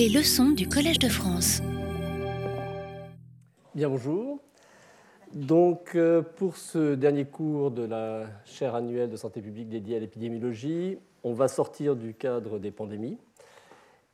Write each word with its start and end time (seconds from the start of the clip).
Les 0.00 0.08
leçons 0.08 0.52
du 0.52 0.66
Collège 0.66 0.98
de 0.98 1.10
France. 1.10 1.60
Bien 3.74 3.90
bonjour. 3.90 4.38
Donc 5.34 5.94
euh, 5.94 6.22
pour 6.22 6.56
ce 6.56 6.94
dernier 6.94 7.26
cours 7.26 7.70
de 7.70 7.82
la 7.82 8.24
chaire 8.46 8.74
annuelle 8.74 9.10
de 9.10 9.16
santé 9.16 9.42
publique 9.42 9.68
dédiée 9.68 9.96
à 9.96 9.98
l'épidémiologie, 9.98 10.96
on 11.22 11.34
va 11.34 11.48
sortir 11.48 11.96
du 11.96 12.14
cadre 12.14 12.58
des 12.58 12.70
pandémies. 12.70 13.18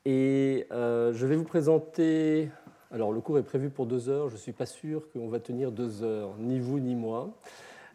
Et 0.05 0.67
euh, 0.73 1.13
je 1.13 1.25
vais 1.25 1.37
vous 1.37 1.45
présenter. 1.45 2.49
Alors 2.91 3.13
le 3.13 3.21
cours 3.21 3.39
est 3.39 3.45
prévu 3.45 3.71
pour 3.71 3.87
deux 3.87 4.09
heures. 4.09 4.29
Je 4.29 4.35
ne 4.35 4.41
suis 4.41 4.51
pas 4.51 4.67
sûr 4.67 5.09
qu'on 5.13 5.29
va 5.29 5.39
tenir 5.39 5.71
deux 5.71 6.03
heures, 6.03 6.35
ni 6.41 6.59
vous 6.59 6.81
ni 6.81 6.97
moi. 6.97 7.31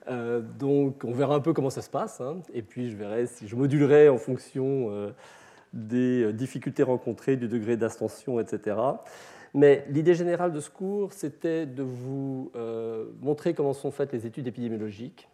Euh, 0.08 0.40
donc 0.40 1.04
on 1.04 1.12
verra 1.12 1.36
un 1.36 1.42
peu 1.42 1.52
comment 1.52 1.70
ça 1.70 1.82
se 1.82 1.90
passe. 1.90 2.22
Hein. 2.22 2.38
et 2.54 2.62
puis 2.62 2.90
je 2.90 2.96
verrai 2.96 3.28
si 3.28 3.50
je 3.50 3.56
modulerai 3.58 4.08
en 4.08 4.18
fonction 4.18 5.12
des 5.74 6.34
difficultés 6.34 6.84
rencontrées, 6.84 7.38
du 7.38 7.48
degré 7.48 7.78
d'ascension, 7.78 8.40
etc. 8.40 8.78
Mais 9.54 9.86
l'idée 9.90 10.14
générale 10.14 10.54
de 10.54 10.60
ce 10.60 10.70
cours, 10.70 11.14
c'était 11.14 11.66
de 11.66 11.84
vous 11.84 12.52
euh, 12.56 13.06
montrer 13.20 13.54
comment 13.54 13.74
sont 13.74 13.92
faites 13.92 14.14
les 14.14 14.26
études 14.26 14.48
épidémiologiques, 14.48 15.28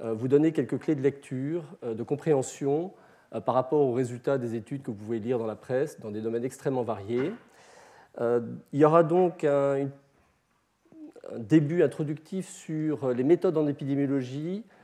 euh, 0.00 0.12
vous 0.12 0.28
donner 0.28 0.52
quelques 0.52 0.78
clés 0.78 0.94
de 0.94 1.02
lecture, 1.02 1.64
euh, 1.82 1.94
de 1.94 2.02
compréhension 2.02 2.92
par 3.44 3.54
rapport 3.54 3.80
aux 3.80 3.92
résultats 3.92 4.38
des 4.38 4.54
études 4.54 4.82
que 4.82 4.90
vous 4.90 4.96
pouvez 4.96 5.18
lire 5.18 5.38
dans 5.38 5.46
la 5.46 5.54
presse, 5.54 6.00
dans 6.00 6.10
des 6.10 6.22
domaines 6.22 6.46
extrêmement 6.46 6.82
variés. 6.82 7.30
il 8.18 8.78
y 8.80 8.86
aura 8.86 9.02
donc 9.02 9.44
un 9.44 9.90
début 11.36 11.82
introductif 11.82 12.48
sur 12.48 13.10
les 13.10 13.24
méthodes 13.24 13.58
en 13.58 13.66
épidémiologie, 13.66 14.64
euh, 14.64 14.77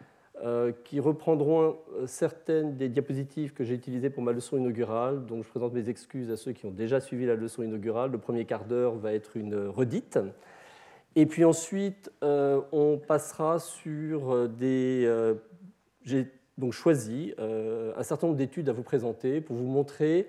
qui 0.85 0.99
reprendront 0.99 1.77
euh, 1.97 2.07
certaines 2.07 2.77
des 2.77 2.89
diapositives 2.89 3.53
que 3.53 3.63
j'ai 3.63 3.75
utilisées 3.75 4.11
pour 4.11 4.23
ma 4.23 4.33
leçon 4.33 4.57
inaugurale. 4.57 5.27
Donc 5.27 5.45
je 5.45 5.49
présente 5.49 5.73
mes 5.73 5.89
excuses 5.89 6.31
à 6.31 6.37
ceux 6.37 6.53
qui 6.53 6.67
ont 6.67 6.73
déjà 6.73 7.01
suivi 7.01 7.25
la 7.25 7.37
leçon 7.37 7.63
inaugurale. 7.63 8.11
Le 8.11 8.19
premier 8.19 8.45
quart 8.45 8.65
d'heure 8.65 8.97
va 8.97 9.13
être 9.13 9.37
une 9.37 9.55
redite. 9.69 10.19
Et 11.15 11.27
puis 11.27 11.45
ensuite, 11.45 12.11
euh, 12.25 12.61
on 12.73 12.99
passera 12.99 13.61
sur 13.61 14.49
des... 14.49 15.09
j'ai 16.03 16.33
donc 16.59 16.73
choisi 16.73 17.33
un 17.39 18.03
certain 18.03 18.27
nombre 18.27 18.37
d'études 18.37 18.69
à 18.69 18.73
vous 18.73 18.83
présenter 18.83 19.41
pour 19.41 19.55
vous 19.57 19.67
montrer 19.67 20.27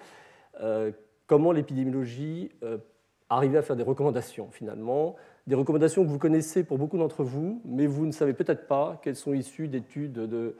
comment 1.27 1.51
l'épidémiologie 1.51 2.51
arrivait 3.29 3.57
à 3.57 3.61
faire 3.63 3.75
des 3.75 3.83
recommandations 3.83 4.49
finalement 4.51 5.15
des 5.47 5.55
recommandations 5.55 6.03
que 6.03 6.09
vous 6.09 6.19
connaissez 6.19 6.63
pour 6.63 6.77
beaucoup 6.77 6.97
d'entre 6.97 7.23
vous, 7.23 7.61
mais 7.65 7.85
vous 7.85 8.05
ne 8.05 8.11
savez 8.11 8.33
peut-être 8.33 8.67
pas 8.67 8.99
qu'elles 9.03 9.15
sont 9.15 9.33
issues 9.33 9.67
d'études 9.67 10.13
de 10.13 10.55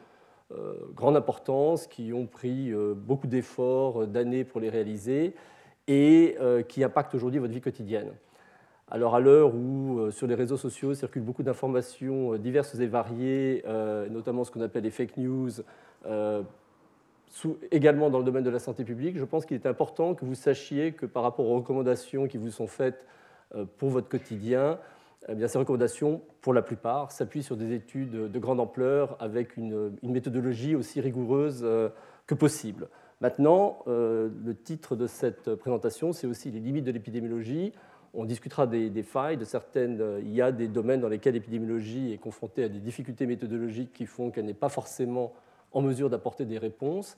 euh, 0.51 0.75
grande 0.93 1.17
importance, 1.17 1.87
qui 1.87 2.13
ont 2.13 2.27
pris 2.27 2.71
euh, 2.71 2.93
beaucoup 2.95 3.25
d'efforts, 3.25 4.03
euh, 4.03 4.05
d'années 4.05 4.43
pour 4.43 4.61
les 4.61 4.69
réaliser, 4.69 5.33
et 5.87 6.35
qui 6.67 6.83
impactent 6.83 7.13
aujourd'hui 7.13 7.39
votre 7.39 7.53
vie 7.53 7.61
quotidienne. 7.61 8.11
Alors 8.89 9.13
à 9.13 9.19
l'heure 9.19 9.53
où 9.53 10.09
sur 10.09 10.25
les 10.25 10.33
réseaux 10.33 10.57
sociaux 10.57 10.95
circulent 10.95 11.21
beaucoup 11.21 11.43
d'informations 11.43 12.37
diverses 12.37 12.73
et 12.79 12.87
variées, 12.87 13.63
notamment 14.09 14.43
ce 14.43 14.49
qu'on 14.49 14.61
appelle 14.61 14.81
les 14.81 14.89
fake 14.89 15.17
news, 15.17 15.51
également 17.69 18.09
dans 18.09 18.17
le 18.17 18.25
domaine 18.25 18.43
de 18.43 18.49
la 18.49 18.57
santé 18.57 18.83
publique, 18.83 19.19
je 19.19 19.25
pense 19.25 19.45
qu'il 19.45 19.53
est 19.57 19.67
important 19.67 20.15
que 20.15 20.25
vous 20.25 20.33
sachiez 20.33 20.93
que 20.93 21.05
par 21.05 21.21
rapport 21.21 21.47
aux 21.47 21.57
recommandations 21.57 22.27
qui 22.27 22.39
vous 22.39 22.49
sont 22.49 22.65
faites 22.65 23.05
pour 23.77 23.89
votre 23.89 24.09
quotidien, 24.09 24.79
eh 25.27 25.33
bien, 25.33 25.47
ces 25.47 25.57
recommandations, 25.57 26.21
pour 26.41 26.53
la 26.53 26.61
plupart, 26.61 27.11
s'appuient 27.11 27.43
sur 27.43 27.57
des 27.57 27.73
études 27.73 28.31
de 28.31 28.39
grande 28.39 28.59
ampleur 28.59 29.17
avec 29.19 29.57
une, 29.57 29.95
méthodologie 30.03 30.75
aussi 30.75 31.01
rigoureuse 31.01 31.61
euh, 31.63 31.89
que 32.27 32.35
possible. 32.35 32.89
Maintenant, 33.21 33.79
euh, 33.87 34.29
le 34.43 34.55
titre 34.55 34.95
de 34.95 35.07
cette 35.07 35.55
présentation, 35.55 36.13
c'est 36.13 36.27
aussi 36.27 36.51
les 36.51 36.59
limites 36.59 36.85
de 36.85 36.91
l'épidémiologie. 36.91 37.73
On 38.13 38.23
discutera 38.23 38.67
des, 38.67 38.91
des, 38.91 39.01
failles, 39.01 39.37
de 39.37 39.45
certaines. 39.45 40.19
Il 40.21 40.33
y 40.33 40.43
a 40.43 40.51
des 40.51 40.67
domaines 40.67 41.01
dans 41.01 41.09
lesquels 41.09 41.33
l'épidémiologie 41.33 42.13
est 42.13 42.17
confrontée 42.17 42.63
à 42.65 42.69
des 42.69 42.79
difficultés 42.79 43.25
méthodologiques 43.25 43.93
qui 43.93 44.05
font 44.05 44.29
qu'elle 44.29 44.45
n'est 44.45 44.53
pas 44.53 44.69
forcément 44.69 45.33
en 45.71 45.81
mesure 45.81 46.09
d'apporter 46.09 46.45
des 46.45 46.59
réponses. 46.59 47.17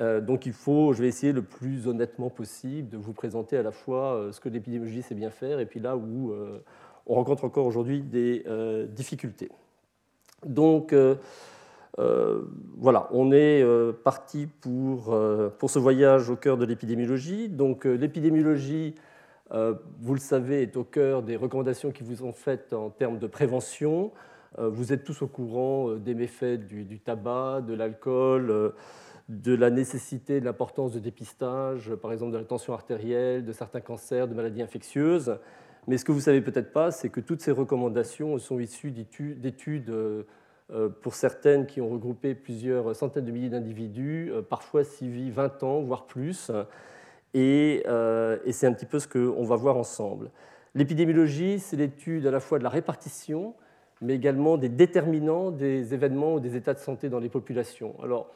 Euh, 0.00 0.20
donc 0.20 0.46
il 0.46 0.52
faut, 0.52 0.92
je 0.92 1.02
vais 1.02 1.08
essayer 1.08 1.32
le 1.32 1.42
plus 1.42 1.86
honnêtement 1.86 2.30
possible 2.30 2.88
de 2.88 2.96
vous 2.96 3.12
présenter 3.12 3.58
à 3.58 3.62
la 3.62 3.72
fois 3.72 4.14
euh, 4.14 4.32
ce 4.32 4.40
que 4.40 4.48
l'épidémiologie 4.48 5.02
sait 5.02 5.14
bien 5.14 5.30
faire 5.30 5.60
et 5.60 5.66
puis 5.66 5.80
là 5.80 5.96
où 5.96 6.32
euh, 6.32 6.60
on 7.06 7.14
rencontre 7.14 7.44
encore 7.44 7.66
aujourd'hui 7.66 8.00
des 8.00 8.44
difficultés. 8.88 9.50
Donc 10.46 10.94
voilà, 11.96 13.08
on 13.10 13.32
est 13.32 13.64
parti 14.04 14.46
pour, 14.60 15.12
pour 15.58 15.68
ce 15.68 15.80
voyage 15.80 16.30
au 16.30 16.36
cœur 16.36 16.56
de 16.56 16.64
l'épidémiologie. 16.64 17.48
Donc 17.48 17.86
l'épidémiologie, 17.86 18.94
vous 19.50 20.14
le 20.14 20.20
savez, 20.20 20.62
est 20.62 20.76
au 20.76 20.84
cœur 20.84 21.24
des 21.24 21.34
recommandations 21.34 21.90
qui 21.90 22.04
vous 22.04 22.14
sont 22.14 22.32
faites 22.32 22.72
en 22.72 22.88
termes 22.88 23.18
de 23.18 23.26
prévention. 23.26 24.12
Vous 24.56 24.92
êtes 24.92 25.02
tous 25.02 25.22
au 25.22 25.26
courant 25.26 25.96
des 25.96 26.14
méfaits 26.14 26.64
du, 26.64 26.84
du 26.84 27.00
tabac, 27.00 27.62
de 27.62 27.74
l'alcool 27.74 28.74
de 29.28 29.54
la 29.54 29.70
nécessité, 29.70 30.40
de 30.40 30.44
l'importance 30.44 30.92
de 30.92 30.98
dépistage, 30.98 31.94
par 31.94 32.12
exemple 32.12 32.32
de 32.32 32.38
la 32.38 32.44
tension 32.44 32.74
artérielle, 32.74 33.44
de 33.44 33.52
certains 33.52 33.80
cancers, 33.80 34.28
de 34.28 34.34
maladies 34.34 34.62
infectieuses. 34.62 35.38
Mais 35.88 35.98
ce 35.98 36.04
que 36.04 36.12
vous 36.12 36.20
savez 36.20 36.40
peut-être 36.40 36.72
pas, 36.72 36.90
c'est 36.90 37.08
que 37.08 37.20
toutes 37.20 37.40
ces 37.40 37.50
recommandations 37.50 38.38
sont 38.38 38.58
issues 38.60 38.92
d'études, 38.92 39.90
euh, 39.90 40.22
euh, 40.70 40.88
pour 40.88 41.14
certaines 41.14 41.66
qui 41.66 41.80
ont 41.80 41.88
regroupé 41.88 42.34
plusieurs 42.34 42.94
centaines 42.94 43.24
de 43.24 43.32
milliers 43.32 43.48
d'individus, 43.48 44.30
euh, 44.32 44.42
parfois 44.42 44.84
suivies 44.84 45.30
20 45.30 45.62
ans, 45.64 45.80
voire 45.82 46.06
plus. 46.06 46.50
Et, 47.34 47.82
et 48.44 48.52
c'est 48.52 48.66
un 48.66 48.74
petit 48.74 48.86
peu 48.86 48.98
ce 48.98 49.08
qu'on 49.08 49.44
va 49.44 49.56
voir 49.56 49.78
ensemble. 49.78 50.30
L'épidémiologie, 50.74 51.58
c'est 51.58 51.76
l'étude 51.76 52.26
à 52.26 52.30
la 52.30 52.40
fois 52.40 52.58
de 52.58 52.64
la 52.64 52.68
répartition, 52.70 53.54
mais 54.02 54.14
également 54.14 54.58
des 54.58 54.68
déterminants 54.68 55.50
des 55.50 55.94
événements 55.94 56.34
ou 56.34 56.40
des 56.40 56.56
états 56.56 56.74
de 56.74 56.78
santé 56.78 57.08
dans 57.08 57.20
les 57.20 57.30
populations. 57.30 57.94
Alors, 58.02 58.30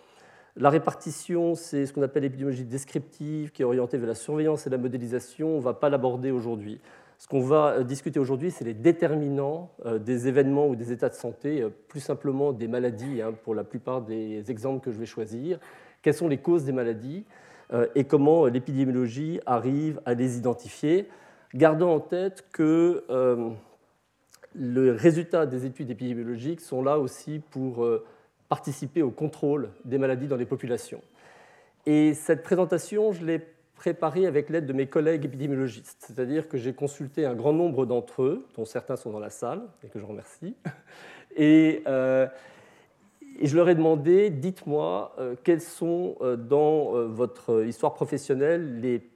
la 0.58 0.70
répartition, 0.70 1.54
c'est 1.54 1.84
ce 1.84 1.92
qu'on 1.92 2.02
appelle 2.02 2.22
l'épidémiologie 2.22 2.64
descriptive, 2.64 3.52
qui 3.52 3.60
est 3.60 3.64
orientée 3.64 3.98
vers 3.98 4.08
la 4.08 4.14
surveillance 4.14 4.66
et 4.66 4.70
la 4.70 4.78
modélisation. 4.78 5.48
On 5.50 5.58
ne 5.58 5.62
va 5.62 5.74
pas 5.74 5.90
l'aborder 5.90 6.30
aujourd'hui. 6.30 6.80
Ce 7.18 7.28
qu'on 7.28 7.40
va 7.40 7.72
euh, 7.72 7.84
discuter 7.84 8.18
aujourd'hui, 8.18 8.50
c'est 8.50 8.64
les 8.64 8.74
déterminants 8.74 9.70
euh, 9.84 9.98
des 9.98 10.28
événements 10.28 10.66
ou 10.66 10.76
des 10.76 10.92
états 10.92 11.10
de 11.10 11.14
santé, 11.14 11.62
euh, 11.62 11.68
plus 11.88 12.00
simplement 12.00 12.52
des 12.52 12.68
maladies, 12.68 13.20
hein, 13.20 13.34
pour 13.44 13.54
la 13.54 13.64
plupart 13.64 14.00
des 14.00 14.50
exemples 14.50 14.82
que 14.82 14.92
je 14.92 14.98
vais 14.98 15.06
choisir. 15.06 15.58
Quelles 16.00 16.14
sont 16.14 16.28
les 16.28 16.38
causes 16.38 16.64
des 16.64 16.72
maladies 16.72 17.24
et 17.96 18.04
comment 18.04 18.46
l'épidémiologie 18.46 19.40
arrive 19.44 20.00
à 20.06 20.14
les 20.14 20.38
identifier, 20.38 21.08
gardant 21.52 21.92
en 21.92 21.98
tête 21.98 22.44
que 22.52 23.02
les 24.54 24.92
résultats 24.92 25.46
des 25.46 25.66
études 25.66 25.90
épidémiologiques 25.90 26.60
sont 26.60 26.80
là 26.80 26.96
aussi 27.00 27.40
pour 27.50 27.84
participer 28.48 29.02
au 29.02 29.10
contrôle 29.10 29.70
des 29.84 29.98
maladies 29.98 30.26
dans 30.26 30.36
les 30.36 30.46
populations. 30.46 31.02
Et 31.86 32.14
cette 32.14 32.42
présentation, 32.42 33.12
je 33.12 33.24
l'ai 33.24 33.40
préparée 33.76 34.26
avec 34.26 34.50
l'aide 34.50 34.66
de 34.66 34.72
mes 34.72 34.86
collègues 34.86 35.24
épidémiologistes, 35.26 36.04
c'est-à-dire 36.06 36.48
que 36.48 36.56
j'ai 36.56 36.72
consulté 36.72 37.26
un 37.26 37.34
grand 37.34 37.52
nombre 37.52 37.86
d'entre 37.86 38.22
eux, 38.22 38.46
dont 38.56 38.64
certains 38.64 38.96
sont 38.96 39.10
dans 39.10 39.20
la 39.20 39.30
salle, 39.30 39.62
et 39.84 39.88
que 39.88 40.00
je 40.00 40.04
remercie, 40.04 40.56
et, 41.36 41.82
euh, 41.86 42.26
et 43.38 43.46
je 43.46 43.54
leur 43.56 43.68
ai 43.68 43.74
demandé, 43.74 44.30
dites-moi, 44.30 45.14
euh, 45.18 45.36
quels 45.44 45.60
sont 45.60 46.16
euh, 46.22 46.36
dans 46.36 47.06
votre 47.06 47.64
histoire 47.64 47.94
professionnelle 47.94 48.80
les 48.80 49.10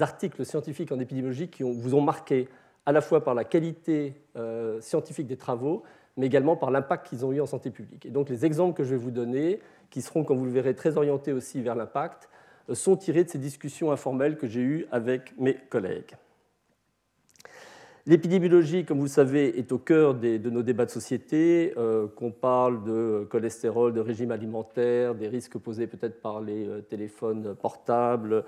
articles 0.00 0.44
scientifiques 0.44 0.92
en 0.92 1.00
épidémiologie 1.00 1.48
qui 1.48 1.62
vous 1.62 1.94
ont 1.94 2.02
marqué 2.02 2.48
à 2.84 2.92
la 2.92 3.00
fois 3.00 3.22
par 3.22 3.34
la 3.34 3.44
qualité 3.44 4.14
scientifique 4.80 5.26
des 5.26 5.36
travaux, 5.36 5.84
mais 6.16 6.26
également 6.26 6.56
par 6.56 6.70
l'impact 6.70 7.08
qu'ils 7.08 7.24
ont 7.24 7.32
eu 7.32 7.40
en 7.40 7.46
santé 7.46 7.70
publique. 7.70 8.06
Et 8.06 8.10
donc 8.10 8.28
les 8.28 8.44
exemples 8.44 8.76
que 8.76 8.84
je 8.84 8.90
vais 8.90 8.96
vous 8.96 9.10
donner, 9.10 9.60
qui 9.90 10.02
seront, 10.02 10.24
comme 10.24 10.38
vous 10.38 10.44
le 10.44 10.50
verrez, 10.50 10.74
très 10.74 10.96
orientés 10.96 11.32
aussi 11.32 11.62
vers 11.62 11.74
l'impact, 11.74 12.28
euh, 12.68 12.74
sont 12.74 12.96
tirés 12.96 13.24
de 13.24 13.30
ces 13.30 13.38
discussions 13.38 13.92
informelles 13.92 14.36
que 14.36 14.46
j'ai 14.46 14.60
eues 14.60 14.86
avec 14.90 15.34
mes 15.38 15.54
collègues. 15.54 16.16
L'épidémiologie, 18.04 18.84
comme 18.84 18.98
vous 18.98 19.04
le 19.04 19.10
savez, 19.10 19.56
est 19.58 19.70
au 19.70 19.78
cœur 19.78 20.14
de 20.14 20.50
nos 20.50 20.62
débats 20.62 20.86
de 20.86 20.90
société, 20.90 21.72
euh, 21.76 22.08
qu'on 22.08 22.32
parle 22.32 22.82
de 22.82 23.28
cholestérol, 23.30 23.92
de 23.92 24.00
régime 24.00 24.32
alimentaire, 24.32 25.14
des 25.14 25.28
risques 25.28 25.56
posés 25.56 25.86
peut-être 25.86 26.20
par 26.20 26.40
les 26.40 26.66
euh, 26.66 26.80
téléphones 26.80 27.54
portables, 27.54 28.44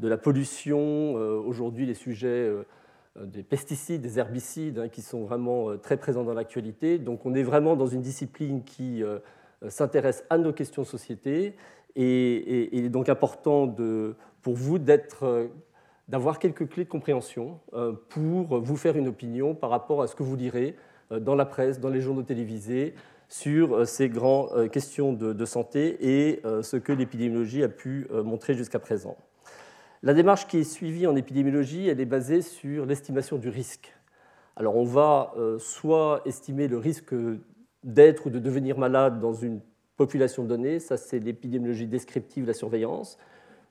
de 0.00 0.08
la 0.08 0.16
pollution. 0.16 1.14
Aujourd'hui, 1.14 1.86
les 1.86 1.94
sujets 1.94 2.50
des 3.20 3.42
pesticides, 3.42 4.02
des 4.02 4.18
herbicides 4.18 4.78
hein, 4.78 4.88
qui 4.88 5.02
sont 5.02 5.22
vraiment 5.22 5.70
euh, 5.70 5.76
très 5.76 5.96
présents 5.96 6.24
dans 6.24 6.34
l'actualité. 6.34 6.98
Donc 6.98 7.24
on 7.26 7.34
est 7.34 7.42
vraiment 7.42 7.76
dans 7.76 7.86
une 7.86 8.02
discipline 8.02 8.64
qui 8.64 9.02
euh, 9.02 9.18
s'intéresse 9.68 10.24
à 10.30 10.38
nos 10.38 10.52
questions 10.52 10.84
société 10.84 11.54
et, 11.96 12.76
il 12.76 12.84
est 12.84 12.90
donc 12.90 13.08
important 13.08 13.72
pour 14.42 14.54
vous 14.54 14.78
d'avoir 14.80 16.40
quelques 16.40 16.68
clés 16.68 16.84
de 16.84 16.88
compréhension 16.88 17.60
pour 18.08 18.58
vous 18.58 18.76
faire 18.76 18.96
une 18.96 19.06
opinion 19.06 19.54
par 19.54 19.70
rapport 19.70 20.02
à 20.02 20.08
ce 20.08 20.16
que 20.16 20.24
vous 20.24 20.34
lirez 20.34 20.74
dans 21.10 21.36
la 21.36 21.46
presse, 21.46 21.78
dans 21.78 21.90
les 21.90 22.00
journaux 22.00 22.24
télévisés, 22.24 22.94
sur 23.28 23.86
ces 23.86 24.08
grandes 24.08 24.68
questions 24.70 25.12
de 25.12 25.44
santé 25.44 25.96
et 26.00 26.42
ce 26.62 26.76
que 26.76 26.92
l'épidémiologie 26.92 27.62
a 27.62 27.68
pu 27.68 28.08
montrer 28.10 28.54
jusqu'à 28.54 28.80
présent. 28.80 29.16
La 30.04 30.12
démarche 30.12 30.46
qui 30.46 30.58
est 30.58 30.64
suivie 30.64 31.06
en 31.06 31.16
épidémiologie, 31.16 31.88
elle 31.88 31.98
est 31.98 32.04
basée 32.04 32.42
sur 32.42 32.84
l'estimation 32.84 33.38
du 33.38 33.48
risque. 33.48 33.96
Alors 34.54 34.76
on 34.76 34.84
va 34.84 35.32
euh, 35.38 35.58
soit 35.58 36.20
estimer 36.26 36.68
le 36.68 36.76
risque 36.76 37.14
d'être 37.84 38.26
ou 38.26 38.30
de 38.30 38.38
devenir 38.38 38.76
malade 38.76 39.18
dans 39.18 39.32
une 39.32 39.62
population 39.96 40.44
donnée, 40.44 40.78
ça 40.78 40.98
c'est 40.98 41.20
l'épidémiologie 41.20 41.86
descriptive, 41.86 42.46
la 42.46 42.52
surveillance, 42.52 43.16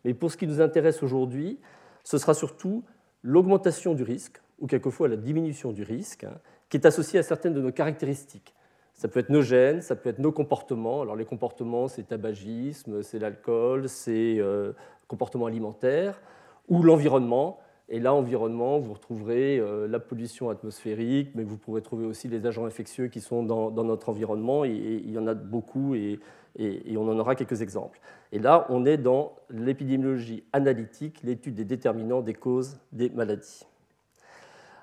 mais 0.05 0.15
pour 0.15 0.31
ce 0.31 0.37
qui 0.37 0.47
nous 0.47 0.59
intéresse 0.59 1.03
aujourd'hui, 1.03 1.59
ce 2.03 2.17
sera 2.17 2.33
surtout 2.33 2.83
l'augmentation 3.21 3.93
du 3.93 4.01
risque, 4.01 4.41
ou 4.57 4.65
quelquefois 4.65 5.07
la 5.09 5.17
diminution 5.17 5.71
du 5.71 5.83
risque, 5.83 6.23
hein, 6.23 6.33
qui 6.67 6.77
est 6.77 6.87
associée 6.87 7.19
à 7.19 7.23
certaines 7.23 7.53
de 7.53 7.61
nos 7.61 7.71
caractéristiques. 7.71 8.55
Ça 8.95 9.07
peut 9.07 9.19
être 9.19 9.29
nos 9.29 9.41
gènes, 9.41 9.81
ça 9.81 9.95
peut 9.95 10.09
être 10.09 10.19
nos 10.19 10.31
comportements. 10.31 11.01
Alors 11.01 11.15
les 11.15 11.25
comportements, 11.25 11.87
c'est 11.87 12.07
tabagisme, 12.07 13.01
c'est 13.01 13.19
l'alcool, 13.19 13.89
c'est 13.89 14.37
euh, 14.39 14.73
comportement 15.07 15.45
alimentaire, 15.45 16.21
ou 16.69 16.83
l'environnement. 16.83 17.59
Et 17.89 17.99
là, 17.99 18.13
environnement, 18.13 18.79
vous 18.79 18.93
retrouverez 18.93 19.59
euh, 19.59 19.87
la 19.87 19.99
pollution 19.99 20.49
atmosphérique, 20.49 21.31
mais 21.35 21.43
vous 21.43 21.57
pourrez 21.57 21.81
trouver 21.81 22.05
aussi 22.05 22.27
les 22.27 22.45
agents 22.45 22.65
infectieux 22.65 23.07
qui 23.07 23.19
sont 23.21 23.43
dans, 23.43 23.71
notre 23.83 24.09
environnement. 24.09 24.63
Il 24.63 25.11
y 25.11 25.17
en 25.17 25.27
a 25.27 25.33
beaucoup 25.33 25.93
et, 25.95 26.19
et, 26.57 26.97
on 26.97 27.09
en 27.09 27.19
aura 27.19 27.35
quelques 27.35 27.61
exemples. 27.61 27.99
Et 28.31 28.39
là, 28.39 28.65
on 28.69 28.85
est 28.85 28.97
dans 28.97 29.35
l'épidémiologie 29.49 30.43
analytique, 30.53 31.21
l'étude 31.23 31.55
des 31.55 31.65
déterminants 31.65 32.21
des 32.21 32.33
causes 32.33 32.77
des 32.91 33.09
maladies. 33.09 33.65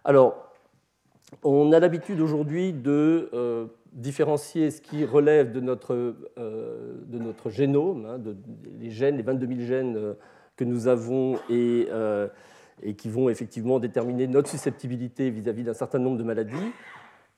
Alors, 0.05 0.52
on 1.44 1.72
a 1.72 1.78
l'habitude 1.78 2.20
aujourd'hui 2.20 2.72
de 2.72 3.31
euh, 3.32 3.67
différencier 3.93 4.71
ce 4.71 4.81
qui 4.81 5.05
relève 5.05 5.53
de 5.53 5.61
notre, 5.61 6.15
euh, 6.39 6.95
génome, 7.47 8.07
hein, 8.07 8.19
les 8.79 8.91
gènes, 8.91 9.17
les 9.17 9.23
22 9.23 9.47
000 9.47 9.61
gènes 9.61 9.97
euh, 9.97 10.15
que 10.57 10.65
nous 10.65 10.89
avons 10.89 11.39
et, 11.49 11.89
et, 12.83 12.95
qui 12.95 13.09
vont 13.09 13.31
effectivement 13.31 13.79
déterminer 13.79 14.27
notre 14.27 14.51
susceptibilité 14.51 15.31
vis-à-vis 15.31 15.65
d'un 15.65 15.73
certain 15.73 15.99
nombre 15.99 16.19
de 16.19 16.23
maladies, 16.23 16.73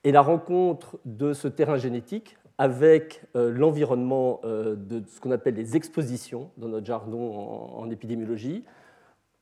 et 0.03 0.11
la 0.11 0.21
rencontre 0.21 0.99
de 1.05 1.31
ce 1.31 1.47
terrain 1.47 1.77
génétique 1.77 2.37
avec 2.57 3.21
l'environnement 3.33 4.41
de 4.43 5.03
ce 5.07 5.21
qu'on 5.21 5.31
appelle 5.31 5.55
les 5.55 5.77
expositions 5.77 6.51
dans 6.57 6.67
notre 6.67 6.85
jargon 6.85 7.33
en 7.77 7.89
épidémiologie, 7.89 8.65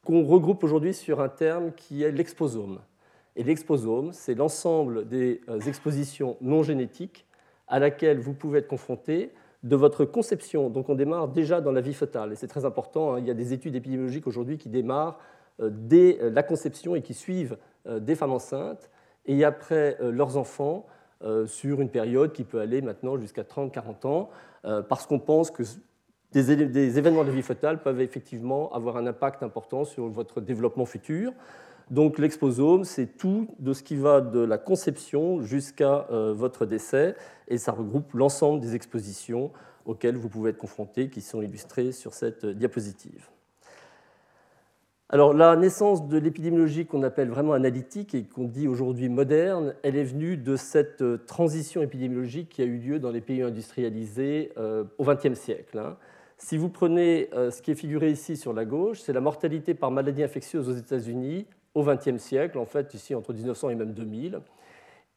qu'on 0.06 0.24
regroupe 0.24 0.64
aujourd'hui 0.64 0.94
sur 0.94 1.22
un 1.22 1.30
terme 1.30 1.72
qui 1.74 2.04
est 2.04 2.12
l'exposome. 2.12 2.82
Et 3.36 3.44
l'exposome, 3.44 4.12
c'est 4.12 4.36
l'ensemble 4.36 5.08
des 5.08 5.42
euh, 5.48 5.60
expositions 5.62 6.38
non 6.42 6.64
génétiques 6.64 7.26
à 7.68 7.80
laquelle 7.80 8.20
vous 8.20 8.34
pouvez 8.34 8.60
être 8.60 8.68
confronté 8.68 9.32
de 9.64 9.76
votre 9.76 10.06
conception. 10.06 10.70
Donc 10.70 10.90
on 10.90 10.96
démarre 10.96 11.30
déjà 11.30 11.62
dans 11.62 11.72
la 11.72 11.82
vie 11.82 11.94
fœtale, 11.94 12.34
et 12.34 12.36
c'est 12.36 12.48
très 12.48 12.66
important. 12.66 13.14
Hein. 13.14 13.20
il 13.20 13.28
y 13.28 13.32
a 13.32 13.34
des 13.34 13.54
études 13.54 13.76
épidémiologiques 13.76 14.28
aujourd'hui 14.28 14.58
qui 14.58 14.70
démarrent 14.70 15.20
euh, 15.62 15.70
dès 15.72 16.20
euh, 16.22 16.30
la 16.30 16.44
conception 16.44 16.96
et 16.96 17.02
qui 17.02 17.14
suivent 17.14 17.58
des 17.90 18.14
femmes 18.14 18.32
enceintes 18.32 18.92
et 19.26 19.44
après 19.44 19.98
leurs 20.00 20.38
enfants 20.38 20.86
sur 21.48 21.82
une 21.82 21.90
période 21.90 22.32
qui 22.32 22.44
peut 22.44 22.60
aller 22.60 22.80
maintenant 22.84 23.18
jusqu'à 23.18 23.42
30-40 23.42 24.06
ans, 24.06 24.30
parce 24.88 25.08
qu'on 25.08 25.18
pense 25.18 25.50
que 25.50 25.64
des 26.32 27.00
événements 27.00 27.24
de 27.24 27.32
vie 27.32 27.42
fœtale 27.42 27.82
peuvent 27.82 28.02
effectivement 28.02 28.72
avoir 28.72 28.98
un 28.98 29.08
impact 29.08 29.42
important 29.42 29.84
sur 29.84 30.10
votre 30.10 30.42
développement 30.42 30.86
futur. 30.86 31.34
Donc 31.92 32.20
l'exposome, 32.20 32.86
c'est 32.86 33.18
tout 33.18 33.50
de 33.60 33.74
ce 33.74 33.84
qui 33.84 33.98
va 33.98 34.22
de 34.22 34.40
la 34.40 34.58
conception 34.58 35.42
jusqu'à 35.42 36.08
euh, 36.10 36.34
votre 36.34 36.66
décès, 36.66 37.18
et 37.50 37.58
ça 37.58 37.74
regroupe 37.74 38.14
l'ensemble 38.14 38.62
des 38.62 38.76
expositions 38.76 39.52
auxquelles 39.86 40.16
vous 40.16 40.30
pouvez 40.30 40.52
être 40.52 40.58
confronté, 40.58 41.10
qui 41.10 41.20
sont 41.20 41.42
illustrées 41.42 41.92
sur 41.92 42.14
cette 42.14 42.46
diapositive. 42.46 43.28
Alors 45.10 45.34
la 45.34 45.58
naissance 45.58 46.08
de 46.08 46.18
l'épidémiologie 46.18 46.86
qu'on 46.86 47.04
appelle 47.04 47.28
vraiment 47.28 47.52
analytique 47.52 48.16
et 48.16 48.24
qu'on 48.24 48.46
dit 48.46 48.70
aujourd'hui 48.70 49.10
moderne, 49.10 49.76
elle 49.84 49.98
est 49.98 50.06
venue 50.06 50.38
de 50.38 50.56
cette 50.56 51.02
euh, 51.02 51.18
transition 51.18 51.82
épidémiologique 51.82 52.48
qui 52.48 52.62
a 52.62 52.66
eu 52.66 52.78
lieu 52.78 53.00
dans 53.00 53.12
les 53.12 53.20
pays 53.20 53.42
industrialisés 53.42 54.54
euh, 54.58 54.86
au 54.98 55.04
XXe 55.04 55.38
siècle. 55.38 55.78
Hein. 55.78 55.98
Si 56.38 56.58
vous 56.58 56.70
prenez 56.70 57.30
ce 57.34 57.62
qui 57.62 57.70
est 57.70 57.76
figuré 57.76 58.10
ici 58.10 58.36
sur 58.36 58.52
la 58.52 58.66
gauche, 58.66 59.02
c'est 59.02 59.14
la 59.14 59.22
mortalité 59.22 59.76
par 59.76 59.92
maladie 59.92 60.24
infectieuse 60.24 60.68
aux 60.70 60.74
États-Unis 60.74 61.46
au 61.74 61.84
XXe 61.84 62.18
siècle, 62.18 62.58
en 62.58 62.66
fait, 62.66 62.94
ici 62.94 63.16
entre 63.16 63.34
1900 63.34 63.70
et 63.70 63.76
même 63.76 63.94
2000. 63.94 64.42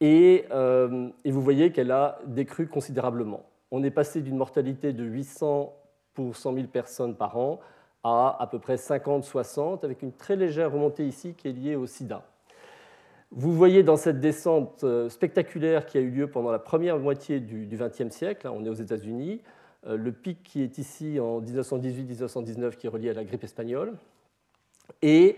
Euh, 0.03 1.09
et, 1.23 1.31
vous 1.31 1.41
voyez 1.41 1.71
qu'elle 1.71 1.91
a 1.91 2.19
décru 2.25 2.67
considérablement. 2.67 3.43
On 3.71 3.83
est 3.83 3.91
passé 3.91 4.21
d'une 4.21 4.37
mortalité 4.37 4.93
de 4.93 5.03
800 5.03 5.73
pour 6.13 6.35
100 6.35 6.53
000 6.53 6.67
personnes 6.67 7.15
par 7.15 7.37
an 7.37 7.59
à 8.03 8.37
à 8.39 8.47
peu 8.47 8.59
près 8.59 8.75
50-60, 8.75 9.83
avec 9.83 10.03
une 10.03 10.11
très 10.11 10.35
légère 10.35 10.71
remontée 10.71 11.07
ici 11.07 11.33
qui 11.33 11.47
est 11.47 11.53
liée 11.53 11.75
au 11.75 11.87
sida. 11.87 12.23
Vous 13.31 13.51
voyez 13.51 13.81
dans 13.81 13.97
cette 13.97 14.19
descente 14.19 14.83
euh, 14.83 15.09
spectaculaire 15.09 15.85
qui 15.85 15.97
a 15.97 16.01
eu 16.01 16.11
lieu 16.11 16.27
pendant 16.27 16.51
la 16.51 16.59
première 16.59 16.99
moitié 16.99 17.39
du 17.39 17.67
XXe 17.75 18.13
siècle, 18.13 18.47
on 18.47 18.63
est 18.63 18.69
aux 18.69 18.73
États-Unis, 18.73 19.41
euh, 19.87 19.97
le 19.97 20.11
pic 20.11 20.43
qui 20.43 20.61
est 20.61 20.77
ici 20.77 21.19
en 21.19 21.41
1918-1919 21.41 22.75
qui 22.75 22.85
est 22.85 22.89
relié 22.89 23.09
à 23.09 23.13
la 23.13 23.23
grippe 23.23 23.43
espagnole, 23.43 23.93
et 25.01 25.37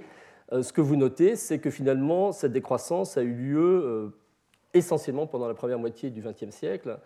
ce 0.51 0.71
que 0.71 0.81
vous 0.81 0.95
notez, 0.95 1.35
c'est 1.35 1.59
que 1.59 1.69
finalement, 1.69 2.31
cette 2.31 2.53
décroissance 2.53 3.17
a 3.17 3.21
eu 3.21 3.33
lieu 3.33 3.59
euh, 3.59 4.09
essentiellement 4.73 5.27
pendant 5.27 5.47
la 5.47 5.53
première 5.53 5.79
moitié 5.79 6.09
du 6.09 6.21
XXe 6.21 6.55
siècle. 6.55 6.99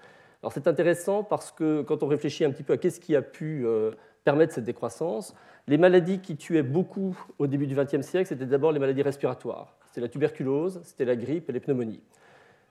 Alors 0.44 0.54
c'est 0.54 0.68
intéressant 0.68 1.24
parce 1.24 1.52
que 1.52 1.82
quand 1.82 2.04
on 2.04 2.08
réfléchit 2.08 2.46
un 2.46 2.52
petit 2.52 2.64
peu 2.64 2.74
à 2.74 2.78
qu'est-ce 2.78 3.00
qui 3.00 3.16
a 3.16 3.22
pu 3.22 3.66
euh, 3.66 3.92
permettre 4.24 4.54
cette 4.54 4.64
décroissance, 4.64 5.36
les 5.68 5.78
maladies 5.78 6.20
qui 6.20 6.36
tuaient 6.36 6.64
beaucoup 6.64 7.18
au 7.40 7.48
début 7.48 7.68
du 7.68 7.76
XXe 7.76 8.02
siècle, 8.02 8.28
c'était 8.28 8.46
d'abord 8.46 8.72
les 8.72 8.80
maladies 8.80 9.04
respiratoires. 9.04 9.76
C'était 9.88 10.02
la 10.02 10.08
tuberculose, 10.08 10.82
c'était 10.84 11.06
la 11.06 11.16
grippe 11.16 11.50
et 11.50 11.54
les 11.54 11.60
pneumonies. 11.60 12.02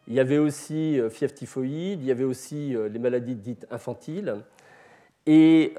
Il 0.08 0.14
y 0.14 0.20
avait 0.20 0.38
aussi 0.38 0.98
fièvre 1.10 1.34
typhoïde, 1.34 2.00
il 2.00 2.06
y 2.06 2.10
avait 2.10 2.24
aussi 2.24 2.74
les 2.90 2.98
maladies 2.98 3.36
dites 3.36 3.66
infantiles. 3.70 4.36
Mais 5.26 5.72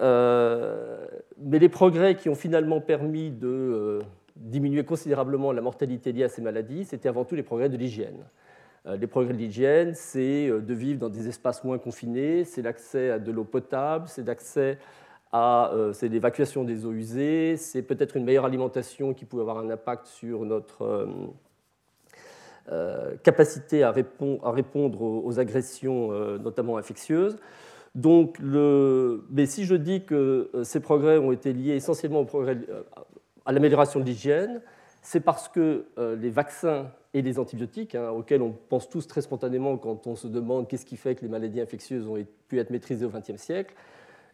les 1.59 1.69
progrès 1.69 2.15
qui 2.15 2.29
ont 2.29 2.35
finalement 2.35 2.79
permis 2.79 3.31
de 3.31 3.99
diminuer 4.35 4.83
considérablement 4.83 5.51
la 5.51 5.61
mortalité 5.61 6.11
liée 6.11 6.23
à 6.23 6.29
ces 6.29 6.41
maladies, 6.41 6.85
c'était 6.85 7.09
avant 7.09 7.25
tout 7.25 7.35
les 7.35 7.43
progrès 7.43 7.69
de 7.69 7.77
l'hygiène. 7.77 8.23
Euh, 8.87 8.97
les 8.97 9.07
progrès 9.07 9.33
de 9.33 9.37
l'hygiène, 9.37 9.93
c'est 9.93 10.49
euh, 10.49 10.59
de 10.59 10.73
vivre 10.73 10.99
dans 10.99 11.09
des 11.09 11.27
espaces 11.27 11.63
moins 11.63 11.77
confinés, 11.77 12.43
c'est 12.45 12.63
l'accès 12.63 13.11
à 13.11 13.19
de 13.19 13.31
l'eau 13.31 13.43
potable, 13.43 14.07
c'est 14.07 14.25
l'accès 14.25 14.79
à 15.31 15.71
euh, 15.73 15.93
c'est 15.93 16.07
l'évacuation 16.07 16.63
des 16.63 16.85
eaux 16.85 16.91
usées, 16.91 17.57
c'est 17.57 17.83
peut-être 17.83 18.17
une 18.17 18.25
meilleure 18.25 18.45
alimentation 18.45 19.13
qui 19.13 19.25
pouvait 19.25 19.43
avoir 19.43 19.59
un 19.59 19.69
impact 19.69 20.07
sur 20.07 20.45
notre 20.45 21.07
capacité 23.23 23.83
à, 23.83 23.91
répondre 23.91 25.01
aux 25.01 25.39
agressions, 25.39 26.11
notamment 26.38 26.77
infectieuses. 26.77 27.35
Donc. 27.95 28.38
Mais 28.39 29.45
si 29.45 29.65
je 29.65 29.75
dis 29.75 30.05
que 30.05 30.50
ces 30.63 30.79
progrès 30.79 31.17
ont 31.17 31.33
été 31.33 31.51
liés 31.51 31.75
essentiellement 31.75 32.21
au 32.21 32.25
progrès, 32.25 32.57
à 33.45 33.51
l'amélioration 33.51 34.00
de 34.00 34.05
l'hygiène, 34.05 34.62
c'est 35.01 35.19
parce 35.19 35.50
que 35.50 35.86
euh, 35.98 36.15
les 36.15 36.29
vaccins 36.29 36.91
et 37.13 37.21
les 37.21 37.39
antibiotiques, 37.39 37.95
hein, 37.95 38.10
auxquels 38.10 38.41
on 38.41 38.51
pense 38.51 38.89
tous 38.89 39.07
très 39.07 39.21
spontanément 39.21 39.77
quand 39.77 40.07
on 40.07 40.15
se 40.15 40.27
demande 40.27 40.67
qu'est-ce 40.67 40.86
qui 40.86 40.98
fait 40.98 41.15
que 41.15 41.21
les 41.21 41.27
maladies 41.27 41.60
infectieuses 41.60 42.07
ont 42.07 42.24
pu 42.48 42.60
être 42.60 42.69
maîtrisées 42.69 43.05
au 43.05 43.10
XXe 43.10 43.41
siècle, 43.41 43.74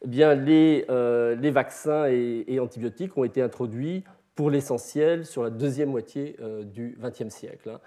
eh 0.04 0.08
bien, 0.08 0.36
les, 0.36 0.86
euh, 0.90 1.36
vaccins 1.52 2.06
et, 2.06 2.60
antibiotiques 2.60 3.18
ont 3.18 3.24
été 3.24 3.42
introduits 3.42 4.04
pour 4.36 4.52
l'essentiel 4.52 5.26
sur 5.26 5.42
la 5.42 5.50
deuxième 5.50 5.90
moitié 5.90 6.36
euh, 6.42 6.64
du 6.64 6.98
XXe 7.02 7.30
siècle. 7.30 7.70
Hein. 7.70 7.80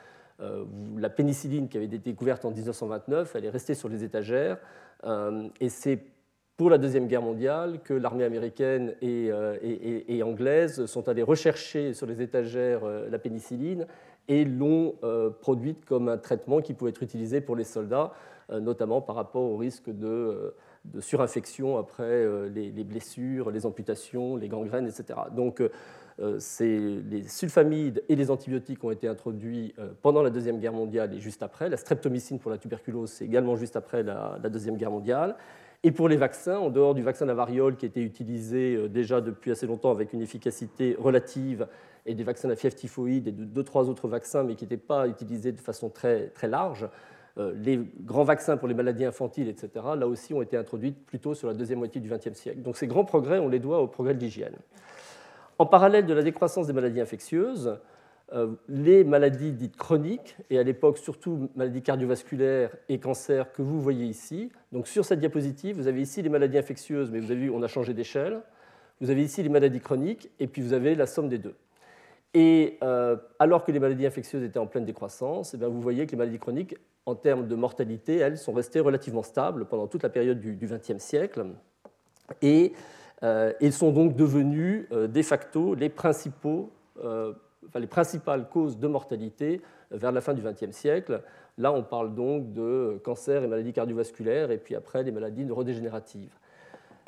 la 0.97 1.11
pénicilline 1.11 1.69
qui 1.69 1.77
avait 1.77 1.87
été 1.87 1.99
découverte 1.99 2.47
en 2.47 2.51
1929, 2.51 3.37
elle 3.37 3.45
est 3.45 3.51
restée 3.51 3.75
sur 3.75 3.91
les 3.91 4.05
étagères, 4.05 4.57
et 5.61 5.69
c'est 5.69 6.01
pour 6.61 6.69
la 6.69 6.77
Deuxième 6.77 7.07
Guerre 7.07 7.23
mondiale 7.23 7.81
que 7.83 7.95
l'armée 7.95 8.25
américaine 8.25 8.95
euh, 9.03 9.57
et, 9.63 10.23
anglaise 10.23 10.85
sont 10.85 11.09
allées 11.09 11.23
rechercher 11.23 11.95
sur 11.95 12.07
les 12.07 12.21
étagères 12.21 12.85
euh, 12.85 13.09
la 13.09 13.19
pénicilline 13.19 13.87
et 14.29 14.45
l'ont 14.45 14.97
euh, 15.03 15.31
produite 15.31 15.87
comme 15.87 16.11
un 16.11 16.19
traitement 16.19 16.61
qui 16.61 16.75
pouvait 16.75 16.91
être 16.91 17.03
utilisé 17.03 17.41
pour 17.41 17.57
les 17.57 17.65
soldats, 17.65 18.13
notamment 18.51 19.01
par 19.01 19.17
rapport 19.17 19.41
au 19.41 19.57
risque 19.57 19.89
de, 19.89 20.55
surinfection 20.99 21.79
après 21.79 22.27
les, 22.51 22.85
blessures, 22.85 23.51
les 23.51 23.65
amputations, 23.65 24.37
les 24.37 24.49
gangrènes, 24.49 24.87
etc. 24.87 25.19
Donc 25.35 25.63
les 26.19 27.23
sulfamides 27.27 28.03
et 28.11 28.17
les 28.17 28.31
antibiotiques 28.31 28.85
ont 28.85 28.91
été 28.91 29.09
introduits 29.09 29.73
pendant 30.03 30.23
la 30.23 30.29
Deuxième 30.31 30.59
Guerre 30.59 30.75
mondiale 30.75 31.15
et 31.15 31.21
juste 31.21 31.43
après. 31.43 31.71
La 31.71 31.79
streptomycine 31.79 32.39
pour 32.39 32.51
la 32.51 32.59
tuberculose, 32.59 33.13
c'est 33.13 33.25
également 33.25 33.57
juste 33.57 33.77
après 33.77 34.03
la 34.03 34.37
Deuxième 34.51 34.77
Guerre 34.77 34.91
mondiale. 34.91 35.37
Et 35.83 35.93
pour 35.93 36.09
les 36.09 36.17
vaccins, 36.17 36.59
en 36.59 36.69
dehors 36.69 36.95
du 36.95 37.03
vaccin 37.03 37.25
la 37.25 37.35
variole 37.35 37.77
qui 37.77 37.87
était 37.87 38.03
utilisé 38.03 38.77
euh, 38.77 38.89
déjà 38.89 39.21
depuis 39.21 39.51
assez 39.51 39.67
longtemps 39.67 39.91
avec 39.91 40.13
une 40.13 40.21
efficacité 40.21 40.95
relative, 40.99 41.67
et 42.07 42.15
des 42.15 42.25
vaccins 42.25 42.49
la 42.49 42.57
fièvre 42.57 42.75
typhoïde 42.75 43.29
et 43.29 43.33
de 43.33 43.45
deux, 43.45 43.63
trois 43.63 43.89
autres 43.89 44.09
vaccins, 44.09 44.43
mais 44.43 44.57
qui 44.57 44.65
n'étaient 44.65 44.77
pas 44.77 45.07
utilisés 45.07 45.53
de 45.53 45.61
façon 45.61 45.89
très, 45.89 46.29
très 46.29 46.49
large, 46.49 46.89
euh, 47.39 47.53
les 47.57 47.81
grands 48.01 48.25
vaccins 48.25 48.57
pour 48.57 48.69
les 48.69 48.75
maladies 48.75 49.05
infantiles, 49.05 49.49
etc., 49.49 49.71
là 49.97 50.07
aussi 50.07 50.35
ont 50.35 50.43
été 50.43 50.57
introduits 50.57 50.93
plutôt 50.93 51.35
sur 51.35 51.49
la 51.49 51.55
deuxième 51.55 51.79
moitié 51.79 52.01
du 52.01 52.11
XXe 52.11 52.35
siècle. 52.35 52.63
Donc 52.63 52.77
ces 52.77 52.87
grands 52.87 53.05
progrès, 53.05 53.39
on 53.39 53.49
les 53.49 53.59
doit 53.59 53.81
au 53.81 53.87
progrès 53.87 54.15
de 54.15 54.21
l'hygiène. 54.21 54.57
En 55.59 55.67
parallèle 55.67 56.07
de 56.07 56.15
la 56.15 56.23
décroissance 56.23 56.67
des 56.67 56.73
maladies 56.73 57.01
infectieuses, 57.01 57.79
les 58.69 59.05
maladies 59.05 59.53
dites 59.53 59.77
chroniques, 59.77 60.37
et 60.51 60.59
à 60.59 60.63
l'époque 60.63 60.99
surtout 60.99 61.51
maladies 61.57 61.83
cardiovasculaires 61.83 62.71
et 62.89 62.99
cancers 62.99 63.53
que 63.53 63.63
vous 63.63 63.81
voyez 63.81 64.07
ici. 64.07 64.51
Donc 64.73 64.87
sur 64.87 65.05
cette 65.05 65.19
diapositive, 65.19 65.77
vous 65.77 65.89
avez 65.89 66.01
ici 66.01 66.23
les 66.23 66.29
maladies 66.29 66.59
infectieuses, 66.59 67.11
mais 67.11 67.19
vous 67.19 67.31
avez 67.31 67.41
vu, 67.41 67.51
on 67.51 67.63
a 67.63 67.69
changé 67.69 67.93
d'échelle. 67.93 68.41
Vous 69.01 69.11
avez 69.11 69.23
ici 69.23 69.43
les 69.43 69.49
maladies 69.49 69.81
chroniques, 69.81 70.31
et 70.39 70.47
puis 70.47 70.63
vous 70.63 70.73
avez 70.73 70.95
la 70.95 71.07
somme 71.07 71.29
des 71.29 71.39
deux. 71.39 71.55
Et 72.35 72.79
euh, 72.85 73.17
alors 73.41 73.65
que 73.65 73.73
les 73.73 73.81
maladies 73.81 74.07
infectieuses 74.07 74.45
étaient 74.45 74.59
en 74.59 74.67
pleine 74.67 74.85
décroissance, 74.85 75.55
eh 75.55 75.67
vous 75.67 75.81
voyez 75.81 76.07
que 76.07 76.13
les 76.13 76.19
maladies 76.19 76.39
chroniques, 76.39 76.77
en 77.07 77.17
termes 77.17 77.49
de 77.49 77.55
mortalité, 77.57 78.19
elles 78.19 78.39
sont 78.39 78.53
restées 78.53 78.79
relativement 78.79 79.25
stables 79.25 79.65
pendant 79.65 79.89
toute 79.89 80.05
la 80.05 80.11
période 80.11 80.39
du 80.39 80.55
XXe 80.55 81.03
siècle. 81.03 81.47
Et 82.43 82.73
euh, 83.25 83.53
elles 83.61 83.73
sont 83.73 83.91
donc 83.91 84.15
devenues 84.15 84.87
de 84.93 85.23
facto 85.23 85.75
les 85.75 85.89
principaux 85.89 86.71
les 87.79 87.87
principales 87.87 88.49
causes 88.49 88.79
de 88.79 88.89
mortalité 88.89 89.61
vers 89.91 90.13
la 90.13 90.21
fin 90.21 90.35
du 90.35 90.43
XXe 90.43 90.71
siècle. 90.71 91.23
Là, 91.59 91.73
on 91.73 91.83
parle 91.83 92.15
donc 92.15 92.53
de 92.53 93.01
cancer 93.05 93.43
et 93.43 93.47
maladies 93.47 93.73
cardiovasculaires, 93.73 94.51
et 94.51 94.59
puis 94.59 94.75
après 94.75 95.05
des 95.05 95.13
maladies 95.13 95.45
neurodégénératives. 95.45 96.33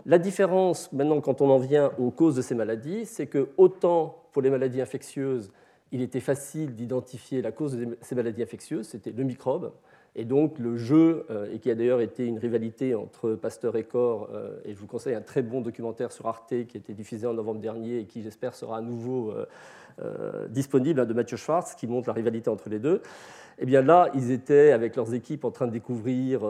La 0.04 0.18
différence, 0.18 0.92
maintenant, 0.92 1.20
quand 1.20 1.40
on 1.40 1.50
en 1.50 1.58
vient 1.58 1.92
aux 1.98 2.10
causes 2.10 2.34
de 2.34 2.42
ces 2.42 2.54
maladies, 2.54 3.06
c'est 3.06 3.26
que 3.26 3.48
autant 3.56 4.24
pour 4.32 4.42
les 4.42 4.50
maladies 4.50 4.80
infectieuses, 4.80 5.52
il 5.92 6.02
était 6.02 6.20
facile 6.20 6.74
d'identifier 6.74 7.42
la 7.42 7.52
cause 7.52 7.76
de 7.76 7.96
ces 8.00 8.14
maladies 8.14 8.42
infectieuses, 8.42 8.88
c'était 8.88 9.12
le 9.12 9.22
microbe, 9.24 9.72
et 10.16 10.24
donc 10.24 10.58
le 10.58 10.76
jeu, 10.76 11.24
euh, 11.30 11.52
et 11.52 11.58
qui 11.58 11.70
a 11.70 11.74
d'ailleurs 11.74 12.00
été 12.00 12.26
une 12.26 12.38
rivalité 12.38 12.94
entre 12.94 13.34
Pasteur 13.34 13.76
et 13.76 13.84
Corps, 13.84 14.28
euh, 14.32 14.58
et 14.64 14.74
je 14.74 14.78
vous 14.78 14.86
conseille 14.86 15.14
un 15.14 15.22
très 15.22 15.42
bon 15.42 15.60
documentaire 15.60 16.10
sur 16.12 16.26
Arte 16.26 16.48
qui 16.48 16.76
a 16.76 16.80
été 16.80 16.94
diffusé 16.94 17.26
en 17.26 17.34
novembre 17.34 17.60
dernier 17.60 17.98
et 17.98 18.04
qui 18.06 18.22
j'espère 18.22 18.54
sera 18.54 18.78
à 18.78 18.80
nouveau 18.80 19.30
euh, 19.30 19.46
disponible, 20.48 21.00
hein, 21.00 21.04
de 21.04 21.14
Mathieu 21.14 21.36
Schwartz, 21.36 21.74
qui 21.74 21.86
montre 21.86 22.08
la 22.08 22.14
rivalité 22.14 22.50
entre 22.50 22.68
les 22.68 22.78
deux. 22.78 23.02
Eh 23.58 23.66
bien 23.66 23.82
là, 23.82 24.10
ils 24.14 24.30
étaient 24.30 24.72
avec 24.72 24.96
leurs 24.96 25.14
équipes 25.14 25.44
en 25.44 25.50
train 25.50 25.66
de 25.66 25.72
découvrir 25.72 26.40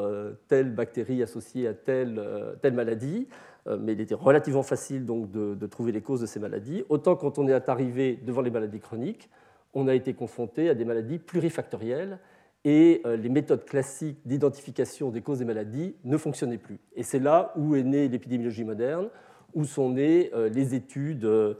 telle 0.48 0.70
bactérie 0.70 1.22
associée 1.22 1.66
à 1.66 1.74
telle, 1.74 2.22
telle 2.62 2.74
maladie, 2.74 3.28
mais 3.66 3.92
il 3.92 4.00
était 4.00 4.14
relativement 4.14 4.62
facile 4.62 5.04
donc 5.04 5.30
de, 5.30 5.66
trouver 5.66 5.92
les 5.92 6.00
causes 6.00 6.20
de 6.20 6.26
ces 6.26 6.40
maladies. 6.40 6.84
Autant 6.88 7.16
quand 7.16 7.38
on 7.38 7.48
est 7.48 7.68
arrivé 7.68 8.18
devant 8.24 8.40
les 8.40 8.50
maladies 8.50 8.80
chroniques, 8.80 9.28
on 9.74 9.88
a 9.88 9.94
été 9.94 10.14
confronté 10.14 10.68
à 10.68 10.74
des 10.74 10.84
maladies 10.84 11.18
plurifactorielles 11.18 12.18
et 12.64 13.02
euh, 13.06 13.16
les 13.16 13.28
méthodes 13.28 13.64
classiques 13.64 14.20
d'identification 14.24 15.10
des 15.10 15.20
causes 15.20 15.38
des 15.38 15.44
maladies 15.44 15.96
ne 16.04 16.16
fonctionnaient 16.16 16.58
plus. 16.58 16.78
Et 16.94 17.02
c'est 17.02 17.18
là 17.18 17.52
où 17.56 17.74
est 17.74 17.82
née 17.82 18.08
l'épidémiologie 18.08 18.64
moderne, 18.64 19.08
où 19.54 19.64
sont 19.64 19.90
nées 19.90 20.30
euh, 20.34 20.48
les 20.48 20.74
études 20.74 21.24
euh, 21.24 21.54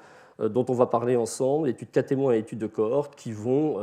dont 0.49 0.67
on 0.69 0.73
va 0.73 0.87
parler 0.87 1.17
ensemble, 1.17 1.69
études 1.69 1.91
cas 1.91 2.03
témoins 2.03 2.35
et 2.35 2.39
études 2.39 2.59
de 2.59 2.67
cohorte, 2.67 3.15
qui 3.15 3.33
vont 3.33 3.79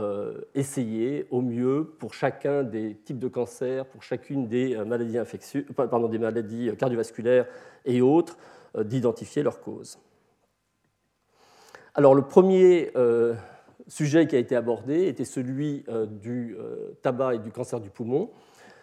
essayer 0.55 1.25
au 1.31 1.41
mieux 1.41 1.95
pour 1.99 2.13
chacun 2.13 2.63
des 2.63 2.95
types 2.95 3.19
de 3.19 3.27
cancers, 3.27 3.85
pour 3.85 4.03
chacune 4.03 4.47
des 4.47 4.75
des 4.75 6.17
maladies 6.19 6.71
cardiovasculaires 6.77 7.45
et 7.85 8.01
autres, 8.01 8.37
d'identifier 8.77 9.41
leurs 9.41 9.61
causes. 9.61 9.99
Alors 11.95 12.13
le 12.13 12.23
premier 12.23 12.91
sujet 13.89 14.27
qui 14.27 14.35
a 14.35 14.39
été 14.39 14.55
abordé 14.55 15.07
était 15.07 15.25
celui 15.25 15.83
euh, 15.89 16.05
du 16.05 16.55
euh, 16.59 16.97
tabac 17.01 17.35
et 17.35 17.39
du 17.39 17.51
cancer 17.51 17.79
du 17.79 17.89
poumon. 17.89 18.29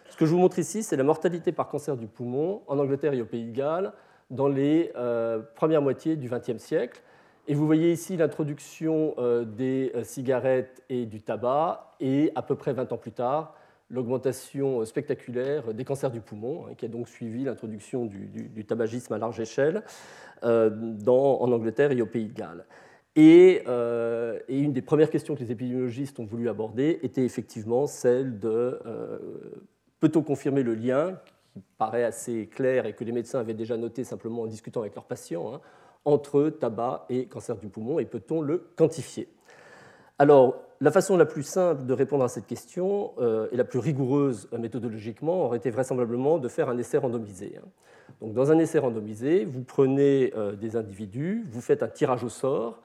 Ce 0.09 0.17
que 0.17 0.25
je 0.25 0.31
vous 0.31 0.37
montre 0.37 0.59
ici, 0.59 0.83
c'est 0.83 0.95
la 0.95 1.03
mortalité 1.03 1.51
par 1.51 1.67
cancer 1.69 1.97
du 1.97 2.07
poumon 2.07 2.61
en 2.67 2.77
Angleterre 2.77 3.13
et 3.13 3.21
au 3.21 3.25
Pays 3.25 3.45
de 3.45 3.55
Galles 3.55 3.93
dans 4.29 4.47
les 4.47 4.91
euh, 4.95 5.39
premières 5.55 5.81
moitiés 5.81 6.15
du 6.15 6.29
XXe 6.29 6.57
siècle. 6.57 7.01
Et 7.47 7.53
vous 7.53 7.65
voyez 7.65 7.91
ici 7.91 8.17
l'introduction 8.17 9.15
des 9.45 9.93
cigarettes 10.03 10.83
et 10.89 11.05
du 11.05 11.21
tabac, 11.21 11.95
et 11.99 12.31
à 12.35 12.41
peu 12.41 12.55
près 12.55 12.73
20 12.73 12.91
ans 12.91 12.97
plus 12.97 13.13
tard, 13.13 13.55
l'augmentation 13.89 14.83
spectaculaire 14.83 15.73
des 15.73 15.85
cancers 15.85 16.11
du 16.11 16.19
poumon, 16.19 16.65
hein, 16.67 16.73
qui 16.77 16.83
a 16.85 16.89
donc 16.89 17.07
suivi 17.07 17.45
l'introduction 17.45 18.05
du, 18.05 18.65
tabagisme 18.65 19.13
à 19.13 19.17
large 19.17 19.39
échelle 19.39 19.83
en 20.43 21.51
Angleterre 21.51 21.91
et 21.91 22.01
au 22.01 22.05
Pays 22.05 22.27
de 22.27 22.33
Galles. 22.33 22.65
Euh, 23.17 24.39
et, 24.47 24.59
une 24.59 24.73
des 24.73 24.81
premières 24.81 25.09
questions 25.09 25.35
que 25.35 25.39
les 25.39 25.51
épidémiologistes 25.51 26.19
ont 26.19 26.25
voulu 26.25 26.49
aborder 26.49 26.99
était 27.01 27.23
effectivement 27.23 27.87
celle 27.87 28.39
de 28.39 28.79
euh, 28.85 29.17
peut-on 29.99 30.21
confirmer 30.21 30.61
le 30.61 30.75
lien, 30.75 31.19
qui 31.53 31.63
paraît 31.79 32.03
assez 32.03 32.47
clair 32.47 32.85
et 32.85 32.93
que 32.93 33.03
les 33.03 33.11
médecins 33.11 33.39
avaient 33.39 33.55
déjà 33.55 33.77
noté 33.77 34.03
simplement 34.03 34.43
en 34.43 34.47
discutant 34.47 34.81
avec 34.81 34.93
leurs 34.93 35.05
patients, 35.05 35.55
hein, 35.55 35.61
entre 36.07 36.49
tabac 36.49 37.05
et 37.09 37.25
cancer 37.25 37.57
du 37.57 37.67
poumon, 37.67 37.99
et 37.99 38.05
peut-on 38.05 38.41
le 38.41 38.69
quantifier? 38.75 39.27
Alors, 40.17 40.55
la 40.79 40.91
façon 40.91 41.17
la 41.17 41.25
plus 41.25 41.43
simple 41.43 41.85
de 41.85 41.93
répondre 41.93 42.23
à 42.23 42.27
cette 42.27 42.47
question 42.47 43.13
euh, 43.19 43.47
et 43.51 43.57
la 43.57 43.63
plus 43.63 43.79
rigoureuse 43.79 44.49
méthodologiquement 44.57 45.45
aurait 45.45 45.57
été 45.57 45.69
vraisemblablement 45.69 46.39
de 46.39 46.47
faire 46.47 46.69
un 46.69 46.77
essai 46.77 46.97
randomisé. 46.97 47.55
Hein. 47.57 47.67
Donc, 48.21 48.33
dans 48.33 48.51
un 48.51 48.57
essai 48.57 48.79
randomisé, 48.79 49.45
vous 49.45 49.63
prenez 49.63 50.33
des 50.59 50.75
individus, 50.75 51.45
vous 51.51 51.61
faites 51.61 51.83
un 51.83 51.87
tirage 51.87 52.23
au 52.23 52.29
sort, 52.29 52.81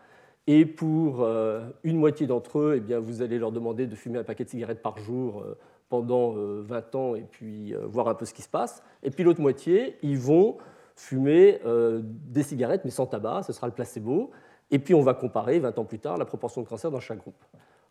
et 0.46 0.66
pour 0.66 1.22
euh, 1.22 1.60
une 1.84 1.98
moitié 1.98 2.26
d'entre 2.26 2.58
eux, 2.58 2.74
eh 2.76 2.80
bien, 2.80 2.98
vous 2.98 3.22
allez 3.22 3.38
leur 3.38 3.52
demander 3.52 3.86
de 3.86 3.94
fumer 3.94 4.18
un 4.18 4.24
paquet 4.24 4.44
de 4.44 4.48
cigarettes 4.48 4.82
par 4.82 4.98
jour 4.98 5.42
euh, 5.42 5.56
pendant 5.88 6.32
20 6.32 6.36
euh, 6.36 6.98
ans 6.98 7.14
et 7.14 7.22
puis 7.22 7.74
voir 7.84 8.08
un 8.08 8.14
peu 8.14 8.24
ce 8.24 8.34
qui 8.34 8.42
se 8.42 8.48
passe. 8.48 8.82
Et 9.02 9.10
puis 9.10 9.24
l'autre 9.24 9.40
moitié, 9.40 9.98
ils 10.02 10.18
vont 10.18 10.56
fumer 10.96 11.60
des 12.04 12.42
cigarettes 12.42 12.84
mais 12.84 12.90
sans 12.90 13.06
tabac, 13.06 13.42
ce 13.44 13.52
sera 13.52 13.66
le 13.66 13.72
placebo. 13.72 14.30
Et 14.70 14.78
puis 14.78 14.94
on 14.94 15.02
va 15.02 15.14
comparer 15.14 15.58
20 15.58 15.78
ans 15.78 15.84
plus 15.84 15.98
tard 15.98 16.16
la 16.16 16.24
proportion 16.24 16.62
de 16.62 16.68
cancer 16.68 16.90
dans 16.90 17.00
chaque 17.00 17.18
groupe. 17.18 17.44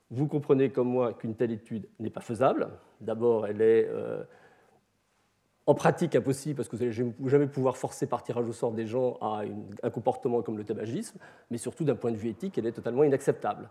Vous 0.10 0.28
comprenez 0.28 0.70
comme 0.70 0.90
moi 0.90 1.14
qu'une 1.14 1.36
telle 1.36 1.52
étude 1.52 1.88
n'est 2.00 2.10
pas 2.10 2.22
faisable. 2.22 2.70
D'abord, 3.00 3.48
elle 3.48 3.62
est 3.62 3.90
en 5.68 5.76
pratique 5.76 6.16
impossible 6.16 6.56
parce 6.56 6.68
que 6.68 6.76
vous 6.76 6.84
n'allez 6.84 7.30
jamais 7.30 7.48
pouvoir 7.48 7.78
forcer 7.78 8.08
par 8.08 8.24
tirage 8.24 8.50
au 8.50 8.52
sort 8.52 8.72
des 8.72 8.88
gens 8.88 9.18
à 9.22 9.44
un 9.84 9.90
comportement 9.90 10.42
comme 10.42 10.58
le 10.58 10.64
tabagisme, 10.64 11.20
mais 11.50 11.58
surtout 11.58 11.84
d'un 11.86 11.96
point 11.96 12.12
de 12.12 12.18
vue 12.18 12.30
éthique, 12.30 12.58
elle 12.58 12.66
est 12.66 12.72
totalement 12.72 13.04
inacceptable. 13.04 13.70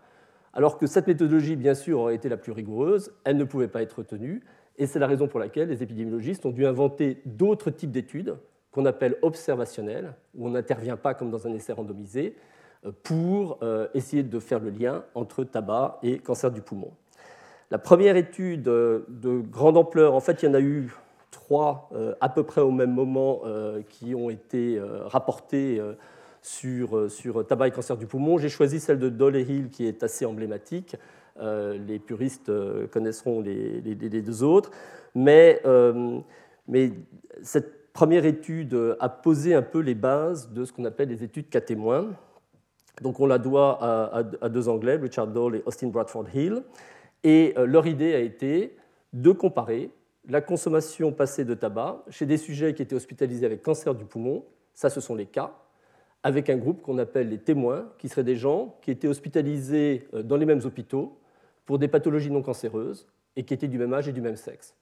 Alors 0.52 0.78
que 0.78 0.86
cette 0.86 1.06
méthodologie, 1.06 1.56
bien 1.56 1.74
sûr, 1.74 2.00
aurait 2.00 2.14
été 2.14 2.28
la 2.28 2.36
plus 2.36 2.52
rigoureuse, 2.52 3.12
elle 3.24 3.36
ne 3.36 3.44
pouvait 3.44 3.68
pas 3.68 3.82
être 3.82 3.98
retenue, 3.98 4.42
et 4.78 4.86
c'est 4.86 4.98
la 4.98 5.06
raison 5.06 5.28
pour 5.28 5.40
laquelle 5.40 5.68
les 5.68 5.82
épidémiologistes 5.82 6.46
ont 6.46 6.52
dû 6.52 6.64
inventer 6.64 7.20
d'autres 7.26 7.70
types 7.70 7.90
d'études 7.90 8.36
qu'on 8.72 8.86
appelle 8.86 9.16
observationnelles, 9.22 10.14
où 10.34 10.46
on 10.46 10.50
n'intervient 10.50 10.96
pas 10.96 11.14
comme 11.14 11.30
dans 11.30 11.46
un 11.46 11.54
essai 11.54 11.72
randomisé, 11.72 12.36
euh, 12.86 12.92
pour 13.02 13.58
euh, 13.62 13.88
essayer 13.94 14.22
de 14.22 14.38
faire 14.38 14.60
le 14.60 14.70
lien 14.70 15.04
entre 15.14 15.44
tabac 15.44 15.98
et 16.02 16.18
cancer 16.18 16.50
du 16.50 16.62
poumon. 16.62 16.92
La 17.70 17.78
première 17.78 18.16
étude 18.16 18.68
euh, 18.68 19.00
de 19.08 19.40
grande 19.40 19.76
ampleur, 19.76 20.14
en 20.14 20.20
fait, 20.20 20.42
il 20.42 20.46
y 20.46 20.48
en 20.48 20.54
a 20.54 20.60
eu 20.60 20.94
trois 21.30 21.90
à 22.20 22.28
peu 22.28 22.42
près 22.42 22.60
au 22.60 22.72
même 22.72 22.92
moment 22.92 23.42
qui 23.88 24.16
ont 24.16 24.30
été 24.30 24.80
rapportés 25.06 25.80
sur, 26.42 27.10
sur 27.10 27.46
tabac 27.46 27.68
et 27.68 27.70
cancer 27.70 27.96
du 27.96 28.06
poumon. 28.06 28.36
J'ai 28.36 28.48
choisi 28.48 28.80
celle 28.80 28.98
de 28.98 29.08
Doll 29.08 29.36
et 29.36 29.42
Hill 29.42 29.68
qui 29.70 29.86
est 29.86 30.02
assez 30.02 30.26
emblématique. 30.26 30.96
les 31.40 31.98
puristes 32.00 32.50
connaisseront 32.90 33.40
les, 33.40 33.80
les, 33.80 34.22
deux 34.22 34.42
autres. 34.42 34.72
Mais, 35.14 35.62
mais, 36.66 36.92
cette 37.42 37.79
première 37.92 38.24
étude 38.24 38.96
a 39.00 39.08
posé 39.08 39.54
un 39.54 39.62
peu 39.62 39.80
les 39.80 39.94
bases 39.94 40.50
de 40.50 40.64
ce 40.64 40.72
qu'on 40.72 40.84
appelle 40.84 41.08
les 41.08 41.24
études 41.24 41.48
cas 41.48 41.60
témoins. 41.60 42.10
Donc 43.02 43.20
on 43.20 43.26
la 43.26 43.38
doit 43.38 43.78
à, 43.82 44.48
deux 44.48 44.68
Anglais, 44.68 44.96
Richard 44.96 45.28
Dole 45.28 45.56
et 45.56 45.62
Austin 45.66 45.88
Bradford 45.88 46.26
Hill. 46.34 46.62
Et 47.24 47.54
leur 47.56 47.86
idée 47.86 48.14
a 48.14 48.20
été 48.20 48.76
de 49.12 49.32
comparer 49.32 49.90
la 50.28 50.40
consommation 50.40 51.12
passée 51.12 51.44
de 51.44 51.54
tabac 51.54 52.04
chez 52.10 52.26
des 52.26 52.36
sujets 52.36 52.74
qui 52.74 52.82
étaient 52.82 52.94
hospitalisés 52.94 53.46
avec 53.46 53.62
cancer 53.62 53.94
du 53.94 54.04
poumon, 54.04 54.44
ça 54.74 54.90
ce 54.90 55.00
sont 55.00 55.14
les 55.14 55.26
cas, 55.26 55.52
avec 56.22 56.50
un 56.50 56.56
groupe 56.56 56.82
qu'on 56.82 56.98
appelle 56.98 57.28
les 57.28 57.38
témoins, 57.38 57.90
qui 57.98 58.08
seraient 58.08 58.24
des 58.24 58.36
gens 58.36 58.76
qui 58.82 58.90
étaient 58.90 59.08
hospitalisés 59.08 60.06
euh, 60.14 60.22
dans 60.22 60.36
les 60.36 60.46
mêmes 60.46 60.60
hôpitaux 60.64 61.18
pour 61.64 61.78
des 61.78 61.88
pathologies 61.88 62.30
non 62.30 62.42
cancéreuses 62.42 63.08
et 63.36 63.44
qui 63.44 63.54
étaient 63.54 63.68
du 63.68 63.78
même 63.78 63.92
âge 63.94 64.08
et 64.08 64.12
du 64.12 64.20
même 64.20 64.36
sexe. 64.36 64.74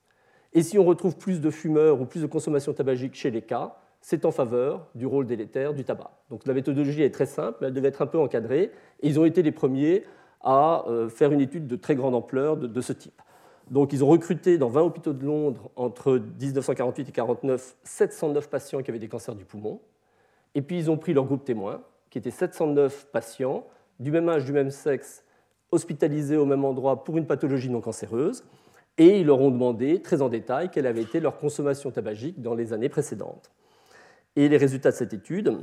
Et 0.59 0.65
si 0.65 0.77
on 0.77 0.85
retrouve 0.85 1.17
plus 1.17 1.41
de 1.41 1.51
fumeurs 1.51 2.01
ou 2.01 2.05
plus 2.05 2.21
de 2.21 2.27
consommation 2.27 2.73
tabagique 2.73 3.15
chez 3.15 3.31
les 3.31 3.43
cas, 3.43 3.77
c'est 4.01 4.25
en 4.25 4.33
faveur 4.33 4.89
du 4.97 5.07
rôle 5.07 5.25
délétère 5.25 5.73
du 5.73 5.85
tabac. 5.85 6.11
Donc 6.31 6.45
la 6.49 6.53
méthodologie 6.53 7.03
est 7.03 7.15
très 7.15 7.27
simple, 7.27 7.59
mais 7.61 7.69
elle 7.69 7.75
devait 7.75 7.87
être 7.87 8.03
un 8.03 8.09
peu 8.09 8.19
encadrée, 8.19 8.73
et 9.01 9.09
ils 9.09 9.21
ont 9.21 9.25
été 9.25 9.43
les 9.43 9.53
premiers 9.53 10.03
à 10.41 10.85
euh, 10.89 11.09
faire 11.09 11.31
une 11.31 11.41
étude 11.41 11.69
de 11.69 11.77
très 11.77 11.95
grande 11.95 12.17
ampleur 12.17 12.57
de 12.57 12.81
ce 12.81 12.93
type. 12.93 13.23
Donc, 13.71 13.93
ils 13.93 14.03
ont 14.03 14.09
recruté 14.09 14.59
dans 14.59 14.69
20 14.69 14.83
hôpitaux 14.83 15.13
de 15.13 15.25
Londres 15.25 15.71
entre 15.77 16.19
1948 16.19 17.03
et 17.03 17.05
1949 17.05 17.77
709 17.85 18.51
patients 18.51 18.83
qui 18.83 18.91
avaient 18.91 18.99
des 18.99 19.09
cancers 19.09 19.37
du 19.37 19.45
poumon. 19.45 19.81
Et 20.57 20.63
puis, 20.63 20.77
ils 20.77 20.91
ont 20.91 20.97
pris 20.97 21.15
leur 21.15 21.25
groupe 21.25 21.45
témoin, 21.45 21.83
qui 22.11 22.19
était 22.19 22.33
709 22.33 23.07
patients 23.13 23.65
du 24.01 24.11
même 24.11 24.29
âge, 24.29 24.45
du 24.45 24.53
même 24.53 24.73
sexe, 24.73 25.23
hospitalisés 25.71 26.37
au 26.37 26.47
même 26.47 26.65
endroit 26.65 27.05
pour 27.05 27.17
une 27.17 27.27
pathologie 27.27 27.71
non 27.71 27.81
cancéreuse. 27.81 28.43
Et 28.99 29.21
ils 29.21 29.27
leur 29.27 29.41
ont 29.41 29.51
demandé 29.51 30.03
très 30.03 30.23
en 30.23 30.29
détail 30.29 30.71
quelle 30.71 30.87
avait 30.87 31.03
été 31.03 31.21
leur 31.21 31.39
consommation 31.39 31.91
tabagique 31.91 32.43
dans 32.43 32.55
les 32.55 32.73
années 32.73 32.89
précédentes. 32.89 33.51
Et 34.37 34.49
les 34.49 34.57
résultats 34.57 34.91
de 34.91 34.97
cette 34.97 35.15
étude 35.15 35.57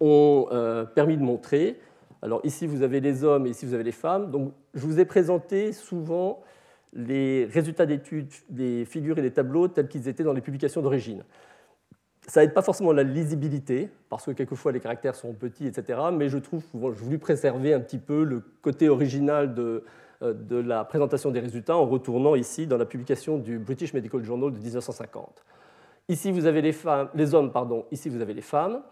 ont 0.00 0.48
permis 0.94 1.16
de 1.16 1.22
montrer, 1.22 1.78
alors 2.22 2.40
ici 2.44 2.66
vous 2.66 2.82
avez 2.82 3.00
les 3.00 3.22
hommes 3.22 3.46
et 3.46 3.50
ici 3.50 3.66
vous 3.66 3.74
avez 3.74 3.84
les 3.84 3.92
femmes, 3.92 4.30
donc 4.30 4.52
je 4.74 4.80
vous 4.80 4.98
ai 4.98 5.04
présenté 5.04 5.72
souvent 5.72 6.42
les 6.94 7.44
résultats 7.46 7.86
d'études, 7.86 8.30
des 8.48 8.84
figures 8.84 9.18
et 9.18 9.22
des 9.22 9.32
tableaux 9.32 9.68
tels 9.68 9.88
qu'ils 9.88 10.08
étaient 10.08 10.22
dans 10.22 10.32
les 10.32 10.40
publications 10.40 10.82
d'origine. 10.82 11.24
Ça 12.26 12.40
n'aide 12.40 12.54
pas 12.54 12.62
forcément 12.62 12.92
la 12.92 13.02
lisibilité, 13.02 13.90
parce 14.08 14.24
que 14.24 14.30
quelquefois 14.30 14.72
les 14.72 14.80
caractères 14.80 15.14
sont 15.14 15.34
petits, 15.34 15.66
etc. 15.66 16.00
Mais 16.12 16.28
je 16.28 16.38
trouve, 16.38 16.64
je 16.72 17.02
voulu 17.02 17.18
préserver 17.18 17.74
un 17.74 17.80
petit 17.80 17.98
peu 17.98 18.24
le 18.24 18.42
côté 18.62 18.88
original 18.88 19.54
de, 19.54 19.62
euh, 19.62 19.84
de 20.32 20.56
la 20.56 20.84
présentation 20.84 21.30
des 21.30 21.40
résultats 21.40 21.76
en 21.76 21.86
retournant 21.86 22.34
ici 22.34 22.66
dans 22.66 22.78
la 22.78 22.86
publication 22.86 23.38
du 23.38 23.58
British 23.58 23.92
Medical 23.92 24.22
Journal 24.22 24.52
de 24.52 24.58
1950. 24.58 25.44
Ici, 26.08 26.32
vous 26.32 26.46
avez 26.46 26.60
les, 26.60 26.72
femmes, 26.72 27.08
hommes, 27.32 27.50
pardon, 27.50 27.86
ici, 27.90 28.08
vous 28.08 28.20
avez 28.20 28.34
les 28.34 28.42
femmes. 28.42 28.82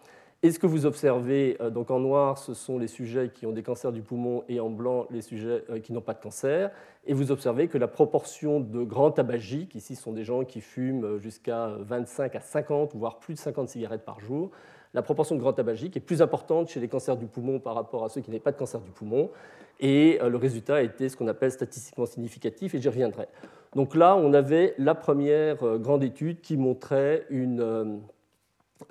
Et 0.41 0.51
ce 0.51 0.59
que 0.59 0.67
vous 0.67 0.85
observez 0.85 1.55
euh, 1.61 1.69
donc 1.69 1.89
en 1.89 1.99
noir, 1.99 2.37
ce 2.37 2.53
sont 2.53 2.77
les 2.77 2.87
sujets 2.87 3.29
qui 3.33 3.45
ont 3.45 3.53
des 3.53 3.63
cancers 3.63 3.93
du 3.93 4.01
poumon 4.01 4.43
et 4.49 4.59
en 4.59 4.69
blanc 4.69 5.07
les 5.09 5.21
sujets 5.21 5.63
euh, 5.69 5.79
qui 5.79 5.93
n'ont 5.93 6.01
pas 6.01 6.13
de 6.13 6.19
cancer. 6.19 6.71
Et 7.05 7.13
vous 7.13 7.31
observez 7.31 7.69
que 7.69 7.77
la 7.77 7.87
proportion 7.87 8.59
de 8.59 8.83
grands 8.83 9.11
tabagiques, 9.11 9.73
ici 9.75 9.95
ce 9.95 10.03
sont 10.03 10.11
des 10.11 10.25
gens 10.25 10.43
qui 10.43 10.59
fument 10.59 11.17
jusqu'à 11.17 11.69
25 11.79 12.35
à 12.35 12.41
50, 12.41 12.93
voire 12.95 13.19
plus 13.19 13.35
de 13.35 13.39
50 13.39 13.69
cigarettes 13.69 14.03
par 14.03 14.19
jour, 14.19 14.51
la 14.93 15.01
proportion 15.01 15.35
de 15.35 15.39
grands 15.39 15.53
tabagiques 15.53 15.95
est 15.95 16.01
plus 16.01 16.21
importante 16.21 16.67
chez 16.67 16.81
les 16.81 16.89
cancers 16.89 17.15
du 17.15 17.25
poumon 17.25 17.59
par 17.59 17.73
rapport 17.75 18.03
à 18.03 18.09
ceux 18.09 18.19
qui 18.19 18.29
n'avaient 18.29 18.43
pas 18.43 18.51
de 18.51 18.57
cancer 18.57 18.81
du 18.81 18.91
poumon. 18.91 19.29
Et 19.79 20.19
euh, 20.21 20.29
le 20.29 20.37
résultat 20.37 20.75
a 20.75 20.81
été 20.81 21.09
ce 21.09 21.17
qu'on 21.17 21.27
appelle 21.27 21.51
statistiquement 21.51 22.05
significatif, 22.05 22.75
et 22.75 22.81
j'y 22.81 22.89
reviendrai. 22.89 23.27
Donc 23.75 23.95
là, 23.95 24.15
on 24.15 24.33
avait 24.33 24.75
la 24.77 24.95
première 24.95 25.79
grande 25.79 26.03
étude 26.03 26.41
qui 26.41 26.57
montrait 26.57 27.25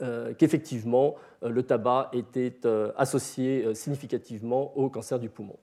euh, 0.00 0.32
qu'effectivement 0.34 1.16
euh, 1.42 1.50
le 1.50 1.62
tabac 1.64 2.10
était 2.12 2.54
euh, 2.64 2.92
associé 2.96 3.74
significativement 3.74 4.76
au 4.76 4.88
cancer 4.88 5.18
du 5.18 5.28
poumon. 5.28 5.56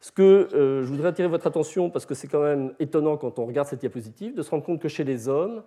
Ce 0.00 0.10
que 0.10 0.48
je 0.50 0.88
voudrais 0.88 1.10
attirer 1.10 1.28
votre 1.28 1.46
attention, 1.46 1.88
parce 1.88 2.06
que 2.06 2.14
c'est 2.14 2.26
quand 2.26 2.42
même 2.42 2.74
étonnant 2.80 3.16
quand 3.16 3.38
on 3.38 3.46
regarde 3.46 3.68
cette 3.68 3.78
diapositive, 3.78 4.34
de 4.34 4.42
se 4.42 4.50
rendre 4.50 4.64
compte 4.64 4.80
que 4.80 4.88
chez 4.88 5.04
les 5.04 5.28
hommes, 5.28 5.62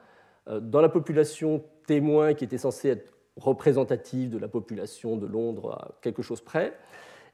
dans 0.59 0.81
la 0.81 0.89
population 0.89 1.63
témoin 1.87 2.33
qui 2.33 2.43
était 2.43 2.57
censée 2.57 2.89
être 2.89 3.13
représentative 3.37 4.31
de 4.31 4.37
la 4.37 4.49
population 4.49 5.15
de 5.15 5.25
Londres 5.25 5.71
à 5.71 5.91
quelque 6.01 6.21
chose 6.21 6.41
près, 6.41 6.73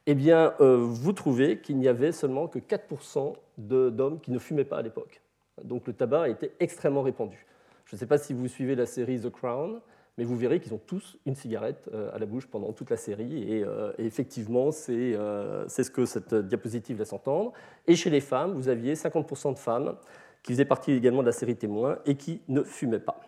eh 0.07 0.15
bien, 0.15 0.53
vous 0.59 1.13
trouvez 1.13 1.59
qu'il 1.59 1.77
n'y 1.77 1.87
avait 1.87 2.11
seulement 2.11 2.47
que 2.47 2.59
4% 2.59 3.33
d'hommes 3.57 4.19
qui 4.19 4.31
ne 4.31 4.39
fumaient 4.39 4.65
pas 4.65 4.77
à 4.77 4.81
l'époque. 4.81 5.21
Donc 5.63 5.87
le 5.87 5.93
tabac 5.93 6.29
était 6.29 6.51
extrêmement 6.59 7.01
répandu. 7.01 7.45
Je 7.85 7.95
ne 7.95 7.99
sais 7.99 8.05
pas 8.05 8.17
si 8.17 8.33
vous 8.33 8.47
suivez 8.47 8.75
la 8.75 8.85
série 8.85 9.19
The 9.19 9.29
Crown, 9.29 9.81
mais 10.17 10.23
vous 10.23 10.37
verrez 10.37 10.59
qu'ils 10.59 10.73
ont 10.73 10.81
tous 10.85 11.17
une 11.25 11.35
cigarette 11.35 11.89
euh, 11.93 12.13
à 12.13 12.19
la 12.19 12.25
bouche 12.25 12.47
pendant 12.47 12.73
toute 12.73 12.89
la 12.89 12.97
série, 12.97 13.51
et, 13.51 13.63
euh, 13.63 13.91
effectivement, 13.97 14.69
euh, 14.89 15.65
c'est 15.67 15.83
ce 15.83 15.91
que 15.91 16.05
cette 16.05 16.33
diapositive 16.33 16.99
laisse 16.99 17.13
entendre. 17.13 17.53
Et 17.87 17.95
chez 17.95 18.09
les 18.09 18.21
femmes, 18.21 18.53
vous 18.53 18.67
aviez 18.67 18.95
50% 18.95 19.53
de 19.53 19.59
femmes 19.59 19.95
qui 20.43 20.53
faisaient 20.53 20.65
partie 20.65 20.91
également 20.91 21.21
de 21.21 21.27
la 21.27 21.31
série 21.31 21.55
témoin 21.55 21.99
et 22.05 22.15
qui 22.15 22.41
ne 22.47 22.63
fumaient 22.63 22.99
pas. 22.99 23.19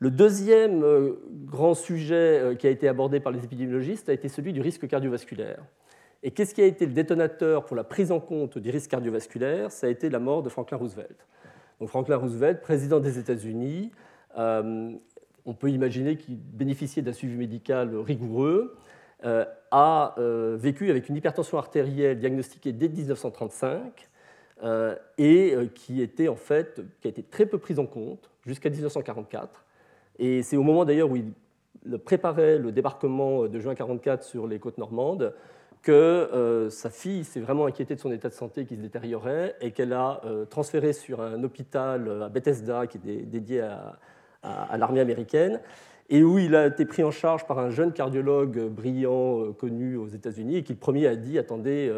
Le 0.00 0.10
deuxième 0.10 0.82
grand 1.44 1.74
sujet 1.74 2.56
qui 2.58 2.66
a 2.66 2.70
été 2.70 2.88
abordé 2.88 3.20
par 3.20 3.32
les 3.32 3.44
épidémiologistes 3.44 4.08
a 4.08 4.12
été 4.12 4.28
celui 4.28 4.52
du 4.52 4.60
risque 4.60 4.88
cardiovasculaire. 4.88 5.62
Et 6.22 6.30
qu'est-ce 6.30 6.54
qui 6.54 6.60
a 6.60 6.66
été 6.66 6.86
le 6.86 6.92
détonateur 6.92 7.64
pour 7.64 7.76
la 7.76 7.84
prise 7.84 8.12
en 8.12 8.20
compte 8.20 8.58
du 8.58 8.70
risque 8.70 8.90
cardiovasculaire? 8.90 9.70
Ça 9.70 9.86
a 9.86 9.90
été 9.90 10.10
la 10.10 10.18
mort 10.18 10.42
de 10.42 10.48
Franklin 10.48 10.76
Roosevelt. 10.76 11.26
Donc 11.80 11.88
Franklin 11.88 12.16
Roosevelt, 12.16 12.60
président 12.60 13.00
des 13.00 13.18
États-Unis, 13.18 13.90
euh, 14.36 14.92
on 15.46 15.54
peut 15.54 15.70
imaginer 15.70 16.16
qu'il 16.16 16.36
bénéficiait 16.36 17.02
d'un 17.02 17.14
suivi 17.14 17.36
médical 17.36 17.96
rigoureux, 17.96 18.76
euh, 19.24 19.46
a 19.70 20.14
euh, 20.18 20.56
vécu 20.58 20.90
avec 20.90 21.08
une 21.08 21.16
hypertension 21.16 21.56
artérielle 21.56 22.18
diagnostiquée 22.18 22.72
dès 22.72 22.88
1935 22.88 24.08
et 25.16 25.56
qui, 25.74 26.02
était, 26.02 26.28
en 26.28 26.36
fait, 26.36 26.82
qui 27.00 27.08
a 27.08 27.10
été 27.10 27.22
très 27.22 27.46
peu 27.46 27.56
prise 27.56 27.78
en 27.78 27.86
compte 27.86 28.30
jusqu'à 28.44 28.68
1944. 28.68 29.64
Et 30.20 30.42
c'est 30.42 30.56
au 30.56 30.62
moment 30.62 30.84
d'ailleurs 30.84 31.10
où 31.10 31.16
il 31.16 31.32
préparait 32.04 32.58
le 32.58 32.70
débarquement 32.70 33.48
de 33.48 33.58
juin 33.58 33.72
1944 33.72 34.22
sur 34.22 34.46
les 34.46 34.60
côtes 34.60 34.78
normandes 34.78 35.34
que 35.82 36.68
sa 36.70 36.90
fille 36.90 37.24
s'est 37.24 37.40
vraiment 37.40 37.64
inquiétée 37.64 37.94
de 37.94 38.00
son 38.00 38.12
état 38.12 38.28
de 38.28 38.34
santé 38.34 38.66
qui 38.66 38.76
se 38.76 38.82
détériorait 38.82 39.56
et 39.62 39.70
qu'elle 39.70 39.94
a 39.94 40.20
transféré 40.50 40.92
sur 40.92 41.22
un 41.22 41.42
hôpital 41.42 42.22
à 42.22 42.28
Bethesda 42.28 42.86
qui 42.86 42.98
est 42.98 43.22
dédié 43.22 43.62
à, 44.42 44.76
l'armée 44.76 45.00
américaine, 45.00 45.60
et 46.08 46.22
où 46.22 46.38
il 46.38 46.54
a 46.54 46.66
été 46.66 46.84
pris 46.84 47.04
en 47.04 47.10
charge 47.10 47.46
par 47.46 47.58
un 47.58 47.70
jeune 47.70 47.92
cardiologue 47.92 48.68
brillant 48.68 49.40
euh, 49.40 49.52
connu 49.52 49.96
aux 49.96 50.08
États-Unis, 50.08 50.56
et 50.56 50.62
qui 50.62 50.72
le 50.72 50.78
premier 50.78 51.06
a 51.06 51.16
dit, 51.16 51.38
attendez, 51.38 51.92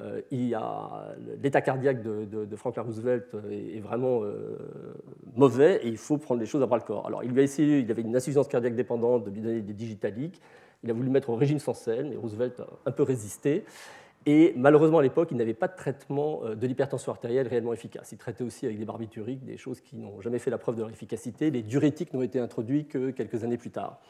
euh, 0.00 0.20
euh, 0.32 1.14
l'état 1.42 1.60
cardiaque 1.60 2.02
de, 2.02 2.56
Franklin 2.56 2.82
Roosevelt 2.82 3.36
est, 3.50 3.80
vraiment 3.80 4.22
mauvais 5.34 5.80
et 5.82 5.88
il 5.88 5.96
faut 5.96 6.18
prendre 6.18 6.40
les 6.40 6.46
choses 6.46 6.62
à 6.62 6.66
bras 6.66 6.78
le 6.78 6.84
corps. 6.84 7.06
Alors 7.06 7.24
il 7.24 7.30
lui 7.30 7.40
a 7.40 7.42
essayé, 7.42 7.80
il 7.80 7.90
avait 7.90 8.02
une 8.02 8.16
insuffisance 8.16 8.48
cardiaque 8.48 8.74
dépendante, 8.74 9.24
de 9.24 9.30
lui 9.30 9.40
donner 9.40 9.60
des 9.60 9.74
digitaliques. 9.74 10.40
Il 10.84 10.90
a 10.90 10.92
voulu 10.92 11.10
mettre 11.10 11.30
au 11.30 11.36
régime 11.36 11.58
sans 11.58 11.74
sel, 11.74 12.06
mais 12.10 12.16
Roosevelt 12.16 12.60
a 12.60 12.66
un 12.86 12.92
peu 12.92 13.02
résisté. 13.02 13.64
Et 14.26 14.52
malheureusement, 14.56 14.98
à 14.98 15.02
l'époque, 15.02 15.28
il 15.30 15.36
n'avait 15.36 15.54
pas 15.54 15.68
de 15.68 15.76
traitement 15.76 16.40
euh, 16.44 16.54
de 16.54 16.66
l'hypertension 16.66 17.12
artérielle 17.12 17.48
réellement 17.48 17.72
efficace. 17.72 18.12
Il 18.12 18.18
traitait 18.18 18.44
aussi 18.44 18.66
avec 18.66 18.78
des 18.78 18.84
barbituriques, 18.84 19.44
des 19.44 19.56
choses 19.56 19.80
qui 19.80 19.96
n'ont 19.96 20.20
jamais 20.20 20.38
fait 20.38 20.50
la 20.50 20.58
preuve 20.58 20.74
de 20.76 20.80
leur 20.82 20.90
efficacité. 20.90 21.50
Les 21.50 21.62
diurétiques 21.62 22.12
n'ont 22.12 22.22
été 22.22 22.38
introduits 22.38 22.86
que 22.86 23.10
quelques 23.10 23.42
années 23.44 23.56
plus 23.56 23.70
tard. 23.70 24.00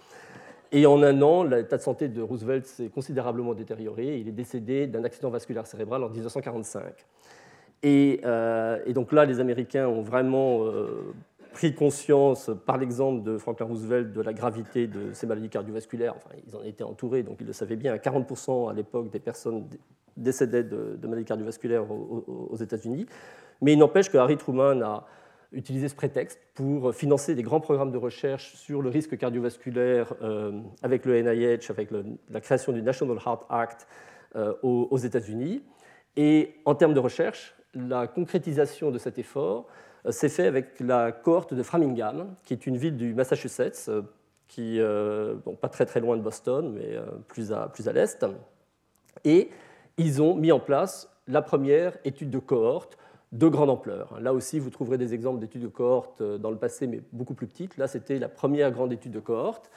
Et 0.70 0.86
en 0.86 1.02
un 1.02 1.22
an, 1.22 1.44
l'état 1.44 1.78
de 1.78 1.82
santé 1.82 2.08
de 2.08 2.20
Roosevelt 2.20 2.66
s'est 2.66 2.88
considérablement 2.88 3.54
détérioré. 3.54 4.18
Il 4.18 4.28
est 4.28 4.32
décédé 4.32 4.86
d'un 4.86 5.04
accident 5.04 5.30
vasculaire 5.30 5.66
cérébral 5.66 6.04
en 6.04 6.10
1945. 6.10 6.84
Euh, 7.84 8.78
et, 8.84 8.92
donc 8.92 9.12
là, 9.12 9.24
les 9.24 9.40
Américains 9.40 9.88
ont 9.88 10.02
vraiment 10.02 10.64
euh, 10.64 11.14
pris 11.52 11.74
conscience, 11.74 12.50
par 12.66 12.76
l'exemple 12.76 13.22
de 13.22 13.38
Franklin 13.38 13.66
Roosevelt, 13.66 14.12
de 14.12 14.20
la 14.20 14.32
gravité 14.32 14.86
de 14.86 15.12
ces 15.12 15.26
maladies 15.26 15.48
cardiovasculaires. 15.48 16.14
Enfin, 16.16 16.30
ils 16.46 16.56
en 16.56 16.62
étaient 16.62 16.84
entourés, 16.84 17.22
donc 17.22 17.38
ils 17.40 17.46
le 17.46 17.52
savaient 17.52 17.76
bien. 17.76 17.96
40% 17.96 18.70
à 18.70 18.74
l'époque 18.74 19.10
des 19.10 19.20
personnes 19.20 19.66
décédait 20.16 20.64
de, 20.64 20.98
maladies 21.04 21.24
cardiovasculaires 21.24 21.90
aux, 21.90 22.56
États-Unis. 22.56 23.06
Mais 23.62 23.72
il 23.72 23.78
n'empêche 23.78 24.10
que 24.10 24.18
Harry 24.18 24.36
Truman 24.36 24.82
a 24.82 25.06
utilisé 25.52 25.88
ce 25.88 25.94
prétexte 25.94 26.38
pour 26.54 26.94
financer 26.94 27.34
des 27.34 27.42
grands 27.42 27.60
programmes 27.60 27.90
de 27.90 27.98
recherche 27.98 28.54
sur 28.54 28.82
le 28.82 28.90
risque 28.90 29.16
cardiovasculaire 29.16 30.12
euh, 30.22 30.60
avec 30.82 31.04
le 31.04 31.20
NIH, 31.22 31.70
avec 31.70 31.88
la 32.30 32.40
création 32.40 32.72
du 32.72 32.82
National 32.82 33.16
Heart 33.24 33.46
Act 33.48 33.86
euh, 34.36 34.54
aux, 34.62 34.98
États-Unis. 34.98 35.62
Et 36.16 36.54
en 36.64 36.74
termes 36.74 36.94
de 36.94 37.00
recherche, 37.00 37.54
la 37.74 38.06
concrétisation 38.06 38.90
de 38.90 38.98
cet 38.98 39.18
effort 39.18 39.66
euh, 40.04 40.10
s'est 40.10 40.28
fait 40.28 40.46
avec 40.46 40.80
la 40.80 41.12
cohorte 41.12 41.54
de 41.54 41.62
Framingham, 41.62 42.34
qui 42.44 42.52
est 42.52 42.66
une 42.66 42.76
ville 42.76 42.96
du 42.96 43.14
Massachusetts, 43.14 43.90
qui, 44.48 44.80
bon, 45.44 45.56
pas 45.56 45.68
très 45.68 45.84
très 45.84 46.00
loin 46.00 46.16
de 46.16 46.22
Boston, 46.22 46.72
mais 46.72 46.96
plus 47.26 47.52
à, 47.52 47.68
plus 47.68 47.86
à 47.86 47.92
l'est. 47.92 48.24
Et 49.24 49.50
ils 49.98 50.22
ont 50.22 50.34
mis 50.34 50.52
en 50.52 50.58
place 50.58 51.10
la 51.26 51.42
première 51.42 51.98
étude 52.04 52.30
de 52.30 52.38
cohorte 52.38 52.96
de 53.32 53.48
grande 53.48 53.70
ampleur. 53.70 54.18
Là 54.20 54.32
aussi, 54.32 54.58
vous 54.58 54.70
trouverez 54.70 54.98
des 54.98 55.14
exemples 55.14 55.40
d'études 55.40 55.62
de 55.62 55.68
cohorte 55.68 56.20
euh, 56.20 56.38
dans 56.38 56.50
le 56.50 56.56
passé, 56.56 56.86
mais 56.86 57.02
beaucoup 57.12 57.34
plus 57.34 57.46
petites. 57.46 57.76
Là, 57.76 57.86
c'était 57.86 58.18
la 58.18 58.28
première 58.28 58.70
grande 58.70 58.92
étude 58.92 59.12
de 59.12 59.20
cohorte, 59.20 59.70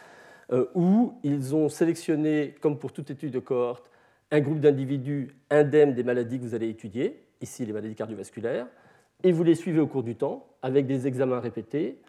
euh, 0.52 0.68
où 0.74 1.14
ils 1.24 1.56
ont 1.56 1.70
sélectionné, 1.70 2.56
comme 2.62 2.78
pour 2.78 2.94
toute 2.94 3.10
étude 3.12 3.32
de 3.32 3.40
cohorte, 3.40 3.90
un 4.32 4.40
groupe 4.40 4.62
d'individus 4.62 5.36
indemnes 5.50 5.94
des 5.94 6.04
maladies 6.04 6.40
que 6.40 6.44
vous 6.44 6.56
allez 6.56 6.70
étudier, 6.70 7.24
ici 7.42 7.66
les 7.66 7.74
maladies 7.74 7.96
cardiovasculaires, 7.96 8.68
et 9.24 9.32
vous 9.32 9.44
les 9.44 9.56
suivez 9.56 9.80
au 9.80 9.88
cours 9.88 10.04
du 10.04 10.16
temps 10.16 10.48
avec 10.62 10.88
des 10.88 11.06
examens 11.08 11.40
répétés, 11.40 12.00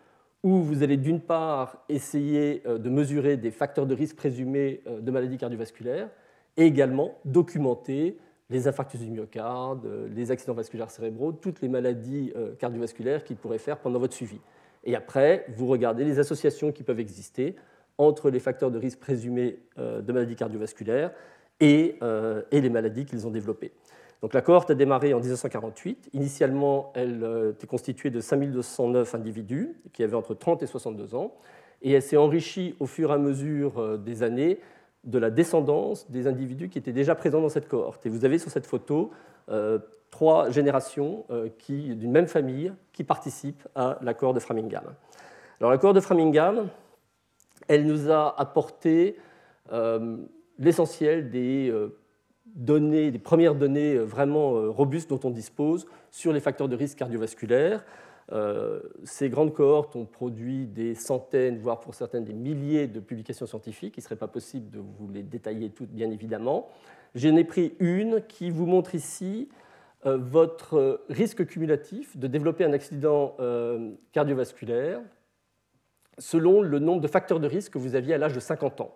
où 0.45 0.63
vous 0.63 0.83
allez 0.83 0.97
d'une 0.97 1.21
part 1.21 1.85
essayer 1.89 2.63
euh, 2.67 2.79
de 2.79 2.89
mesurer 2.89 3.37
des 3.37 3.51
facteurs 3.51 3.87
de 3.87 3.95
risque 3.95 4.17
présumés 4.17 4.83
de 4.87 5.11
maladies 5.11 5.39
cardiovasculaires, 5.39 6.09
et 6.57 6.67
également 6.67 7.19
documenter 7.25 8.19
les 8.53 8.69
infarctus 8.69 9.01
du 9.01 9.11
myocarde, 9.11 9.89
les 10.15 10.31
accidents 10.31 10.55
vasculaires 10.55 10.91
cérébraux, 10.91 11.33
toutes 11.33 11.61
les 11.63 11.69
maladies 11.69 12.33
euh, 12.37 12.55
cardiovasculaires 12.55 13.25
qu'ils 13.25 13.37
pourraient 13.37 13.59
faire 13.59 13.79
pendant 13.79 13.99
votre 13.99 14.15
suivi. 14.15 14.39
Et 14.85 14.95
après, 14.95 15.47
vous 15.57 15.67
regardez 15.67 16.05
les 16.05 16.19
associations 16.19 16.73
qui 16.73 16.83
peuvent 16.83 17.01
exister 17.01 17.57
entre 17.99 18.31
les 18.31 18.41
facteurs 18.41 18.71
de 18.71 18.79
risque 18.79 19.01
présumés 19.01 19.59
euh, 19.79 20.01
de 20.03 20.13
maladies 20.13 20.37
cardiovasculaires 20.37 21.13
et, 21.61 21.97
euh, 22.03 22.43
et 22.51 22.61
les 22.61 22.71
maladies 22.71 23.05
qu'ils 23.05 23.27
ont 23.27 23.31
développées. 23.31 23.73
Donc 24.21 24.35
la 24.35 24.41
cohorte 24.41 24.71
a 24.71 24.75
démarré 24.75 25.15
en 25.15 25.19
1948. 25.19 26.11
Initialement, 26.13 26.93
elle 26.95 27.51
était 27.51 27.67
constituée 27.67 28.11
de 28.11 28.21
5209 28.21 29.17
individus 29.17 29.75
qui 29.93 30.05
avaient 30.05 30.15
entre 30.15 30.35
30 30.35 30.63
et 30.63 30.67
62 30.67 31.17
ans. 31.17 31.35
Et 31.83 31.91
elle 31.91 32.03
s'est 32.03 32.17
enrichie 32.17 32.77
au 32.79 32.87
fur 32.87 33.11
et 33.11 33.15
à 33.15 33.19
mesure 33.19 33.99
des 33.99 34.23
années 34.23 34.61
de 35.05 35.19
la 35.19 35.31
descendance 35.31 36.11
des 36.11 36.27
individus 36.27 36.69
qui 36.69 36.79
étaient 36.79 36.93
déjà 36.93 37.15
présents 37.15 37.41
dans 37.41 37.49
cette 37.49 37.69
cohorte. 37.69 38.07
Et 38.07 38.09
vous 38.09 38.25
avez 38.25 38.39
sur 38.39 38.51
cette 38.51 38.67
photo 38.67 39.11
euh, 39.51 39.79
trois 40.11 40.51
générations 40.51 41.25
euh, 41.31 41.49
d'une 41.69 42.11
même 42.11 42.29
famille 42.29 42.73
qui 42.93 43.05
participent 43.05 43.67
à 43.75 43.99
la 44.03 44.15
cohorte 44.15 44.37
de 44.37 44.41
Framingham. 44.41 44.85
Alors 45.61 45.71
la 45.71 45.79
cohorte 45.79 45.97
de 45.97 46.01
Framingham, 46.01 46.69
elle 47.69 47.87
nous 47.87 48.11
a 48.11 48.39
apporté 48.41 49.17
l'essentiel 50.59 51.31
des 51.31 51.73
données, 52.45 53.11
des 53.11 53.19
premières 53.19 53.55
données 53.55 53.97
vraiment 53.97 54.71
robustes 54.71 55.09
dont 55.09 55.21
on 55.25 55.31
dispose 55.31 55.87
sur 56.11 56.33
les 56.33 56.41
facteurs 56.41 56.69
de 56.69 56.77
risque 56.77 56.99
cardiovasculaire. 56.99 57.85
Euh, 58.31 58.81
ces 59.05 59.29
grandes 59.29 59.53
cohortes 59.53 59.97
ont 59.97 60.05
produit 60.05 60.67
des 60.67 60.95
centaines, 60.95 61.59
voire 61.59 61.81
pour 61.81 61.95
certaines 61.95 62.25
des 62.25 62.33
milliers 62.33 62.87
de 62.87 63.01
publications 63.01 63.47
scientifiques. 63.47 63.95
Il 63.97 64.01
ne 64.01 64.05
serait 64.05 64.17
pas 64.17 64.29
possible 64.29 64.71
de 64.71 64.79
vous 64.79 65.09
les 65.11 65.23
détailler 65.23 65.71
toutes, 65.71 65.91
bien 65.91 66.11
évidemment. 66.11 66.69
J'en 67.15 67.37
ai 67.37 67.45
pris 67.45 67.75
une 67.79 68.23
qui 68.27 68.51
vous 68.51 68.67
montre 68.67 68.95
ici 68.95 69.49
euh, 70.07 70.17
votre 70.17 71.03
risque 71.09 71.47
cumulatif 71.47 72.17
de 72.17 72.27
développer 72.27 72.65
un 72.65 72.73
accident 72.73 73.37
euh, 73.41 73.91
cardiovasculaire 74.13 75.01
selon 76.19 76.61
le 76.63 76.79
nombre 76.79 77.01
de 77.01 77.09
facteurs 77.09 77.41
de 77.41 77.47
risque 77.47 77.73
que 77.73 77.79
vous 77.79 77.95
aviez 77.95 78.15
à 78.15 78.19
l'âge 78.19 78.35
de 78.35 78.41
50 78.41 78.83
ans. 78.83 78.95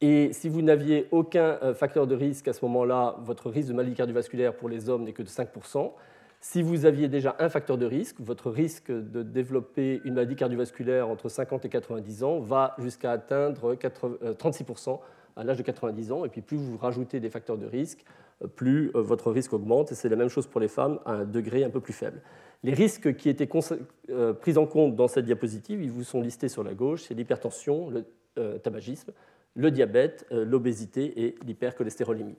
Et 0.00 0.32
si 0.32 0.48
vous 0.48 0.62
n'aviez 0.62 1.08
aucun 1.10 1.74
facteur 1.74 2.06
de 2.06 2.14
risque 2.14 2.46
à 2.46 2.52
ce 2.52 2.64
moment-là, 2.66 3.16
votre 3.22 3.50
risque 3.50 3.70
de 3.70 3.72
maladie 3.72 3.96
cardiovasculaire 3.96 4.54
pour 4.54 4.68
les 4.68 4.88
hommes 4.88 5.02
n'est 5.02 5.12
que 5.12 5.22
de 5.22 5.28
5%. 5.28 5.92
Si 6.40 6.62
vous 6.62 6.86
aviez 6.86 7.08
déjà 7.08 7.34
un 7.40 7.48
facteur 7.48 7.78
de 7.78 7.86
risque, 7.86 8.20
votre 8.20 8.50
risque 8.50 8.92
de 8.92 9.24
développer 9.24 10.00
une 10.04 10.14
maladie 10.14 10.36
cardiovasculaire 10.36 11.08
entre 11.08 11.28
50 11.28 11.64
et 11.64 11.68
90 11.68 12.22
ans 12.22 12.38
va 12.38 12.76
jusqu'à 12.78 13.10
atteindre 13.10 13.74
36% 13.74 14.90
euh, 14.90 14.96
à 15.34 15.42
l'âge 15.42 15.58
de 15.58 15.64
90 15.64 16.12
ans. 16.12 16.24
Et 16.24 16.28
puis 16.28 16.40
plus 16.40 16.56
vous 16.56 16.78
rajoutez 16.78 17.18
des 17.18 17.28
facteurs 17.28 17.58
de 17.58 17.66
risque, 17.66 18.04
euh, 18.44 18.46
plus 18.46 18.92
euh, 18.94 19.02
votre 19.02 19.32
risque 19.32 19.52
augmente. 19.52 19.90
Et 19.90 19.96
c'est 19.96 20.08
la 20.08 20.14
même 20.14 20.28
chose 20.28 20.46
pour 20.46 20.60
les 20.60 20.68
femmes 20.68 21.00
à 21.06 21.14
un 21.14 21.24
degré 21.24 21.64
un 21.64 21.70
peu 21.70 21.80
plus 21.80 21.92
faible. 21.92 22.22
Les 22.62 22.72
risques 22.72 23.16
qui 23.16 23.28
étaient 23.28 23.46
pris 23.46 24.58
en 24.58 24.66
compte 24.66 24.96
dans 24.96 25.06
cette 25.06 25.24
diapositive, 25.24 25.82
ils 25.82 25.90
vous 25.92 26.02
sont 26.02 26.20
listés 26.20 26.48
sur 26.48 26.64
la 26.64 26.74
gauche, 26.74 27.04
c'est 27.06 27.14
l'hypertension, 27.14 27.88
le 27.88 28.58
tabagisme, 28.58 29.12
le 29.54 29.70
diabète, 29.70 30.26
l'obésité 30.32 31.24
et 31.24 31.36
l'hypercholestérolémie. 31.46 32.34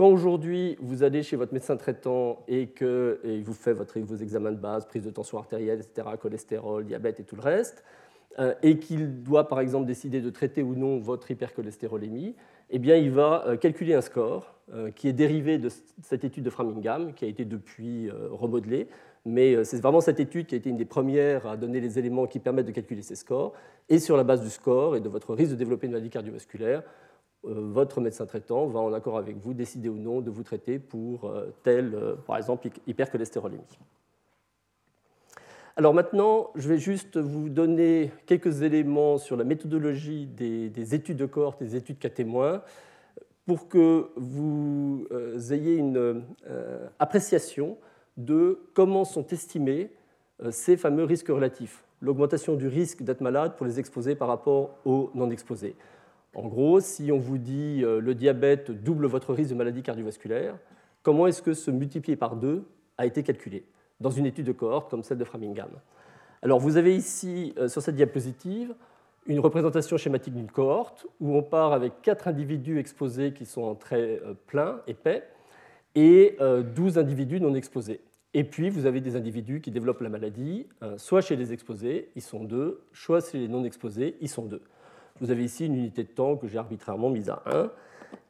Quand 0.00 0.08
aujourd'hui 0.08 0.78
vous 0.80 1.02
allez 1.02 1.22
chez 1.22 1.36
votre 1.36 1.52
médecin 1.52 1.76
traitant 1.76 2.42
et 2.48 2.68
qu'il 2.68 3.42
vous 3.44 3.52
fait 3.52 3.74
vos 3.74 4.16
examens 4.16 4.50
de 4.50 4.56
base, 4.56 4.86
prise 4.86 5.04
de 5.04 5.10
tension 5.10 5.36
artérielle, 5.36 5.78
etc., 5.78 6.08
cholestérol, 6.18 6.86
diabète 6.86 7.20
et 7.20 7.22
tout 7.22 7.36
le 7.36 7.42
reste, 7.42 7.84
euh, 8.38 8.54
et 8.62 8.78
qu'il 8.78 9.22
doit 9.22 9.46
par 9.46 9.60
exemple 9.60 9.84
décider 9.84 10.22
de 10.22 10.30
traiter 10.30 10.62
ou 10.62 10.74
non 10.74 11.00
votre 11.00 11.30
hypercholestérolémie, 11.30 12.34
eh 12.70 12.78
bien, 12.78 12.96
il 12.96 13.10
va 13.10 13.44
euh, 13.46 13.58
calculer 13.58 13.92
un 13.92 14.00
score 14.00 14.54
euh, 14.72 14.90
qui 14.90 15.06
est 15.06 15.12
dérivé 15.12 15.58
de 15.58 15.68
cette 16.00 16.24
étude 16.24 16.44
de 16.44 16.50
Framingham, 16.50 17.12
qui 17.12 17.26
a 17.26 17.28
été 17.28 17.44
depuis 17.44 18.10
remodelée, 18.30 18.88
mais 19.26 19.62
c'est 19.64 19.82
vraiment 19.82 20.00
cette 20.00 20.18
étude 20.18 20.46
qui 20.46 20.54
a 20.54 20.58
été 20.58 20.70
une 20.70 20.78
des 20.78 20.86
premières 20.86 21.46
à 21.46 21.58
donner 21.58 21.78
les 21.78 21.98
éléments 21.98 22.26
qui 22.26 22.38
permettent 22.38 22.68
de 22.68 22.72
calculer 22.72 23.02
ces 23.02 23.16
scores. 23.16 23.52
Et 23.90 23.98
sur 23.98 24.16
la 24.16 24.24
base 24.24 24.40
du 24.40 24.48
score 24.48 24.96
et 24.96 25.00
de 25.00 25.10
votre 25.10 25.34
risque 25.34 25.50
de 25.50 25.56
développer 25.56 25.88
une 25.88 25.92
maladie 25.92 26.08
cardiovasculaire, 26.08 26.84
votre 27.42 28.00
médecin 28.00 28.26
traitant 28.26 28.66
va 28.66 28.80
en 28.80 28.92
accord 28.92 29.16
avec 29.16 29.36
vous 29.38 29.54
décider 29.54 29.88
ou 29.88 29.96
non 29.96 30.20
de 30.20 30.30
vous 30.30 30.42
traiter 30.42 30.78
pour 30.78 31.24
euh, 31.24 31.54
tel, 31.62 31.94
euh, 31.94 32.14
par 32.14 32.36
exemple, 32.36 32.68
hypercholestérolémie. 32.86 33.78
Alors 35.76 35.94
maintenant, 35.94 36.50
je 36.56 36.68
vais 36.68 36.78
juste 36.78 37.16
vous 37.16 37.48
donner 37.48 38.10
quelques 38.26 38.62
éléments 38.62 39.16
sur 39.16 39.36
la 39.36 39.44
méthodologie 39.44 40.26
des, 40.26 40.94
études 40.94 41.16
de 41.16 41.26
cohorte, 41.26 41.62
des 41.62 41.76
études 41.76 41.98
cas 41.98 42.10
témoins, 42.10 42.62
pour 43.46 43.68
que 43.68 44.10
vous 44.16 45.06
ayez 45.50 45.76
une 45.76 46.22
appréciation 46.98 47.78
de 48.18 48.60
comment 48.74 49.04
sont 49.04 49.26
estimés 49.28 49.90
ces 50.50 50.76
fameux 50.76 51.04
risques 51.04 51.28
relatifs, 51.28 51.84
l'augmentation 52.02 52.56
du 52.56 52.68
risque 52.68 53.02
d'être 53.02 53.22
malade 53.22 53.56
pour 53.56 53.64
les 53.64 53.80
exposés 53.80 54.14
par 54.14 54.28
rapport 54.28 54.76
aux 54.84 55.10
non 55.14 55.30
exposés. 55.30 55.74
En 56.34 56.46
gros, 56.46 56.80
si 56.80 57.10
on 57.10 57.18
vous 57.18 57.38
dit 57.38 57.80
euh, 57.82 58.00
le 58.00 58.14
diabète 58.14 58.70
double 58.70 59.06
votre 59.06 59.34
risque 59.34 59.50
de 59.50 59.56
maladie 59.56 59.82
cardiovasculaire, 59.82 60.56
comment 61.02 61.26
est-ce 61.26 61.42
que 61.42 61.54
ce 61.54 61.70
multiplié 61.70 62.16
par 62.16 62.36
deux 62.36 62.64
a 62.98 63.06
été 63.06 63.22
calculé 63.22 63.64
dans 64.00 64.10
une 64.10 64.26
étude 64.26 64.46
de 64.46 64.52
cohorte 64.52 64.90
comme 64.90 65.02
celle 65.02 65.18
de 65.18 65.24
Framingham? 65.24 65.70
Alors 66.42 66.60
vous 66.60 66.76
avez 66.76 66.94
ici 66.94 67.52
euh, 67.58 67.68
sur 67.68 67.82
cette 67.82 67.96
diapositive 67.96 68.74
une 69.26 69.40
représentation 69.40 69.96
schématique 69.96 70.34
d'une 70.34 70.50
cohorte 70.50 71.06
où 71.20 71.36
on 71.36 71.42
part 71.42 71.72
avec 71.72 72.00
quatre 72.00 72.28
individus 72.28 72.78
exposés 72.78 73.32
qui 73.32 73.44
sont 73.44 73.62
en 73.62 73.74
trait 73.74 74.20
euh, 74.24 74.34
plein, 74.46 74.82
épais, 74.86 75.24
et 75.96 76.36
12 76.40 76.98
individus 76.98 77.40
non 77.40 77.56
exposés. 77.56 78.00
Et 78.32 78.44
puis, 78.44 78.70
vous 78.70 78.86
avez 78.86 79.00
des 79.00 79.16
individus 79.16 79.60
qui 79.60 79.72
développent 79.72 80.02
la 80.02 80.08
maladie, 80.08 80.68
soit 80.98 81.20
chez 81.20 81.34
les 81.34 81.52
exposés, 81.52 82.10
ils 82.14 82.22
sont 82.22 82.44
deux, 82.44 82.84
soit 82.92 83.28
chez 83.28 83.38
les 83.38 83.48
non 83.48 83.64
exposés, 83.64 84.16
ils 84.20 84.28
sont 84.28 84.44
deux. 84.44 84.62
Vous 85.20 85.30
avez 85.30 85.44
ici 85.44 85.66
une 85.66 85.76
unité 85.76 86.02
de 86.02 86.08
temps 86.08 86.36
que 86.36 86.46
j'ai 86.48 86.58
arbitrairement 86.58 87.10
mise 87.10 87.28
à 87.28 87.42
1. 87.46 87.70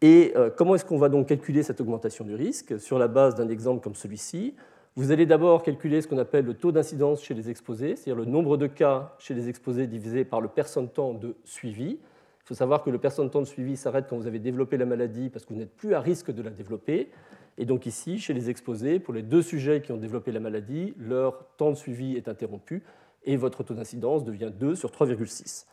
Et 0.02 0.32
euh, 0.36 0.50
comment 0.54 0.74
est-ce 0.74 0.84
qu'on 0.84 0.98
va 0.98 1.08
donc 1.08 1.28
calculer 1.28 1.62
cette 1.62 1.80
augmentation 1.80 2.24
du 2.24 2.34
risque 2.34 2.80
Sur 2.80 2.98
la 2.98 3.06
base 3.06 3.36
d'un 3.36 3.48
exemple 3.48 3.82
comme 3.82 3.94
celui-ci, 3.94 4.54
vous 4.96 5.12
allez 5.12 5.24
d'abord 5.24 5.62
calculer 5.62 6.02
ce 6.02 6.08
qu'on 6.08 6.18
appelle 6.18 6.44
le 6.44 6.54
taux 6.54 6.72
d'incidence 6.72 7.22
chez 7.22 7.32
les 7.32 7.48
exposés, 7.48 7.94
c'est-à-dire 7.94 8.16
le 8.16 8.24
nombre 8.24 8.56
de 8.56 8.66
cas 8.66 9.14
chez 9.18 9.34
les 9.34 9.48
exposés 9.48 9.86
divisé 9.86 10.24
par 10.24 10.40
le 10.40 10.48
personne-temps 10.48 11.14
de 11.14 11.36
suivi. 11.44 11.98
Il 12.00 12.46
faut 12.46 12.54
savoir 12.54 12.82
que 12.82 12.90
le 12.90 12.98
personne-temps 12.98 13.40
de 13.40 13.46
suivi 13.46 13.76
s'arrête 13.76 14.06
quand 14.10 14.16
vous 14.16 14.26
avez 14.26 14.40
développé 14.40 14.76
la 14.76 14.86
maladie 14.86 15.30
parce 15.30 15.44
que 15.44 15.52
vous 15.52 15.60
n'êtes 15.60 15.76
plus 15.76 15.94
à 15.94 16.00
risque 16.00 16.32
de 16.32 16.42
la 16.42 16.50
développer. 16.50 17.08
Et 17.56 17.66
donc 17.66 17.86
ici, 17.86 18.18
chez 18.18 18.34
les 18.34 18.50
exposés, 18.50 18.98
pour 18.98 19.14
les 19.14 19.22
deux 19.22 19.42
sujets 19.42 19.80
qui 19.80 19.92
ont 19.92 19.96
développé 19.96 20.32
la 20.32 20.40
maladie, 20.40 20.94
leur 20.98 21.46
temps 21.56 21.70
de 21.70 21.76
suivi 21.76 22.16
est 22.16 22.26
interrompu 22.26 22.82
et 23.24 23.36
votre 23.36 23.62
taux 23.62 23.74
d'incidence 23.74 24.24
devient 24.24 24.50
2 24.52 24.74
sur 24.74 24.90
3,6. 24.90 25.66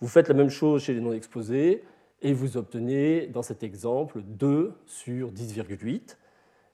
Vous 0.00 0.08
faites 0.08 0.28
la 0.28 0.34
même 0.34 0.50
chose 0.50 0.82
chez 0.82 0.94
les 0.94 1.00
non 1.00 1.12
exposés 1.12 1.82
et 2.22 2.32
vous 2.32 2.56
obtenez, 2.56 3.26
dans 3.26 3.42
cet 3.42 3.62
exemple, 3.62 4.22
2 4.22 4.72
sur 4.86 5.30
10,8. 5.30 6.16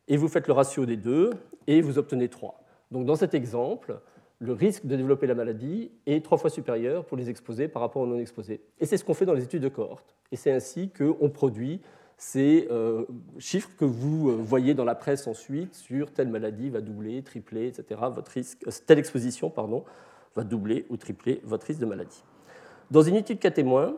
Et 0.08 0.16
vous 0.16 0.28
faites 0.28 0.46
le 0.46 0.52
ratio 0.52 0.86
des 0.86 0.96
deux 0.96 1.30
et 1.66 1.80
vous 1.80 1.98
obtenez 1.98 2.28
3. 2.28 2.62
Donc 2.92 3.06
dans 3.06 3.16
cet 3.16 3.34
exemple, 3.34 3.98
le 4.38 4.52
risque 4.52 4.86
de 4.86 4.94
développer 4.94 5.26
la 5.26 5.34
maladie 5.34 5.90
est 6.06 6.24
trois 6.24 6.38
fois 6.38 6.50
supérieur 6.50 7.04
pour 7.04 7.16
les 7.16 7.30
exposés 7.30 7.68
par 7.68 7.82
rapport 7.82 8.02
aux 8.02 8.06
non 8.06 8.18
exposés. 8.18 8.60
Et 8.78 8.86
c'est 8.86 8.96
ce 8.96 9.04
qu'on 9.04 9.14
fait 9.14 9.26
dans 9.26 9.34
les 9.34 9.44
études 9.44 9.62
de 9.62 9.68
cohorte. 9.68 10.14
Et 10.30 10.36
c'est 10.36 10.52
ainsi 10.52 10.90
qu'on 10.90 11.30
produit 11.30 11.80
ces 12.18 12.68
euh, 12.70 13.04
chiffres 13.38 13.70
que 13.76 13.84
vous 13.84 14.30
euh, 14.30 14.34
voyez 14.34 14.74
dans 14.74 14.84
la 14.84 14.94
presse 14.94 15.26
ensuite 15.26 15.74
sur 15.74 16.12
telle 16.12 16.28
maladie 16.28 16.70
va 16.70 16.80
doubler, 16.80 17.22
tripler, 17.22 17.66
etc. 17.68 18.00
Votre 18.10 18.30
risque, 18.30 18.66
euh, 18.66 18.70
telle 18.86 18.98
exposition 18.98 19.52
va 20.34 20.44
doubler 20.44 20.86
ou 20.88 20.96
tripler 20.96 21.40
votre 21.44 21.66
risque 21.66 21.80
de 21.80 21.86
maladie. 21.86 22.22
Dans 22.90 23.02
une 23.02 23.16
étude 23.16 23.40
cas 23.40 23.50
témoin, 23.50 23.96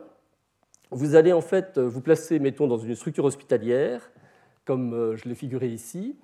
vous 0.89 1.15
allez 1.15 1.31
en 1.31 1.41
fait 1.41 1.77
vous 1.77 2.01
placer, 2.01 2.39
mettons, 2.39 2.65
dans 2.65 2.79
une 2.79 2.95
structure 2.95 3.25
hospitalière, 3.25 4.09
comme 4.65 4.93
euh, 4.93 5.15
je 5.15 5.29
l'ai 5.29 5.35
figuré 5.35 5.67
ici, 5.67 6.15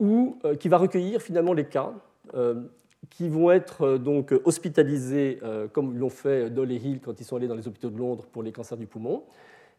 ou 0.00 0.38
euh, 0.44 0.54
qui 0.54 0.68
va 0.68 0.78
recueillir 0.78 1.20
finalement 1.20 1.52
les 1.52 1.66
cas 1.66 1.92
euh, 2.34 2.62
qui 3.10 3.28
vont 3.28 3.50
être 3.50 3.98
donc 3.98 4.32
hospitalisés, 4.46 5.38
comme 5.74 5.98
l'ont 5.98 6.08
fait 6.08 6.48
Doll 6.48 6.72
et 6.72 6.76
Hill 6.76 7.00
quand 7.04 7.20
ils 7.20 7.24
sont 7.24 7.36
allés 7.36 7.48
dans 7.48 7.54
les 7.54 7.68
hôpitaux 7.68 7.90
de 7.90 7.98
Londres 7.98 8.24
pour 8.32 8.42
les 8.42 8.50
cancers 8.50 8.78
du 8.78 8.86
poumon. 8.86 9.24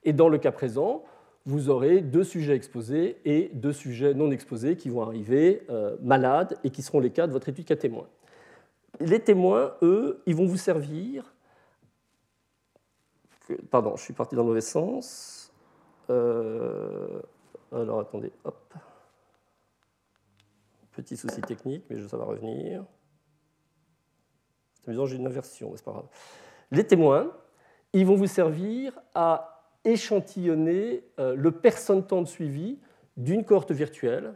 Et 0.04 0.14
dans 0.14 0.30
le 0.30 0.38
cas 0.38 0.52
présent, 0.52 1.04
vous 1.48 1.70
aurez 1.70 2.02
deux 2.02 2.24
sujets 2.24 2.56
exposés 2.56 3.18
et 3.26 3.50
deux 3.56 3.74
sujets 3.74 4.14
non 4.14 4.30
exposés 4.30 4.76
qui 4.76 4.90
vont 4.90 5.02
arriver 5.02 5.64
malades 6.04 6.56
et 6.64 6.70
qui 6.70 6.84
seront 6.84 7.00
les 7.00 7.10
cas 7.10 7.26
de 7.26 7.32
votre 7.32 7.50
étude 7.50 7.66
cas 7.66 7.76
témoin. 7.76 8.06
Les 9.00 9.20
témoins, 9.20 9.74
eux, 9.82 10.22
ils 10.28 10.36
vont 10.36 10.46
vous 10.46 10.58
servir 10.58 11.35
Pardon, 13.70 13.96
je 13.96 14.04
suis 14.04 14.14
parti 14.14 14.36
dans 14.36 14.42
le 14.42 14.48
mauvais 14.48 14.62
sens. 14.62 15.54
Euh, 16.10 17.22
alors 17.72 18.00
attendez, 18.00 18.32
hop. 18.44 18.74
Petit 20.92 21.18
souci 21.18 21.42
technique, 21.42 21.84
mais 21.90 22.08
ça 22.08 22.18
va 22.18 22.26
revenir. 22.26 22.86
C'est 24.74 24.90
amusant, 24.90 25.06
j'ai 25.06 25.18
une 25.18 25.28
inversion, 25.28 25.72
mais 25.72 25.78
c'est 25.78 25.86
pas 25.86 25.92
grave. 25.92 26.08
Les 26.72 26.86
témoins, 26.86 27.32
ils 27.94 28.06
vont 28.06 28.16
vous 28.16 28.28
servir 28.28 28.98
à 29.14 29.72
échantillonner 29.84 31.04
euh, 31.20 31.36
le 31.36 31.52
personne-temps 31.52 32.22
de 32.22 32.28
suivi 32.28 32.80
d'une 33.18 33.46
cohorte 33.46 33.72
virtuelle, 33.72 34.34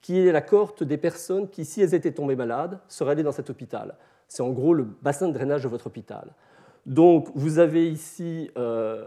qui 0.00 0.18
est 0.18 0.32
la 0.32 0.40
cohorte 0.40 0.82
des 0.82 0.98
personnes 0.98 1.48
qui, 1.48 1.64
si 1.64 1.82
elles 1.82 1.94
étaient 1.94 2.12
tombées 2.12 2.36
malades, 2.36 2.80
seraient 2.88 3.12
allées 3.12 3.22
dans 3.22 3.32
cet 3.32 3.50
hôpital. 3.50 3.96
C'est 4.28 4.42
en 4.42 4.50
gros 4.50 4.74
le 4.74 4.84
bassin 4.84 5.28
de 5.28 5.32
drainage 5.32 5.62
de 5.62 5.68
votre 5.68 5.86
hôpital. 5.86 6.34
Donc, 6.88 7.28
vous 7.34 7.58
avez 7.58 7.86
ici, 7.86 8.50
euh, 8.56 9.04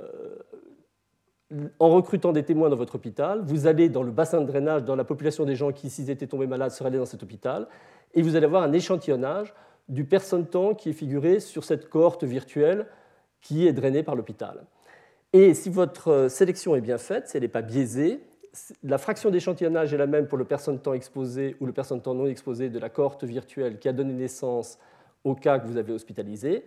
en 1.80 1.90
recrutant 1.90 2.32
des 2.32 2.44
témoins 2.44 2.70
dans 2.70 2.76
votre 2.76 2.96
hôpital, 2.96 3.42
vous 3.44 3.66
allez 3.66 3.90
dans 3.90 4.04
le 4.04 4.12
bassin 4.12 4.40
de 4.40 4.46
drainage, 4.46 4.84
dans 4.84 4.96
la 4.96 5.04
population 5.04 5.46
des 5.46 5.56
gens 5.56 5.72
qui, 5.72 5.90
s'ils 5.90 6.12
étaient 6.12 6.28
tombés 6.28 6.46
malades, 6.46 6.70
seraient 6.70 6.90
allés 6.90 7.00
dans 7.00 7.08
cet 7.08 7.24
hôpital, 7.24 7.68
et 8.14 8.22
vous 8.22 8.36
allez 8.36 8.46
avoir 8.46 8.62
un 8.62 8.72
échantillonnage 8.72 9.52
du 9.90 10.06
personne-temps 10.06 10.76
qui 10.76 10.92
est 10.92 10.94
figuré 10.94 11.40
sur 11.40 11.64
cette 11.64 11.90
cohorte 11.90 12.24
virtuelle 12.24 12.86
qui 13.42 13.66
est 13.66 13.74
drainée 13.74 14.04
par 14.04 14.16
l'hôpital. 14.16 14.64
Et 15.34 15.56
si 15.56 15.72
votre 15.72 16.28
sélection 16.30 16.76
est 16.76 16.82
bien 16.82 17.00
faite, 17.00 17.30
si 17.30 17.38
elle 17.38 17.44
n'est 17.44 17.50
pas 17.50 17.64
biaisée, 17.64 18.20
la 18.84 19.00
fraction 19.00 19.32
d'échantillonnage 19.32 19.92
est 19.92 19.98
la 19.98 20.06
même 20.06 20.28
pour 20.28 20.38
le 20.38 20.46
personne-temps 20.46 20.94
exposé 20.94 21.56
ou 21.60 21.66
le 21.66 21.74
personne-temps 21.74 22.14
non 22.14 22.28
exposé 22.28 22.70
de 22.70 22.78
la 22.78 22.90
cohorte 22.90 23.24
virtuelle 23.24 23.80
qui 23.80 23.90
a 23.90 23.94
donné 23.94 24.14
naissance 24.14 24.78
au 25.24 25.34
cas 25.34 25.58
que 25.58 25.66
vous 25.66 25.78
avez 25.78 25.94
hospitalisé, 25.94 26.64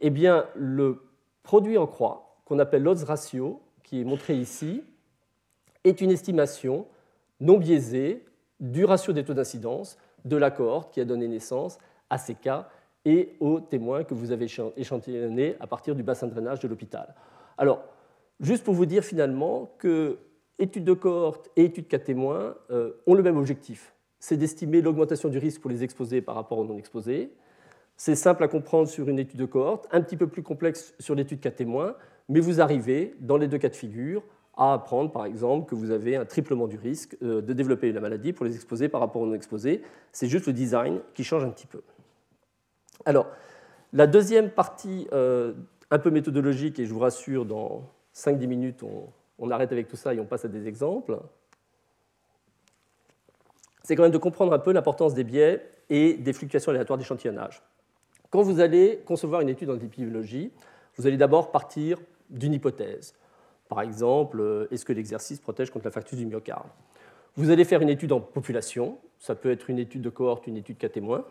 eh 0.00 0.10
bien, 0.10 0.46
le 0.54 1.02
produit 1.42 1.78
en 1.78 1.86
croix, 1.86 2.40
qu'on 2.44 2.58
appelle 2.58 2.82
l'odds 2.82 3.04
ratio, 3.04 3.60
qui 3.82 4.00
est 4.00 4.04
montré 4.04 4.36
ici, 4.36 4.82
est 5.84 6.00
une 6.00 6.10
estimation 6.10 6.86
non 7.40 7.58
biaisée 7.58 8.24
du 8.60 8.84
ratio 8.84 9.12
des 9.12 9.24
taux 9.24 9.34
d'incidence 9.34 9.96
de 10.24 10.36
la 10.36 10.50
cohorte 10.50 10.92
qui 10.92 11.00
a 11.00 11.04
donné 11.04 11.28
naissance 11.28 11.78
à 12.10 12.18
ces 12.18 12.34
cas 12.34 12.68
et 13.04 13.36
aux 13.40 13.60
témoins 13.60 14.04
que 14.04 14.14
vous 14.14 14.32
avez 14.32 14.46
échantillonnés 14.76 15.56
à 15.60 15.66
partir 15.66 15.94
du 15.94 16.02
bassin 16.02 16.26
de 16.26 16.32
drainage 16.32 16.60
de 16.60 16.68
l'hôpital. 16.68 17.14
Alors, 17.56 17.84
juste 18.40 18.64
pour 18.64 18.74
vous 18.74 18.86
dire 18.86 19.04
finalement 19.04 19.70
que 19.78 20.18
études 20.58 20.84
de 20.84 20.92
cohorte 20.92 21.48
et 21.56 21.64
études 21.64 21.88
cas 21.88 21.98
témoins 21.98 22.56
euh, 22.70 22.92
ont 23.06 23.14
le 23.14 23.22
même 23.22 23.36
objectif, 23.36 23.94
c'est 24.18 24.36
d'estimer 24.36 24.82
l'augmentation 24.82 25.28
du 25.28 25.38
risque 25.38 25.60
pour 25.60 25.70
les 25.70 25.84
exposés 25.84 26.20
par 26.20 26.34
rapport 26.34 26.58
aux 26.58 26.64
non 26.64 26.76
exposés. 26.76 27.32
C'est 27.98 28.14
simple 28.14 28.44
à 28.44 28.48
comprendre 28.48 28.88
sur 28.88 29.08
une 29.08 29.18
étude 29.18 29.40
de 29.40 29.44
cohorte, 29.44 29.88
un 29.90 30.00
petit 30.00 30.16
peu 30.16 30.28
plus 30.28 30.44
complexe 30.44 30.94
sur 31.00 31.16
l'étude 31.16 31.40
cas 31.40 31.50
témoins, 31.50 31.96
mais 32.28 32.38
vous 32.38 32.60
arrivez, 32.60 33.16
dans 33.18 33.36
les 33.36 33.48
deux 33.48 33.58
cas 33.58 33.68
de 33.68 33.74
figure, 33.74 34.22
à 34.56 34.72
apprendre, 34.72 35.10
par 35.10 35.26
exemple, 35.26 35.68
que 35.68 35.74
vous 35.74 35.90
avez 35.90 36.14
un 36.14 36.24
triplement 36.24 36.68
du 36.68 36.78
risque 36.78 37.16
euh, 37.22 37.40
de 37.42 37.52
développer 37.52 37.92
la 37.92 38.00
maladie 38.00 38.32
pour 38.32 38.46
les 38.46 38.54
exposés 38.54 38.88
par 38.88 39.00
rapport 39.00 39.20
aux 39.20 39.26
non 39.26 39.34
exposés. 39.34 39.82
C'est 40.12 40.28
juste 40.28 40.46
le 40.46 40.52
design 40.52 41.00
qui 41.12 41.24
change 41.24 41.44
un 41.44 41.50
petit 41.50 41.66
peu. 41.66 41.82
Alors, 43.04 43.26
la 43.92 44.06
deuxième 44.06 44.50
partie 44.50 45.08
euh, 45.12 45.54
un 45.90 45.98
peu 45.98 46.10
méthodologique, 46.10 46.78
et 46.78 46.86
je 46.86 46.94
vous 46.94 47.00
rassure, 47.00 47.44
dans 47.46 47.90
5-10 48.14 48.46
minutes, 48.46 48.84
on, 49.38 49.50
arrête 49.50 49.72
avec 49.72 49.88
tout 49.88 49.96
ça 49.96 50.14
et 50.14 50.20
on 50.20 50.24
passe 50.24 50.44
à 50.44 50.48
des 50.48 50.68
exemples, 50.68 51.18
c'est 53.82 53.96
quand 53.96 54.02
même 54.02 54.12
de 54.12 54.18
comprendre 54.18 54.52
un 54.52 54.58
peu 54.58 54.72
l'importance 54.72 55.14
des 55.14 55.24
biais 55.24 55.68
et 55.88 56.14
des 56.14 56.32
fluctuations 56.32 56.70
aléatoires 56.70 56.98
d'échantillonnage. 56.98 57.62
Quand 58.30 58.42
vous 58.42 58.60
allez 58.60 59.00
concevoir 59.06 59.40
une 59.40 59.48
étude 59.48 59.70
en 59.70 59.76
épidémiologie, 59.76 60.52
vous 60.96 61.06
allez 61.06 61.16
d'abord 61.16 61.50
partir 61.50 61.98
d'une 62.28 62.52
hypothèse. 62.52 63.14
Par 63.68 63.80
exemple, 63.80 64.40
euh, 64.40 64.66
est-ce 64.70 64.84
que 64.84 64.92
l'exercice 64.92 65.40
protège 65.40 65.70
contre 65.70 65.86
l'infarctus 65.86 66.18
du 66.18 66.26
myocarde? 66.26 66.68
Vous 67.36 67.50
allez 67.50 67.64
faire 67.64 67.80
une 67.80 67.88
étude 67.88 68.12
en 68.12 68.20
population, 68.20 68.98
ça 69.18 69.34
peut 69.34 69.50
être 69.50 69.70
une 69.70 69.78
étude 69.78 70.02
de 70.02 70.10
cohorte, 70.10 70.46
une 70.46 70.56
étude 70.56 70.76
cas 70.76 70.88
témoin. 70.88 71.24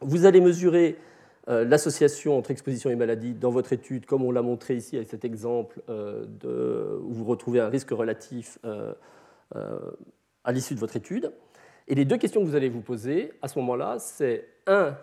Vous 0.00 0.26
allez 0.26 0.40
mesurer 0.40 0.96
euh, 1.48 1.64
l'association 1.64 2.36
entre 2.36 2.50
exposition 2.50 2.90
et 2.90 2.96
maladie 2.96 3.34
dans 3.34 3.50
votre 3.50 3.72
étude, 3.72 4.04
comme 4.04 4.22
on 4.22 4.32
l'a 4.32 4.42
montré 4.42 4.74
ici 4.76 4.96
avec 4.96 5.08
cet 5.08 5.24
exemple 5.24 5.80
euh, 5.88 6.98
où 7.02 7.12
vous 7.12 7.24
retrouvez 7.24 7.60
un 7.60 7.68
risque 7.68 7.90
relatif 7.90 8.58
à 10.44 10.52
l'issue 10.52 10.74
de 10.74 10.80
votre 10.80 10.96
étude. 10.96 11.32
Et 11.88 11.94
les 11.94 12.04
deux 12.04 12.16
questions 12.16 12.40
que 12.40 12.46
vous 12.46 12.56
allez 12.56 12.68
vous 12.68 12.80
poser 12.80 13.32
à 13.42 13.48
ce 13.48 13.58
moment-là, 13.58 13.98
c'est 13.98 14.48
un, 14.66 14.96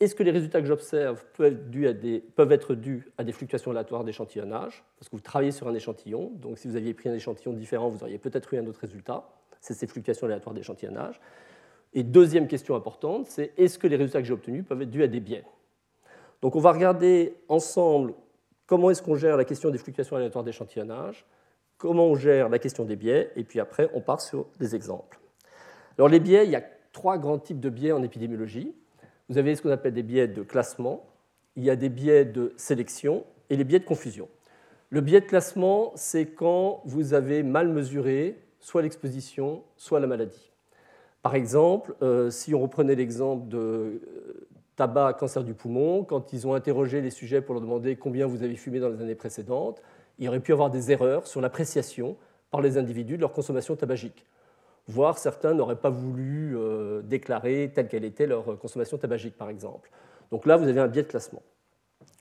est-ce 0.00 0.14
que 0.14 0.22
les 0.22 0.32
résultats 0.32 0.60
que 0.60 0.66
j'observe 0.66 1.24
peuvent, 1.36 2.52
être 2.52 2.74
dus 2.74 3.06
à 3.16 3.24
des 3.24 3.32
fluctuations 3.32 3.70
aléatoires 3.70 4.04
d'échantillonnage? 4.04 4.84
Parce 4.98 5.08
que 5.08 5.16
vous 5.16 5.22
travaillez 5.22 5.52
sur 5.52 5.68
un 5.68 5.74
échantillon, 5.74 6.32
donc 6.34 6.58
si 6.58 6.68
vous 6.68 6.76
aviez 6.76 6.94
pris 6.94 7.08
un 7.08 7.14
échantillon 7.14 7.52
différent, 7.52 7.88
vous 7.88 8.02
auriez 8.02 8.18
peut-être 8.18 8.52
eu 8.54 8.58
un 8.58 8.66
autre 8.66 8.80
résultat. 8.80 9.28
C'est 9.60 9.74
ces 9.74 9.86
fluctuations 9.86 10.26
aléatoires 10.26 10.54
d'échantillonnage. 10.54 11.20
Et 11.94 12.02
deuxième 12.02 12.48
question 12.48 12.74
importante, 12.74 13.26
c'est 13.28 13.52
est-ce 13.56 13.78
que 13.78 13.86
les 13.86 13.96
résultats 13.96 14.20
que 14.20 14.26
j'ai 14.26 14.34
obtenus 14.34 14.64
peuvent 14.66 14.82
être 14.82 14.90
dus 14.90 15.04
à 15.04 15.06
des 15.06 15.20
biais? 15.20 15.44
Donc 16.42 16.56
on 16.56 16.60
va 16.60 16.72
regarder 16.72 17.36
ensemble 17.48 18.14
comment 18.66 18.90
est-ce 18.90 19.02
qu'on 19.02 19.14
gère 19.14 19.36
la 19.36 19.44
question 19.44 19.70
des 19.70 19.78
fluctuations 19.78 20.16
aléatoires 20.16 20.44
d'échantillonnage, 20.44 21.24
comment 21.78 22.06
on 22.08 22.16
gère 22.16 22.48
la 22.48 22.58
question 22.58 22.84
des 22.84 22.96
biais, 22.96 23.30
et 23.36 23.44
puis 23.44 23.60
après 23.60 23.88
on 23.94 24.00
part 24.00 24.20
sur 24.20 24.46
des 24.58 24.74
exemples. 24.74 25.20
Alors 25.96 26.08
les 26.08 26.20
biais, 26.20 26.44
il 26.44 26.50
y 26.50 26.56
a 26.56 26.64
trois 26.92 27.16
grands 27.16 27.38
types 27.38 27.60
de 27.60 27.70
biais 27.70 27.92
en 27.92 28.02
épidémiologie. 28.02 28.74
Vous 29.28 29.38
avez 29.38 29.54
ce 29.54 29.62
qu'on 29.62 29.70
appelle 29.70 29.94
des 29.94 30.02
biais 30.02 30.28
de 30.28 30.42
classement, 30.42 31.06
il 31.56 31.64
y 31.64 31.70
a 31.70 31.76
des 31.76 31.88
biais 31.88 32.24
de 32.24 32.52
sélection 32.56 33.24
et 33.48 33.56
les 33.56 33.64
biais 33.64 33.78
de 33.78 33.84
confusion. 33.84 34.28
Le 34.90 35.00
biais 35.00 35.20
de 35.20 35.26
classement, 35.26 35.92
c'est 35.94 36.26
quand 36.26 36.82
vous 36.84 37.14
avez 37.14 37.42
mal 37.42 37.68
mesuré 37.68 38.38
soit 38.60 38.82
l'exposition, 38.82 39.62
soit 39.76 40.00
la 40.00 40.06
maladie. 40.06 40.52
Par 41.22 41.34
exemple, 41.34 41.94
euh, 42.02 42.28
si 42.28 42.54
on 42.54 42.60
reprenait 42.60 42.94
l'exemple 42.94 43.48
de 43.48 43.58
euh, 43.58 44.48
tabac, 44.76 45.14
cancer 45.14 45.42
du 45.42 45.54
poumon, 45.54 46.04
quand 46.04 46.32
ils 46.34 46.46
ont 46.46 46.54
interrogé 46.54 47.00
les 47.00 47.10
sujets 47.10 47.40
pour 47.40 47.54
leur 47.54 47.62
demander 47.62 47.96
combien 47.96 48.26
vous 48.26 48.42
avez 48.42 48.56
fumé 48.56 48.78
dans 48.78 48.90
les 48.90 49.00
années 49.00 49.14
précédentes, 49.14 49.82
il 50.18 50.26
y 50.26 50.28
aurait 50.28 50.40
pu 50.40 50.52
avoir 50.52 50.70
des 50.70 50.92
erreurs 50.92 51.26
sur 51.26 51.40
l'appréciation 51.40 52.16
par 52.50 52.60
les 52.60 52.76
individus 52.76 53.16
de 53.16 53.22
leur 53.22 53.32
consommation 53.32 53.74
tabagique 53.74 54.26
voire 54.88 55.18
certains 55.18 55.54
n'auraient 55.54 55.76
pas 55.76 55.90
voulu 55.90 56.56
euh, 56.56 57.02
déclarer 57.02 57.72
telle 57.74 57.88
qu'elle 57.88 58.04
était 58.04 58.26
leur 58.26 58.58
consommation 58.58 58.98
tabagique, 58.98 59.36
par 59.36 59.48
exemple. 59.48 59.90
Donc 60.30 60.46
là, 60.46 60.56
vous 60.56 60.68
avez 60.68 60.80
un 60.80 60.88
biais 60.88 61.02
de 61.02 61.08
classement. 61.08 61.42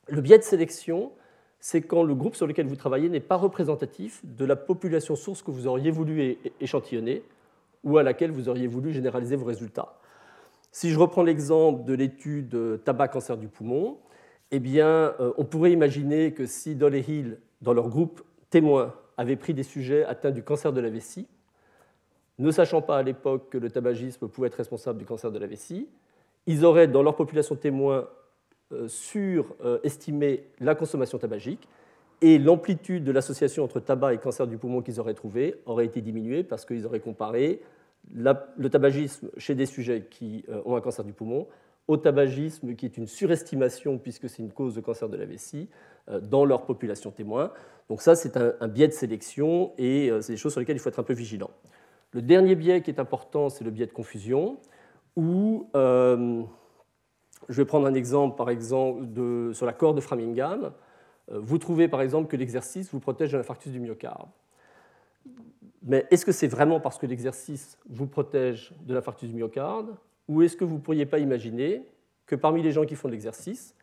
Le 0.07 0.21
biais 0.21 0.37
de 0.37 0.43
sélection, 0.43 1.11
c'est 1.59 1.81
quand 1.81 2.03
le 2.03 2.13
groupe 2.15 2.35
sur 2.35 2.47
lequel 2.47 2.67
vous 2.67 2.75
travaillez 2.75 3.09
n'est 3.09 3.19
pas 3.19 3.37
représentatif 3.37 4.21
de 4.23 4.45
la 4.45 4.55
population 4.55 5.15
source 5.15 5.41
que 5.41 5.51
vous 5.51 5.67
auriez 5.67 5.91
voulu 5.91 6.37
échantillonner 6.59 7.23
ou 7.83 7.97
à 7.97 8.03
laquelle 8.03 8.31
vous 8.31 8.49
auriez 8.49 8.67
voulu 8.67 8.91
généraliser 8.91 9.35
vos 9.35 9.45
résultats. 9.45 9.99
Si 10.71 10.89
je 10.89 10.97
reprends 10.97 11.23
l'exemple 11.23 11.85
de 11.85 11.93
l'étude 11.93 12.83
tabac-cancer 12.83 13.37
du 13.37 13.47
poumon, 13.47 13.97
eh 14.51 14.59
bien, 14.59 15.15
euh, 15.19 15.33
on 15.37 15.45
pourrait 15.45 15.71
imaginer 15.71 16.33
que 16.33 16.45
si 16.45 16.75
Dolly 16.75 16.99
Hill, 17.07 17.39
dans 17.61 17.73
leur 17.73 17.89
groupe 17.89 18.23
témoin, 18.49 18.93
avait 19.17 19.35
pris 19.35 19.53
des 19.53 19.63
sujets 19.63 20.03
atteints 20.05 20.31
du 20.31 20.43
cancer 20.43 20.73
de 20.73 20.81
la 20.81 20.89
vessie, 20.89 21.27
ne 22.39 22.51
sachant 22.51 22.81
pas 22.81 22.97
à 22.97 23.03
l'époque 23.03 23.49
que 23.49 23.57
le 23.57 23.69
tabagisme 23.69 24.27
pouvait 24.27 24.47
être 24.47 24.55
responsable 24.55 24.99
du 24.99 25.05
cancer 25.05 25.31
de 25.31 25.39
la 25.39 25.47
vessie, 25.47 25.87
ils 26.45 26.65
auraient, 26.65 26.87
dans 26.87 27.03
leur 27.03 27.15
population 27.15 27.55
témoin, 27.55 28.07
euh, 28.71 28.87
surestimé 28.87 30.47
la 30.59 30.73
consommation 30.75 31.17
tabagique 31.17 31.67
et 32.21 32.39
l'amplitude 32.39 33.03
de 33.03 33.11
l'association 33.11 33.63
entre 33.63 33.79
tabac 33.79 34.13
et 34.13 34.17
cancer 34.17 34.47
du 34.47 34.57
poumon 34.57 34.81
qu'ils 34.81 34.99
auraient 34.99 35.13
trouvé 35.13 35.55
aurait 35.65 35.85
été 35.85 36.01
diminuée 36.01 36.43
parce 36.43 36.65
qu'ils 36.65 36.85
auraient 36.85 36.99
comparé 36.99 37.61
le 38.13 38.69
tabagisme 38.69 39.29
chez 39.37 39.53
des 39.55 39.65
sujets 39.65 40.07
qui 40.09 40.43
euh, 40.49 40.61
ont 40.65 40.75
un 40.75 40.81
cancer 40.81 41.05
du 41.05 41.13
poumon 41.13 41.47
au 41.87 41.97
tabagisme 41.97 42.75
qui 42.75 42.85
est 42.85 42.97
une 42.97 43.07
surestimation 43.07 43.97
puisque 43.97 44.29
c'est 44.29 44.41
une 44.41 44.51
cause 44.51 44.73
de 44.73 44.81
cancer 44.81 45.07
de 45.07 45.17
la 45.17 45.25
vessie 45.25 45.69
euh, 46.09 46.19
dans 46.19 46.45
leur 46.45 46.65
population 46.65 47.11
témoin. 47.11 47.51
Donc 47.89 48.01
ça, 48.01 48.15
c'est 48.15 48.37
un, 48.37 48.67
biais 48.67 48.87
de 48.87 48.93
sélection 48.93 49.73
et 49.77 50.09
c'est 50.21 50.33
des 50.33 50.37
choses 50.37 50.53
sur 50.53 50.61
lesquelles 50.61 50.77
il 50.77 50.79
faut 50.79 50.89
être 50.89 50.99
un 50.99 51.03
peu 51.03 51.13
vigilant. 51.13 51.51
Le 52.13 52.21
dernier 52.21 52.55
biais 52.55 52.81
qui 52.81 52.91
est 52.91 52.99
important, 52.99 53.49
c'est 53.49 53.63
le 53.63 53.71
biais 53.71 53.87
de 53.87 53.91
confusion, 53.91 54.57
où 55.15 55.67
euh, 55.75 56.43
je 57.49 57.57
vais 57.61 57.65
prendre 57.65 57.87
un 57.87 57.93
exemple, 57.95 58.37
par 58.37 58.49
exemple, 58.49 59.05
sur 59.53 59.65
la 59.65 59.73
corde 59.73 59.95
de 59.95 60.01
Framingham. 60.01 60.71
Euh, 61.31 61.39
vous 61.41 61.57
trouvez, 61.57 61.87
par 61.87 62.01
exemple, 62.01 62.29
que 62.29 62.37
l'exercice 62.37 62.91
vous 62.91 62.99
protège 62.99 63.31
de 63.31 63.37
l'infarctus 63.37 63.71
du 63.71 63.79
myocarde. 63.79 64.29
Mais 65.81 66.05
est-ce 66.11 66.25
que 66.25 66.31
c'est 66.31 66.47
vraiment 66.47 66.79
parce 66.79 66.99
que 66.99 67.07
l'exercice 67.07 67.77
vous 67.89 68.07
protège 68.07 68.73
de 68.85 68.93
l'infarctus 68.93 69.29
du 69.29 69.35
myocarde 69.35 69.95
Ou 70.27 70.43
est-ce 70.43 70.55
que 70.55 70.63
vous 70.63 70.75
ne 70.75 70.81
pourriez 70.81 71.05
pas 71.05 71.19
imaginer 71.19 71.83
que 72.25 72.35
parmi 72.35 72.61
les 72.61 72.71
gens 72.71 72.85
qui 72.85 72.95
font 72.95 73.07
de 73.07 73.13
l'exercice, 73.13 73.75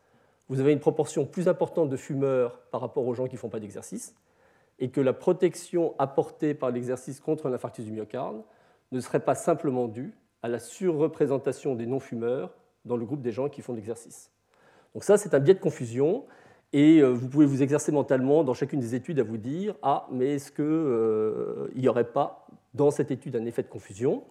vous 0.47 0.59
avez 0.59 0.71
une 0.71 0.79
proportion 0.79 1.25
plus 1.25 1.47
importante 1.47 1.89
de 1.89 1.97
fumeurs 1.97 2.59
par 2.71 2.81
rapport 2.81 3.05
aux 3.05 3.13
gens 3.13 3.27
qui 3.27 3.35
ne 3.35 3.39
font 3.39 3.49
pas 3.49 3.59
d'exercice 3.59 4.15
et 4.81 4.89
que 4.89 4.99
la 4.99 5.13
protection 5.13 5.93
apportée 5.99 6.53
par 6.53 6.71
l'exercice 6.71 7.21
contre 7.21 7.47
l'infarctus 7.47 7.85
du 7.85 7.91
myocarde 7.91 8.41
ne 8.91 8.99
serait 8.99 9.21
pas 9.21 9.35
simplement 9.35 9.87
due 9.87 10.13
à 10.41 10.49
la 10.49 10.59
surreprésentation 10.59 11.75
des 11.75 11.85
non-fumeurs 11.85 12.53
dans 12.83 12.97
le 12.97 13.05
groupe 13.05 13.21
des 13.21 13.31
gens 13.31 13.47
qui 13.47 13.61
font 13.61 13.73
l'exercice. 13.73 14.31
Donc 14.93 15.03
ça, 15.03 15.17
c'est 15.17 15.35
un 15.35 15.39
biais 15.39 15.53
de 15.53 15.59
confusion, 15.59 16.25
et 16.73 16.99
euh, 16.99 17.09
vous 17.09 17.29
pouvez 17.29 17.45
vous 17.45 17.61
exercer 17.61 17.91
mentalement 17.91 18.43
dans 18.43 18.55
chacune 18.55 18.79
des 18.79 18.95
études 18.95 19.19
à 19.19 19.23
vous 19.23 19.37
dire, 19.37 19.75
ah, 19.83 20.07
mais 20.11 20.35
est-ce 20.35 20.51
qu'il 20.51 20.65
euh, 20.65 21.67
n'y 21.75 21.87
aurait 21.87 22.11
pas 22.11 22.47
dans 22.73 22.89
cette 22.89 23.11
étude 23.11 23.35
un 23.35 23.45
effet 23.45 23.61
de 23.61 23.67
confusion? 23.67 24.23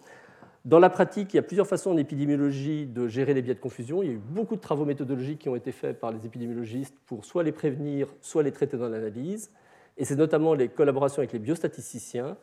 Dans 0.65 0.79
la 0.79 0.89
pratique, 0.89 1.33
il 1.33 1.37
y 1.37 1.39
a 1.39 1.43
plusieurs 1.43 1.65
façons 1.65 1.91
en 1.91 1.97
épidémiologie 1.97 2.85
de 2.85 3.07
gérer 3.07 3.33
les 3.33 3.41
biais 3.41 3.55
de 3.55 3.59
confusion. 3.59 4.03
Il 4.03 4.07
y 4.07 4.11
a 4.11 4.13
eu 4.13 4.21
beaucoup 4.29 4.55
de 4.55 4.61
travaux 4.61 4.85
méthodologiques 4.85 5.39
qui 5.39 5.49
ont 5.49 5.55
été 5.55 5.71
faits 5.71 5.99
par 5.99 6.11
les 6.11 6.23
épidémiologistes 6.25 6.95
pour 7.07 7.25
soit 7.25 7.41
les 7.41 7.51
prévenir, 7.51 8.13
soit 8.19 8.43
les 8.43 8.51
traiter 8.51 8.77
dans 8.77 8.89
l'analyse 8.89 9.49
et 9.97 10.05
c'est 10.05 10.15
notamment 10.15 10.53
les 10.53 10.67
collaborations 10.67 11.19
avec 11.19 11.33
les 11.33 11.39
biostatisticiens 11.39 12.37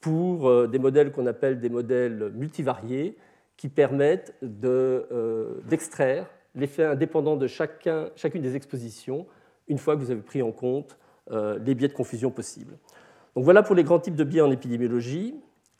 pour 0.00 0.48
euh, 0.48 0.66
des 0.66 0.78
modèles 0.78 1.12
qu'on 1.12 1.26
appelle 1.26 1.60
des 1.60 1.70
modèles 1.70 2.32
multivariés 2.34 3.16
qui 3.56 3.68
permettent 3.68 4.34
euh, 4.42 5.60
d'extraire 5.68 6.26
l'effet 6.54 6.84
indépendant 6.84 7.36
de 7.36 7.46
chacun, 7.46 8.10
chacune 8.16 8.42
des 8.42 8.56
expositions 8.56 9.26
une 9.68 9.78
fois 9.78 9.94
que 9.94 10.00
vous 10.00 10.10
avez 10.10 10.20
pris 10.20 10.42
en 10.42 10.52
compte 10.52 10.98
euh, 11.30 11.58
les 11.64 11.74
biais 11.74 11.88
de 11.88 11.92
confusion 11.92 12.30
possibles. 12.30 12.76
Donc 13.36 13.44
voilà 13.44 13.62
pour 13.62 13.74
les 13.74 13.84
grands 13.84 14.00
types 14.00 14.16
de 14.16 14.24
biais 14.24 14.42
en 14.42 14.50
épidémiologie. 14.50 15.34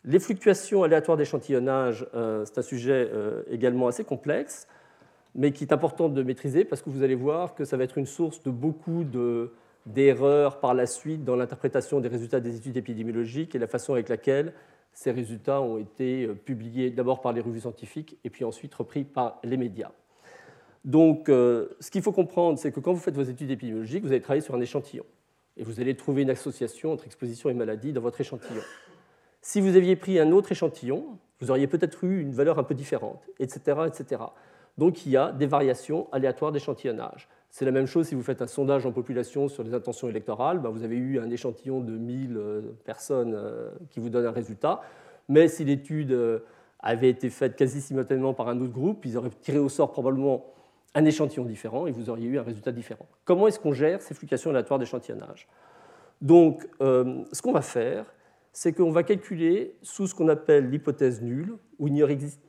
Les 0.05 0.19
fluctuations 0.19 0.83
aléatoires 0.83 1.17
d'échantillonnage, 1.17 2.05
c'est 2.11 2.57
un 2.57 2.61
sujet 2.61 3.09
également 3.49 3.87
assez 3.87 4.03
complexe, 4.03 4.67
mais 5.33 5.51
qui 5.53 5.63
est 5.63 5.71
important 5.71 6.09
de 6.09 6.23
maîtriser 6.23 6.65
parce 6.65 6.81
que 6.81 6.89
vous 6.89 7.03
allez 7.03 7.15
voir 7.15 7.55
que 7.55 7.63
ça 7.63 7.77
va 7.77 7.85
être 7.85 7.97
une 7.97 8.05
source 8.05 8.43
de 8.43 8.51
beaucoup 8.51 9.05
de 9.05 9.53
d'erreurs 9.85 10.59
par 10.59 10.73
la 10.73 10.85
suite 10.85 11.23
dans 11.23 11.35
l'interprétation 11.35 11.99
des 11.99 12.07
résultats 12.07 12.39
des 12.39 12.55
études 12.55 12.77
épidémiologiques 12.77 13.55
et 13.55 13.59
la 13.59 13.67
façon 13.67 13.93
avec 13.93 14.09
laquelle 14.09 14.53
ces 14.93 15.11
résultats 15.11 15.61
ont 15.61 15.77
été 15.77 16.25
euh, 16.25 16.35
publiés 16.35 16.91
d'abord 16.91 17.21
par 17.21 17.33
les 17.33 17.41
revues 17.41 17.61
scientifiques 17.61 18.17
et 18.23 18.29
puis 18.29 18.45
ensuite 18.45 18.73
repris 18.73 19.03
par 19.03 19.39
les 19.43 19.57
médias. 19.57 19.91
Donc, 20.85 21.29
euh, 21.29 21.69
ce 21.79 21.89
qu'il 21.89 22.01
faut 22.01 22.11
comprendre, 22.11 22.59
c'est 22.59 22.71
que 22.71 22.79
quand 22.79 22.93
vous 22.93 22.99
faites 22.99 23.15
vos 23.15 23.23
études 23.23 23.49
épidémiologiques, 23.49 24.03
vous 24.03 24.11
allez 24.11 24.21
travailler 24.21 24.41
sur 24.41 24.53
un 24.53 24.61
échantillon. 24.61 25.05
Et 25.55 25.63
vous 25.63 25.79
allez 25.79 25.95
trouver 25.95 26.23
une 26.23 26.29
association 26.29 26.91
entre 26.91 27.05
exposition 27.05 27.49
et 27.49 27.53
maladie 27.53 27.93
dans 27.93 28.01
votre 28.01 28.19
échantillon. 28.19 28.61
Si 29.41 29.61
vous 29.61 29.75
aviez 29.75 29.95
pris 29.95 30.19
un 30.19 30.31
autre 30.31 30.51
échantillon, 30.51 31.17
vous 31.39 31.51
auriez 31.51 31.67
peut-être 31.67 32.03
eu 32.03 32.21
une 32.21 32.33
valeur 32.33 32.59
un 32.59 32.63
peu 32.63 32.73
différente, 32.73 33.21
etc., 33.39 33.81
etc. 33.87 34.23
Donc, 34.77 35.05
il 35.05 35.11
y 35.11 35.17
a 35.17 35.31
des 35.31 35.45
variations 35.45 36.07
aléatoires 36.11 36.51
d'échantillonnage. 36.51 37.29
C'est 37.53 37.65
la 37.65 37.71
même 37.71 37.85
chose 37.85 38.07
si 38.07 38.15
vous 38.15 38.23
faites 38.23 38.41
un 38.41 38.47
sondage 38.47 38.87
en 38.87 38.91
population 38.91 39.47
sur 39.47 39.61
les 39.61 39.75
intentions 39.75 40.09
électorales. 40.09 40.57
Ben, 40.57 40.69
vous 40.69 40.83
avez 40.83 40.95
eu 40.95 41.19
un 41.19 41.29
échantillon 41.29 41.81
de 41.81 41.91
1000 41.91 42.35
euh, 42.35 42.61
personnes 42.83 43.35
euh, 43.35 43.69
qui 43.91 43.99
vous 43.99 44.09
donne 44.09 44.25
un 44.25 44.31
résultat. 44.31 44.81
Mais 45.29 45.47
si 45.47 45.63
l'étude 45.63 46.41
avait 46.79 47.09
été 47.09 47.29
faite 47.29 47.55
quasi 47.55 47.79
simultanément 47.79 48.33
par 48.33 48.47
un 48.47 48.59
autre 48.59 48.73
groupe, 48.73 49.05
ils 49.05 49.17
auraient 49.17 49.29
tiré 49.29 49.59
au 49.59 49.69
sort 49.69 49.91
probablement 49.91 50.47
un 50.95 51.05
échantillon 51.05 51.45
différent 51.45 51.85
et 51.85 51.91
vous 51.91 52.09
auriez 52.09 52.27
eu 52.27 52.39
un 52.39 52.43
résultat 52.43 52.71
différent. 52.71 53.05
Comment 53.23 53.47
est-ce 53.47 53.59
qu'on 53.59 53.71
gère 53.71 54.01
ces 54.01 54.15
fluctuations 54.15 54.49
aléatoires 54.49 54.79
d'échantillonnage? 54.79 55.47
Donc, 56.23 56.67
euh, 56.81 57.23
ce 57.31 57.43
qu'on 57.43 57.51
va 57.51 57.61
faire, 57.61 58.11
c'est 58.51 58.73
qu'on 58.73 58.89
va 58.89 59.03
calculer 59.03 59.75
sous 59.83 60.07
ce 60.07 60.15
qu'on 60.15 60.27
appelle 60.27 60.71
l'hypothèse 60.71 61.21
nulle, 61.21 61.55
où 61.77 61.87
il 61.87 61.93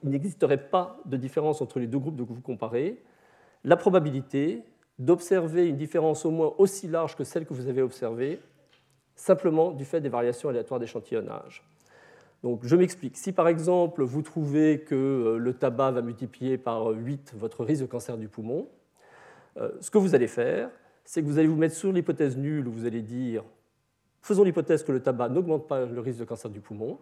n'existerait 0.03 0.69
pas 0.71 0.99
de 1.05 1.19
différence 1.19 1.61
entre 1.61 1.79
les 1.79 1.89
deux 1.89 1.99
groupes 1.99 2.17
que 2.17 2.33
vous 2.33 2.41
comparez, 2.41 3.03
la 3.65 3.77
probabilité 3.77 4.63
d'observer 4.99 5.69
une 5.69 5.77
différence 5.77 6.25
au 6.25 6.31
moins 6.31 6.55
aussi 6.59 6.89
large 6.89 7.17
que 7.17 7.25
celle 7.25 7.47
que 7.47 7.55
vous 7.55 7.69
avez 7.69 7.83
observée, 7.83 8.41
simplement 9.17 9.71
du 9.73 9.85
fait 9.85 10.01
des 10.01 10.09
variations 10.09 10.49
aléatoires 10.49 10.81
d'échantillonnage. 10.81 11.65
Donc, 12.43 12.61
je 12.63 12.77
m'explique. 12.77 13.17
Si 13.17 13.33
par 13.33 13.49
exemple 13.49 14.03
vous 14.03 14.23
trouvez 14.23 14.81
que 14.81 14.95
euh, 14.95 15.39
le 15.39 15.55
tabac 15.55 15.93
va 15.93 16.03
multiplier 16.03 16.59
par 16.59 16.89
8 16.89 17.35
votre 17.37 17.65
risque 17.65 17.83
de 17.83 17.87
cancer 17.87 18.19
du 18.19 18.29
poumon, 18.29 18.69
euh, 19.57 19.71
ce 19.81 19.91
que 19.91 19.99
vous 19.99 20.15
allez 20.15 20.27
faire, 20.27 20.71
c'est 21.05 21.23
que 21.23 21.27
vous 21.27 21.39
allez 21.39 21.49
vous 21.49 21.57
mettre 21.57 21.75
sur 21.75 21.93
l'hypothèse 21.93 22.37
nulle 22.37 22.69
où 22.69 22.73
vous 22.73 22.87
allez 22.87 23.03
dire 23.03 23.45
faisons 24.25 24.43
l'hypothèse 24.43 24.83
que 24.83 24.93
le 24.93 25.01
tabac 25.01 25.29
n'augmente 25.29 25.69
pas 25.69 25.85
le 25.85 26.01
risque 26.01 26.19
de 26.19 26.25
cancer 26.25 26.51
du 26.51 26.61
poumon, 26.61 26.99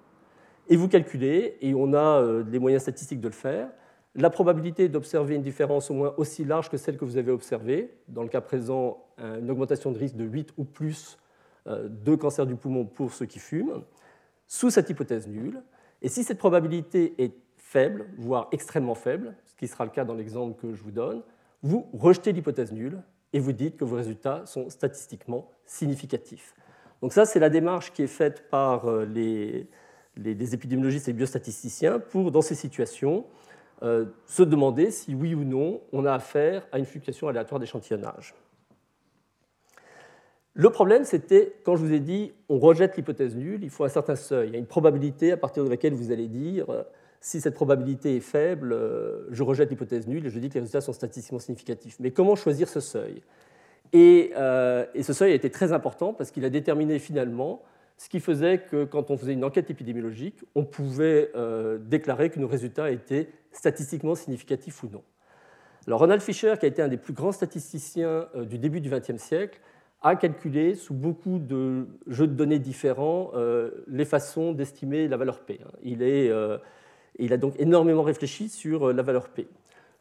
et 0.69 0.77
vous 0.77 0.89
calculez, 0.89 1.57
et 1.61 1.75
on 1.75 1.93
a 1.95 2.21
euh, 2.21 2.45
les 2.49 2.59
moyens 2.59 2.83
statistiques 2.83 3.21
de 3.21 3.29
le 3.29 3.35
faire, 3.35 3.69
la 4.14 4.31
probabilité 4.31 4.88
d'observer 4.88 5.35
une 5.35 5.42
différence 5.42 5.90
au 5.90 5.94
moins 5.94 6.14
aussi 6.16 6.44
large 6.44 6.68
que 6.68 6.77
celle 6.77 6.98
que 6.98 7.05
vous 7.05 7.16
avez 7.16 7.33
observée, 7.33 7.94
dans 8.09 8.22
le 8.22 8.29
cas 8.29 8.40
présent, 8.40 9.07
une 9.18 9.51
augmentation 9.51 9.90
de 9.90 9.98
risque 9.98 10.16
de 10.16 10.25
8 10.25 10.53
ou 10.59 10.64
plus 10.64 11.18
de 11.66 12.14
cancer 12.14 12.44
du 12.44 12.57
poumon 12.57 12.85
pour 12.85 13.12
ceux 13.12 13.25
qui 13.25 13.38
fument, 13.38 13.83
sous 14.46 14.68
cette 14.68 14.90
hypothèse 14.90 15.29
nulle. 15.29 15.62
Et 16.03 16.09
si 16.09 16.25
cette 16.25 16.38
probabilité 16.38 17.14
est 17.16 17.33
faible, 17.57 18.07
voire 18.18 18.48
extrêmement 18.53 18.94
faible, 18.94 19.35
ce 19.46 19.57
qui 19.57 19.66
sera 19.66 19.85
le 19.85 19.90
cas 19.90 20.05
dans 20.05 20.14
l'exemple 20.14 20.61
que 20.61 20.75
je 20.75 20.83
vous 20.83 20.90
donne, 20.90 21.22
vous 21.62 21.87
rejetez 21.94 22.33
l'hypothèse 22.33 22.72
nulle 22.72 23.01
et 23.33 23.38
vous 23.38 23.53
dites 23.53 23.77
que 23.79 23.85
vos 23.85 23.96
résultats 23.96 24.44
sont 24.44 24.68
statistiquement 24.68 25.51
significatifs. 25.64 26.55
Donc 27.01 27.12
ça, 27.12 27.25
c'est 27.25 27.40
la 27.40 27.48
démarche 27.48 27.92
qui 27.92 28.03
est 28.03 28.09
faite 28.09 28.48
par 28.51 28.90
euh, 28.90 29.05
les, 29.07 30.55
épidémiologistes 30.55 31.09
et 31.09 31.12
les 31.12 31.16
biostatisticiens 31.16 31.98
pour, 31.98 32.31
dans 32.31 32.42
ces 32.42 32.55
situations, 32.55 33.25
euh, 33.83 34.05
se 34.27 34.45
demander 34.45 34.92
si 34.92 35.12
oui 35.12 35.35
ou 35.35 35.42
non 35.42 35.81
on 35.92 36.05
a 36.05 36.12
affaire 36.12 36.68
à 36.71 36.79
une 36.79 36.85
fluctuation 36.85 37.27
aléatoire 37.27 37.59
d'échantillonnage. 37.59 38.33
Le 40.55 40.71
problème, 40.71 41.03
c'était, 41.03 41.57
quand 41.64 41.75
je 41.75 41.85
vous 41.85 41.92
ai 41.92 41.99
dit, 41.99 42.33
on 42.49 42.61
rejette 42.61 42.97
l'hypothèse 42.97 43.35
nulle, 43.35 43.64
il 43.64 43.71
faut 43.71 43.83
un 43.83 43.88
certain 43.88 44.14
seuil. 44.14 44.51
Il 44.51 44.53
y 44.53 44.57
a 44.57 44.59
une 44.61 44.66
probabilité 44.66 45.33
à 45.33 45.37
partir 45.37 45.64
de 45.64 45.68
laquelle 45.68 45.95
vous 45.95 46.12
allez 46.12 46.29
dire, 46.29 46.71
euh, 46.71 46.85
si 47.21 47.40
cette 47.40 47.55
probabilité 47.55 48.16
est 48.16 48.21
faible, 48.21 48.73
euh, 48.73 49.27
je 49.31 49.42
rejette 49.42 49.71
l'hypothèse 49.71 50.07
nulle 50.07 50.27
et 50.27 50.31
je 50.31 50.38
dis 50.38 50.49
que 50.49 50.55
les 50.55 50.61
résultats 50.61 50.81
sont 50.81 50.92
statistiquement 50.92 51.40
significatifs. 51.40 51.97
Mais 51.99 52.12
comment 52.12 52.37
choisir 52.37 52.68
ce 52.68 52.79
seuil? 52.79 53.23
Et, 53.92 54.33
ce 54.35 55.12
seuil 55.12 55.33
a 55.33 55.35
été 55.35 55.51
très 55.51 55.73
important 55.73 56.12
parce 56.12 56.31
qu'il 56.31 56.45
a 56.45 56.51
déterminé 56.51 57.01
finalement 57.01 57.62
ce 57.99 58.09
qui 58.09 58.21
faisait 58.21 58.59
que 58.59 58.85
quand 58.85 59.11
on 59.11 59.16
faisait 59.16 59.33
une 59.33 59.45
enquête 59.45 59.71
épidémiologique, 59.71 60.38
on 60.55 60.64
pouvait 60.64 61.31
déclarer 61.81 62.31
que 62.31 62.40
nos 62.40 62.49
résultats 62.49 62.90
étaient 62.90 63.29
statistiquement 63.53 64.15
significatifs 64.15 64.83
ou 64.83 64.88
non. 64.88 65.03
Alors 65.87 66.01
Ronald 66.01 66.23
Fisher, 66.23 66.55
qui 66.59 66.67
a 66.67 66.69
été 66.69 66.81
un 66.83 66.88
des 66.88 66.97
plus 66.97 67.12
grands 67.12 67.33
statisticiens 67.33 68.29
du 68.35 68.59
début 68.59 68.81
du 68.81 68.88
XXe 68.88 69.17
siècle, 69.17 69.61
a 70.03 70.17
calculé 70.17 70.75
sous 70.75 70.95
beaucoup 70.95 71.38
de 71.38 71.87
jeux 72.09 72.27
de 72.27 72.35
données 72.35 72.59
différents 72.59 73.31
euh, 73.35 73.71
les 73.87 74.05
façons 74.05 74.53
d'estimer 74.53 75.09
la 75.09 75.17
valeur 75.17 75.41
P. 75.41 75.61
Hein. 75.65 75.71
Euh, 76.01 76.59
il, 77.19 77.33
a 77.33 77.37
donc 77.37 77.55
énormément 77.59 78.03
réfléchi 78.03 78.49
sur 78.49 78.88
euh, 78.88 78.93
la 78.93 79.03
valeur 79.03 79.29
P. 79.29 79.47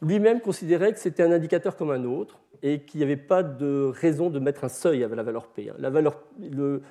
Lui-même 0.02 0.42
considérait 0.42 0.92
que 0.92 1.00
c'était 1.00 1.22
un 1.22 1.32
indicateur 1.32 1.76
comme 1.76 1.92
un 1.92 2.04
autre 2.04 2.40
et 2.64 2.80
qu'il 2.82 3.00
n'y 3.00 3.04
avait 3.04 3.18
pas 3.18 3.44
de 3.44 3.92
raison 3.94 4.32
de 4.32 4.40
mettre 4.40 4.64
un 4.64 4.70
seuil 4.70 5.04
à 5.04 5.08
la 5.08 5.24
valeur 5.24 5.48
P. 5.48 5.70
Hein. 5.70 5.76
La 5.78 5.92
valeur, 5.92 6.24
le, 6.40 6.82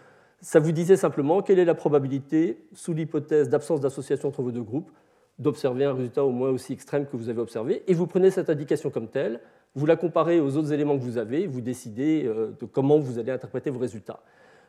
ça 0.41 0.61
vous 0.61 0.71
disait 0.71 0.97
simplement 0.97 1.43
quelle 1.43 1.59
est 1.59 1.65
la 1.65 1.75
probabilité, 1.75 2.65
sous 2.73 2.93
l'hypothèse 2.93 3.49
d'absence 3.49 3.81
d'association 3.81 4.29
entre 4.29 4.43
vos 4.43 4.53
deux 4.53 4.63
groupes, 4.63 4.91
d'observer 5.41 5.87
un 5.87 5.95
résultat 5.95 6.25
au 6.25 6.31
moins 6.31 6.51
aussi 6.51 6.75
extrême 6.75 7.07
que 7.07 7.17
vous 7.17 7.29
avez 7.31 7.41
observé, 7.41 7.83
et 7.87 7.95
vous 7.95 8.07
prenez 8.07 8.31
cette 8.31 8.51
indication 8.51 8.91
comme 8.91 9.09
telle, 9.09 9.41
vous 9.75 9.87
la 9.87 9.97
comparez 9.97 10.39
aux 10.39 10.57
autres 10.57 10.73
éléments 10.73 10.99
que 10.99 11.03
vous 11.03 11.17
avez, 11.17 11.47
vous 11.47 11.63
décidez 11.63 12.25
euh, 12.27 12.53
de 12.61 12.67
comment 12.67 12.99
vous 12.99 13.19
allez 13.19 13.33
interpréter 13.33 13.71
vos 13.71 13.79
résultats. 13.79 14.21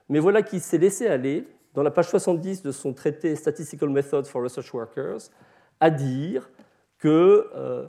Mais 0.09 0.19
voilà 0.19 0.41
qu'il 0.41 0.61
s'est 0.61 0.77
laissé 0.77 1.07
aller, 1.07 1.45
dans 1.73 1.83
la 1.83 1.91
page 1.91 2.09
70 2.09 2.63
de 2.63 2.71
son 2.71 2.93
traité 2.93 3.35
Statistical 3.35 3.89
Methods 3.89 4.25
for 4.25 4.41
Research 4.41 4.73
Workers, 4.73 5.19
à 5.79 5.89
dire 5.89 6.49
que 6.99 7.49
euh, 7.55 7.87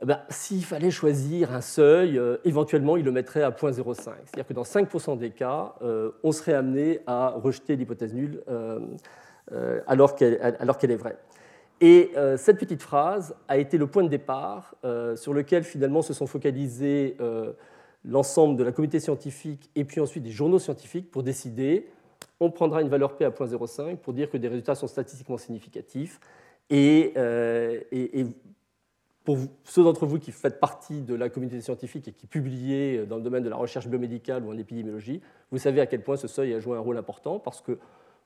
eh 0.00 0.06
ben, 0.06 0.20
s'il 0.30 0.64
fallait 0.64 0.90
choisir 0.90 1.54
un 1.54 1.60
seuil, 1.60 2.18
euh, 2.18 2.38
éventuellement 2.44 2.96
il 2.96 3.04
le 3.04 3.12
mettrait 3.12 3.42
à 3.42 3.50
0.05. 3.50 3.94
C'est-à-dire 3.94 4.46
que 4.46 4.52
dans 4.52 4.62
5% 4.62 5.16
des 5.16 5.30
cas, 5.30 5.74
on 6.24 6.32
serait 6.32 6.54
amené 6.54 7.00
à 7.06 7.30
rejeter 7.30 7.76
l'hypothèse 7.76 8.14
nulle 8.14 8.42
alors 9.86 10.16
qu'elle 10.16 10.90
est 10.90 10.96
vraie. 10.96 11.18
Et 11.82 12.12
euh, 12.16 12.36
cette 12.36 12.58
petite 12.58 12.80
phrase 12.80 13.34
a 13.48 13.58
été 13.58 13.76
le 13.76 13.88
point 13.88 14.04
de 14.04 14.08
départ 14.08 14.76
euh, 14.84 15.16
sur 15.16 15.34
lequel 15.34 15.64
finalement 15.64 16.00
se 16.00 16.14
sont 16.14 16.28
focalisés 16.28 17.16
euh, 17.20 17.52
l'ensemble 18.04 18.56
de 18.56 18.62
la 18.62 18.70
communauté 18.70 19.00
scientifique 19.00 19.68
et 19.74 19.84
puis 19.84 20.00
ensuite 20.00 20.22
des 20.22 20.30
journaux 20.30 20.60
scientifiques 20.60 21.10
pour 21.10 21.24
décider 21.24 21.88
on 22.38 22.52
prendra 22.52 22.82
une 22.82 22.88
valeur 22.88 23.16
P 23.16 23.24
à 23.24 23.30
0.05 23.30 23.96
pour 23.96 24.12
dire 24.12 24.30
que 24.30 24.36
des 24.36 24.46
résultats 24.46 24.76
sont 24.76 24.86
statistiquement 24.86 25.38
significatifs. 25.38 26.20
Et, 26.70 27.14
pour 29.24 29.38
ceux 29.64 29.84
d'entre 29.84 30.06
vous 30.06 30.18
qui 30.18 30.32
faites 30.32 30.58
partie 30.58 31.02
de 31.02 31.14
la 31.14 31.28
communauté 31.28 31.60
scientifique 31.60 32.08
et 32.08 32.12
qui 32.12 32.26
publiez 32.26 33.06
dans 33.06 33.16
le 33.16 33.22
domaine 33.22 33.44
de 33.44 33.48
la 33.48 33.54
recherche 33.54 33.86
biomédicale 33.86 34.44
ou 34.44 34.50
en 34.50 34.58
épidémiologie, 34.58 35.20
vous 35.52 35.58
savez 35.58 35.80
à 35.80 35.86
quel 35.86 36.02
point 36.02 36.16
ce 36.16 36.26
seuil 36.26 36.52
a 36.54 36.58
joué 36.58 36.76
un 36.76 36.80
rôle 36.80 36.96
important 36.96 37.38
parce 37.38 37.60
que 37.60 37.78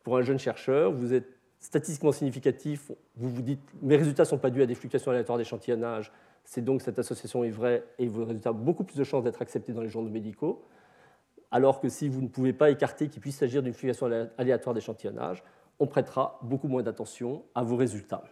pour 0.02 0.16
un 0.16 0.22
jeune 0.22 0.38
chercheur, 0.38 0.92
vous 0.92 1.12
êtes 1.12 1.35
statistiquement 1.60 2.12
significatif, 2.12 2.92
vous 3.16 3.30
vous 3.30 3.42
dites 3.42 3.60
mes 3.82 3.96
résultats 3.96 4.24
ne 4.24 4.28
sont 4.28 4.38
pas 4.38 4.50
dus 4.50 4.62
à 4.62 4.66
des 4.66 4.74
fluctuations 4.74 5.10
aléatoires 5.10 5.38
d'échantillonnage, 5.38 6.12
c'est 6.44 6.62
donc 6.62 6.82
cette 6.82 6.98
association 6.98 7.44
est 7.44 7.50
vraie 7.50 7.84
et 7.98 8.06
vos 8.06 8.24
résultats 8.24 8.52
ont 8.52 8.54
beaucoup 8.54 8.84
plus 8.84 8.96
de 8.96 9.04
chances 9.04 9.24
d'être 9.24 9.42
acceptés 9.42 9.72
dans 9.72 9.82
les 9.82 9.88
journaux 9.88 10.10
médicaux, 10.10 10.62
alors 11.50 11.80
que 11.80 11.88
si 11.88 12.08
vous 12.08 12.22
ne 12.22 12.28
pouvez 12.28 12.52
pas 12.52 12.70
écarter 12.70 13.08
qu'il 13.08 13.20
puisse 13.20 13.38
s'agir 13.38 13.62
d'une 13.62 13.72
fluctuation 13.72 14.28
aléatoire 14.38 14.74
d'échantillonnage, 14.74 15.42
on 15.78 15.86
prêtera 15.86 16.38
beaucoup 16.42 16.68
moins 16.68 16.82
d'attention 16.82 17.44
à 17.54 17.62
vos 17.62 17.76
résultats. 17.76 18.24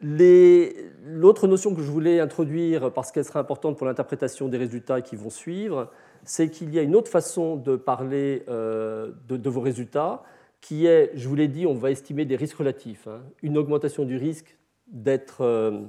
L'autre 0.00 1.48
notion 1.48 1.74
que 1.74 1.82
je 1.82 1.90
voulais 1.90 2.20
introduire, 2.20 2.92
parce 2.92 3.10
qu'elle 3.10 3.24
sera 3.24 3.40
importante 3.40 3.76
pour 3.76 3.86
l'interprétation 3.86 4.48
des 4.48 4.58
résultats 4.58 5.00
qui 5.00 5.16
vont 5.16 5.30
suivre, 5.30 5.90
c'est 6.22 6.50
qu'il 6.50 6.72
y 6.72 6.78
a 6.78 6.82
une 6.82 6.94
autre 6.94 7.10
façon 7.10 7.56
de 7.56 7.74
parler 7.74 8.44
euh, 8.48 9.12
de, 9.28 9.50
vos 9.50 9.60
résultats, 9.60 10.22
qui 10.60 10.86
est, 10.86 11.10
je 11.14 11.28
vous 11.28 11.34
l'ai 11.34 11.48
dit, 11.48 11.66
on 11.66 11.74
va 11.74 11.90
estimer 11.90 12.24
des 12.24 12.36
risques 12.36 12.56
relatifs. 12.56 13.06
Hein. 13.06 13.22
Une 13.42 13.56
augmentation 13.56 14.04
du 14.04 14.16
risque 14.16 14.56
d'être 14.88 15.42
euh, 15.42 15.80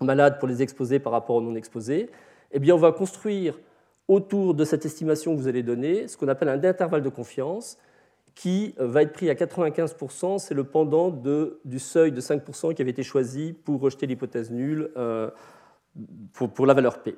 malade 0.00 0.38
pour 0.38 0.48
les 0.48 0.62
exposés 0.62 0.98
par 0.98 1.12
rapport 1.12 1.36
aux 1.36 1.40
non 1.40 1.54
exposés. 1.54 2.10
Eh 2.52 2.58
bien, 2.58 2.74
on 2.74 2.78
va 2.78 2.92
construire 2.92 3.58
autour 4.08 4.54
de 4.54 4.64
cette 4.64 4.84
estimation 4.84 5.34
que 5.34 5.40
vous 5.40 5.48
allez 5.48 5.62
donner 5.62 6.06
ce 6.08 6.16
qu'on 6.16 6.28
appelle 6.28 6.48
un 6.48 6.62
intervalle 6.62 7.02
de 7.02 7.08
confiance 7.08 7.78
qui 8.34 8.74
euh, 8.78 8.86
va 8.86 9.02
être 9.02 9.12
pris 9.12 9.30
à 9.30 9.34
95%. 9.34 10.38
C'est 10.38 10.54
le 10.54 10.64
pendant 10.64 11.10
de, 11.10 11.60
du 11.64 11.78
seuil 11.78 12.12
de 12.12 12.20
5% 12.20 12.74
qui 12.74 12.82
avait 12.82 12.90
été 12.90 13.02
choisi 13.02 13.52
pour 13.52 13.80
rejeter 13.80 14.06
l'hypothèse 14.06 14.50
nulle 14.50 14.90
euh, 14.96 15.30
pour, 16.32 16.50
pour, 16.50 16.66
la 16.66 16.74
valeur 16.74 17.02
P. 17.02 17.16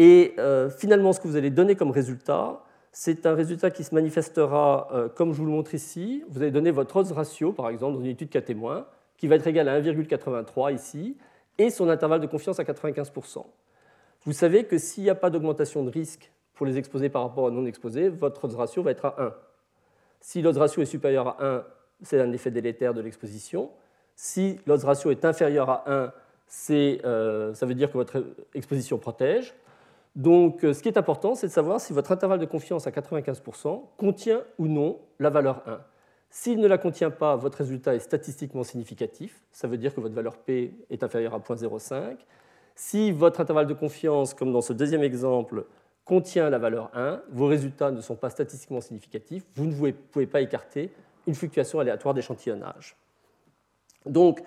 Et 0.00 0.36
finalement, 0.78 1.12
ce 1.12 1.18
que 1.18 1.26
vous 1.26 1.34
allez 1.34 1.50
donner 1.50 1.74
comme 1.74 1.90
résultat, 1.90 2.62
c'est 2.92 3.26
un 3.26 3.34
résultat 3.34 3.70
qui 3.70 3.84
se 3.84 3.94
manifestera, 3.94 4.88
euh, 4.92 5.08
comme 5.08 5.32
je 5.32 5.38
vous 5.38 5.46
le 5.46 5.52
montre 5.52 5.74
ici. 5.74 6.24
Vous 6.28 6.42
allez 6.42 6.50
donner 6.50 6.70
votre 6.70 6.96
odds 6.96 7.12
ratio, 7.12 7.52
par 7.52 7.68
exemple, 7.68 7.94
dans 7.94 8.00
une 8.00 8.10
étude 8.10 8.30
cas 8.30 8.40
témoin, 8.40 8.86
qui 9.16 9.26
va 9.26 9.36
être 9.36 9.46
égal 9.46 9.68
à 9.68 9.80
1,83 9.80 10.74
ici, 10.74 11.16
et 11.58 11.70
son 11.70 11.88
intervalle 11.88 12.20
de 12.20 12.26
confiance 12.26 12.58
à 12.60 12.64
95%. 12.64 13.44
Vous 14.24 14.32
savez 14.32 14.64
que 14.64 14.78
s'il 14.78 15.04
n'y 15.04 15.10
a 15.10 15.14
pas 15.14 15.30
d'augmentation 15.30 15.84
de 15.84 15.90
risque 15.90 16.32
pour 16.54 16.66
les 16.66 16.76
exposés 16.76 17.08
par 17.08 17.22
rapport 17.22 17.44
aux 17.44 17.50
non 17.50 17.66
exposés, 17.66 18.08
votre 18.08 18.44
odds 18.44 18.56
ratio 18.56 18.82
va 18.82 18.90
être 18.90 19.06
à 19.06 19.22
1. 19.22 19.34
Si 20.20 20.42
l'odds 20.42 20.58
ratio 20.58 20.82
est 20.82 20.86
supérieur 20.86 21.28
à 21.28 21.44
1, 21.44 21.64
c'est 22.02 22.20
un 22.20 22.32
effet 22.32 22.50
délétère 22.50 22.94
de 22.94 23.00
l'exposition. 23.00 23.70
Si 24.16 24.58
l'odds 24.66 24.84
ratio 24.84 25.10
est 25.10 25.24
inférieur 25.24 25.70
à 25.70 25.84
1, 25.86 26.12
ça 26.48 27.66
veut 27.66 27.74
dire 27.74 27.88
que 27.88 27.96
votre 27.96 28.24
exposition 28.54 28.98
protège. 28.98 29.54
Donc, 30.18 30.58
ce 30.62 30.82
qui 30.82 30.88
est 30.88 30.98
important, 30.98 31.36
c'est 31.36 31.46
de 31.46 31.52
savoir 31.52 31.80
si 31.80 31.92
votre 31.92 32.10
intervalle 32.10 32.40
de 32.40 32.44
confiance 32.44 32.88
à 32.88 32.90
95% 32.90 33.82
contient 33.96 34.42
ou 34.58 34.66
non 34.66 34.98
la 35.20 35.30
valeur 35.30 35.62
1. 35.64 35.78
S'il 36.28 36.58
ne 36.58 36.66
la 36.66 36.76
contient 36.76 37.12
pas, 37.12 37.36
votre 37.36 37.58
résultat 37.58 37.94
est 37.94 38.00
statistiquement 38.00 38.64
significatif. 38.64 39.40
Ça 39.52 39.68
veut 39.68 39.78
dire 39.78 39.94
que 39.94 40.00
votre 40.00 40.16
valeur 40.16 40.36
P 40.38 40.74
est 40.90 41.04
inférieure 41.04 41.34
à 41.34 41.38
0.05. 41.38 42.16
Si 42.74 43.12
votre 43.12 43.40
intervalle 43.40 43.68
de 43.68 43.74
confiance, 43.74 44.34
comme 44.34 44.52
dans 44.52 44.60
ce 44.60 44.72
deuxième 44.72 45.04
exemple, 45.04 45.64
contient 46.04 46.50
la 46.50 46.58
valeur 46.58 46.90
1, 46.94 47.22
vos 47.30 47.46
résultats 47.46 47.92
ne 47.92 48.00
sont 48.00 48.16
pas 48.16 48.30
statistiquement 48.30 48.80
significatifs, 48.80 49.44
vous 49.54 49.66
ne 49.66 49.92
pouvez 49.92 50.26
pas 50.26 50.40
écarter 50.40 50.92
une 51.28 51.34
fluctuation 51.36 51.78
aléatoire 51.78 52.12
d'échantillonnage. 52.12 52.96
Donc, 54.04 54.42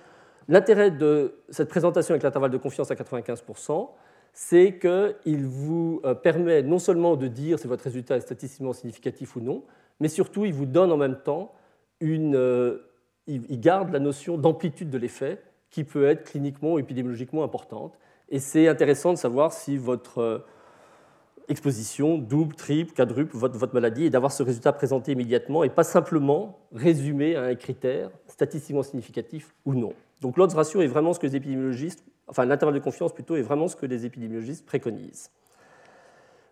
l'intérêt 0.50 0.92
de 0.92 1.36
cette 1.50 1.70
présentation 1.70 2.12
avec 2.12 2.24
l'intervalle 2.24 2.52
de 2.52 2.58
confiance 2.58 2.92
à 2.92 2.96
95%, 2.96 3.90
c'est 4.34 4.80
qu'il 4.80 5.46
vous 5.46 6.02
euh, 6.06 6.14
permet 6.14 6.64
non 6.64 6.80
seulement 6.80 7.16
de 7.16 7.28
dire 7.28 7.60
si 7.60 7.68
votre 7.68 7.84
résultat 7.84 8.18
est 8.18 8.22
statistiquement 8.22 8.74
significatif 8.74 9.36
ou 9.36 9.42
non, 9.42 9.64
mais 10.00 10.08
surtout 10.08 10.46
il 10.46 10.54
vous 10.54 10.66
donne 10.66 10.92
en 10.92 10.98
même 10.98 11.18
temps 11.18 11.54
une, 12.00 12.36
euh, 12.36 12.80
il 13.28 13.60
garde 13.60 13.92
la 13.92 14.00
notion 14.00 14.38
d'amplitude 14.38 14.90
de 14.90 14.98
l'effet 14.98 15.42
qui 15.70 15.84
peut 15.84 16.06
être 16.06 16.24
cliniquement 16.24 16.74
ou 16.74 16.80
épidémiologiquement 16.80 17.44
importante. 17.44 17.98
Et 18.30 18.40
c'est 18.40 18.68
intéressant 18.68 19.14
de 19.14 19.18
savoir 19.18 19.52
si 19.54 19.78
votre 19.78 20.20
euh, 20.20 20.40
exposition 21.50 22.18
double, 22.18 22.56
triple, 22.56 22.94
quadruple 22.94 23.36
votre, 23.36 23.58
votre 23.58 23.74
maladie 23.74 24.06
et 24.06 24.10
d'avoir 24.10 24.32
ce 24.32 24.44
résultat 24.44 24.72
présenté 24.74 25.12
immédiatement 25.12 25.64
et 25.64 25.70
pas 25.70 25.84
simplement 25.84 26.60
résumé 26.74 27.36
à 27.36 27.44
un 27.44 27.56
critère 27.56 28.10
statistiquement 28.28 28.84
significatif 28.84 29.54
ou 29.66 29.74
non. 29.74 29.94
Donc 30.22 30.38
l'odds 30.38 30.56
ratio 30.56 30.82
est 30.82 30.88
vraiment 30.88 31.14
ce 31.14 31.20
que 31.20 31.28
les 31.28 31.36
épidémiologistes, 31.36 32.04
enfin 32.32 32.46
l'intervalle 32.46 32.76
de 32.76 32.84
confiance 32.84 33.14
plutôt, 33.14 33.36
est 33.36 33.42
vraiment 33.42 33.68
ce 33.68 33.76
que 33.76 33.86
les 33.86 34.06
épidémiologistes 34.06 34.66
préconisent. 34.66 35.30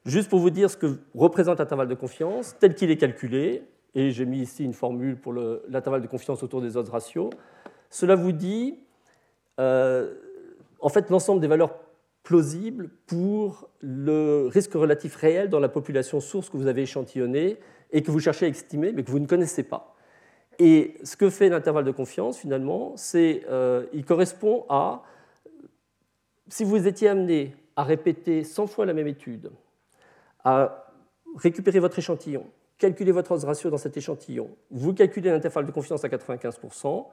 Juste 0.05 0.29
pour 0.29 0.39
vous 0.39 0.49
dire 0.49 0.69
ce 0.69 0.77
que 0.77 0.99
représente 1.15 1.59
l'intervalle 1.59 1.87
de 1.87 1.95
confiance, 1.95 2.55
tel 2.59 2.75
qu'il 2.75 2.91
est 2.91 2.97
calculé, 2.97 3.63
et 3.95 4.11
j'ai 4.11 4.25
mis 4.25 4.39
ici 4.39 4.63
une 4.63 4.73
formule 4.73 5.17
pour 5.17 5.33
l'intervalle 5.33 6.01
de 6.01 6.07
confiance 6.07 6.43
autour 6.43 6.61
des 6.61 6.77
odds 6.77 6.91
ratios, 6.91 7.29
cela 7.89 8.15
vous 8.15 8.31
dit 8.31 8.77
euh, 9.59 10.13
en 10.79 10.89
fait 10.89 11.09
l'ensemble 11.09 11.41
des 11.41 11.47
valeurs 11.47 11.73
plausibles 12.23 12.89
pour 13.07 13.69
le 13.81 14.47
risque 14.51 14.73
relatif 14.73 15.15
réel 15.15 15.49
dans 15.49 15.59
la 15.59 15.69
population 15.69 16.19
source 16.19 16.49
que 16.49 16.57
vous 16.57 16.67
avez 16.67 16.83
échantillonnée 16.83 17.57
et 17.91 18.03
que 18.03 18.11
vous 18.11 18.19
cherchez 18.19 18.45
à 18.45 18.49
estimer 18.49 18.91
mais 18.91 19.03
que 19.03 19.11
vous 19.11 19.19
ne 19.19 19.25
connaissez 19.25 19.63
pas. 19.63 19.95
Et 20.59 20.97
ce 21.03 21.15
que 21.15 21.29
fait 21.29 21.49
l'intervalle 21.49 21.85
de 21.85 21.91
confiance 21.91 22.37
finalement, 22.37 22.93
c'est 22.97 23.43
euh, 23.49 23.85
il 23.93 24.05
correspond 24.05 24.65
à 24.69 25.03
si 26.49 26.63
vous 26.63 26.87
étiez 26.87 27.09
amené 27.09 27.55
à 27.75 27.83
répéter 27.83 28.43
100 28.43 28.67
fois 28.67 28.85
la 28.85 28.93
même 28.93 29.07
étude, 29.07 29.51
à 30.43 30.91
récupérer 31.37 31.79
votre 31.79 31.97
échantillon, 31.99 32.45
calculer 32.77 33.11
votre 33.11 33.31
odds 33.31 33.45
ratio 33.45 33.69
dans 33.69 33.77
cet 33.77 33.97
échantillon, 33.97 34.49
vous 34.71 34.93
calculez 34.93 35.29
l'intervalle 35.29 35.65
de 35.65 35.71
confiance 35.71 36.03
à 36.03 36.07
95%, 36.07 37.05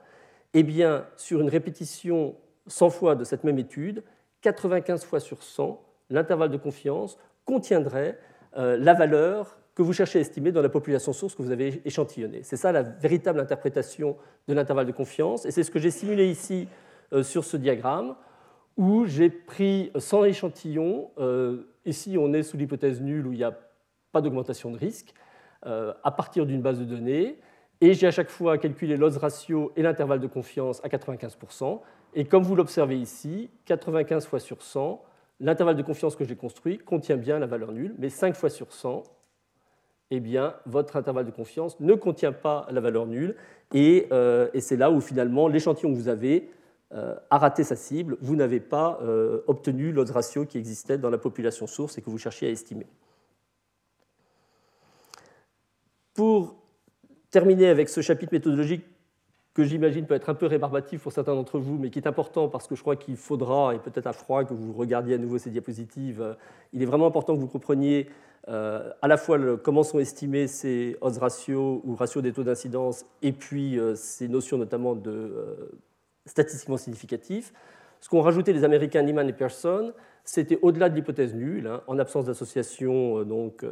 eh 0.55 0.63
bien, 0.63 1.07
sur 1.17 1.41
une 1.41 1.49
répétition 1.49 2.35
100 2.67 2.91
fois 2.91 3.15
de 3.15 3.25
cette 3.25 3.45
même 3.45 3.59
étude, 3.59 4.03
95 4.43 5.05
fois 5.05 5.21
sur 5.21 5.43
100, 5.43 5.81
l'intervalle 6.11 6.51
de 6.51 6.57
confiance 6.57 7.19
contiendrait 7.45 8.19
euh, 8.57 8.77
la 8.77 8.95
valeur 8.95 9.59
que 9.75 9.83
vous 9.83 9.93
cherchez 9.93 10.19
à 10.19 10.23
estimer 10.23 10.53
dans 10.53 10.63
la 10.63 10.69
population 10.69 11.13
source 11.13 11.35
que 11.35 11.43
vous 11.43 11.51
avez 11.51 11.83
échantillonnée. 11.85 12.43
C'est 12.43 12.57
ça 12.57 12.73
la 12.73 12.83
véritable 12.83 13.41
interprétation 13.41 14.17
de 14.49 14.55
l'intervalle 14.55 14.87
de 14.87 14.93
confiance, 14.93 15.45
et 15.45 15.51
c'est 15.51 15.63
ce 15.63 15.71
que 15.71 15.79
j'ai 15.79 15.91
simulé 15.91 16.29
ici 16.29 16.69
euh, 17.13 17.23
sur 17.23 17.45
ce 17.45 17.57
diagramme, 17.57 18.17
où 18.77 19.07
j'ai 19.07 19.31
pris 19.31 19.91
100 19.97 20.25
échantillons. 20.25 21.11
Euh, 21.19 21.63
ici, 21.85 22.17
on 22.19 22.33
est 22.33 22.43
sous 22.43 22.57
l'hypothèse 22.57 23.01
nulle 23.01 23.27
où 23.27 23.33
il 23.33 23.39
n'y 23.39 23.45
a 23.45 23.57
pas 24.13 24.21
d'augmentation 24.21 24.71
de 24.71 24.79
risque. 24.79 25.15
Euh, 25.67 25.93
à 26.05 26.13
partir 26.13 26.47
d'une 26.47 26.61
base 26.61 26.79
de 26.79 26.85
données. 26.85 27.39
Et 27.81 27.95
j'ai 27.95 28.07
à 28.07 28.13
chaque 28.13 28.29
fois 28.29 28.57
calculé 28.57 28.97
l'odds 28.97 29.19
ratio 29.19 29.73
et 29.75 29.83
l'intervalle 29.83 30.21
de 30.21 30.29
confiance 30.29 30.81
à 30.85 30.89
95%. 30.89 31.81
Et 32.15 32.25
comme 32.25 32.45
vous 32.45 32.55
l'observez 32.55 32.97
ici, 32.97 33.51
95 33.65 34.27
fois 34.27 34.39
sur 34.39 34.63
100, 34.63 35.03
l'intervalle 35.41 35.75
de 35.75 35.83
confiance 35.83 36.15
que 36.15 36.25
j'ai 36.25 36.37
construit 36.37 36.79
contient 36.79 37.17
bien 37.17 37.41
la 37.41 37.47
valeur 37.47 37.73
nulle, 37.73 37.97
mais 37.99 38.11
5 38.11 38.37
fois 38.37 38.49
sur 38.49 38.73
100, 38.73 39.03
eh 40.13 40.21
bien, 40.21 40.55
votre 40.67 40.95
intervalle 40.95 41.27
de 41.27 41.33
confiance 41.33 41.81
ne 41.81 41.95
contient 41.95 42.33
pas 42.33 42.69
la 42.71 42.81
valeur 42.81 43.07
nulle. 43.07 43.35
Et, 43.75 44.07
euh, 44.13 44.49
c'est 44.61 44.77
là 44.77 44.93
où 44.93 45.01
finalement 45.01 45.49
l'échantillon 45.49 45.91
que 45.91 45.97
vous 45.97 46.09
avez 46.09 46.49
a 46.93 47.39
raté 47.39 47.65
sa 47.65 47.77
cible. 47.77 48.17
Vous 48.21 48.37
n'avez 48.37 48.61
pas 48.61 49.01
obtenu 49.47 49.93
l'odds 49.93 50.13
ratio 50.13 50.47
qui 50.47 50.57
existait 50.57 50.99
dans 50.99 51.11
la 51.11 51.19
population 51.19 51.67
source 51.67 51.99
et 51.99 52.03
que 52.03 52.11
vous 52.11 52.19
cherchiez 52.19 52.49
à 52.49 52.51
estimer. 52.51 52.87
Pour 56.15 56.57
terminer 57.31 57.69
avec 57.69 57.89
ce 57.89 58.01
chapitre 58.01 58.33
méthodologique 58.33 58.85
que 59.57 59.65
j'imagine 59.65 60.05
peut 60.05 60.15
être 60.15 60.29
un 60.29 60.35
peu 60.35 60.45
rébarbatif 60.45 61.03
pour 61.03 61.13
certains 61.13 61.35
d'entre 61.35 61.59
vous, 61.59 61.79
mais 61.79 61.89
qui 61.89 61.99
est 61.99 62.07
important 62.07 62.49
parce 62.49 62.67
que 62.67 62.75
je 62.75 62.83
crois 62.83 62.95
qu'il 62.95 63.17
faudra, 63.17 63.75
et 63.75 63.79
peut-être 63.79 64.07
à 64.07 64.13
froid, 64.13 64.45
que 64.45 64.53
vous 64.53 64.75
regardiez 64.75 65.15
à 65.15 65.19
nouveau 65.19 65.39
ces 65.39 65.49
diapositives. 65.49 66.21
Euh, 66.21 66.35
il 66.75 66.83
est 66.83 66.87
vraiment 66.87 67.07
important 67.07 67.35
que 67.35 67.41
vous 67.41 67.47
compreniez 67.47 68.11
euh, 68.49 68.91
à 69.01 69.09
la 69.09 69.17
fois 69.17 69.39
comment 69.57 69.83
sont 69.83 69.99
estimés 69.99 70.47
ces 70.47 70.99
odds 71.01 71.19
ratios 71.19 71.81
ou 71.85 71.95
ratios 71.95 72.23
des 72.23 72.33
taux 72.33 72.43
d'incidence, 72.43 73.07
et 73.23 73.33
puis 73.33 73.79
euh, 73.79 73.95
ces 73.95 74.29
notions 74.29 74.59
notamment 74.59 74.95
de 74.95 75.71
statistiquement 76.27 76.77
significatifs. 76.77 77.53
Ce 78.01 78.09
qu'ont 78.09 78.21
rajouté 78.21 78.53
les 78.53 78.65
Américains 78.65 79.03
Niemann 79.03 79.29
et 79.29 79.33
Pearson, 79.33 79.93
c'était 80.25 80.59
au-delà 80.63 80.91
de 80.91 80.95
l'hypothèse 80.95 81.35
nulle, 81.35 81.67
hein, 81.67 81.83
en 81.87 81.99
absence 81.99 82.27
d'association 82.27 83.23
donc 83.23 83.65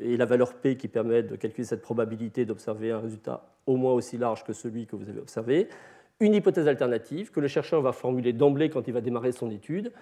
et 0.00 0.16
la 0.16 0.24
valeur 0.24 0.54
P 0.54 0.76
qui 0.76 0.88
permet 0.88 1.22
de 1.22 1.36
calculer 1.36 1.64
cette 1.64 1.82
probabilité 1.82 2.44
d'observer 2.44 2.90
un 2.92 3.00
résultat 3.00 3.46
au 3.66 3.76
moins 3.76 3.92
aussi 3.92 4.18
large 4.18 4.44
que 4.44 4.52
celui 4.52 4.86
que 4.86 4.96
vous 4.96 5.08
avez 5.08 5.20
observé, 5.20 5.68
une 6.20 6.34
hypothèse 6.34 6.68
alternative 6.68 7.30
que 7.30 7.40
le 7.40 7.48
chercheur 7.48 7.80
va 7.82 7.92
formuler 7.92 8.32
d'emblée 8.32 8.70
quand 8.70 8.86
il 8.88 8.94
va 8.94 9.00
démarrer 9.00 9.32
son 9.32 9.50
étude, 9.50 9.92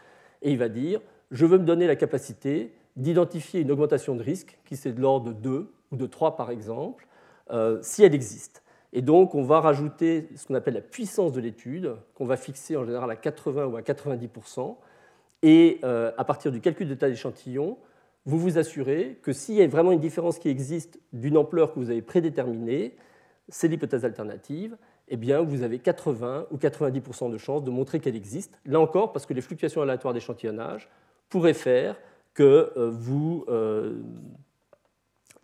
et 0.43 0.51
il 0.51 0.59
va 0.59 0.69
dire, 0.69 1.01
je 1.31 1.47
veux 1.47 1.59
me 1.59 1.65
donner 1.65 1.87
la 1.87 1.97
capacité 1.97 2.73
d'identifier 2.97 3.61
une 3.61 3.71
augmentation 3.71 4.17
de 4.17 4.23
risque, 4.23 4.59
qui 4.65 4.77
c'est 4.77 4.93
de 4.93 5.01
l'ordre 5.01 5.29
de 5.29 5.33
2 5.33 5.73
ou 5.93 5.97
de 5.97 6.07
3 6.07 6.37
par 6.37 6.51
exemple, 6.51 7.07
euh, 7.51 7.79
si 7.83 8.03
elle 8.03 8.15
existe. 8.15 8.63
Et 8.93 9.03
donc, 9.03 9.35
on 9.35 9.43
va 9.43 9.61
rajouter 9.61 10.29
ce 10.35 10.47
qu'on 10.47 10.55
appelle 10.55 10.75
la 10.75 10.81
puissance 10.81 11.33
de 11.33 11.41
l'étude, 11.41 11.95
qu'on 12.15 12.27
va 12.27 12.37
fixer 12.37 12.77
en 12.77 12.85
général 12.85 13.11
à 13.11 13.17
80 13.17 13.67
ou 13.67 13.77
à 13.77 13.83
90%. 13.83 14.77
Et 15.43 15.79
euh, 15.85 16.13
à 16.19 16.25
partir 16.25 16.51
du 16.51 16.61
calcul 16.61 16.89
de 16.89 16.95
taille 16.95 17.13
d'échantillon, 17.13 17.79
vous 18.27 18.39
vous 18.39 18.59
assurez 18.59 19.19
que 19.23 19.33
s'il 19.33 19.55
y 19.55 19.63
a 19.63 19.67
vraiment 19.67 19.93
une 19.93 20.01
différence 20.01 20.39
qui 20.39 20.49
existe 20.49 20.99
d'une 21.13 21.37
ampleur 21.37 21.73
que 21.73 21.79
vous 21.79 21.91
avez 21.91 22.03
prédéterminée, 22.03 22.97
c'est 23.49 23.69
l'hypothèse 23.69 24.05
alternative, 24.05 24.77
eh 25.09 25.17
bien, 25.17 25.43
vous 25.43 25.63
avez 25.63 25.79
80 25.79 26.47
ou 26.51 26.57
90% 26.57 27.33
de 27.33 27.39
chances 27.39 27.65
de 27.65 27.71
montrer 27.71 27.99
qu'elle 28.01 28.17
existe. 28.17 28.59
Là 28.65 28.81
encore, 28.81 29.13
parce 29.13 29.27
que 29.27 29.35
les 29.35 29.41
fluctuations 29.41 29.83
aléatoires 29.83 30.15
d'échantillonnage 30.15 30.89
pourraient 31.29 31.55
faire 31.55 31.97
que 32.35 32.73
euh, 32.77 32.91
vous 32.91 33.45
euh, 33.49 34.01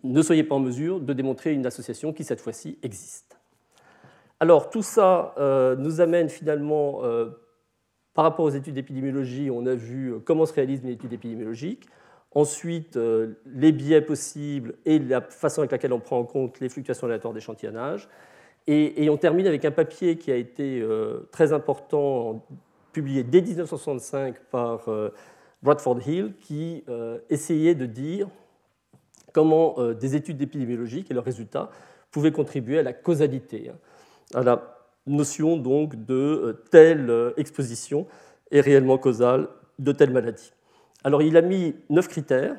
ne 0.03 0.21
soyez 0.21 0.43
pas 0.43 0.55
en 0.55 0.59
mesure 0.59 1.01
de 1.01 1.13
démontrer 1.13 1.53
une 1.53 1.65
association 1.65 2.13
qui, 2.13 2.23
cette 2.23 2.39
fois-ci, 2.39 2.77
existe. 2.81 3.36
Alors, 4.39 4.69
tout 4.69 4.83
ça 4.83 5.33
euh, 5.37 5.75
nous 5.75 6.01
amène 6.01 6.29
finalement, 6.29 7.01
par 8.13 8.23
rapport 8.23 8.45
aux 8.45 8.49
études 8.49 8.75
d'épidémiologie, 8.75 9.49
on 9.51 9.65
a 9.65 9.75
vu 9.75 10.15
comment 10.25 10.45
se 10.45 10.53
réalise 10.53 10.81
une 10.83 10.89
étude 10.89 11.13
épidémiologique. 11.13 11.87
Ensuite, 12.37 12.97
euh, 12.97 13.33
les 13.45 13.71
biais 13.71 14.01
possibles 14.01 14.75
et 14.85 14.99
la 14.99 15.21
façon 15.21 15.61
avec 15.61 15.71
laquelle 15.71 15.93
on 15.93 15.99
prend 15.99 16.19
en 16.19 16.23
compte 16.23 16.59
les 16.59 16.69
fluctuations 16.69 17.07
aléatoires 17.07 17.33
d'échantillonnage. 17.33 18.07
Et, 18.67 19.09
on 19.09 19.15
termine 19.15 19.47
avec 19.47 19.63
un 19.63 19.71
papier 19.71 20.17
qui 20.17 20.29
a 20.29 20.35
été 20.35 20.81
euh, 20.81 21.27
très 21.31 21.53
important, 21.53 22.45
publié 22.91 23.23
dès 23.23 23.41
1965 23.41 24.35
par 24.51 24.89
euh, 24.89 25.09
Bradford 25.63 26.05
Hill, 26.05 26.33
qui 26.41 26.83
essayait 27.29 27.75
de 27.75 27.85
dire 27.87 28.27
comment 29.33 29.93
des 29.93 30.15
études 30.15 30.39
épidémiologiques 30.39 31.09
et 31.09 31.13
leurs 31.15 31.23
résultats 31.23 31.71
pouvaient 32.11 32.31
contribuer 32.31 32.77
à 32.77 32.83
la 32.83 32.93
causalité, 32.93 33.69
hein, 33.69 33.77
à 34.33 34.43
la 34.43 34.77
notion 35.05 35.57
donc 35.57 36.05
de 36.05 36.63
telle 36.71 37.33
exposition 37.37 38.07
est 38.51 38.61
réellement 38.61 38.97
causale 38.97 39.47
de 39.79 39.91
telle 39.91 40.11
maladie. 40.11 40.51
Alors 41.03 41.21
il 41.21 41.37
a 41.37 41.41
mis 41.41 41.75
neuf 41.89 42.07
critères. 42.07 42.55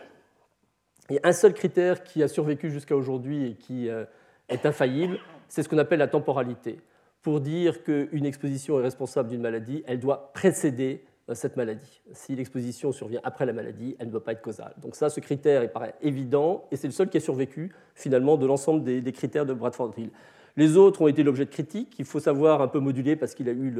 A 1.10 1.28
un 1.28 1.32
seul 1.32 1.54
critère 1.54 2.04
qui 2.04 2.22
a 2.22 2.28
survécu 2.28 2.70
jusqu'à 2.70 2.96
aujourd'hui 2.96 3.46
et 3.46 3.54
qui 3.54 3.88
euh, 3.88 4.04
est 4.48 4.66
infaillible, 4.66 5.18
c'est 5.48 5.62
ce 5.62 5.68
qu'on 5.68 5.78
appelle 5.78 5.98
la 5.98 6.08
temporalité. 6.08 6.80
Pour 7.22 7.40
dire 7.40 7.82
qu'une 7.82 8.26
exposition 8.26 8.78
est 8.78 8.82
responsable 8.82 9.30
d'une 9.30 9.40
maladie, 9.40 9.82
elle 9.86 10.00
doit 10.00 10.32
précéder 10.34 11.04
euh, 11.30 11.34
cette 11.34 11.56
maladie. 11.56 12.02
Si 12.12 12.36
l'exposition 12.36 12.92
survient 12.92 13.20
après 13.24 13.46
la 13.46 13.52
maladie, 13.52 13.96
elle 13.98 14.08
ne 14.08 14.12
doit 14.12 14.24
pas 14.24 14.32
être 14.32 14.42
causale. 14.42 14.74
Donc 14.82 14.96
ça, 14.96 15.08
ce 15.08 15.20
critère, 15.20 15.62
il 15.62 15.70
paraît 15.70 15.94
évident, 16.02 16.66
et 16.70 16.76
c'est 16.76 16.88
le 16.88 16.92
seul 16.92 17.08
qui 17.08 17.16
a 17.16 17.20
survécu 17.20 17.72
finalement 17.94 18.36
de 18.36 18.46
l'ensemble 18.46 18.84
des, 18.84 19.12
critères 19.12 19.46
de 19.46 19.54
Bradford 19.54 19.92
Hill. 19.96 20.10
Les 20.58 20.76
autres 20.76 21.02
ont 21.02 21.06
été 21.06 21.22
l'objet 21.22 21.44
de 21.44 21.50
critiques. 21.50 21.94
Il 22.00 22.04
faut 22.04 22.18
savoir 22.18 22.60
un 22.60 22.66
peu 22.66 22.80
moduler 22.80 23.14
parce 23.14 23.36
qu'il 23.36 23.48
a 23.48 23.52
eu 23.52 23.72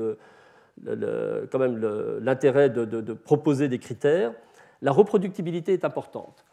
quand 1.51 1.59
même 1.59 1.77
l'intérêt 2.23 2.71
de, 2.71 3.13
proposer 3.13 3.69
des 3.69 3.81
critères. 3.81 4.33
La 4.81 4.93
reproductibilité 4.93 5.73
est 5.73 5.85
importante. 5.85 6.45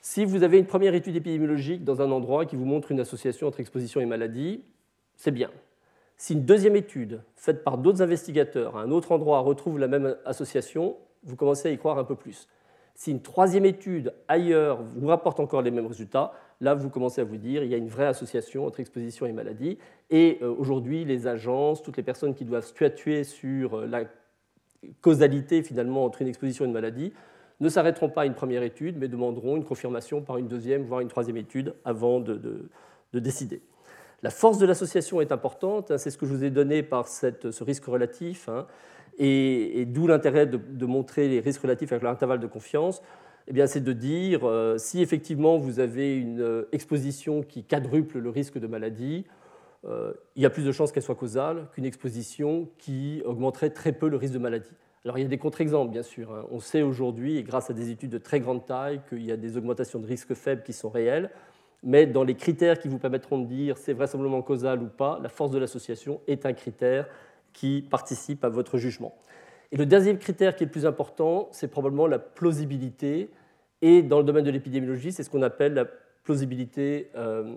Si 0.00 0.24
vous 0.24 0.44
avez 0.44 0.58
une 0.58 0.66
première 0.66 0.94
étude 0.94 1.16
épidémiologique 1.16 1.82
dans 1.82 2.00
un 2.00 2.12
endroit 2.12 2.46
qui 2.46 2.54
vous 2.54 2.64
montre 2.64 2.92
une 2.92 3.00
association 3.00 3.48
entre 3.48 3.58
exposition 3.58 4.00
et 4.00 4.06
maladie, 4.06 4.62
c'est 5.16 5.32
bien. 5.32 5.50
Si 6.16 6.34
une 6.34 6.44
deuxième 6.44 6.76
étude 6.76 7.20
faite 7.34 7.64
par 7.64 7.76
d'autres 7.76 8.02
investigateurs 8.02 8.76
à 8.76 8.82
un 8.82 8.92
autre 8.92 9.10
endroit 9.10 9.40
retrouve 9.40 9.80
la 9.80 9.88
même 9.88 10.16
association, 10.24 10.96
vous 11.24 11.34
commencez 11.34 11.68
à 11.68 11.72
y 11.72 11.78
croire 11.78 11.98
un 11.98 12.04
peu 12.04 12.14
plus. 12.14 12.46
Si 12.94 13.10
une 13.10 13.22
troisième 13.22 13.64
étude 13.64 14.14
ailleurs 14.28 14.80
vous 14.82 15.08
rapporte 15.08 15.40
encore 15.40 15.62
les 15.62 15.72
mêmes 15.72 15.86
résultats, 15.86 16.32
là 16.62 16.74
vous 16.74 16.88
commencez 16.88 17.20
à 17.20 17.24
vous 17.24 17.36
dire 17.36 17.62
il 17.62 17.70
y 17.70 17.74
a 17.74 17.76
une 17.76 17.88
vraie 17.88 18.06
association 18.06 18.64
entre 18.64 18.80
exposition 18.80 19.26
et 19.26 19.32
maladie. 19.32 19.76
Et 20.08 20.38
euh, 20.40 20.54
aujourd'hui, 20.56 21.04
les 21.04 21.26
agences, 21.26 21.82
toutes 21.82 21.98
les 21.98 22.02
personnes 22.02 22.34
qui 22.34 22.46
doivent 22.46 22.64
statuer 22.64 23.24
sur 23.24 23.80
euh, 23.80 23.86
la 23.86 24.04
causalité 25.00 25.62
finalement 25.62 26.04
entre 26.04 26.22
une 26.22 26.28
exposition 26.28 26.64
et 26.64 26.68
une 26.68 26.72
maladie 26.74 27.12
ne 27.60 27.68
s'arrêteront 27.68 28.08
pas 28.08 28.22
à 28.22 28.26
une 28.26 28.34
première 28.34 28.62
étude, 28.62 28.96
mais 28.98 29.08
demanderont 29.08 29.56
une 29.56 29.64
confirmation 29.64 30.22
par 30.22 30.38
une 30.38 30.48
deuxième, 30.48 30.82
voire 30.82 31.00
une 31.00 31.08
troisième 31.08 31.36
étude 31.36 31.74
avant 31.84 32.18
de, 32.18 32.68
décider. 33.12 33.60
La 34.22 34.30
force 34.30 34.58
de 34.58 34.66
l'association 34.66 35.20
est 35.20 35.30
importante, 35.30 35.90
hein, 35.90 35.98
c'est 35.98 36.10
ce 36.10 36.18
que 36.18 36.26
je 36.26 36.32
vous 36.32 36.44
ai 36.44 36.50
donné 36.50 36.82
par 36.82 37.06
ce 37.06 37.64
risque 37.64 37.84
relatif. 37.84 38.48
Hein. 38.48 38.66
Et, 39.18 39.84
d'où 39.86 40.06
l'intérêt 40.06 40.46
de, 40.46 40.86
montrer 40.86 41.28
les 41.28 41.40
risques 41.40 41.62
relatifs 41.62 41.92
avec 41.92 42.02
l'intervalle 42.02 42.40
de 42.40 42.46
confiance, 42.46 43.02
eh 43.48 43.66
c'est 43.66 43.80
de 43.80 43.92
dire 43.92 44.46
euh, 44.48 44.78
si 44.78 45.02
effectivement 45.02 45.58
vous 45.58 45.80
avez 45.80 46.16
une 46.16 46.40
euh, 46.40 46.68
exposition 46.72 47.42
qui 47.42 47.64
quadruple 47.64 48.18
le 48.18 48.30
risque 48.30 48.58
de 48.58 48.66
maladie, 48.66 49.24
euh, 49.84 50.12
il 50.36 50.42
y 50.42 50.46
a 50.46 50.50
plus 50.50 50.64
de 50.64 50.72
chances 50.72 50.92
qu'elle 50.92 51.02
soit 51.02 51.16
causale 51.16 51.68
qu'une 51.72 51.84
exposition 51.84 52.68
qui 52.78 53.22
augmenterait 53.24 53.70
très 53.70 53.92
peu 53.92 54.08
le 54.08 54.16
risque 54.16 54.34
de 54.34 54.38
maladie. 54.38 54.70
Alors 55.04 55.18
il 55.18 55.22
y 55.22 55.24
a 55.24 55.28
des 55.28 55.38
contre-exemples, 55.38 55.90
bien 55.90 56.04
sûr. 56.04 56.32
Hein. 56.32 56.46
On 56.52 56.60
sait 56.60 56.82
aujourd'hui, 56.82 57.36
et 57.36 57.42
grâce 57.42 57.70
à 57.70 57.72
des 57.72 57.90
études 57.90 58.10
de 58.10 58.18
très 58.18 58.38
grande 58.38 58.64
taille, 58.64 59.00
qu'il 59.08 59.24
y 59.24 59.32
a 59.32 59.36
des 59.36 59.56
augmentations 59.56 59.98
de 59.98 60.06
risque 60.06 60.34
faibles 60.34 60.62
qui 60.62 60.72
sont 60.72 60.90
réelles. 60.90 61.30
Mais 61.82 62.06
dans 62.06 62.22
les 62.22 62.36
critères 62.36 62.78
qui 62.78 62.86
vous 62.86 62.98
permettront 62.98 63.38
de 63.38 63.46
dire 63.46 63.76
c'est 63.76 63.92
vraisemblablement 63.92 64.42
causal 64.42 64.80
ou 64.80 64.86
pas, 64.86 65.18
la 65.20 65.28
force 65.28 65.50
de 65.50 65.58
l'association 65.58 66.20
est 66.28 66.46
un 66.46 66.52
critère 66.52 67.08
qui 67.52 67.82
participent 67.82 68.44
à 68.44 68.48
votre 68.48 68.78
jugement. 68.78 69.16
Et 69.72 69.78
le 69.78 69.86
deuxième 69.86 70.18
critère 70.18 70.54
qui 70.54 70.64
est 70.64 70.66
le 70.66 70.70
plus 70.70 70.84
important, 70.84 71.48
c'est 71.50 71.68
probablement 71.68 72.06
la 72.06 72.18
plausibilité. 72.18 73.30
Et 73.80 74.02
dans 74.02 74.18
le 74.18 74.24
domaine 74.24 74.44
de 74.44 74.50
l'épidémiologie, 74.50 75.12
c'est 75.12 75.22
ce 75.22 75.30
qu'on 75.30 75.42
appelle 75.42 75.72
la 75.72 75.86
plausibilité 76.24 77.10
euh, 77.16 77.54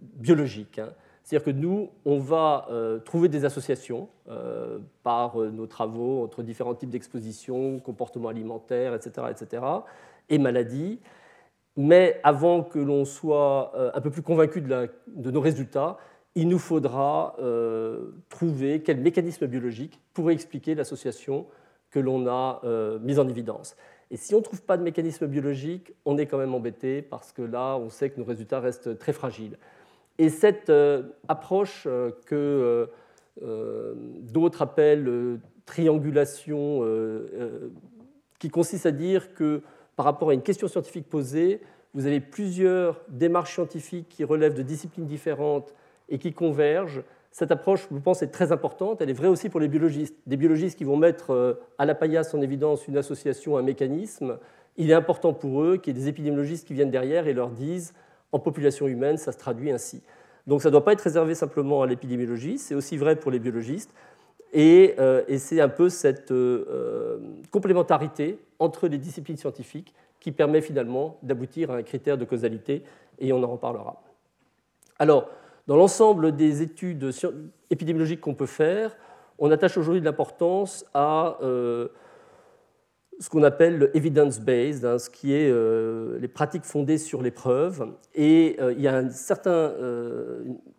biologique. 0.00 0.78
Hein. 0.78 0.88
C'est-à-dire 1.22 1.44
que 1.44 1.50
nous, 1.50 1.90
on 2.06 2.18
va 2.18 2.66
euh, 2.70 2.98
trouver 3.00 3.28
des 3.28 3.44
associations 3.44 4.08
euh, 4.30 4.78
par 5.02 5.36
nos 5.36 5.66
travaux 5.66 6.24
entre 6.24 6.42
différents 6.42 6.74
types 6.74 6.88
d'expositions, 6.88 7.80
comportements 7.80 8.30
alimentaires, 8.30 8.94
etc., 8.94 9.26
etc., 9.30 9.62
et 10.30 10.38
maladies. 10.38 11.00
Mais 11.76 12.18
avant 12.24 12.62
que 12.62 12.78
l'on 12.78 13.04
soit 13.04 13.72
un 13.94 14.00
peu 14.00 14.10
plus 14.10 14.22
convaincu 14.22 14.60
de, 14.60 14.90
de 15.06 15.30
nos 15.30 15.40
résultats, 15.40 15.98
il 16.38 16.46
nous 16.46 16.60
faudra 16.60 17.34
euh, 17.40 18.12
trouver 18.28 18.80
quel 18.80 19.00
mécanisme 19.00 19.48
biologique 19.48 20.00
pourrait 20.14 20.34
expliquer 20.34 20.76
l'association 20.76 21.46
que 21.90 21.98
l'on 21.98 22.28
a 22.28 22.60
euh, 22.62 23.00
mise 23.00 23.18
en 23.18 23.28
évidence. 23.28 23.76
Et 24.12 24.16
si 24.16 24.36
on 24.36 24.38
ne 24.38 24.44
trouve 24.44 24.62
pas 24.62 24.76
de 24.76 24.84
mécanisme 24.84 25.26
biologique, 25.26 25.92
on 26.04 26.16
est 26.16 26.26
quand 26.26 26.38
même 26.38 26.54
embêté 26.54 27.02
parce 27.02 27.32
que 27.32 27.42
là, 27.42 27.76
on 27.76 27.90
sait 27.90 28.10
que 28.10 28.20
nos 28.20 28.24
résultats 28.24 28.60
restent 28.60 29.00
très 29.00 29.12
fragiles. 29.12 29.58
Et 30.18 30.28
cette 30.28 30.70
euh, 30.70 31.02
approche 31.26 31.88
que 32.26 32.88
d'autres 34.20 34.62
appellent 34.62 35.38
triangulation, 35.64 36.84
qui 38.38 38.48
consiste 38.48 38.86
à 38.86 38.90
dire 38.90 39.32
que 39.34 39.62
par 39.94 40.06
rapport 40.06 40.30
à 40.30 40.34
une 40.34 40.42
question 40.42 40.66
scientifique 40.66 41.08
posée, 41.08 41.60
vous 41.94 42.06
avez 42.06 42.20
plusieurs 42.20 43.00
démarches 43.08 43.54
scientifiques 43.54 44.08
qui 44.08 44.24
relèvent 44.24 44.54
de 44.54 44.62
disciplines 44.62 45.06
différentes 45.06 45.72
et 46.08 46.18
qui 46.18 46.32
convergent. 46.32 47.02
Cette 47.30 47.52
approche, 47.52 47.86
je 47.92 47.98
pense, 47.98 48.22
est 48.22 48.28
très 48.28 48.52
importante. 48.52 49.00
Elle 49.00 49.10
est 49.10 49.14
vraie 49.14 49.28
aussi 49.28 49.48
pour 49.48 49.60
les 49.60 49.68
biologistes. 49.68 50.16
Des 50.26 50.36
biologistes 50.36 50.78
qui 50.78 50.84
vont 50.84 50.96
mettre 50.96 51.30
euh, 51.30 51.54
à 51.78 51.84
la 51.84 51.94
paillasse 51.94 52.34
en 52.34 52.40
évidence 52.40 52.88
une 52.88 52.96
association, 52.96 53.56
un 53.56 53.62
mécanisme, 53.62 54.38
il 54.78 54.90
est 54.90 54.94
important 54.94 55.34
pour 55.34 55.62
eux 55.62 55.76
qu'il 55.76 55.94
y 55.94 55.98
ait 55.98 56.00
des 56.00 56.08
épidémiologistes 56.08 56.66
qui 56.66 56.72
viennent 56.72 56.90
derrière 56.90 57.26
et 57.26 57.34
leur 57.34 57.50
disent 57.50 57.92
en 58.32 58.38
population 58.38 58.86
humaine, 58.86 59.18
ça 59.18 59.32
se 59.32 59.38
traduit 59.38 59.70
ainsi. 59.70 60.02
Donc 60.46 60.62
ça 60.62 60.68
ne 60.68 60.72
doit 60.72 60.84
pas 60.84 60.92
être 60.92 61.02
réservé 61.02 61.34
simplement 61.34 61.82
à 61.82 61.86
l'épidémiologie, 61.86 62.58
c'est 62.58 62.74
aussi 62.74 62.96
vrai 62.96 63.16
pour 63.16 63.30
les 63.30 63.38
biologistes. 63.38 63.92
Et, 64.52 64.94
euh, 64.98 65.22
c'est 65.36 65.60
un 65.60 65.68
peu 65.68 65.90
cette 65.90 66.30
euh, 66.30 67.18
complémentarité 67.50 68.38
entre 68.58 68.88
les 68.88 68.98
disciplines 68.98 69.36
scientifiques 69.36 69.92
qui 70.20 70.32
permet 70.32 70.62
finalement 70.62 71.18
d'aboutir 71.22 71.70
à 71.70 71.76
un 71.76 71.82
critère 71.82 72.16
de 72.16 72.24
causalité, 72.24 72.82
et 73.18 73.32
on 73.32 73.42
en 73.42 73.48
reparlera. 73.48 74.02
Alors, 74.98 75.28
dans 75.68 75.76
l'ensemble 75.76 76.34
des 76.34 76.62
études 76.62 77.10
épidémiologiques 77.70 78.22
qu'on 78.22 78.34
peut 78.34 78.46
faire, 78.46 78.96
on 79.38 79.50
attache 79.50 79.76
aujourd'hui 79.76 80.00
de 80.00 80.06
l'importance 80.06 80.86
à 80.94 81.36
euh, 81.42 81.88
ce 83.20 83.28
qu'on 83.28 83.42
appelle 83.42 83.76
le 83.76 83.96
evidence-based, 83.96 84.86
hein, 84.86 84.98
ce 84.98 85.10
qui 85.10 85.34
est 85.34 85.50
euh, 85.50 86.18
les 86.20 86.26
pratiques 86.26 86.64
fondées 86.64 86.96
sur 86.96 87.20
les 87.20 87.30
preuves. 87.30 87.86
Et 88.14 88.56
euh, 88.60 88.72
il 88.72 88.80
y 88.80 88.88
a 88.88 88.96
un 88.96 89.10
certain 89.10 89.74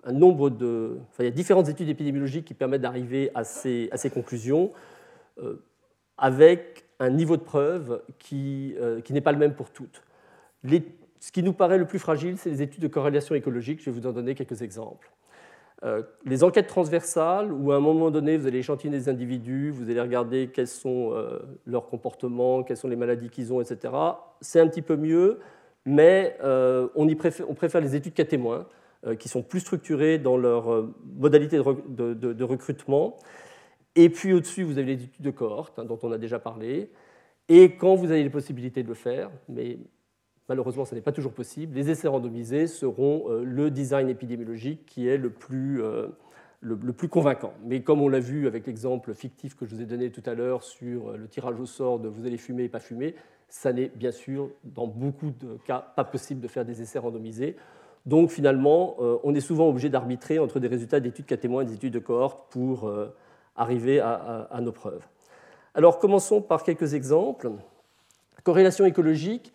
un 0.03 0.11
nombre 0.11 0.49
de. 0.49 0.97
Enfin, 1.11 1.23
il 1.23 1.25
y 1.25 1.29
a 1.29 1.31
différentes 1.31 1.69
études 1.69 1.89
épidémiologiques 1.89 2.45
qui 2.45 2.55
permettent 2.55 2.81
d'arriver 2.81 3.29
à 3.35 3.43
ces, 3.43 3.89
à 3.91 3.97
ces 3.97 4.09
conclusions 4.09 4.71
avec 6.17 6.85
un 6.99 7.11
niveau 7.11 7.37
de 7.37 7.43
preuve 7.43 8.01
qui, 8.17 8.75
qui 9.05 9.13
n'est 9.13 9.21
pas 9.21 9.31
le 9.31 9.37
même 9.37 9.53
pour 9.53 9.69
toutes. 9.69 10.01
Ce 11.19 11.31
qui 11.31 11.43
nous 11.43 11.53
paraît 11.53 11.77
le 11.77 11.85
plus 11.85 11.99
fragile, 11.99 12.37
c'est 12.37 12.49
les 12.49 12.61
études 12.61 12.81
de 12.81 12.87
corrélation 12.87 13.35
écologique. 13.35 13.81
Je 13.81 13.89
vais 13.89 13.99
vous 13.99 14.07
en 14.07 14.13
donner 14.13 14.35
quelques 14.35 14.61
exemples. 14.61 15.11
Euh, 15.83 16.03
les 16.25 16.43
enquêtes 16.43 16.67
transversales, 16.67 17.53
où 17.53 17.71
à 17.71 17.77
un 17.77 17.79
moment 17.79 18.11
donné, 18.11 18.37
vous 18.37 18.47
allez 18.47 18.59
échantillonner 18.59 18.97
des 18.97 19.09
individus, 19.09 19.71
vous 19.71 19.89
allez 19.89 20.01
regarder 20.01 20.49
quels 20.53 20.67
sont 20.67 21.13
euh, 21.13 21.39
leurs 21.65 21.87
comportements, 21.87 22.63
quelles 22.63 22.77
sont 22.77 22.89
les 22.89 22.97
maladies 22.97 23.29
qu'ils 23.29 23.53
ont, 23.53 23.61
etc., 23.61 23.93
c'est 24.41 24.59
un 24.59 24.67
petit 24.67 24.81
peu 24.81 24.97
mieux, 24.97 25.39
mais 25.85 26.35
euh, 26.43 26.89
on, 26.95 27.07
préfère, 27.15 27.79
les 27.79 27.95
études 27.95 28.13
cas 28.13 28.25
témoins, 28.25 28.65
qui 29.17 29.29
sont 29.29 29.41
plus 29.41 29.61
structurées 29.61 30.17
dans 30.17 30.35
leur 30.35 30.85
modalité 31.15 31.55
de, 31.57 32.13
de, 32.13 32.43
recrutement. 32.43 33.15
Et 33.95 34.09
puis 34.09 34.33
au-dessus, 34.33 34.63
vous 34.63 34.77
avez 34.77 34.97
les 34.97 35.03
études 35.05 35.23
de 35.23 35.31
cohorte, 35.31 35.79
hein, 35.79 35.85
dont 35.85 35.97
on 36.03 36.11
a 36.11 36.17
déjà 36.17 36.37
parlé. 36.37 36.91
Et 37.47 37.77
quand 37.77 37.95
vous 37.95 38.11
avez 38.11 38.23
les 38.23 38.29
possibilités 38.29 38.83
de 38.83 38.89
le 38.89 38.95
faire, 38.95 39.31
mais 39.47 39.77
Malheureusement, 40.49 40.83
ce 40.83 40.95
n'est 40.95 41.01
pas 41.01 41.11
toujours 41.11 41.33
possible. 41.33 41.75
Les 41.75 41.91
essais 41.91 42.07
randomisés 42.07 42.65
seront 42.65 43.25
euh, 43.29 43.43
le 43.43 43.69
design 43.69 44.09
épidémiologique 44.09 44.83
qui 44.87 45.07
est 45.07 45.17
le 45.17 45.29
plus, 45.29 45.83
euh, 45.83 46.07
le, 46.61 46.75
plus 46.75 47.07
convaincant. 47.07 47.53
Mais 47.63 47.83
comme 47.83 48.01
on 48.01 48.09
l'a 48.09 48.19
vu 48.19 48.47
avec 48.47 48.65
l'exemple 48.65 49.13
fictif 49.13 49.55
que 49.55 49.67
je 49.67 49.75
vous 49.75 49.81
ai 49.83 49.85
donné 49.85 50.09
tout 50.09 50.23
à 50.25 50.33
l'heure 50.33 50.63
sur 50.63 51.09
euh, 51.09 51.17
le 51.17 51.27
tirage 51.27 51.59
au 51.59 51.67
sort 51.67 51.99
de 51.99 52.07
vous 52.07 52.25
allez 52.25 52.37
fumer 52.37 52.63
et 52.63 52.69
pas 52.69 52.79
fumer, 52.79 53.13
ça 53.47 53.71
n'est 53.71 53.89
bien 53.89 54.11
sûr 54.11 54.49
dans 54.63 54.87
beaucoup 54.87 55.29
de 55.39 55.59
cas 55.65 55.85
pas 55.95 56.03
possible 56.03 56.41
de 56.41 56.47
faire 56.47 56.65
des 56.65 56.81
essais 56.81 56.97
randomisés. 56.97 57.55
Donc 58.07 58.31
finalement, 58.31 58.95
on 59.23 59.35
est 59.35 59.41
souvent 59.41 59.67
obligé 59.67 59.89
d'arbitrer 59.89 60.39
entre 60.39 60.59
des 60.59 60.67
résultats 60.67 60.99
d'études 60.99 61.25
cas 61.25 61.35
témoins 61.35 61.63
et 61.63 61.65
des 61.65 61.73
études 61.73 61.93
de 61.93 61.99
cohorte 61.99 62.49
pour 62.49 62.89
arriver 63.57 63.99
à, 63.99 64.59
nos 64.61 64.71
preuves. 64.71 65.05
Alors 65.75 65.99
commençons 65.99 66.41
par 66.41 66.63
quelques 66.63 66.93
exemples. 66.93 67.51
Corrélation 68.43 68.85
écologique, 68.85 69.51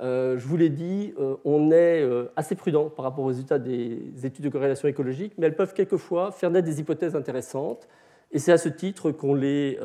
je 0.00 0.46
vous 0.46 0.56
l'ai 0.56 0.68
dit, 0.68 1.12
euh, 1.18 1.36
on 1.44 1.70
est 1.70 2.02
euh, 2.02 2.30
assez 2.36 2.54
prudent 2.54 2.88
par 2.88 3.04
rapport 3.04 3.24
aux 3.24 3.28
résultats 3.28 3.58
des 3.58 4.00
études 4.24 4.44
de 4.44 4.50
corrélation 4.50 4.88
écologique, 4.88 5.32
mais 5.38 5.46
elles 5.46 5.56
peuvent 5.56 5.74
quelquefois 5.74 6.30
faire 6.30 6.50
naître 6.50 6.66
des 6.66 6.80
hypothèses 6.80 7.16
intéressantes, 7.16 7.88
et 8.30 8.38
c'est 8.38 8.52
à 8.52 8.58
ce 8.58 8.68
titre 8.68 9.10
qu'on 9.10 9.34
les, 9.34 9.78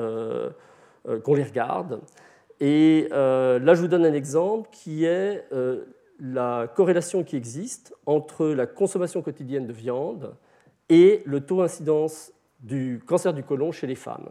les, 1.06 1.44
regarde. 1.44 2.02
Et 2.60 3.08
là, 3.10 3.74
je 3.74 3.82
vous 3.82 3.88
donne 3.88 4.06
un 4.06 4.14
exemple 4.14 4.70
qui 4.72 5.06
est 5.06 5.48
la 6.20 6.68
corrélation 6.76 7.24
qui 7.24 7.38
existe 7.38 7.96
entre 8.06 8.48
la 8.48 8.68
consommation 8.68 9.22
quotidienne 9.22 9.66
de 9.66 9.72
viande 9.72 10.36
et 10.90 11.24
le 11.26 11.40
taux 11.40 11.62
d'incidence 11.62 12.34
du 12.60 13.02
cancer 13.06 13.34
du 13.34 13.44
côlon 13.44 13.72
chez 13.72 13.88
les 13.88 13.96
femmes. 13.96 14.30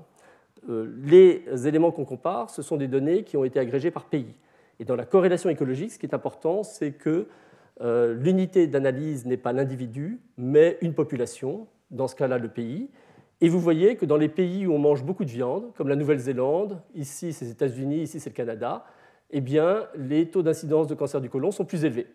Les 0.69 1.43
éléments 1.67 1.91
qu'on 1.91 2.05
compare, 2.05 2.51
ce 2.51 2.61
sont 2.61 2.77
des 2.77 2.89
données 2.89 3.25
qui 3.25 3.39
ont 3.39 3.45
été 3.45 3.59
agrégées 3.59 3.91
par 3.91 4.05
pays. 4.05 4.35
Et 4.83 4.85
dans 4.85 4.97
la 4.97 5.05
corrélation 5.05 5.49
écologique, 5.49 5.93
ce 5.93 5.99
qui 6.01 6.07
est 6.07 6.15
important, 6.15 6.65
c'est 6.65 6.91
que 6.91 7.29
euh, 7.83 8.15
l'unité 8.15 8.67
d'analyse 8.67 9.27
n'est 9.27 9.37
pas 9.37 9.53
l'individu, 9.53 10.21
mais 10.37 10.77
une 10.81 10.93
population, 10.93 11.69
dans 11.93 12.09
ce 12.09 12.17
cas-là 12.17 12.37
le 12.37 12.49
pays. 12.49 12.91
Et 13.41 13.49
vous 13.49 13.61
voyez 13.61 13.95
que 13.95 14.05
dans 14.05 14.17
les 14.17 14.29
pays 14.29 14.67
où 14.67 14.73
on 14.73 14.81
mange 14.81 15.05
beaucoup 15.05 15.25
de 15.25 15.31
viande, 15.31 15.73
comme 15.77 15.87
la 15.87 15.95
Nouvelle-Zélande, 15.95 16.83
ici 16.97 17.33
c'est 17.33 17.45
les 17.45 17.51
États-Unis, 17.53 17.99
ici 17.99 18.19
c'est 18.19 18.31
le 18.31 18.35
Canada, 18.35 18.85
eh 19.31 19.41
bien, 19.41 19.87
les 19.95 20.29
taux 20.29 20.43
d'incidence 20.43 20.89
de 20.89 20.97
cancer 20.97 21.21
du 21.21 21.31
côlon 21.31 21.53
sont 21.53 21.65
plus 21.65 21.85
élevés. 21.85 22.09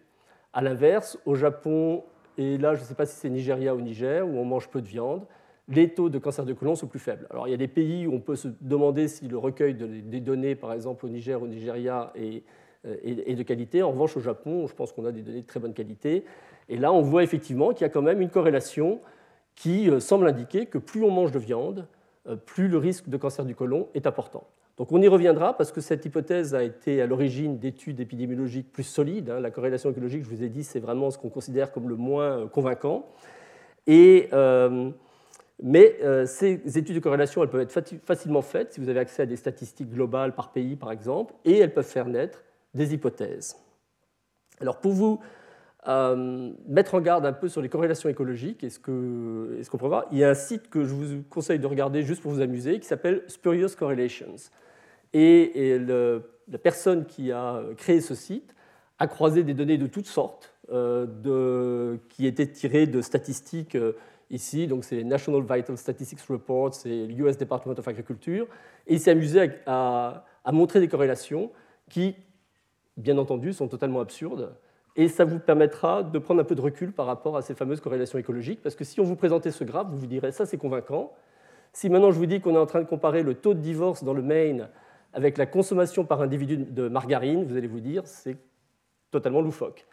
A 0.51 0.61
l'inverse, 0.61 1.18
au 1.26 1.36
Japon 1.36 2.03
et 2.38 2.57
là 2.57 2.76
je 2.76 2.82
ne 2.82 2.86
sais 2.86 2.95
pas 2.95 3.05
si 3.05 3.15
c'est 3.15 3.30
Nigeria 3.30 3.76
ou 3.76 3.80
Niger, 3.80 4.28
où 4.28 4.38
on 4.38 4.43
mange 4.43 4.68
peu 4.68 4.82
de 4.82 4.88
viande, 4.88 5.26
les 5.70 5.89
taux 5.89 6.09
de 6.09 6.18
cancer 6.20 6.45
de 6.45 6.53
côlon 6.53 6.76
sont 6.76 6.88
plus 6.88 6.99
faibles. 6.99 7.28
Alors 7.30 7.47
il 7.47 7.51
y 7.51 7.53
a 7.53 7.57
des 7.57 7.68
pays 7.68 8.07
où 8.07 8.13
on 8.13 8.20
peut 8.20 8.36
se 8.36 8.47
demander 8.61 9.07
si 9.07 9.28
le 9.28 9.38
recueil 9.38 9.74
des 9.74 10.22
données, 10.22 10.55
par 10.55 10.74
exemple 10.74 11.05
au 11.05 11.09
Niger 11.09 11.41
au 11.41 11.47
Nigeria, 11.47 12.11
est, 12.15 12.43
est 12.86 13.36
de 13.36 13.43
qualité. 13.43 13.84
En 13.84 13.91
revanche, 13.91 14.15
au 14.15 14.22
Japon, 14.22 14.68
je 14.68 14.74
pense 14.74 14.93
qu'on 14.93 15.05
a 15.05 15.11
des 15.11 15.22
données 15.22 15.41
de 15.41 15.47
très 15.47 15.59
bonne 15.59 15.74
qualité. 15.74 16.24
Et 16.70 16.78
là, 16.78 16.93
on 16.93 17.01
voit 17.01 17.24
effectivement 17.24 17.74
qu'il 17.74 17.82
y 17.82 17.86
a 17.86 17.89
quand 17.89 18.01
même 18.01 18.22
une 18.22 18.30
corrélation 18.30 19.01
qui 19.55 19.89
semble 19.99 20.28
indiquer 20.28 20.68
que 20.68 20.78
plus 20.78 21.03
on 21.03 21.11
mange 21.11 21.32
de 21.32 21.39
viande, 21.39 21.88
plus 22.45 22.68
le 22.70 22.78
risque 22.78 23.09
de 23.09 23.18
cancer 23.18 23.43
du 23.43 23.55
côlon 23.55 23.89
est 23.93 24.07
important. 24.07 24.45
Donc 24.78 24.91
on 24.91 25.01
y 25.01 25.07
reviendra 25.07 25.57
parce 25.57 25.72
que 25.72 25.82
cette 25.82 26.05
hypothèse 26.05 26.53
a 26.53 26.63
été 26.63 27.01
à 27.01 27.07
l'origine 27.07 27.57
d'études 27.57 27.99
épidémiologiques 27.99 28.72
plus 28.72 28.84
solides. 28.84 29.32
Hein. 29.32 29.39
La 29.39 29.49
corrélation 29.49 29.89
écologique, 29.89 30.24
je 30.24 30.30
vous 30.30 30.43
ai 30.43 30.49
dit, 30.49 30.63
c'est 30.63 30.80
vraiment 30.80 31.09
ce 31.09 31.18
qu'on 31.18 31.30
considère 31.30 31.72
comme 31.72 31.89
le 31.89 31.95
moins 31.95 32.41
euh, 32.41 32.47
convaincant. 32.47 33.07
Et, 33.88 34.30
euh, 34.34 34.91
mais 35.62 35.97
euh, 36.03 36.26
ces 36.26 36.78
études 36.78 36.95
de 36.95 36.99
corrélation, 36.99 37.41
elles 37.41 37.49
peuvent 37.49 37.62
être 37.62 37.99
facilement 38.05 38.41
faites 38.41 38.74
si 38.74 38.80
vous 38.80 38.89
avez 38.89 38.99
accès 38.99 39.24
à 39.24 39.26
des 39.26 39.36
statistiques 39.36 39.91
globales 39.91 40.36
par 40.36 40.51
pays, 40.51 40.76
par 40.76 40.91
exemple, 40.91 41.34
et 41.45 41.58
elles 41.58 41.74
peuvent 41.74 41.84
faire 41.84 42.08
naître 42.08 42.43
des 42.74 42.93
hypothèses. 42.93 43.58
Alors 44.62 44.80
pour 44.80 44.93
vous 44.93 45.20
mettre 46.68 46.95
en 46.95 46.99
garde 47.01 47.26
un 47.26 47.32
peu 47.32 47.47
sur 47.47 47.62
les 47.62 47.70
corrélations 47.70 48.10
écologiques 48.10 48.62
et 48.62 48.70
ce 48.70 48.78
qu'on 48.80 49.78
peut 49.78 49.88
voir, 49.88 50.05
il 50.12 50.18
y 50.18 50.24
a 50.26 50.30
un 50.30 50.34
site 50.34 50.70
que 50.70 50.84
je 50.84 50.93
vous 50.93 51.24
conseille 51.30 51.60
de 51.60 51.66
regarder 51.66 52.03
juste 52.03 52.22
pour 52.22 52.32
vous 52.32 52.41
amuser 52.41 52.80
qui 52.82 52.88
s'appelle 52.88 53.24
Spurious 53.28 53.70
Correlations. 53.78 54.36
Et, 55.14 55.80
la 55.80 56.58
personne 56.58 57.05
qui 57.05 57.32
a 57.32 57.62
créé 57.78 58.01
ce 58.01 58.16
site 58.16 58.53
a 58.99 59.08
croisé 59.08 59.43
des 59.43 59.53
données 59.53 59.78
de 59.78 59.88
toutes 59.88 60.08
sortes, 60.08 60.57
euh, 60.70 61.97
qui 62.09 62.28
étaient 62.28 62.47
tirées 62.47 62.88
de 62.88 63.01
statistiques 63.01 63.76
euh, 63.76 63.93
ici, 64.30 64.68
donc 64.68 64.84
c'est 64.84 65.01
National 65.05 65.41
Vital 65.41 65.78
Statistics 65.78 66.20
Report, 66.22 66.74
c'est 66.74 67.05
l'US 67.05 67.38
Department 67.38 67.76
of 67.78 67.88
Agriculture, 67.88 68.47
et 68.86 68.95
il 68.95 68.99
s'est 68.99 69.11
amusé 69.11 69.49
à, 69.65 70.26
montrer 70.51 70.82
des 70.82 70.89
corrélations 70.89 71.51
qui, 71.89 72.15
bien 72.97 73.18
entendu, 73.18 73.53
sont 73.53 73.70
totalement 73.70 74.01
absurdes, 74.01 74.57
et 74.97 75.07
ça 75.07 75.24
vous 75.24 75.39
permettra 75.39 76.03
de 76.03 76.20
prendre 76.20 76.41
un 76.41 76.43
peu 76.43 76.55
de 76.55 76.61
recul 76.61 76.91
par 76.91 77.05
rapport 77.05 77.38
à 77.38 77.41
ces 77.41 77.55
fameuses 77.55 77.80
corrélations 77.80 78.20
écologiques, 78.20 78.61
parce 78.61 78.76
que 78.76 78.84
si 78.84 78.99
on 78.99 79.05
vous 79.05 79.15
présentait 79.15 79.51
ce 79.51 79.63
graphe, 79.63 79.88
vous 79.89 79.99
vous 79.99 80.07
direz 80.07 80.34
ça 80.34 80.45
c'est 80.45 80.57
convaincant. 80.57 81.13
Si 81.72 81.89
maintenant 81.89 82.11
je 82.11 82.18
vous 82.18 82.26
dis 82.26 82.41
qu'on 82.41 82.55
est 82.55 82.59
en 82.59 82.65
train 82.65 82.82
de 82.82 82.88
comparer 82.88 83.24
le 83.24 83.36
taux 83.36 83.53
de 83.53 83.61
divorce 83.61 84.03
dans 84.03 84.13
le 84.13 84.22
Maine 84.22 84.68
avec 85.13 85.38
la 85.38 85.45
consommation 85.45 86.03
par 86.03 86.22
individu 86.22 86.57
de 86.57 86.89
margarine, 86.89 87.45
vous 87.45 87.55
allez 87.55 87.68
vous 87.68 87.80
dire 87.80 88.01
c'est 88.05 88.36
totalement 89.11 89.39
loufoque. 89.39 89.86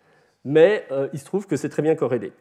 Mais 0.44 0.86
euh, 0.90 1.08
il 1.12 1.18
se 1.18 1.24
trouve 1.24 1.46
que 1.46 1.56
c'est 1.56 1.68
très 1.68 1.82
bien 1.82 1.94
corrélé. 1.94 2.32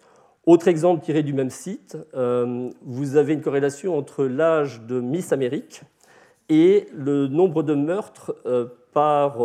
Autre 0.45 0.67
exemple 0.67 1.03
tiré 1.03 1.23
du 1.23 1.33
même 1.33 1.49
site, 1.49 1.97
euh, 2.15 2.69
vous 2.81 3.15
avez 3.15 3.33
une 3.33 3.41
corrélation 3.41 3.97
entre 3.97 4.25
l'âge 4.25 4.81
de 4.81 4.99
Miss 4.99 5.31
Amérique 5.31 5.83
et 6.49 6.87
le 6.93 7.27
nombre 7.27 7.63
de 7.63 7.73
meurtres 7.73 8.35
euh, 8.45 8.65
par 8.91 9.37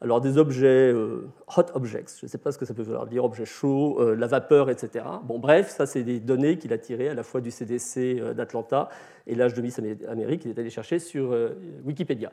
alors 0.00 0.20
des 0.20 0.38
objets 0.38 0.92
hot 0.92 1.66
objects, 1.74 2.18
je 2.18 2.26
ne 2.26 2.28
sais 2.28 2.38
pas 2.38 2.50
ce 2.50 2.58
que 2.58 2.64
ça 2.64 2.74
peut 2.74 2.82
vouloir 2.82 3.06
dire, 3.06 3.22
objets 3.22 3.44
chauds, 3.44 4.00
la 4.14 4.26
vapeur, 4.26 4.68
etc. 4.70 5.04
Bon, 5.24 5.38
bref, 5.38 5.68
ça 5.68 5.86
c'est 5.86 6.02
des 6.02 6.18
données 6.18 6.58
qu'il 6.58 6.72
a 6.72 6.78
tirées 6.78 7.10
à 7.10 7.14
la 7.14 7.22
fois 7.22 7.40
du 7.40 7.52
CDC 7.52 8.34
d'Atlanta 8.34 8.88
et 9.28 9.36
l'âge 9.36 9.54
de 9.54 9.62
Miss 9.62 9.78
Amérique, 10.08 10.44
il 10.44 10.50
est 10.50 10.58
allé 10.58 10.70
chercher 10.70 10.98
sur 10.98 11.36
Wikipédia. 11.84 12.32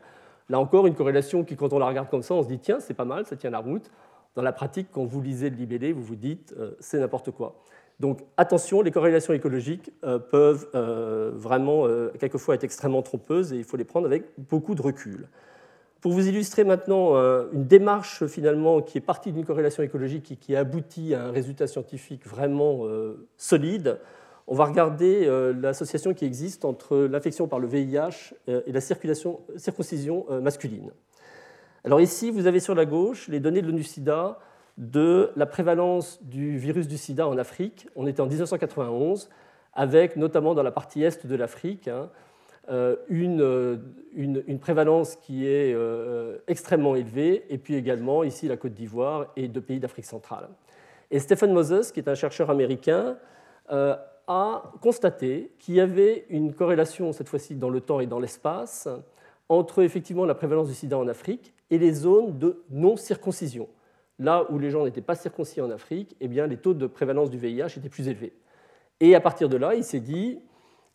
Là 0.50 0.60
encore, 0.60 0.88
une 0.88 0.96
corrélation 0.96 1.44
qui, 1.44 1.56
quand 1.56 1.74
on 1.74 1.80
la 1.80 1.86
regarde 1.86 2.10
comme 2.10 2.24
ça, 2.24 2.34
on 2.34 2.42
se 2.42 2.48
dit 2.48 2.58
tiens, 2.58 2.80
c'est 2.80 2.96
pas 2.96 3.06
mal, 3.06 3.26
ça 3.26 3.36
tient 3.36 3.52
la 3.52 3.60
route. 3.60 3.92
Dans 4.36 4.42
la 4.42 4.52
pratique, 4.52 4.88
quand 4.92 5.06
vous 5.06 5.22
lisez 5.22 5.50
le 5.50 5.56
libellé, 5.56 5.92
vous 5.92 6.04
vous 6.04 6.16
dites 6.16 6.54
euh, 6.58 6.72
c'est 6.80 7.00
n'importe 7.00 7.32
quoi. 7.32 7.64
Donc 8.00 8.22
attention, 8.38 8.82
les 8.82 8.92
corrélations 8.92 9.34
écologiques 9.34 9.92
euh, 10.04 10.20
peuvent 10.20 10.70
euh, 10.76 11.32
vraiment 11.34 11.88
quelquefois 12.20 12.56
être 12.56 12.64
extrêmement 12.64 13.02
trompeuses 13.02 13.52
et 13.52 13.58
il 13.58 13.64
faut 13.64 13.76
les 13.76 13.84
prendre 13.84 14.06
avec 14.06 14.24
beaucoup 14.38 14.76
de 14.76 14.82
recul. 14.82 15.28
Pour 16.00 16.14
vous 16.14 16.26
illustrer 16.30 16.64
maintenant 16.64 17.16
une 17.52 17.66
démarche 17.66 18.26
finalement 18.28 18.82
qui 18.82 18.98
est 18.98 19.02
partie 19.02 19.34
d'une 19.34 19.44
corrélation 19.44 19.84
écologique 19.84 20.32
et 20.32 20.38
qui 20.38 20.56
aboutit 20.56 21.14
à 21.14 21.26
un 21.26 21.32
résultat 21.32 21.68
scientifique 21.68 22.26
vraiment 22.26 22.86
solide, 23.36 24.00
on 24.48 24.56
va 24.56 24.64
regarder 24.64 25.26
l'association 25.60 26.14
qui 26.14 26.24
existe 26.24 26.64
entre 26.64 26.96
l'infection 27.00 27.50
par 27.50 27.60
le 27.60 27.68
VIH 27.68 28.34
et 28.48 28.72
la 28.72 28.80
circoncision 28.80 30.26
masculine. 30.42 30.92
Alors 31.86 32.02
ici, 32.02 32.30
vous 32.30 32.46
avez 32.46 32.60
sur 32.60 32.76
la 32.76 32.86
gauche 32.86 33.30
les 33.30 33.40
données 33.40 33.62
de 33.62 33.68
l'ONU-SIDA 33.68 34.38
de 34.78 35.32
la 35.36 35.46
prévalence 35.46 36.24
du 36.24 36.58
virus 36.58 36.88
du 36.88 36.98
sida 36.98 37.28
en 37.28 37.38
Afrique. 37.38 37.88
On 37.96 38.08
était 38.08 38.22
en 38.22 38.28
1991, 38.28 39.30
avec 39.74 40.16
notamment 40.16 40.56
dans 40.56 40.64
la 40.64 40.72
partie 40.72 41.04
est 41.04 41.26
de 41.26 41.36
l'Afrique 41.36 41.88
hein, 41.88 42.10
une, 43.10 43.82
une, 44.16 44.60
prévalence 44.60 45.16
qui 45.16 45.46
est 45.48 45.76
extrêmement 46.48 46.96
élevée, 46.96 47.46
et 47.50 47.58
puis 47.58 47.76
également 47.76 48.24
ici 48.24 48.48
la 48.48 48.58
Côte 48.58 48.74
d'Ivoire 48.74 49.28
et 49.36 49.48
deux 49.48 49.62
pays 49.62 49.80
d'Afrique 49.80 50.06
centrale. 50.06 50.48
Et 51.12 51.20
Stephen 51.20 51.52
Moses, 51.52 51.92
qui 51.92 52.00
est 52.00 52.08
un 52.08 52.16
chercheur 52.16 52.50
américain, 52.50 53.18
a 53.70 54.72
constaté 54.82 55.52
qu'il 55.60 55.76
y 55.76 55.82
avait 55.82 56.26
une 56.30 56.54
corrélation, 56.54 57.12
cette 57.12 57.28
fois-ci 57.28 57.56
dans 57.56 57.70
le 57.70 57.82
temps 57.82 58.00
et 58.00 58.06
dans 58.06 58.20
l'espace, 58.20 58.88
entre 59.50 59.82
effectivement 59.82 60.26
la 60.26 60.36
prévalence 60.36 60.68
du 60.68 60.76
sida 60.76 60.98
en 60.98 61.08
Afrique 61.08 61.54
et 61.72 61.78
les 61.78 61.92
zones 61.94 62.38
de 62.38 62.64
non-circoncision. 62.70 63.68
Là 64.18 64.46
où 64.52 64.60
les 64.60 64.70
gens 64.70 64.84
n'étaient 64.84 65.02
pas 65.02 65.16
circoncis 65.16 65.62
en 65.62 65.70
Afrique, 65.72 66.16
eh 66.20 66.28
bien, 66.28 66.48
les 66.48 66.58
taux 66.58 66.74
de 66.74 66.88
prévalence 66.88 67.30
du 67.30 67.38
VIH 67.38 67.78
étaient 67.78 67.90
plus 67.90 68.08
élevés. 68.08 68.34
Et 69.00 69.16
à 69.16 69.22
partir 69.22 69.48
de 69.48 69.56
là, 69.56 69.76
il 69.76 69.84
s'est 69.84 70.02
dit, 70.02 70.40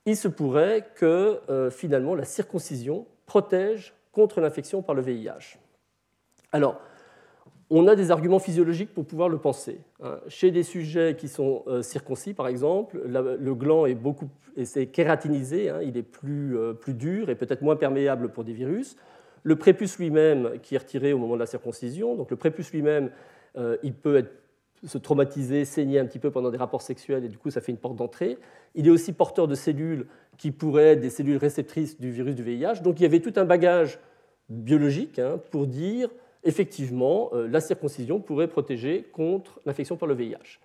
il 0.05 0.17
se 0.17 0.29
pourrait 0.29 0.87
que 0.97 1.41
euh, 1.49 1.71
finalement 1.71 2.15
la 2.15 2.25
circoncision 2.25 3.07
protège 3.25 3.95
contre 4.13 4.41
l'infection 4.41 4.83
par 4.83 4.95
le 4.95 5.01
VIH. 5.01 5.59
Alors, 6.53 6.81
on 7.71 7.89
a 7.89 7.97
des 7.97 8.11
arguments 8.11 8.39
physiologiques 8.39 8.93
pour 8.93 9.07
pouvoir 9.07 9.31
le 9.31 9.39
penser. 9.39 9.81
Hein. 10.03 10.21
Chez 10.29 10.51
des 10.51 10.63
sujets 10.63 11.17
qui 11.17 11.29
sont 11.29 11.65
euh, 11.67 11.81
circoncis, 11.81 12.35
par 12.35 12.47
exemple, 12.47 13.01
le 13.07 13.55
gland 13.55 13.87
est 13.87 13.95
beaucoup 13.95 14.29
c'est 14.63 14.87
kératinisé, 14.87 15.71
hein, 15.71 15.81
il 15.83 15.97
est 15.97 16.05
plus, 16.05 16.57
euh, 16.57 16.73
plus 16.73 16.95
dur 16.95 17.29
et 17.29 17.35
peut-être 17.35 17.63
moins 17.63 17.77
perméable 17.77 18.31
pour 18.31 18.45
des 18.45 18.53
virus. 18.53 18.97
Le 19.45 19.57
prépuce 19.57 19.99
lui-même, 19.99 20.59
qui 20.63 20.75
est 20.75 20.79
retiré 20.79 21.13
au 21.13 21.19
moment 21.19 21.35
de 21.35 21.41
la 21.41 21.47
circoncision, 21.47 22.17
donc 22.17 22.31
le 22.31 22.37
prépuce 22.37 22.73
lui-même, 22.73 23.11
euh, 23.57 23.77
il 23.83 23.95
peut 23.95 24.17
être, 24.17 24.33
se 24.85 24.99
traumatiser, 24.99 25.65
saigner 25.65 25.99
un 25.99 26.07
petit 26.07 26.19
peu 26.19 26.31
pendant 26.31 26.51
des 26.51 26.59
rapports 26.59 26.83
sexuels 26.83 27.25
et 27.25 27.29
du 27.29 27.39
coup 27.39 27.51
ça 27.51 27.61
fait 27.61 27.73
une 27.73 27.79
porte 27.79 27.97
d'entrée. 27.97 28.39
Il 28.75 28.87
est 28.87 28.91
aussi 28.91 29.13
porteur 29.13 29.49
de 29.49 29.55
cellules 29.55 30.07
qui 30.37 30.51
pourraient 30.51 30.93
être 30.93 31.01
des 31.01 31.11
cellules 31.11 31.37
réceptrices 31.37 31.99
du 31.99 32.11
virus 32.11 32.35
du 32.35 32.43
VIH. 32.43 32.83
Donc 32.83 33.01
il 33.01 33.05
y 33.05 33.07
avait 33.07 33.21
tout 33.21 33.33
un 33.37 33.45
bagage 33.45 33.99
biologique 34.51 35.19
hein, 35.19 35.41
pour 35.51 35.67
dire 35.67 36.11
effectivement, 36.43 37.31
euh, 37.33 37.49
la 37.49 37.61
circoncision 37.61 38.21
pourrait 38.21 38.49
protéger 38.49 39.05
contre 39.13 39.61
l'infection 39.65 39.97
par 39.97 40.09
le 40.09 40.15
VIH. 40.15 40.61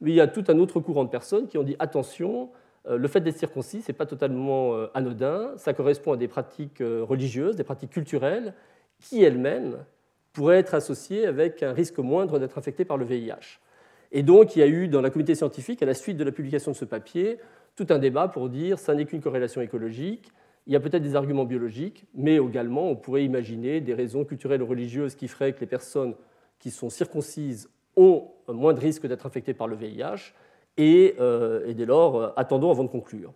Mais 0.00 0.10
il 0.10 0.14
y 0.14 0.20
a 0.20 0.28
tout 0.28 0.44
un 0.48 0.58
autre 0.58 0.80
courant 0.80 1.04
de 1.04 1.10
personnes 1.10 1.48
qui 1.48 1.58
ont 1.58 1.62
dit 1.62 1.76
attention, 1.78 2.50
le 2.88 3.08
fait 3.08 3.20
d'être 3.20 3.38
circoncis, 3.38 3.82
ce 3.82 3.90
n'est 3.90 3.96
pas 3.96 4.06
totalement 4.06 4.74
euh, 4.74 4.86
anodin, 4.94 5.52
ça 5.56 5.74
correspond 5.74 6.12
à 6.12 6.16
des 6.16 6.28
pratiques 6.28 6.80
religieuses, 6.80 7.56
des 7.56 7.64
pratiques 7.64 7.90
culturelles, 7.90 8.54
qui 9.00 9.22
elles-mêmes 9.22 9.78
pourraient 10.32 10.58
être 10.58 10.74
associées 10.74 11.26
avec 11.26 11.62
un 11.62 11.72
risque 11.72 11.98
moindre 11.98 12.38
d'être 12.38 12.58
infecté 12.58 12.84
par 12.84 12.96
le 12.96 13.04
VIH. 13.04 13.58
Et 14.12 14.22
donc, 14.22 14.54
il 14.54 14.60
y 14.60 14.62
a 14.62 14.66
eu 14.66 14.88
dans 14.88 15.00
la 15.00 15.10
communauté 15.10 15.34
scientifique, 15.34 15.82
à 15.82 15.86
la 15.86 15.94
suite 15.94 16.16
de 16.16 16.24
la 16.24 16.32
publication 16.32 16.70
de 16.70 16.76
ce 16.76 16.84
papier, 16.84 17.38
tout 17.74 17.86
un 17.90 17.98
débat 17.98 18.28
pour 18.28 18.48
dire 18.48 18.78
ça 18.78 18.94
n'est 18.94 19.04
qu'une 19.04 19.20
corrélation 19.20 19.60
écologique, 19.60 20.30
il 20.66 20.72
y 20.72 20.76
a 20.76 20.80
peut-être 20.80 21.02
des 21.02 21.14
arguments 21.14 21.44
biologiques, 21.44 22.06
mais 22.14 22.36
également 22.36 22.90
on 22.90 22.96
pourrait 22.96 23.24
imaginer 23.24 23.80
des 23.80 23.94
raisons 23.94 24.24
culturelles 24.24 24.62
ou 24.62 24.66
religieuses 24.66 25.14
qui 25.14 25.28
feraient 25.28 25.52
que 25.52 25.60
les 25.60 25.66
personnes 25.66 26.14
qui 26.58 26.70
sont 26.70 26.90
circoncises 26.90 27.68
ont 27.94 28.28
moins 28.48 28.74
de 28.74 28.80
risques 28.80 29.06
d'être 29.06 29.26
infectées 29.26 29.54
par 29.54 29.68
le 29.68 29.76
VIH, 29.76 30.32
euh, 30.78 31.66
et, 31.66 31.74
dès 31.74 31.86
lors, 31.86 32.16
euh, 32.16 32.28
attendons 32.36 32.70
avant 32.70 32.84
de 32.84 32.88
conclure. 32.88 33.32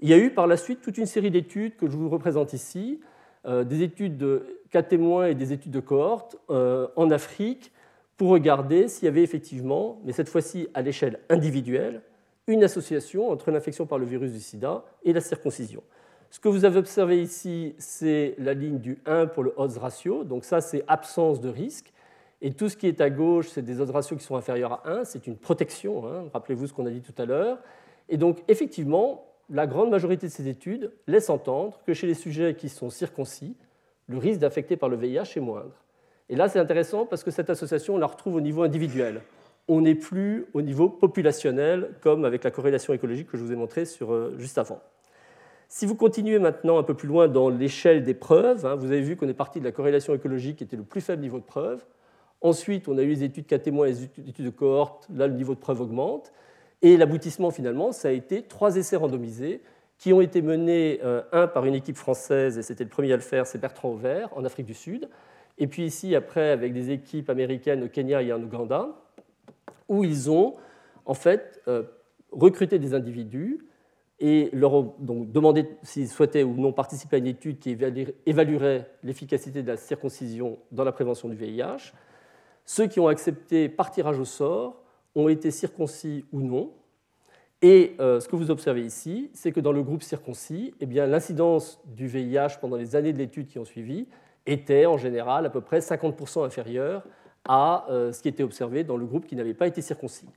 Il 0.00 0.08
y 0.08 0.14
a 0.14 0.18
eu 0.18 0.30
par 0.30 0.46
la 0.46 0.56
suite 0.56 0.80
toute 0.80 0.98
une 0.98 1.06
série 1.06 1.30
d'études 1.30 1.76
que 1.76 1.86
je 1.86 1.96
vous 1.96 2.08
représente 2.08 2.52
ici, 2.52 3.00
euh, 3.46 3.64
des 3.64 3.82
études 3.82 4.16
de 4.16 4.62
cas 4.70 4.82
témoins 4.82 5.26
et 5.26 5.34
des 5.34 5.52
études 5.52 5.72
de 5.72 5.80
cohortes 5.80 6.36
en 6.48 7.10
Afrique, 7.10 7.72
pour 8.16 8.30
regarder 8.30 8.88
s'il 8.88 9.06
y 9.06 9.08
avait 9.08 9.22
effectivement, 9.22 10.00
mais 10.04 10.12
cette 10.12 10.28
fois-ci 10.28 10.68
à 10.74 10.82
l'échelle 10.82 11.20
individuelle, 11.28 12.02
une 12.46 12.62
association 12.64 13.30
entre 13.30 13.50
l'infection 13.50 13.86
par 13.86 13.98
le 13.98 14.04
virus 14.04 14.32
du 14.32 14.40
sida 14.40 14.84
et 15.04 15.12
la 15.12 15.20
circoncision. 15.20 15.82
Ce 16.30 16.38
que 16.38 16.48
vous 16.48 16.64
avez 16.64 16.78
observé 16.78 17.20
ici, 17.20 17.74
c'est 17.78 18.34
la 18.38 18.54
ligne 18.54 18.78
du 18.78 18.98
1 19.04 19.26
pour 19.26 19.42
le 19.42 19.52
odds 19.56 19.78
ratio. 19.78 20.22
Donc 20.22 20.44
ça, 20.44 20.60
c'est 20.60 20.84
absence 20.86 21.40
de 21.40 21.48
risque. 21.48 21.92
Et 22.42 22.52
tout 22.52 22.68
ce 22.68 22.76
qui 22.76 22.86
est 22.86 23.00
à 23.00 23.10
gauche, 23.10 23.48
c'est 23.48 23.62
des 23.62 23.80
odds 23.80 23.92
ratios 23.92 24.18
qui 24.18 24.24
sont 24.24 24.36
inférieurs 24.36 24.72
à 24.84 24.90
1. 24.90 25.04
C'est 25.04 25.26
une 25.26 25.36
protection. 25.36 26.06
Hein. 26.06 26.24
Rappelez-vous 26.32 26.68
ce 26.68 26.72
qu'on 26.72 26.86
a 26.86 26.90
dit 26.90 27.02
tout 27.02 27.14
à 27.20 27.26
l'heure. 27.26 27.58
Et 28.08 28.16
donc, 28.16 28.38
effectivement, 28.48 29.26
la 29.50 29.66
grande 29.66 29.90
majorité 29.90 30.26
de 30.26 30.32
ces 30.32 30.48
études 30.48 30.92
laissent 31.06 31.30
entendre 31.30 31.78
que 31.86 31.92
chez 31.92 32.06
les 32.06 32.14
sujets 32.14 32.54
qui 32.54 32.68
sont 32.68 32.88
circoncis, 32.88 33.56
le 34.08 34.18
risque 34.18 34.40
d'affecter 34.40 34.76
par 34.76 34.88
le 34.88 34.96
VIH 34.96 35.36
est 35.36 35.40
moindre. 35.40 35.74
Et 36.28 36.36
là, 36.36 36.48
c'est 36.48 36.58
intéressant 36.58 37.06
parce 37.06 37.24
que 37.24 37.30
cette 37.30 37.50
association, 37.50 37.96
on 37.96 37.98
la 37.98 38.06
retrouve 38.06 38.36
au 38.36 38.40
niveau 38.40 38.62
individuel. 38.62 39.20
on 39.68 39.82
n'est 39.82 39.94
plus 39.94 40.46
au 40.52 40.62
niveau 40.62 40.88
populationnel, 40.88 41.90
comme 42.00 42.24
avec 42.24 42.42
la 42.42 42.50
corrélation 42.50 42.92
écologique 42.92 43.28
que 43.28 43.36
je 43.36 43.44
vous 43.44 43.52
ai 43.52 43.56
montrée 43.56 43.84
sur, 43.84 44.36
juste 44.36 44.58
avant. 44.58 44.80
Si 45.68 45.86
vous 45.86 45.94
continuez 45.94 46.40
maintenant 46.40 46.78
un 46.78 46.82
peu 46.82 46.94
plus 46.94 47.06
loin 47.06 47.28
dans 47.28 47.48
l'échelle 47.48 48.02
des 48.02 48.14
preuves, 48.14 48.66
hein, 48.66 48.74
vous 48.74 48.86
avez 48.86 49.02
vu 49.02 49.14
qu'on 49.14 49.28
est 49.28 49.34
parti 49.34 49.60
de 49.60 49.64
la 49.64 49.70
corrélation 49.70 50.12
écologique 50.12 50.56
qui 50.56 50.64
était 50.64 50.76
le 50.76 50.82
plus 50.82 51.00
faible 51.00 51.22
niveau 51.22 51.38
de 51.38 51.44
preuve. 51.44 51.84
Ensuite, 52.40 52.88
on 52.88 52.96
a 52.96 53.02
eu 53.02 53.08
les 53.08 53.24
études 53.24 53.46
cas 53.46 53.58
témoins 53.58 53.86
et 53.86 53.92
les 53.92 54.04
études 54.04 54.44
de 54.44 54.50
cohorte. 54.50 55.06
Là, 55.14 55.26
le 55.26 55.34
niveau 55.34 55.54
de 55.54 55.60
preuve 55.60 55.80
augmente. 55.80 56.32
Et 56.82 56.96
l'aboutissement, 56.96 57.50
finalement, 57.50 57.92
ça 57.92 58.08
a 58.08 58.12
été 58.12 58.42
trois 58.42 58.76
essais 58.76 58.96
randomisés 58.96 59.60
qui 59.98 60.14
ont 60.14 60.22
été 60.22 60.40
menés, 60.40 60.98
euh, 61.04 61.20
un 61.30 61.46
par 61.46 61.66
une 61.66 61.74
équipe 61.74 61.96
française, 61.96 62.56
et 62.56 62.62
c'était 62.62 62.84
le 62.84 62.90
premier 62.90 63.12
à 63.12 63.16
le 63.16 63.22
faire, 63.22 63.46
c'est 63.46 63.58
Bertrand 63.58 63.90
Auvert, 63.90 64.30
en 64.34 64.46
Afrique 64.46 64.64
du 64.64 64.72
Sud. 64.72 65.10
Et 65.58 65.66
puis 65.66 65.84
ici, 65.84 66.16
après, 66.16 66.50
avec 66.50 66.72
des 66.72 66.90
équipes 66.90 67.28
américaines 67.28 67.84
au 67.84 67.88
Kenya 67.88 68.22
et 68.22 68.32
en 68.32 68.42
Ouganda, 68.42 68.88
où 69.88 70.02
ils 70.02 70.30
ont, 70.30 70.56
en 71.04 71.12
fait, 71.12 71.60
euh, 71.68 71.82
recruté 72.32 72.78
des 72.78 72.94
individus 72.94 73.58
et 74.20 74.48
leur 74.54 74.72
ont 74.72 74.94
donc 74.98 75.30
demandé 75.32 75.66
s'ils 75.82 76.08
souhaitaient 76.08 76.44
ou 76.44 76.54
non 76.54 76.72
participer 76.72 77.16
à 77.16 77.18
une 77.18 77.26
étude 77.26 77.58
qui 77.58 77.76
évaluerait 78.26 78.90
l'efficacité 79.02 79.62
de 79.62 79.68
la 79.68 79.76
circoncision 79.76 80.58
dans 80.72 80.84
la 80.84 80.92
prévention 80.92 81.28
du 81.28 81.36
VIH. 81.36 81.92
Ceux 82.72 82.86
qui 82.86 83.00
ont 83.00 83.08
accepté 83.08 83.68
par 83.68 83.90
tirage 83.90 84.20
au 84.20 84.24
sort 84.24 84.80
ont 85.16 85.28
été 85.28 85.50
circoncis 85.50 86.24
ou 86.30 86.40
non. 86.40 86.72
Et 87.62 87.96
euh, 87.98 88.20
ce 88.20 88.28
que 88.28 88.36
vous 88.36 88.52
observez 88.52 88.82
ici, 88.82 89.28
c'est 89.34 89.50
que 89.50 89.58
dans 89.58 89.72
le 89.72 89.82
groupe 89.82 90.04
circoncis, 90.04 90.72
eh 90.78 90.86
l'incidence 90.86 91.82
du 91.84 92.06
VIH 92.06 92.60
pendant 92.60 92.76
les 92.76 92.94
années 92.94 93.12
de 93.12 93.18
l'étude 93.18 93.48
qui 93.48 93.58
ont 93.58 93.64
suivi 93.64 94.06
était 94.46 94.86
en 94.86 94.98
général 94.98 95.46
à 95.46 95.50
peu 95.50 95.60
près 95.60 95.80
50% 95.80 96.46
inférieure 96.46 97.02
à 97.44 97.86
euh, 97.90 98.12
ce 98.12 98.22
qui 98.22 98.28
était 98.28 98.44
observé 98.44 98.84
dans 98.84 98.96
le 98.96 99.04
groupe 99.04 99.26
qui 99.26 99.34
n'avait 99.34 99.52
pas 99.52 99.66
été 99.66 99.82
circoncis. 99.82 100.28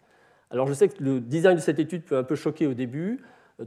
Alors 0.50 0.66
je 0.66 0.74
sais 0.74 0.88
que 0.88 1.04
le 1.04 1.20
design 1.20 1.58
de 1.58 1.62
cette 1.62 1.78
étude 1.78 2.04
peut 2.04 2.18
un 2.18 2.24
peu 2.24 2.36
choquer 2.36 2.66
au 2.66 2.74
début, 2.74 3.20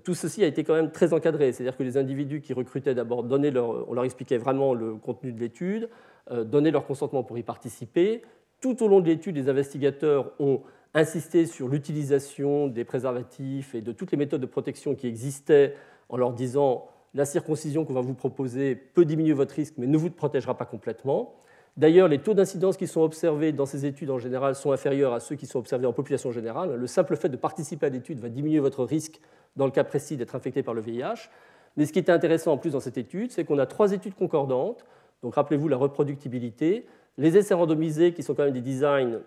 tout 0.03 0.15
ceci 0.15 0.43
a 0.43 0.49
été 0.49 0.65
quand 0.65 0.75
même 0.75 0.91
très 0.91 1.13
encadré, 1.13 1.53
c'est-à-dire 1.53 1.77
que 1.77 1.85
les 1.85 1.97
individus 1.97 2.41
qui 2.41 2.53
recrutaient 2.53 2.97
d'abord, 2.97 3.25
on 3.31 3.95
leur 3.95 4.05
expliquait 4.05 4.39
vraiment 4.39 4.75
le 4.75 4.97
contenu 4.97 5.33
de 5.33 5.39
l'étude, 5.39 5.89
euh, 6.33 6.43
donnaient 6.43 6.73
leur 6.73 6.85
consentement 6.85 7.23
pour 7.23 7.39
y 7.39 7.45
participer. 7.45 8.23
Tout 8.61 8.83
au 8.83 8.89
long 8.89 9.01
de 9.01 9.07
l'étude, 9.07 9.37
les 9.37 9.49
investigateurs 9.49 10.33
ont 10.39 10.63
insisté 10.95 11.47
sur 11.47 11.69
l'utilisation 11.69 12.69
des 12.69 12.85
préservatifs 12.85 13.75
et 13.75 13.83
de 13.83 13.93
toutes 13.93 14.13
les 14.13 14.17
méthodes 14.17 14.41
de 14.41 14.47
protection 14.47 14.95
qui 14.95 15.07
existaient 15.07 15.75
en 16.09 16.17
leur 16.17 16.33
disant 16.33 16.89
la 17.15 17.25
circoncision 17.25 17.85
qu'on 17.85 17.93
va 17.93 18.01
vous 18.01 18.15
proposer 18.15 18.75
peut 18.75 19.05
diminuer 19.05 19.35
votre 19.35 19.55
risque 19.55 19.75
mais 19.77 19.87
ne 19.87 19.99
vous 19.99 20.11
protégera 20.11 20.57
pas 20.57 20.65
complètement. 20.65 21.35
D'ailleurs, 21.77 22.09
les 22.09 22.19
taux 22.19 22.33
d'incidence 22.33 22.79
qui 22.79 22.87
sont 22.87 23.03
observés 23.03 23.53
dans 23.53 23.67
ces 23.67 23.85
études 23.85 24.11
en 24.11 24.19
général 24.19 24.55
sont 24.55 24.73
inférieurs 24.73 25.13
à 25.13 25.21
ceux 25.21 25.37
qui 25.37 25.45
sont 25.45 25.59
observés 25.59 25.87
en 25.87 25.93
population 25.93 26.33
générale. 26.33 26.75
Le 26.75 26.87
simple 26.87 27.17
fait 27.17 27.29
de 27.29 27.37
participer 27.37 27.85
à 27.85 27.89
l'étude 27.91 28.19
va 28.19 28.31
diminuer 28.31 28.61
votre 28.61 28.83
risque 28.83 29.21
dans 29.57 29.67
le 29.67 29.71
cas 29.71 29.85
précis 29.85 30.17
d'être 30.17 30.35
infecté 30.35 30.63
par 30.63 30.73
le 30.73 30.81
VIH. 30.81 31.29
Mais 31.77 31.85
ce 31.85 31.93
qui 31.93 31.99
était 31.99 32.13
intéressant 32.13 32.53
en 32.53 32.57
plus 32.57 32.71
dans 32.71 32.81
cette 32.81 32.97
étude, 32.97 33.31
c'est 33.31 33.45
qu'on 33.45 33.59
a 33.59 33.67
trois 33.67 33.93
études 33.93 34.15
concordantes. 34.15 34.87
Donc 35.23 35.35
rappelez-vous 35.35 35.69
la 35.69 35.77
reproductibilité, 35.77 36.87
les 37.19 37.37
essais 37.37 37.55
randomisés 37.55 38.13
qui 38.13 38.23
sont 38.23 38.35
quand 38.35 38.45
même 38.45 38.53
des 38.53 38.61
designs 38.61 39.21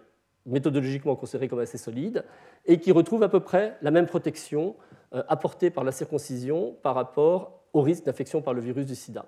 méthodologiquement 0.46 1.16
considérés 1.16 1.48
comme 1.48 1.60
assez 1.60 1.78
solides 1.78 2.24
et 2.66 2.80
qui 2.80 2.92
retrouvent 2.92 3.24
à 3.24 3.30
peu 3.30 3.40
près 3.40 3.78
la 3.82 3.92
même 3.92 4.06
protection 4.06 4.76
euh, 5.14 5.24
apportée 5.28 5.70
par 5.70 5.84
la 5.84 5.92
circoncision 5.92 6.76
par 6.82 6.96
rapport 6.96 7.62
au 7.74 7.82
risque 7.82 8.06
d'infection 8.06 8.42
par 8.42 8.54
le 8.54 8.62
virus 8.62 8.86
du 8.86 8.96
sida. 8.96 9.26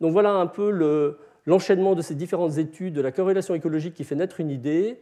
Donc 0.00 0.12
voilà 0.12 0.32
un 0.32 0.46
peu 0.46 0.70
le, 0.70 1.18
l'enchaînement 1.46 1.94
de 1.94 2.02
ces 2.02 2.14
différentes 2.14 2.58
études, 2.58 2.94
de 2.94 3.00
la 3.00 3.12
corrélation 3.12 3.54
écologique 3.54 3.94
qui 3.94 4.04
fait 4.04 4.14
naître 4.14 4.40
une 4.40 4.50
idée, 4.50 5.00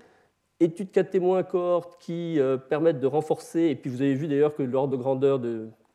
études 0.61 0.91
cas 0.91 1.05
témoins 1.05 1.43
cohortes 1.43 1.97
qui 2.01 2.39
euh, 2.39 2.57
permettent 2.57 3.01
de 3.01 3.07
renforcer, 3.07 3.63
et 3.63 3.75
puis 3.75 3.91
vous 3.91 4.03
avez 4.03 4.15
vu 4.15 4.29
d'ailleurs 4.29 4.55
que 4.55 4.63
l'ordre 4.63 4.97
de 4.97 5.03
grandeur 5.03 5.41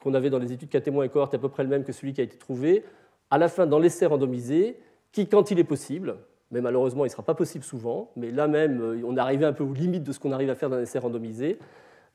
qu'on 0.01 0.13
avait 0.13 0.29
dans 0.29 0.39
les 0.39 0.51
études 0.51 0.69
cas 0.69 0.81
témoins 0.81 1.07
cohortes 1.07 1.33
est 1.33 1.37
à 1.37 1.39
peu 1.39 1.49
près 1.49 1.63
le 1.63 1.69
même 1.69 1.83
que 1.83 1.91
celui 1.91 2.13
qui 2.13 2.21
a 2.21 2.23
été 2.23 2.37
trouvé, 2.37 2.83
à 3.29 3.37
la 3.37 3.47
fin 3.47 3.67
dans 3.67 3.79
l'essai 3.79 4.05
randomisé, 4.05 4.79
qui, 5.11 5.27
quand 5.27 5.51
il 5.51 5.59
est 5.59 5.63
possible, 5.63 6.17
mais 6.51 6.61
malheureusement 6.61 7.05
il 7.05 7.07
ne 7.07 7.11
sera 7.11 7.23
pas 7.23 7.35
possible 7.35 7.63
souvent, 7.63 8.11
mais 8.15 8.31
là 8.31 8.47
même 8.47 8.81
euh, 8.81 9.01
on 9.05 9.15
est 9.17 9.19
arrivé 9.19 9.45
un 9.45 9.53
peu 9.53 9.63
aux 9.63 9.73
limites 9.73 10.03
de 10.03 10.11
ce 10.11 10.19
qu'on 10.19 10.31
arrive 10.31 10.49
à 10.49 10.55
faire 10.55 10.69
dans 10.69 10.77
l'essai 10.77 10.99
randomisé, 10.99 11.59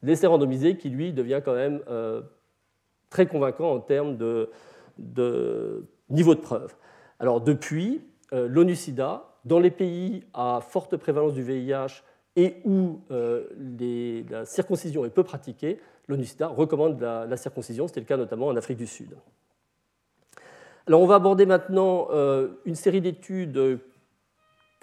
l'essai 0.04 0.26
randomisé 0.26 0.76
qui 0.76 0.90
lui 0.90 1.12
devient 1.12 1.40
quand 1.44 1.54
même 1.54 1.80
euh, 1.88 2.22
très 3.10 3.26
convaincant 3.26 3.72
en 3.72 3.80
termes 3.80 4.16
de, 4.16 4.50
niveau 6.10 6.34
de 6.34 6.40
preuve. 6.40 6.74
Alors 7.18 7.40
depuis, 7.40 8.02
euh, 8.32 8.46
l'ONU-SIDA, 8.48 9.24
dans 9.44 9.58
les 9.58 9.70
pays 9.70 10.24
à 10.32 10.60
forte 10.60 10.96
prévalence 10.96 11.34
du 11.34 11.42
VIH 11.42 12.02
et 12.36 12.56
où 12.64 13.00
euh, 13.10 13.44
la 14.30 14.44
circoncision 14.44 15.04
est 15.04 15.10
peu 15.10 15.22
pratiquée, 15.22 15.80
l'ONU-SIDA 16.08 16.48
recommande 16.48 17.00
la, 17.00 17.36
circoncision. 17.36 17.86
C'était 17.86 18.00
le 18.00 18.06
cas 18.06 18.16
notamment 18.16 18.48
en 18.48 18.56
Afrique 18.56 18.78
du 18.78 18.86
Sud. 18.86 19.14
Alors 20.86 21.00
on 21.00 21.06
va 21.06 21.14
aborder 21.14 21.46
maintenant 21.46 22.08
une 22.66 22.74
série 22.74 23.00
d'études 23.00 23.78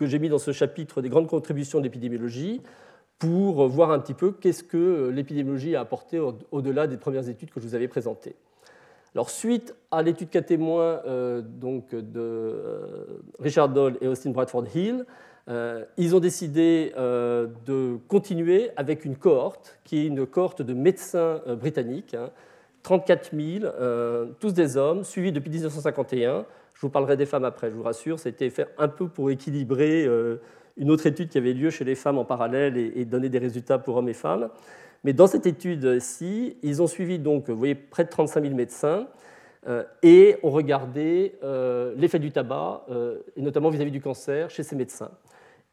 que 0.01 0.07
j'ai 0.07 0.17
mis 0.17 0.29
dans 0.29 0.39
ce 0.39 0.51
chapitre 0.51 1.03
des 1.03 1.09
grandes 1.09 1.27
contributions 1.27 1.79
d'épidémiologie 1.79 2.59
pour 3.19 3.67
voir 3.67 3.91
un 3.91 3.99
petit 3.99 4.15
peu 4.15 4.31
qu'est-ce 4.31 4.63
que 4.63 5.11
l'épidémiologie 5.13 5.75
a 5.75 5.81
apporté 5.81 6.19
au-delà 6.51 6.87
des 6.87 6.97
premières 6.97 7.29
études 7.29 7.51
que 7.51 7.59
je 7.59 7.67
vous 7.67 7.75
avais 7.75 7.87
présentées. 7.87 8.33
Alors, 9.13 9.29
suite 9.29 9.75
à 9.91 10.01
l'étude 10.01 10.31
cas 10.31 10.41
témoin 10.41 11.01
euh, 11.05 11.43
donc 11.43 11.93
de 11.93 12.19
euh, 12.19 13.05
Richard 13.37 13.69
Doll 13.69 13.99
et 14.01 14.07
Austin 14.07 14.31
Bradford 14.31 14.65
Hill, 14.73 15.05
euh, 15.49 15.85
ils 15.97 16.15
ont 16.15 16.19
décidé 16.19 16.93
de 16.97 17.97
continuer 18.07 18.71
avec 18.77 19.05
une 19.05 19.15
cohorte, 19.15 19.77
qui 19.83 19.99
est 19.99 20.07
une 20.07 20.25
cohorte 20.25 20.63
de 20.63 20.73
médecins 20.73 21.41
britanniques, 21.59 22.17
34 22.81 23.35
000, 23.35 23.71
tous 24.39 24.53
des 24.53 24.77
hommes, 24.77 25.03
suivis 25.03 25.31
depuis 25.31 25.51
1951. 25.51 26.47
Je 26.81 26.87
vous 26.87 26.91
parlerai 26.91 27.15
des 27.15 27.27
femmes 27.27 27.45
après, 27.45 27.69
je 27.69 27.75
vous 27.75 27.83
rassure. 27.83 28.17
Été 28.25 28.49
fait 28.49 28.67
un 28.79 28.87
peu 28.87 29.07
pour 29.07 29.29
équilibrer 29.29 30.09
une 30.77 30.89
autre 30.89 31.05
étude 31.05 31.29
qui 31.29 31.37
avait 31.37 31.53
lieu 31.53 31.69
chez 31.69 31.85
les 31.85 31.93
femmes 31.93 32.17
en 32.17 32.25
parallèle 32.25 32.75
et 32.75 33.05
donner 33.05 33.29
des 33.29 33.37
résultats 33.37 33.77
pour 33.77 33.97
hommes 33.97 34.09
et 34.09 34.13
femmes. 34.13 34.49
Mais 35.03 35.13
dans 35.13 35.27
cette 35.27 35.45
étude-ci, 35.45 36.57
ils 36.61 36.81
ont 36.81 36.87
suivi 36.87 37.19
donc, 37.19 37.49
voyez, 37.49 37.75
près 37.75 38.03
de 38.03 38.09
35 38.09 38.43
000 38.43 38.55
médecins 38.55 39.07
euh, 39.67 39.83
et 40.03 40.37
ont 40.43 40.51
regardé 40.51 41.35
euh, 41.43 41.93
l'effet 41.97 42.19
du 42.19 42.31
tabac, 42.31 42.85
euh, 42.89 43.19
et 43.35 43.41
notamment 43.41 43.69
vis-à-vis 43.69 43.91
du 43.91 44.01
cancer, 44.01 44.49
chez 44.49 44.63
ces 44.63 44.75
médecins. 44.75 45.11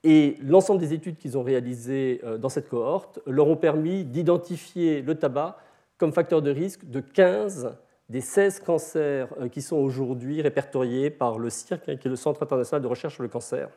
Et 0.04 0.36
l'ensemble 0.42 0.80
des 0.80 0.94
études 0.94 1.16
qu'ils 1.16 1.36
ont 1.36 1.42
réalisées 1.42 2.20
dans 2.38 2.48
cette 2.48 2.68
cohorte 2.68 3.18
leur 3.26 3.48
ont 3.48 3.56
permis 3.56 4.04
d'identifier 4.04 5.02
le 5.02 5.16
tabac 5.16 5.56
comme 5.96 6.12
facteur 6.12 6.40
de 6.40 6.52
risque 6.52 6.88
de 6.88 7.00
15 7.00 7.76
des 8.08 8.20
16 8.20 8.60
cancers 8.60 9.28
qui 9.52 9.62
sont 9.62 9.76
aujourd'hui 9.76 10.40
répertoriés 10.40 11.10
par 11.10 11.38
le 11.38 11.50
CIRC, 11.50 11.88
hein, 11.88 11.96
qui 11.96 12.08
est 12.08 12.10
le 12.10 12.16
Centre 12.16 12.42
international 12.42 12.82
de 12.82 12.88
recherche 12.88 13.14
sur 13.14 13.22
le 13.22 13.28
cancer. 13.28 13.68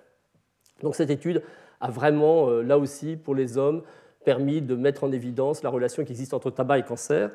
Donc 0.81 0.95
cette 0.95 1.09
étude 1.09 1.43
a 1.79 1.91
vraiment, 1.91 2.49
là 2.49 2.77
aussi, 2.77 3.17
pour 3.17 3.35
les 3.35 3.57
hommes, 3.57 3.83
permis 4.23 4.61
de 4.61 4.75
mettre 4.75 5.03
en 5.03 5.11
évidence 5.11 5.63
la 5.63 5.69
relation 5.69 6.03
qui 6.03 6.11
existe 6.11 6.33
entre 6.33 6.51
tabac 6.51 6.79
et 6.79 6.83
cancer. 6.83 7.31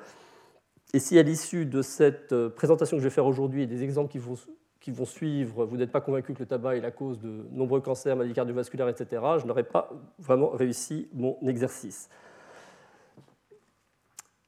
Et 0.95 0.99
si 0.99 1.19
à 1.19 1.23
l'issue 1.23 1.67
de 1.67 1.83
cette 1.83 2.33
euh, 2.33 2.49
présentation 2.49 2.97
que 2.97 3.03
je 3.03 3.09
vais 3.09 3.15
faire 3.15 3.27
aujourd'hui 3.27 3.63
et 3.63 3.67
des 3.67 3.83
exemples 3.83 4.11
qui 4.11 4.19
vont, 4.19 5.05
suivre, 5.05 5.65
vous 5.65 5.77
n'êtes 5.77 5.91
pas 5.91 6.01
convaincu 6.01 6.33
que 6.33 6.39
le 6.39 6.47
tabac 6.47 6.77
est 6.77 6.81
la 6.81 6.93
cause 6.93 7.19
de 7.19 7.45
nombreux 7.51 7.81
cancers, 7.81 8.15
maladies 8.15 8.35
cardiovasculaires, 8.35 8.89
etc., 8.89 9.21
je 9.41 9.47
n'aurais 9.47 9.65
pas 9.65 9.91
vraiment 10.21 10.51
réussi 10.51 11.09
mon 11.13 11.37
exercice. 11.49 12.09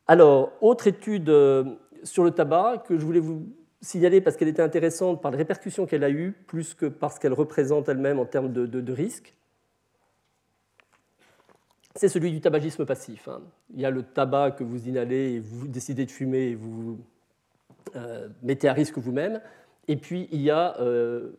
Alors, 0.07 0.53
autre 0.61 0.87
étude 0.87 1.29
euh, 1.29 1.65
sur 2.09 2.25
le 2.25 2.31
tabac 2.31 2.85
que 2.87 2.99
je 2.99 3.05
voulais 3.05 3.21
vous 3.21 3.47
signaler 3.81 4.21
parce 4.21 4.37
qu'elle 4.37 4.49
était 4.49 4.63
intéressante 4.63 5.23
par 5.23 5.31
les 5.31 5.39
répercussions 5.39 5.87
qu'elle 5.87 6.05
a 6.05 6.11
eues, 6.11 6.33
plus 6.47 6.75
que 6.75 6.87
parce 6.87 7.19
qu'elle 7.19 7.33
représente 7.33 7.89
elle-même 7.89 8.19
en 8.19 8.25
termes 8.25 8.53
de, 8.53 8.93
risque 8.93 9.35
c'est 11.95 12.09
celui 12.09 12.31
du 12.31 12.41
tabagisme 12.41 12.87
passif. 12.87 13.27
Hein. 13.27 13.41
Il 13.75 13.81
y 13.81 13.85
a 13.85 13.91
le 13.91 14.05
tabac 14.05 14.53
que 14.53 14.63
vous 14.63 14.87
inhalez 14.89 15.33
et 15.33 15.41
vous 15.41 15.67
décidez 15.67 16.07
de 16.07 16.11
fumer 16.13 16.51
et 16.51 16.55
vous 16.55 17.01
euh, 17.97 18.29
mettez 18.41 18.69
à 18.69 18.73
risque 18.73 18.99
vous-même. 18.99 19.41
Et 19.89 19.97
puis 19.97 20.29
il 20.31 20.41
y 20.41 20.51
a 20.51 20.79
euh, 20.79 21.33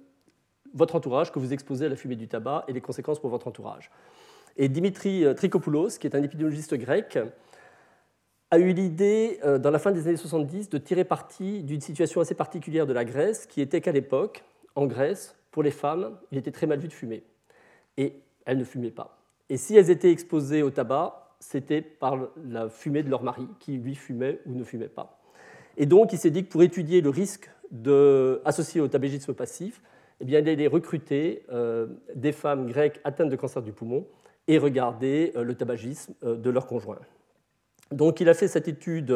votre 0.73 0.95
entourage 0.95 1.31
que 1.31 1.39
vous 1.39 1.53
exposez 1.53 1.85
à 1.85 1.89
la 1.89 1.95
fumée 1.95 2.17
du 2.17 2.27
tabac 2.27 2.65
et 2.67 2.73
les 2.73 2.81
conséquences 2.81 3.19
pour 3.19 3.29
votre 3.29 3.47
entourage. 3.47 3.89
Et 4.57 4.67
Dimitri 4.67 5.23
euh, 5.23 5.33
Trikopoulos, 5.33 5.97
qui 5.97 6.07
est 6.07 6.15
un 6.15 6.23
épidémiologiste 6.23 6.75
grec, 6.75 7.17
a 8.51 8.57
eu 8.57 8.73
l'idée, 8.73 9.39
dans 9.59 9.69
la 9.69 9.79
fin 9.79 9.91
des 9.91 10.07
années 10.07 10.17
70, 10.17 10.69
de 10.69 10.77
tirer 10.77 11.03
parti 11.03 11.61
d'une 11.63 11.81
situation 11.81 12.19
assez 12.19 12.33
particulière 12.33 12.87
de 12.87 12.93
la 12.93 13.05
Grèce, 13.05 13.45
qui 13.45 13.61
était 13.61 13.79
qu'à 13.79 13.91
l'époque, 13.91 14.43
en 14.75 14.87
Grèce, 14.87 15.35
pour 15.51 15.63
les 15.63 15.71
femmes, 15.71 16.17
il 16.31 16.37
était 16.37 16.51
très 16.51 16.67
mal 16.67 16.79
vu 16.79 16.87
de 16.87 16.93
fumer. 16.93 17.23
Et 17.97 18.13
elles 18.45 18.57
ne 18.57 18.63
fumaient 18.63 18.91
pas. 18.91 19.19
Et 19.49 19.57
si 19.57 19.75
elles 19.75 19.89
étaient 19.89 20.11
exposées 20.11 20.63
au 20.63 20.69
tabac, 20.69 21.35
c'était 21.39 21.81
par 21.81 22.17
la 22.43 22.69
fumée 22.69 23.03
de 23.03 23.09
leur 23.09 23.23
mari, 23.23 23.47
qui 23.59 23.77
lui 23.77 23.95
fumait 23.95 24.39
ou 24.45 24.53
ne 24.53 24.63
fumait 24.63 24.87
pas. 24.87 25.19
Et 25.77 25.85
donc, 25.85 26.13
il 26.13 26.19
s'est 26.19 26.29
dit 26.29 26.45
que 26.45 26.51
pour 26.51 26.63
étudier 26.63 27.01
le 27.01 27.09
risque 27.09 27.49
associé 28.45 28.81
au 28.81 28.87
tabagisme 28.87 29.33
passif, 29.33 29.81
eh 30.21 30.25
bien, 30.25 30.39
il 30.39 30.49
allait 30.49 30.67
recruter 30.67 31.43
euh, 31.51 31.87
des 32.15 32.31
femmes 32.31 32.67
grecques 32.67 32.99
atteintes 33.03 33.29
de 33.29 33.35
cancer 33.35 33.61
du 33.61 33.71
poumon 33.71 34.05
et 34.47 34.57
regarder 34.57 35.31
le 35.35 35.53
tabagisme 35.53 36.13
de 36.23 36.49
leur 36.49 36.65
conjoint. 36.65 36.97
Donc 37.91 38.19
il 38.19 38.29
a 38.29 38.33
fait 38.33 38.47
cette 38.47 38.67
étude 38.67 39.15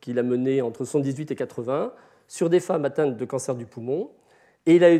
qu'il 0.00 0.18
a 0.18 0.22
menée 0.22 0.62
entre 0.62 0.84
78 0.84 1.30
et 1.30 1.36
80 1.36 1.92
sur 2.26 2.50
des 2.50 2.60
femmes 2.60 2.84
atteintes 2.84 3.16
de 3.16 3.24
cancer 3.24 3.54
du 3.54 3.66
poumon. 3.66 4.10
Et 4.66 4.76
il 4.76 4.84
a 4.84 4.90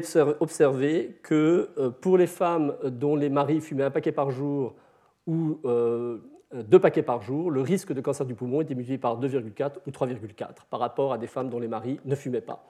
observé 0.40 1.18
que 1.22 1.70
pour 2.00 2.16
les 2.16 2.26
femmes 2.26 2.74
dont 2.84 3.16
les 3.16 3.28
maris 3.28 3.60
fumaient 3.60 3.84
un 3.84 3.90
paquet 3.90 4.12
par 4.12 4.30
jour 4.30 4.74
ou 5.26 5.58
deux 6.52 6.80
paquets 6.80 7.02
par 7.02 7.22
jour, 7.22 7.50
le 7.50 7.60
risque 7.60 7.92
de 7.92 8.00
cancer 8.00 8.26
du 8.26 8.34
poumon 8.34 8.60
était 8.60 8.74
multiplié 8.74 8.98
par 8.98 9.20
2,4 9.20 9.72
ou 9.86 9.90
3,4 9.90 10.48
par 10.68 10.80
rapport 10.80 11.12
à 11.12 11.18
des 11.18 11.26
femmes 11.26 11.48
dont 11.48 11.60
les 11.60 11.68
maris 11.68 12.00
ne 12.04 12.14
fumaient 12.14 12.40
pas. 12.40 12.64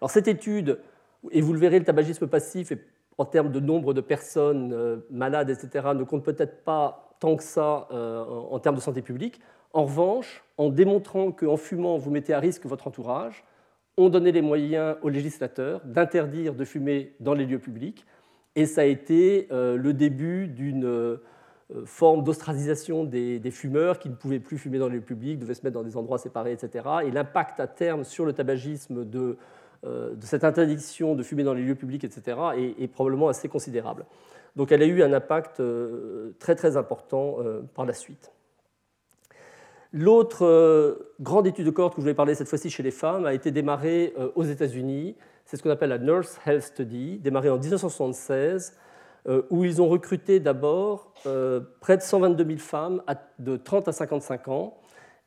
Alors 0.00 0.10
cette 0.10 0.26
étude, 0.26 0.80
et 1.30 1.40
vous 1.40 1.52
le 1.52 1.58
verrez, 1.60 1.78
le 1.78 1.84
tabagisme 1.84 2.26
passif, 2.26 2.72
en 3.18 3.24
termes 3.24 3.52
de 3.52 3.60
nombre 3.60 3.94
de 3.94 4.00
personnes 4.00 4.72
euh, 4.72 4.96
malades, 5.10 5.50
etc., 5.50 5.90
ne 5.94 6.02
compte 6.02 6.24
peut-être 6.24 6.64
pas 6.64 7.11
tant 7.22 7.36
que 7.36 7.44
ça 7.44 7.86
euh, 7.92 8.24
en 8.24 8.58
termes 8.58 8.74
de 8.74 8.80
santé 8.80 9.00
publique. 9.00 9.40
En 9.72 9.84
revanche, 9.84 10.42
en 10.58 10.70
démontrant 10.70 11.30
qu'en 11.30 11.56
fumant, 11.56 11.96
vous 11.96 12.10
mettez 12.10 12.34
à 12.34 12.40
risque 12.40 12.66
votre 12.66 12.88
entourage, 12.88 13.44
on 13.96 14.08
donnait 14.08 14.32
les 14.32 14.42
moyens 14.42 14.96
aux 15.02 15.08
législateurs 15.08 15.82
d'interdire 15.84 16.54
de 16.54 16.64
fumer 16.64 17.14
dans 17.20 17.34
les 17.34 17.46
lieux 17.46 17.60
publics. 17.60 18.04
Et 18.56 18.66
ça 18.66 18.80
a 18.80 18.84
été 18.84 19.46
euh, 19.52 19.76
le 19.76 19.94
début 19.94 20.48
d'une 20.48 20.84
euh, 20.84 21.16
forme 21.84 22.24
d'ostracisation 22.24 23.04
des, 23.04 23.40
fumeurs 23.52 24.00
qui 24.00 24.10
ne 24.10 24.14
pouvaient 24.14 24.40
plus 24.40 24.58
fumer 24.58 24.80
dans 24.80 24.88
les 24.88 24.96
lieux 24.96 25.00
publics, 25.00 25.38
devaient 25.38 25.54
se 25.54 25.62
mettre 25.62 25.74
dans 25.74 25.84
des 25.84 25.96
endroits 25.96 26.18
séparés, 26.18 26.52
etc. 26.52 26.84
Et 27.06 27.12
l'impact 27.12 27.60
à 27.60 27.68
terme 27.68 28.02
sur 28.02 28.26
le 28.26 28.32
tabagisme 28.32 29.04
de, 29.04 29.38
cette 30.20 30.44
interdiction 30.44 31.14
de 31.14 31.22
fumer 31.22 31.44
dans 31.44 31.54
les 31.54 31.62
lieux 31.62 31.74
publics, 31.76 32.04
etc., 32.04 32.36
est, 32.78 32.88
probablement 32.88 33.28
assez 33.28 33.48
considérable. 33.48 34.04
Donc 34.56 34.72
elle 34.72 34.82
a 34.82 34.86
eu 34.86 35.02
un 35.02 35.12
impact 35.12 35.60
euh, 35.60 36.34
très 36.38 36.54
très 36.54 36.76
important 36.76 37.38
par 37.74 37.86
la 37.86 37.92
suite. 37.92 38.32
L'autre 39.92 40.98
grande 41.20 41.46
étude 41.46 41.66
de 41.66 41.70
cohorte 41.70 41.94
que 41.94 42.00
je 42.00 42.04
voulais 42.04 42.14
parler 42.14 42.34
cette 42.34 42.48
fois-ci 42.48 42.70
chez 42.70 42.82
les 42.82 42.90
femmes 42.90 43.26
a 43.26 43.34
été 43.34 43.50
démarrée 43.50 44.14
aux 44.34 44.44
États-Unis. 44.44 45.16
C'est 45.44 45.56
ce 45.56 45.62
qu'on 45.62 45.70
appelle 45.70 45.90
la 45.90 45.98
Nurse 45.98 46.38
Health 46.46 46.62
Study, 46.62 47.18
démarrée 47.18 47.50
en 47.50 47.58
1976 47.58 48.74
euh, 49.28 49.42
où 49.50 49.64
ils 49.64 49.80
ont 49.80 49.88
recruté 49.88 50.40
d'abord 50.40 51.12
euh, 51.26 51.60
près 51.80 51.96
de 51.96 52.02
122 52.02 52.44
000 52.44 52.58
femmes 52.58 53.02
de 53.38 53.56
30 53.56 53.86
à 53.86 53.92
55 53.92 54.48
ans, 54.48 54.78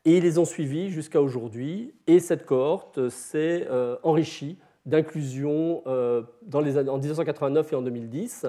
et 0.03 0.17
ils 0.17 0.23
les 0.23 0.37
ont 0.37 0.43
suivies 0.43 0.89
jusqu'à 0.89 1.21
aujourd'hui. 1.21 1.93
Et 2.05 2.19
cette 2.19 2.45
cohorte 2.45 3.07
s'est 3.07 3.65
euh, 3.69 3.95
enrichie 4.03 4.59
d'inclusion 4.85 5.81
en 5.87 6.97
1989 6.97 7.71
et 7.71 7.75
en 7.75 7.81
2010, 7.81 8.45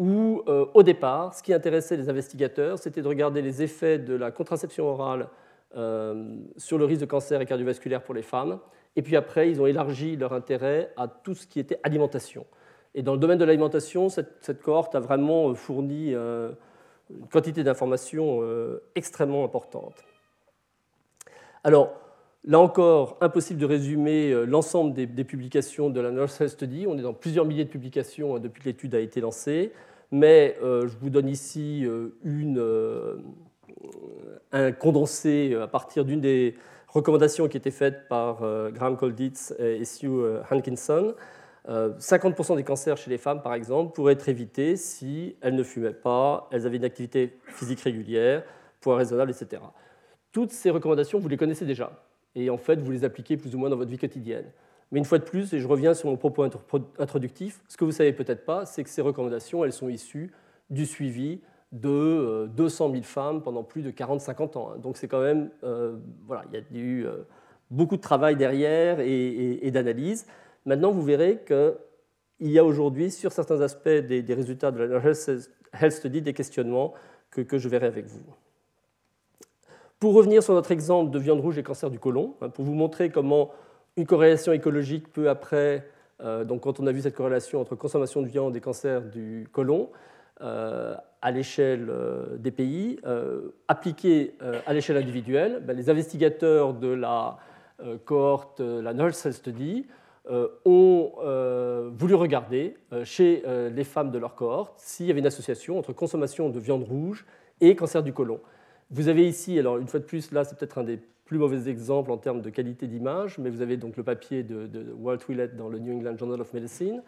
où 0.00 0.42
au 0.46 0.82
départ, 0.82 1.34
ce 1.34 1.42
qui 1.42 1.52
intéressait 1.52 1.96
les 1.96 2.08
investigateurs, 2.08 2.78
c'était 2.78 3.02
de 3.02 3.08
regarder 3.08 3.42
les 3.42 3.62
effets 3.62 3.98
de 3.98 4.14
la 4.14 4.30
contraception 4.30 4.86
orale 4.86 5.28
sur 6.56 6.78
le 6.78 6.84
risque 6.86 7.02
de 7.02 7.06
cancer 7.06 7.40
et 7.40 7.46
cardiovasculaire 7.46 8.02
pour 8.02 8.14
les 8.14 8.22
femmes. 8.22 8.58
Et 8.96 9.02
puis 9.02 9.16
après, 9.16 9.50
ils 9.50 9.60
ont 9.60 9.66
élargi 9.66 10.16
leur 10.16 10.32
intérêt 10.32 10.92
à 10.96 11.06
tout 11.06 11.34
ce 11.34 11.46
qui 11.46 11.60
était 11.60 11.78
alimentation. 11.82 12.46
Et 12.94 13.02
dans 13.02 13.12
le 13.12 13.18
domaine 13.18 13.38
de 13.38 13.44
l'alimentation, 13.44 14.08
cette, 14.08 14.62
cohorte 14.62 14.94
a 14.94 15.00
vraiment 15.00 15.50
euh, 15.50 15.54
fourni 15.54 16.12
euh, 16.12 16.50
une 17.10 17.28
quantité 17.28 17.62
d'informations 17.62 18.40
euh, 18.42 18.82
extrêmement 18.96 19.44
importante. 19.44 20.04
Alors, 21.62 21.92
là 22.44 22.58
encore, 22.58 23.16
impossible 23.20 23.60
de 23.60 23.66
résumer 23.66 24.46
l'ensemble 24.46 24.94
des, 24.94 25.24
publications 25.24 25.90
de 25.90 26.00
la 26.00 26.10
Nurse 26.10 26.46
Study. 26.46 26.86
On 26.88 26.96
est 26.98 27.02
dans 27.02 27.12
plusieurs 27.12 27.44
milliers 27.44 27.64
de 27.64 27.70
publications 27.70 28.36
hein, 28.36 28.40
depuis 28.40 28.62
que 28.62 28.68
l'étude 28.68 28.94
a 28.94 29.00
été 29.00 29.20
lancée, 29.20 29.72
mais 30.10 30.56
je 30.60 30.96
vous 31.00 31.10
donne 31.10 31.28
ici 31.28 31.86
une, 32.24 32.62
un 34.52 34.72
condensé 34.72 35.56
à 35.60 35.66
partir 35.66 36.04
d'une 36.04 36.20
des 36.20 36.54
recommandations 36.88 37.48
qui 37.48 37.56
étaient 37.56 37.70
faites 37.70 38.08
par 38.08 38.40
Graham 38.72 38.96
Colditz 38.96 39.54
et 39.58 39.84
Sue 39.84 40.08
Hankinson. 40.50 41.14
50% 41.68 42.52
euh, 42.52 42.56
des 42.56 42.64
cancers 42.64 42.96
chez 42.96 43.10
les 43.10 43.18
femmes, 43.18 43.42
par 43.42 43.54
exemple, 43.54 43.92
pourraient 43.92 44.14
être 44.14 44.28
évités 44.28 44.76
si 44.76 45.36
elles 45.40 45.54
ne 45.54 45.62
fumaient 45.62 45.92
pas, 45.92 46.48
elles 46.50 46.66
avaient 46.66 46.78
une 46.78 46.84
activité 46.84 47.38
physique 47.46 47.80
régulière, 47.80 48.42
poids 48.80 48.96
raisonnable, 48.96 49.30
etc. 49.30 49.62
Toutes 50.32 50.52
ces 50.52 50.70
recommandations, 50.70 51.18
vous 51.18 51.28
les 51.28 51.36
connaissez 51.36 51.66
déjà. 51.66 51.92
Et 52.34 52.48
en 52.50 52.56
fait, 52.56 52.80
vous 52.80 52.90
les 52.90 53.04
appliquez 53.04 53.36
plus 53.36 53.54
ou 53.54 53.58
moins 53.58 53.68
dans 53.68 53.76
votre 53.76 53.90
vie 53.90 53.98
quotidienne. 53.98 54.46
Mais 54.92 54.98
une 54.98 55.04
fois 55.04 55.18
de 55.18 55.24
plus, 55.24 55.52
et 55.52 55.60
je 55.60 55.68
reviens 55.68 55.94
sur 55.94 56.08
mon 56.08 56.16
propos 56.16 56.44
introductif, 56.98 57.62
ce 57.68 57.76
que 57.76 57.84
vous 57.84 57.90
ne 57.90 57.96
savez 57.96 58.12
peut-être 58.12 58.44
pas, 58.44 58.66
c'est 58.66 58.82
que 58.82 58.90
ces 58.90 59.02
recommandations, 59.02 59.64
elles 59.64 59.72
sont 59.72 59.88
issues 59.88 60.32
du 60.68 60.84
suivi 60.86 61.40
de 61.72 62.48
200 62.56 62.88
euh, 62.88 62.92
000 62.92 63.02
femmes 63.04 63.42
pendant 63.42 63.62
plus 63.62 63.82
de 63.82 63.90
40-50 63.90 64.58
ans. 64.58 64.76
Donc 64.76 64.96
c'est 64.96 65.06
quand 65.06 65.20
même, 65.20 65.50
euh, 65.62 65.96
voilà, 66.26 66.44
il 66.50 66.58
y 66.76 66.80
a 66.80 66.84
eu 66.84 67.06
beaucoup 67.70 67.96
de 67.96 68.02
travail 68.02 68.36
derrière 68.36 68.98
et 69.00 69.70
d'analyse. 69.70 70.26
Maintenant, 70.66 70.90
vous 70.90 71.02
verrez 71.02 71.42
qu'il 71.46 72.50
y 72.50 72.58
a 72.58 72.64
aujourd'hui, 72.64 73.10
sur 73.10 73.32
certains 73.32 73.60
aspects 73.60 73.88
des, 73.88 74.34
résultats 74.34 74.70
de 74.70 74.82
la 74.82 75.02
Health 75.02 75.92
Study, 75.92 76.22
des 76.22 76.34
questionnements 76.34 76.94
que, 77.30 77.58
je 77.58 77.68
verrai 77.68 77.86
avec 77.86 78.06
vous. 78.06 78.20
Pour 79.98 80.14
revenir 80.14 80.42
sur 80.42 80.54
notre 80.54 80.70
exemple 80.70 81.10
de 81.10 81.18
viande 81.18 81.40
rouge 81.40 81.58
et 81.58 81.62
cancer 81.62 81.90
du 81.90 81.98
côlon, 81.98 82.34
hein, 82.40 82.48
pour 82.48 82.64
vous 82.64 82.74
montrer 82.74 83.10
comment 83.10 83.50
une 84.00 84.06
corrélation 84.06 84.52
écologique 84.52 85.12
peu 85.12 85.28
après, 85.28 85.86
euh, 86.22 86.44
donc 86.44 86.62
quand 86.62 86.80
on 86.80 86.86
a 86.86 86.92
vu 86.92 87.02
cette 87.02 87.14
corrélation 87.14 87.60
entre 87.60 87.74
consommation 87.74 88.22
de 88.22 88.28
viande 88.28 88.56
et 88.56 88.60
cancer 88.60 89.02
du 89.02 89.46
côlon, 89.52 89.90
euh, 90.40 90.94
à 91.20 91.30
l'échelle 91.30 91.88
euh, 91.90 92.38
des 92.38 92.50
pays, 92.50 92.98
appliquée 93.68 94.34
à 94.64 94.72
l'échelle 94.72 94.96
individuelle, 94.96 95.62
ben, 95.62 95.76
les 95.76 95.90
investigateurs 95.90 96.72
de 96.72 96.88
la 96.88 97.36
cohorte, 98.04 98.60
la 98.60 98.94
Nurse 98.94 99.24
Health 99.24 99.36
Study, 99.36 99.86
ont 100.64 101.12
voulu 101.92 102.14
regarder 102.14 102.76
chez 103.04 103.42
les 103.74 103.84
femmes 103.84 104.10
de 104.10 104.18
leur 104.18 104.34
cohorte 104.34 104.74
s'il 104.78 105.06
y 105.06 105.10
avait 105.10 105.20
une 105.20 105.26
association 105.26 105.78
entre 105.78 105.92
consommation 105.92 106.48
de 106.48 106.58
viande 106.58 106.84
rouge 106.84 107.26
et 107.60 107.74
cancer 107.76 108.02
du 108.02 108.12
côlon. 108.12 108.40
Vous 108.90 109.08
avez 109.08 109.26
ici, 109.26 109.58
alors 109.58 109.78
une 109.78 109.88
fois 109.88 110.00
de 110.00 110.04
plus, 110.04 110.30
là 110.30 110.44
c'est 110.44 110.58
peut-être 110.58 110.78
un 110.78 110.84
des 110.84 111.00
plus 111.30 111.38
mauvais 111.38 111.70
exemples 111.70 112.10
en 112.10 112.16
termes 112.16 112.42
de 112.42 112.50
qualité 112.50 112.88
d'image, 112.88 113.38
mais 113.38 113.50
vous 113.50 113.62
avez 113.62 113.76
donc 113.76 113.96
le 113.96 114.02
papier 114.02 114.42
de, 114.42 114.92
Walt 114.98 115.18
Willett 115.28 115.54
dans 115.54 115.68
le 115.68 115.78
New 115.78 115.96
England 115.96 116.16
Journal 116.18 116.40
of 116.40 116.52
Medicine. 116.52 117.04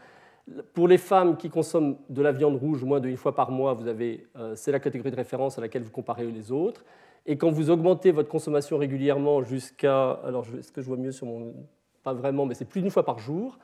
Pour 0.75 0.87
les 0.87 0.97
femmes 0.97 1.37
qui 1.37 1.51
consomment 1.51 1.97
de 2.09 2.23
la 2.23 2.31
viande 2.31 2.55
rouge 2.55 2.85
moins 2.85 3.01
d'une 3.01 3.17
fois 3.17 3.35
par 3.35 3.51
mois, 3.51 3.75
vous 3.75 3.89
avez, 3.89 4.29
c'est 4.55 4.71
la 4.71 4.79
catégorie 4.79 5.11
de 5.11 5.17
référence 5.17 5.59
à 5.59 5.61
laquelle 5.61 5.83
vous 5.83 5.91
comparez 5.91 6.25
les 6.25 6.53
autres. 6.53 6.85
Et 7.27 7.37
quand 7.37 7.51
vous 7.51 7.69
augmentez 7.69 8.13
votre 8.13 8.29
consommation 8.29 8.79
régulièrement 8.79 9.43
jusqu'à, 9.43 10.13
alors 10.25 10.47
est-ce 10.57 10.71
que 10.71 10.81
je 10.81 10.87
vois 10.87 10.99
mieux 10.99 11.11
sur 11.11 11.27
mon 11.27 11.53
pas 12.05 12.13
vraiment, 12.13 12.47
mais 12.47 12.55
c'est 12.55 12.65
plus 12.65 12.81
d'une 12.81 12.93
fois 12.93 13.05
par 13.05 13.19
jour, 13.19 13.59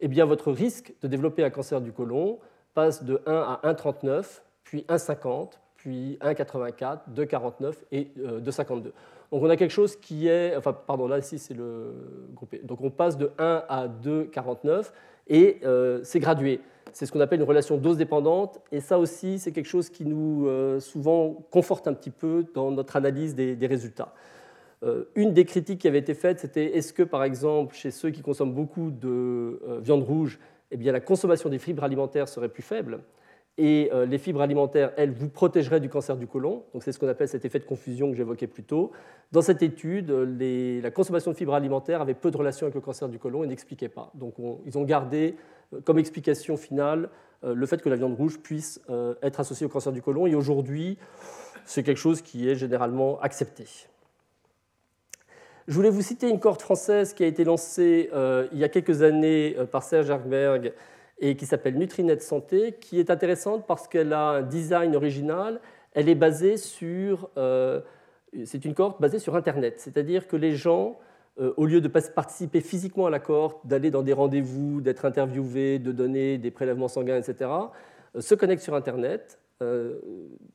eh 0.00 0.08
bien 0.08 0.26
votre 0.26 0.52
risque 0.52 0.92
de 1.00 1.08
développer 1.08 1.42
un 1.42 1.48
cancer 1.48 1.80
du 1.80 1.92
côlon 1.92 2.38
passe 2.74 3.02
de 3.02 3.22
1 3.24 3.32
à 3.32 3.60
1,39, 3.64 4.42
puis 4.62 4.84
1,50, 4.90 5.52
puis 5.76 6.18
1,84, 6.20 6.98
2,49 7.14 7.74
et 7.92 8.12
2,52. 8.18 8.92
Donc 9.32 9.42
on 9.42 9.48
a 9.48 9.56
quelque 9.56 9.70
chose 9.70 9.96
qui 9.96 10.28
est, 10.28 10.54
enfin 10.56 10.74
pardon, 10.74 11.08
là 11.08 11.18
ici 11.18 11.38
c'est 11.38 11.54
le 11.54 11.94
groupé. 12.34 12.60
Donc 12.62 12.82
on 12.82 12.90
passe 12.90 13.16
de 13.16 13.30
1 13.38 13.64
à 13.66 13.88
2,49 13.88 14.92
et 15.28 15.58
euh, 15.64 16.00
c'est 16.04 16.20
gradué. 16.20 16.60
C'est 16.92 17.06
ce 17.06 17.12
qu'on 17.12 17.20
appelle 17.20 17.40
une 17.40 17.46
relation 17.46 17.78
dose 17.78 17.96
dépendante 17.96 18.60
et 18.70 18.80
ça 18.80 18.98
aussi 18.98 19.38
c'est 19.38 19.50
quelque 19.50 19.68
chose 19.68 19.88
qui 19.88 20.04
nous 20.04 20.46
euh, 20.46 20.80
souvent 20.80 21.32
conforte 21.50 21.88
un 21.88 21.94
petit 21.94 22.10
peu 22.10 22.44
dans 22.52 22.70
notre 22.70 22.96
analyse 22.96 23.34
des 23.34 23.66
résultats. 23.66 24.12
Euh, 24.82 25.04
une 25.14 25.32
des 25.32 25.46
critiques 25.46 25.80
qui 25.80 25.88
avait 25.88 26.00
été 26.00 26.12
faite, 26.12 26.40
c'était 26.40 26.76
est-ce 26.76 26.92
que, 26.92 27.02
par 27.02 27.24
exemple, 27.24 27.74
chez 27.74 27.90
ceux 27.90 28.10
qui 28.10 28.20
consomment 28.20 28.52
beaucoup 28.52 28.90
de 28.90 29.60
viande 29.80 30.02
rouge, 30.02 30.40
eh 30.72 30.76
la 30.76 31.00
consommation 31.00 31.48
des 31.48 31.58
fibres 31.58 31.84
alimentaires 31.84 32.28
serait 32.28 32.48
plus 32.48 32.62
faible? 32.62 33.00
Et 33.58 33.90
euh, 33.92 34.06
les 34.06 34.18
fibres 34.18 34.40
alimentaires, 34.40 34.92
elles, 34.96 35.12
vous 35.12 35.28
protégeraient 35.28 35.80
du 35.80 35.88
cancer 35.88 36.16
du 36.16 36.26
côlon. 36.26 36.64
Donc 36.72 36.82
c'est 36.82 36.92
ce 36.92 36.98
qu'on 36.98 37.08
appelle 37.08 37.28
cet 37.28 37.44
effet 37.44 37.58
de 37.58 37.64
confusion 37.64 38.10
que 38.10 38.16
j'évoquais 38.16 38.46
plus 38.46 38.64
tôt. 38.64 38.92
Dans 39.30 39.42
cette 39.42 39.62
étude, 39.62 40.10
la 40.10 40.90
consommation 40.90 41.30
de 41.30 41.36
fibres 41.36 41.54
alimentaires 41.54 42.00
avait 42.00 42.14
peu 42.14 42.30
de 42.30 42.36
relation 42.36 42.66
avec 42.66 42.74
le 42.74 42.80
cancer 42.80 43.08
du 43.08 43.18
côlon 43.18 43.44
et 43.44 43.46
n'expliquait 43.46 43.88
pas. 43.88 44.10
Donc 44.14 44.34
ils 44.66 44.78
ont 44.78 44.84
gardé 44.84 45.36
comme 45.84 45.98
explication 45.98 46.56
finale 46.56 47.08
le 47.42 47.66
fait 47.66 47.82
que 47.82 47.88
la 47.88 47.96
viande 47.96 48.14
rouge 48.14 48.38
puisse 48.40 48.80
être 49.22 49.40
associée 49.40 49.66
au 49.66 49.70
cancer 49.70 49.92
du 49.92 50.02
côlon. 50.02 50.26
Et 50.26 50.34
aujourd'hui, 50.34 50.98
c'est 51.64 51.82
quelque 51.82 51.98
chose 51.98 52.20
qui 52.20 52.48
est 52.48 52.56
généralement 52.56 53.18
accepté. 53.20 53.64
Je 55.68 55.74
voulais 55.74 55.90
vous 55.90 56.02
citer 56.02 56.28
une 56.28 56.40
cohorte 56.40 56.62
française 56.62 57.12
qui 57.12 57.22
a 57.22 57.26
été 57.26 57.44
lancée 57.44 58.10
euh, 58.12 58.48
il 58.52 58.58
y 58.58 58.64
a 58.64 58.68
quelques 58.68 59.02
années 59.02 59.54
euh, 59.56 59.64
par 59.64 59.84
Serge 59.84 60.10
Herberg 60.10 60.72
et 61.22 61.36
qui 61.36 61.46
s'appelle 61.46 61.78
Nutrinet 61.78 62.18
Santé, 62.18 62.74
qui 62.80 62.98
est 62.98 63.08
intéressante 63.08 63.64
parce 63.66 63.86
qu'elle 63.86 64.12
a 64.12 64.30
un 64.30 64.42
design 64.42 64.96
original. 64.96 65.60
Elle 65.94 66.08
est 66.08 66.16
basée 66.16 66.56
sur. 66.56 67.30
Euh, 67.38 67.80
c'est 68.44 68.64
une 68.64 68.74
cohorte 68.74 69.00
basée 69.00 69.20
sur 69.20 69.36
Internet, 69.36 69.74
c'est-à-dire 69.78 70.26
que 70.26 70.36
les 70.36 70.56
gens, 70.56 70.98
au 71.56 71.66
lieu 71.66 71.82
de 71.82 71.88
participer 71.88 72.62
physiquement 72.62 73.04
à 73.04 73.10
la 73.10 73.18
cohorte, 73.18 73.66
d'aller 73.66 73.90
dans 73.90 74.02
des 74.02 74.14
rendez-vous, 74.14 74.80
d'être 74.80 75.04
interviewés, 75.04 75.78
de 75.78 75.92
donner 75.92 76.38
des 76.38 76.50
prélèvements 76.50 76.88
sanguins, 76.88 77.18
etc., 77.18 77.50
se 78.18 78.34
connectent 78.34 78.62
sur 78.62 78.74
Internet 78.74 79.38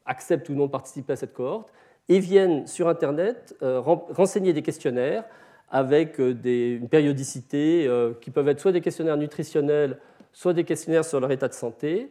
acceptent 0.08 0.50
ou 0.50 0.54
non 0.54 0.66
de 0.66 0.72
participer 0.72 1.14
à 1.14 1.16
cette 1.16 1.34
cohorte 1.34 1.72
et 2.10 2.18
viennent 2.18 2.66
sur 2.66 2.88
Internet 2.88 3.56
renseigner 3.62 4.54
des 4.54 4.64
questionnaires 4.64 5.24
avec 5.70 6.18
une 6.18 6.90
périodicité 6.90 7.88
qui 8.22 8.32
peuvent 8.32 8.48
être 8.48 8.60
soit 8.60 8.72
des 8.72 8.82
questionnaires 8.82 9.18
nutritionnels, 9.18 10.00
soit 10.38 10.54
des 10.54 10.64
questionnaires 10.64 11.04
sur 11.04 11.20
leur 11.20 11.32
état 11.32 11.48
de 11.48 11.54
santé. 11.54 12.10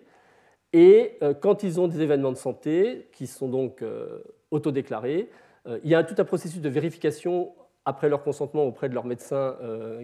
Et 0.72 1.18
quand 1.40 1.62
ils 1.62 1.80
ont 1.80 1.86
des 1.86 2.02
événements 2.02 2.32
de 2.32 2.36
santé 2.36 3.08
qui 3.12 3.28
sont 3.28 3.48
donc 3.48 3.84
autodéclarés, 4.50 5.30
il 5.84 5.88
y 5.88 5.94
a 5.94 6.02
tout 6.02 6.16
un 6.18 6.24
processus 6.24 6.60
de 6.60 6.68
vérification 6.68 7.54
après 7.84 8.08
leur 8.08 8.24
consentement 8.24 8.64
auprès 8.64 8.88
de 8.88 8.94
leurs 8.94 9.06
médecins 9.06 9.56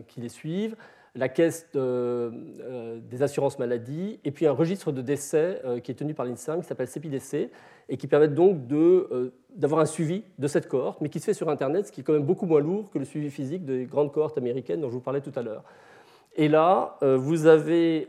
qui 0.07 0.21
les 0.21 0.29
suivent, 0.29 0.77
la 1.15 1.29
caisse 1.29 1.69
euh, 1.77 3.01
des 3.01 3.23
assurances 3.23 3.59
maladie, 3.59 4.19
et 4.25 4.31
puis 4.31 4.47
un 4.47 4.53
registre 4.53 4.93
de 4.93 5.03
décès 5.03 5.61
euh, 5.65 5.79
qui 5.79 5.91
est 5.91 5.95
tenu 5.95 6.15
par 6.15 6.25
l'INSERM 6.25 6.63
qui 6.63 6.67
s'appelle 6.67 6.89
CEPIDC 6.89 7.51
et 7.89 7.97
qui 7.99 8.07
permet 8.07 8.29
donc 8.29 8.57
euh, 8.73 9.31
d'avoir 9.55 9.81
un 9.83 9.87
suivi 9.87 10.25
de 10.39 10.47
cette 10.49 10.69
cohorte, 10.69 11.01
mais 11.03 11.11
qui 11.11 11.21
se 11.21 11.27
fait 11.27 11.35
sur 11.35 11.51
Internet, 11.51 11.87
ce 11.87 11.93
qui 11.93 12.01
est 12.01 12.05
quand 12.05 12.15
même 12.15 12.25
beaucoup 12.25 12.47
moins 12.47 12.61
lourd 12.61 12.91
que 12.91 12.99
le 12.99 13.05
suivi 13.05 13.31
physique 13.31 13.65
des 13.65 13.85
grandes 13.85 14.13
cohortes 14.13 14.39
américaines 14.39 14.81
dont 14.81 14.89
je 14.89 14.95
vous 14.95 15.01
parlais 15.01 15.21
tout 15.21 15.33
à 15.37 15.43
l'heure. 15.43 15.65
Et 16.37 16.49
là, 16.49 16.99
vous 17.03 17.47
avez 17.47 18.09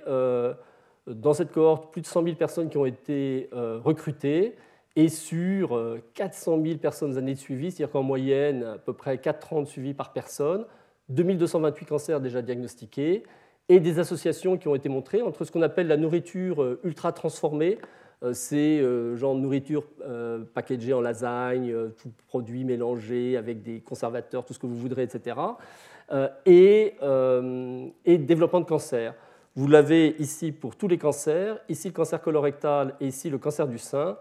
dans 1.07 1.33
cette 1.33 1.51
cohorte 1.51 1.91
plus 1.91 2.01
de 2.01 2.05
100 2.05 2.23
000 2.23 2.35
personnes 2.35 2.69
qui 2.69 2.77
ont 2.77 2.85
été 2.85 3.49
recrutées, 3.51 4.55
et 4.95 5.09
sur 5.09 5.79
400 6.13 6.61
000 6.63 6.77
personnes 6.77 7.17
années 7.17 7.33
de 7.33 7.39
suivi, 7.39 7.71
c'est-à-dire 7.71 7.91
qu'en 7.91 8.03
moyenne, 8.03 8.63
à 8.63 8.77
peu 8.77 8.93
près 8.93 9.17
4 9.17 9.53
ans 9.53 9.61
de 9.61 9.67
suivi 9.67 9.93
par 9.93 10.13
personne, 10.13 10.65
2228 11.09 11.85
cancers 11.85 12.21
déjà 12.21 12.41
diagnostiqués 12.41 13.23
et 13.69 13.79
des 13.79 13.99
associations 13.99 14.57
qui 14.57 14.67
ont 14.67 14.75
été 14.75 14.89
montrées 14.89 15.21
entre 15.21 15.45
ce 15.45 15.51
qu'on 15.51 15.61
appelle 15.61 15.87
la 15.87 15.97
nourriture 15.97 16.61
euh, 16.61 16.79
ultra 16.83 17.11
transformée, 17.11 17.77
euh, 18.23 18.33
c'est 18.33 18.79
euh, 18.79 19.15
genre 19.15 19.35
de 19.35 19.39
nourriture 19.39 19.83
packagée 20.53 20.93
en 20.93 21.01
lasagne, 21.01 21.73
tout 21.97 22.11
produit 22.27 22.63
mélangé 22.63 23.37
avec 23.37 23.61
des 23.61 23.81
conservateurs, 23.81 24.45
tout 24.45 24.53
ce 24.53 24.59
que 24.59 24.67
vous 24.67 24.77
voudrez, 24.77 25.03
etc. 25.03 25.37
Et, 26.45 26.95
et 28.05 28.17
développement 28.17 28.59
de 28.59 28.65
cancer. 28.65 29.15
Vous 29.55 29.67
l'avez 29.67 30.15
ici 30.19 30.51
pour 30.51 30.75
tous 30.75 30.87
les 30.87 30.97
cancers, 30.97 31.59
ici 31.69 31.87
le 31.87 31.93
cancer 31.93 32.21
colorectal 32.21 32.95
et 32.99 33.07
ici 33.07 33.29
le 33.29 33.37
cancer 33.37 33.67
du 33.67 33.77
sein. 33.77 34.17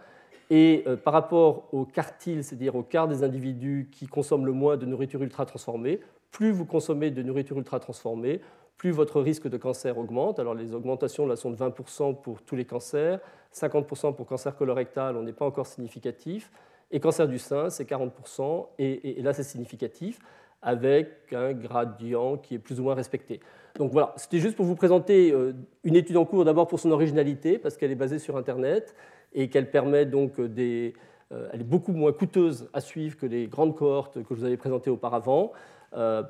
Et 0.50 0.84
par 1.04 1.12
rapport 1.12 1.68
au 1.72 1.84
quartile, 1.84 2.44
c'est-à-dire 2.44 2.76
au 2.76 2.82
quart 2.82 3.08
des 3.08 3.22
individus 3.24 3.88
qui 3.90 4.06
consomment 4.06 4.46
le 4.46 4.52
moins 4.52 4.76
de 4.76 4.86
nourriture 4.86 5.22
ultra 5.22 5.44
transformée, 5.44 6.00
plus 6.30 6.50
vous 6.50 6.64
consommez 6.64 7.10
de 7.10 7.22
nourriture 7.22 7.58
ultra 7.58 7.78
transformée, 7.78 8.40
plus 8.76 8.90
votre 8.90 9.20
risque 9.20 9.48
de 9.48 9.56
cancer 9.56 9.96
augmente. 9.96 10.40
Alors 10.40 10.54
les 10.54 10.74
augmentations 10.74 11.26
là 11.26 11.36
sont 11.36 11.50
de 11.50 11.56
20% 11.56 12.20
pour 12.20 12.42
tous 12.42 12.56
les 12.56 12.64
cancers, 12.64 13.20
50% 13.54 14.16
pour 14.16 14.26
cancer 14.26 14.56
colorectal, 14.56 15.16
on 15.16 15.22
n'est 15.22 15.32
pas 15.32 15.44
encore 15.44 15.66
significatif, 15.66 16.50
et 16.90 16.98
cancer 16.98 17.28
du 17.28 17.38
sein, 17.38 17.70
c'est 17.70 17.88
40%, 17.88 18.66
et, 18.78 19.22
là 19.22 19.32
c'est 19.32 19.44
significatif, 19.44 20.18
avec 20.62 21.32
un 21.32 21.52
gradient 21.52 22.36
qui 22.36 22.54
est 22.54 22.58
plus 22.58 22.80
ou 22.80 22.84
moins 22.84 22.94
respecté. 22.94 23.40
Donc 23.76 23.92
voilà, 23.92 24.14
c'était 24.16 24.38
juste 24.38 24.56
pour 24.56 24.66
vous 24.66 24.76
présenter 24.76 25.32
euh, 25.32 25.52
une 25.84 25.96
étude 25.96 26.16
en 26.16 26.24
cours 26.24 26.44
d'abord 26.44 26.68
pour 26.68 26.78
son 26.78 26.90
originalité, 26.90 27.58
parce 27.58 27.76
qu'elle 27.76 27.90
est 27.90 27.96
basée 27.96 28.18
sur 28.18 28.36
Internet, 28.36 28.94
et 29.32 29.48
qu'elle 29.48 29.70
permet 29.70 30.06
donc 30.06 30.40
des... 30.40 30.94
Euh, 31.32 31.48
elle 31.52 31.62
est 31.62 31.64
beaucoup 31.64 31.92
moins 31.92 32.12
coûteuse 32.12 32.68
à 32.72 32.80
suivre 32.80 33.16
que 33.16 33.26
les 33.26 33.46
grandes 33.46 33.74
cohortes 33.74 34.22
que 34.22 34.34
je 34.34 34.40
vous 34.40 34.44
avais 34.44 34.58
présentées 34.58 34.90
auparavant. 34.90 35.52
Euh, 35.94 36.22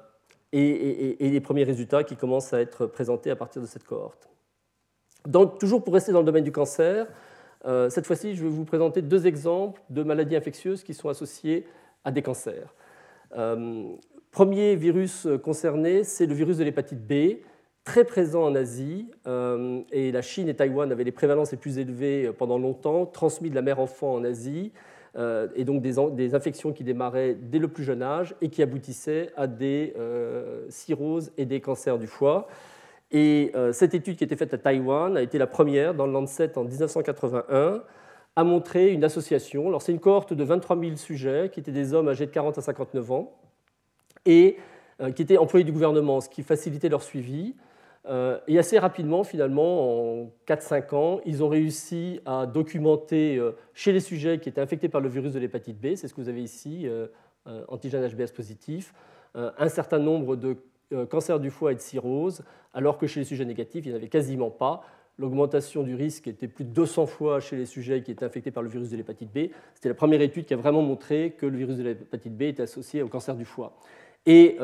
et, 0.53 1.17
les 1.31 1.41
premiers 1.41 1.65
résultats 1.65 2.05
qui 2.05 2.17
commencent 2.17 2.53
à 2.53 2.61
être 2.61 2.87
présentés 2.87 3.31
à 3.31 3.37
partir 3.37 3.63
de 3.63 3.67
cette 3.67 3.85
cohorte. 3.85 4.29
Donc, 5.27 5.59
toujours 5.59 5.83
pour 5.83 5.95
rester 5.95 6.13
dans 6.13 6.19
le 6.19 6.27
domaine 6.27 6.45
du 6.45 6.53
cancer, 6.53 7.07
euh, 7.65 7.89
cette 7.91 8.07
fois-ci, 8.07 8.35
je 8.35 8.43
vais 8.43 8.51
vous 8.51 8.65
présenter 8.65 9.03
deux 9.03 9.27
exemples 9.27 9.81
de 9.89 10.03
maladies 10.03 10.37
infectieuses 10.37 10.83
qui 10.83 10.95
sont 10.95 11.09
associées 11.09 11.67
à 12.05 12.11
des 12.11 12.23
cancers. 12.23 12.75
Euh, 13.37 13.95
premier 14.33 14.75
virus 14.75 15.29
concerné, 15.45 16.03
c'est 16.03 16.27
le 16.27 16.35
virus 16.35 16.57
de 16.57 16.65
l'hépatite 16.65 17.07
B, 17.07 17.45
très 17.85 18.05
présent 18.05 18.43
en 18.43 18.55
Asie, 18.57 19.11
et 19.93 20.11
la 20.11 20.23
Chine 20.23 20.49
et 20.49 20.55
Taïwan 20.55 20.91
avaient 20.91 21.05
les 21.05 21.13
prévalences 21.13 21.53
les 21.53 21.59
plus 21.59 21.79
élevées 21.79 22.33
pendant 22.37 22.59
longtemps, 22.59 23.07
transmis 23.07 23.51
de 23.51 23.55
la 23.55 23.63
mère 23.63 23.79
enfant 23.79 24.15
en 24.15 24.25
Asie. 24.25 24.73
Euh, 25.17 25.49
et 25.55 25.65
donc 25.65 25.83
des, 25.83 26.35
infections 26.35 26.73
qui 26.73 26.85
démarraient 26.85 27.35
dès 27.35 27.59
le 27.59 27.69
plus 27.69 27.85
jeune 27.85 28.03
âge 28.03 28.35
et 28.41 28.49
qui 28.49 28.63
aboutissaient 28.63 29.31
à 29.37 29.47
des 29.47 29.93
euh, 29.99 30.65
cirrhoses 30.71 31.33
et 31.37 31.45
des 31.45 31.61
cancers 31.61 31.99
du 31.99 32.07
foie. 32.07 32.49
Et 33.11 33.53
euh, 33.55 33.73
cette 33.73 33.93
étude 33.93 34.17
qui 34.17 34.25
a 34.25 34.27
été 34.27 34.37
faite 34.37 34.55
à 34.55 34.59
Taïwan 34.59 35.17
a 35.19 35.23
été 35.23 35.37
la 35.37 35.47
première 35.47 35.95
dans 35.95 36.07
le 36.07 36.13
Lancet 36.13 36.57
en 36.57 36.65
1981 36.65 37.83
à 38.35 38.45
montrer 38.45 38.91
une 38.91 39.05
association. 39.05 39.69
Alors 39.69 39.83
c'est 39.83 39.93
une 39.93 40.01
cohorte 40.01 40.33
de 40.33 40.45
23 40.45 40.81
000 40.81 40.97
sujets 40.97 41.51
qui 41.53 41.61
étaient 41.61 41.73
des 41.73 41.93
hommes 41.93 42.09
âgés 42.09 42.25
de 42.25 42.31
40 42.31 42.57
à 42.57 42.63
59 42.63 43.13
ans 43.13 43.37
et 44.27 44.57
qui 45.17 45.23
étaient 45.23 45.39
employés 45.39 45.65
du 45.65 45.73
gouvernement, 45.73 46.21
ce 46.21 46.29
qui 46.29 46.43
facilitait 46.45 46.89
leur 46.89 47.03
suivi. 47.03 47.55
Euh, 48.09 48.39
et 48.49 48.59
assez 48.59 48.79
rapidement, 48.79 49.23
finalement, 49.23 50.23
en 50.23 50.33
4-5 50.47 50.95
ans, 50.95 51.21
ils 51.25 51.45
ont 51.45 51.49
réussi 51.49 52.21
à 52.27 52.47
documenter 52.47 53.37
euh, 53.37 53.53
chez 53.75 53.93
les 53.93 54.01
sujets 54.01 54.41
qui 54.41 54.49
étaient 54.49 54.61
infectés 54.61 54.89
par 54.89 55.01
le 55.01 55.09
virus 55.09 55.33
de 55.33 55.39
l'hépatite 55.39 55.81
B, 55.81 55.95
c'est 55.95 56.09
ce 56.09 56.15
que 56.15 56.21
vous 56.21 56.29
avez 56.29 56.43
ici, 56.43 56.87
euh, 56.87 57.07
antigène 57.69 58.07
HBS 58.07 58.33
positif, 58.35 58.95
un 59.35 59.69
certain 59.69 59.99
nombre 59.99 60.37
de 60.37 60.59
cancers 61.07 61.41
du 61.41 61.51
foie 61.51 61.73
et 61.73 61.75
de 61.75 61.81
cirrhose, 61.81 62.45
alors 62.75 62.99
que 62.99 63.07
chez 63.07 63.21
les 63.21 63.25
sujets 63.25 63.47
négatifs, 63.47 63.85
il 63.85 63.89
n'y 63.89 63.95
en 63.95 63.97
avait 63.97 64.09
quasiment 64.09 64.51
pas. 64.51 64.85
L'augmentation 65.19 65.83
du 65.83 65.95
risque 65.95 66.29
était 66.29 66.47
plus 66.49 66.65
de 66.65 66.71
200 66.71 67.07
fois 67.07 67.41
chez 67.41 67.57
les 67.57 67.67
sujets 67.67 68.03
qui 68.03 68.13
étaient 68.13 68.25
infectés 68.25 68.51
par 68.51 68.63
le 68.63 68.69
virus 68.69 68.91
de 68.91 68.97
l'hépatite 68.97 69.33
B. 69.33 69.51
C'était 69.75 69.89
la 69.89 69.95
première 69.95 70.21
étude 70.21 70.45
qui 70.45 70.55
a 70.55 70.57
vraiment 70.57 70.83
montré 70.83 71.35
que 71.37 71.47
le 71.47 71.57
virus 71.57 71.79
de 71.79 71.83
l'hépatite 71.83 72.37
B 72.37 72.43
était 72.43 72.63
associé 72.63 73.03
au 73.03 73.09
cancer 73.09 73.35
du 73.35 73.47
foie. 73.47 73.73
Et 74.27 74.57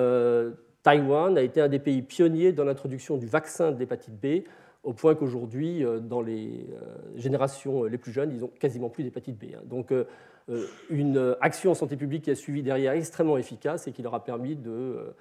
Taïwan 0.83 1.37
a 1.37 1.43
été 1.43 1.61
un 1.61 1.69
des 1.69 1.79
pays 1.79 2.03
pionniers 2.03 2.53
dans 2.53 2.65
l'introduction 2.65 3.17
du 3.17 3.27
vaccin 3.27 3.73
de 3.73 3.79
l'hépatite 3.79 4.15
B, 4.15 4.45
au 4.85 4.93
point 4.93 5.15
qu'aujourd'hui, 5.15 5.85
euh, 5.85 5.99
dans 5.99 6.23
les 6.23 6.67
euh, 6.73 6.97
générations 7.17 7.85
les 7.85 7.99
plus 7.99 8.13
jeunes, 8.13 8.31
ils 8.33 8.41
n'ont 8.41 8.51
quasiment 8.59 8.89
plus 8.89 9.05
d'hépatite 9.05 9.39
B. 9.39 9.55
Hein. 9.55 9.61
Donc, 9.65 9.93
euh, 9.93 10.05
une 10.89 11.37
action 11.43 11.73
en 11.73 11.75
santé 11.75 11.97
publique 11.97 12.25
qui 12.25 12.31
a 12.31 12.35
suivi 12.35 12.63
derrière 12.63 12.93
extrêmement 12.93 13.37
efficace 13.37 13.87
et 13.87 13.93
qui 13.93 14.03
leur 14.03 14.15
a 14.15 14.25
permis 14.25 14.57
de 14.57 15.15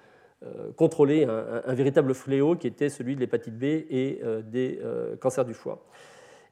contrôler 0.74 1.24
un, 1.24 1.74
véritable 1.74 2.14
fléau 2.14 2.56
qui 2.56 2.66
était 2.66 2.88
celui 2.88 3.14
de 3.14 3.20
l'hépatite 3.20 3.58
B 3.58 3.64
et 3.64 4.22
des 4.44 4.80
cancers 5.20 5.44
du 5.44 5.52
foie. 5.52 5.84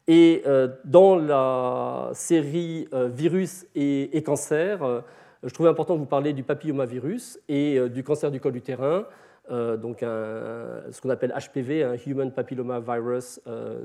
Et 0.06 0.42
dans 0.84 1.16
la 1.16 2.10
série 2.12 2.86
virus 2.92 3.64
et 3.74 4.22
cancer, 4.22 5.02
je 5.42 5.52
trouvais 5.52 5.68
important 5.68 5.94
de 5.94 6.00
vous 6.00 6.06
parler 6.06 6.32
du 6.32 6.42
papillomavirus 6.42 7.38
et 7.48 7.78
euh, 7.78 7.88
du 7.88 8.02
cancer 8.02 8.30
du 8.30 8.40
col 8.40 8.56
utérin, 8.56 9.06
euh, 9.50 9.76
donc 9.76 9.98
ce 10.00 11.00
qu'on 11.00 11.10
appelle 11.10 11.32
HPV, 11.32 11.84
un 11.84 11.94
Human 12.06 12.32
Papilloma 12.32 12.80
Virus, 12.80 13.40
euh, 13.46 13.84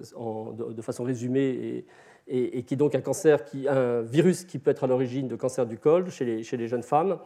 de, 0.54 0.82
façon 0.82 1.04
résumée, 1.04 1.86
et, 2.28 2.64
qui 2.64 2.74
est 2.74 2.78
donc 2.78 2.96
un, 2.96 3.02
cancer 3.02 3.44
qui, 3.44 3.68
un 3.68 4.02
virus 4.02 4.46
qui 4.46 4.58
peut 4.60 4.72
être 4.72 4.84
à 4.84 4.88
l'origine 4.88 5.28
de 5.28 5.36
cancer 5.36 5.66
du 5.66 5.78
col 5.78 6.10
chez 6.10 6.26
les, 6.26 6.68
jeunes 6.68 6.84
femmes. 6.84 7.20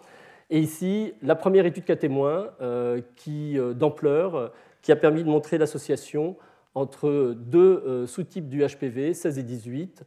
Et 0.50 0.60
ici, 0.60 1.14
la 1.22 1.36
première 1.36 1.66
étude 1.66 1.86
cas 1.86 1.96
témoin 1.96 2.50
d'ampleur 3.74 4.52
qui 4.82 4.92
a 4.92 4.96
permis 4.96 5.24
de 5.24 5.30
montrer 5.30 5.58
l'association 5.58 6.36
entre 6.76 7.36
deux 7.38 8.06
sous-types 8.06 8.50
du 8.50 8.66
HPV, 8.66 9.14
16 9.14 9.40
et 9.40 9.44
18, 9.44 10.04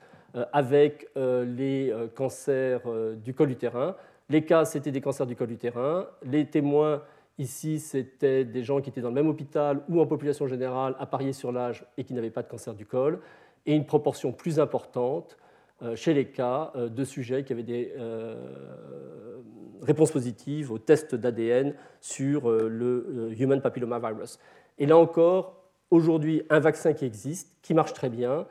avec 0.53 1.09
les 1.17 1.93
cancers 2.15 2.83
du 3.17 3.35
col 3.35 3.51
utérin. 3.51 3.97
Les 4.31 4.45
cas, 4.45 4.65
c'était 4.65 4.91
des 4.91 5.01
cancers 5.01 5.27
du 5.27 5.37
col 5.37 5.51
utérin. 5.51 6.07
Les 6.23 6.47
témoins, 6.47 7.03
ici, 7.39 7.79
c'était 7.79 8.45
des 8.45 8.63
gens 8.63 8.81
qui 8.81 8.91
étaient 8.91 9.01
dans 9.01 9.09
le 9.09 9.15
même 9.15 9.29
hôpital 9.29 9.81
ou 9.89 10.01
en 10.01 10.07
population 10.07 10.47
générale, 10.47 10.97
appariés 10.99 11.33
sur 11.33 11.53
l'âge 11.53 11.85
et 11.97 12.05
qui 12.05 12.15
n'avaient 12.15 12.31
pas 12.31 12.43
de 12.43 12.49
cancer 12.49 12.75
du 12.75 12.85
col. 12.85 13.21
Et 13.67 13.75
une 13.75 13.87
proportion 13.87 14.33
plus 14.33 14.61
importante 14.61 15.37
euh, 15.81 15.95
chez 15.95 16.13
les 16.13 16.27
cas 16.27 16.73
euh, 16.75 16.89
de 16.89 17.05
sujets 17.05 17.45
qui 17.45 17.53
avaient 17.53 17.63
des 17.63 17.95
euh, 17.97 19.39
réponses 19.81 20.11
positives 20.11 20.73
au 20.73 20.79
test 20.79 21.15
d'ADN 21.15 21.73
sur 22.01 22.51
le 22.51 23.31
Human 23.39 23.61
Papilloma 23.61 24.01
Virus. 24.01 24.41
Et 24.79 24.87
là 24.87 24.99
encore, 24.99 25.63
aujourd'hui, 25.91 26.43
un 26.51 26.59
vaccin 26.59 26.93
qui 26.95 27.05
existe, 27.05 27.57
qui 27.63 27.75
marche 27.75 27.93
très 27.93 28.09
bien, 28.09 28.47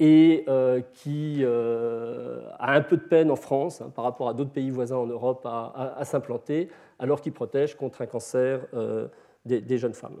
et 0.00 0.44
euh, 0.48 0.80
qui 0.94 1.40
euh, 1.42 2.40
a 2.58 2.74
un 2.74 2.80
peu 2.80 2.96
de 2.96 3.02
peine 3.02 3.30
en 3.30 3.36
France 3.36 3.82
hein, 3.82 3.92
par 3.94 4.04
rapport 4.04 4.30
à 4.30 4.34
d'autres 4.34 4.50
pays 4.50 4.70
voisins 4.70 4.96
en 4.96 5.06
Europe 5.06 5.46
à, 5.46 6.02
s'implanter, 6.04 6.70
alors 6.98 7.20
qu'il 7.20 7.32
protège 7.32 7.76
contre 7.76 8.00
un 8.00 8.06
cancer 8.06 8.62
euh, 8.72 9.08
des, 9.44 9.78
jeunes 9.78 9.92
femmes. 9.92 10.16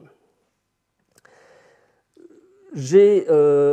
J'ai 2.74 3.26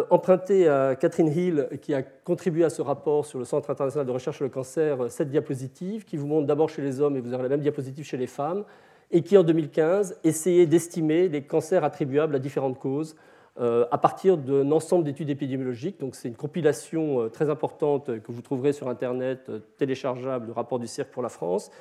emprunté 0.09 0.67
à 0.67 0.95
Catherine 0.95 1.27
Hill, 1.27 1.67
qui 1.81 1.93
a 1.93 2.01
contribué 2.01 2.63
à 2.63 2.69
ce 2.69 2.81
rapport 2.81 3.25
sur 3.25 3.37
le 3.37 3.45
Centre 3.45 3.69
international 3.69 4.07
de 4.07 4.11
recherche 4.11 4.37
sur 4.37 4.45
le 4.45 4.49
cancer, 4.49 5.11
cette 5.11 5.29
diapositive 5.29 6.05
qui 6.05 6.17
vous 6.17 6.25
montre 6.25 6.47
d'abord 6.47 6.69
chez 6.69 6.81
les 6.81 6.99
hommes, 7.01 7.15
et 7.17 7.19
vous 7.19 7.33
aurez 7.33 7.43
la 7.43 7.49
même 7.49 7.59
diapositive 7.59 8.05
chez 8.05 8.17
les 8.17 8.27
femmes, 8.27 8.63
et 9.11 9.21
qui 9.21 9.37
en 9.37 9.43
2015 9.43 10.19
essayait 10.23 10.65
d'estimer 10.65 11.27
les 11.27 11.43
cancers 11.43 11.83
attribuables 11.83 12.35
à 12.35 12.39
différentes 12.39 12.79
causes 12.79 13.15
à 13.59 13.97
partir 13.97 14.37
d'un 14.37 14.71
ensemble 14.71 15.03
d'études 15.03 15.29
épidémiologiques. 15.29 15.99
Donc 15.99 16.15
c'est 16.15 16.27
une 16.27 16.35
compilation 16.35 17.27
très 17.29 17.49
importante 17.49 18.19
que 18.21 18.31
vous 18.31 18.41
trouverez 18.41 18.71
sur 18.71 18.87
Internet, 18.87 19.51
téléchargeable, 19.77 20.47
le 20.47 20.53
rapport 20.53 20.77
du 20.77 20.87
CIRC 20.87 21.09
pour 21.09 21.23
la 21.23 21.29
France, 21.29 21.71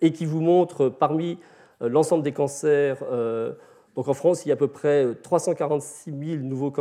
et 0.00 0.12
qui 0.12 0.26
vous 0.26 0.40
montre 0.40 0.88
parmi 0.88 1.38
l'ensemble 1.80 2.22
des 2.22 2.32
cancers 2.32 3.02
donc 3.96 4.08
en 4.08 4.14
France, 4.14 4.44
il 4.44 4.48
y 4.48 4.52
a 4.52 4.54
à 4.54 4.56
peu 4.56 4.68
près 4.68 5.14
346 5.22 6.10
euh, 6.10 6.36
000 6.36 6.42
nouveaux 6.42 6.72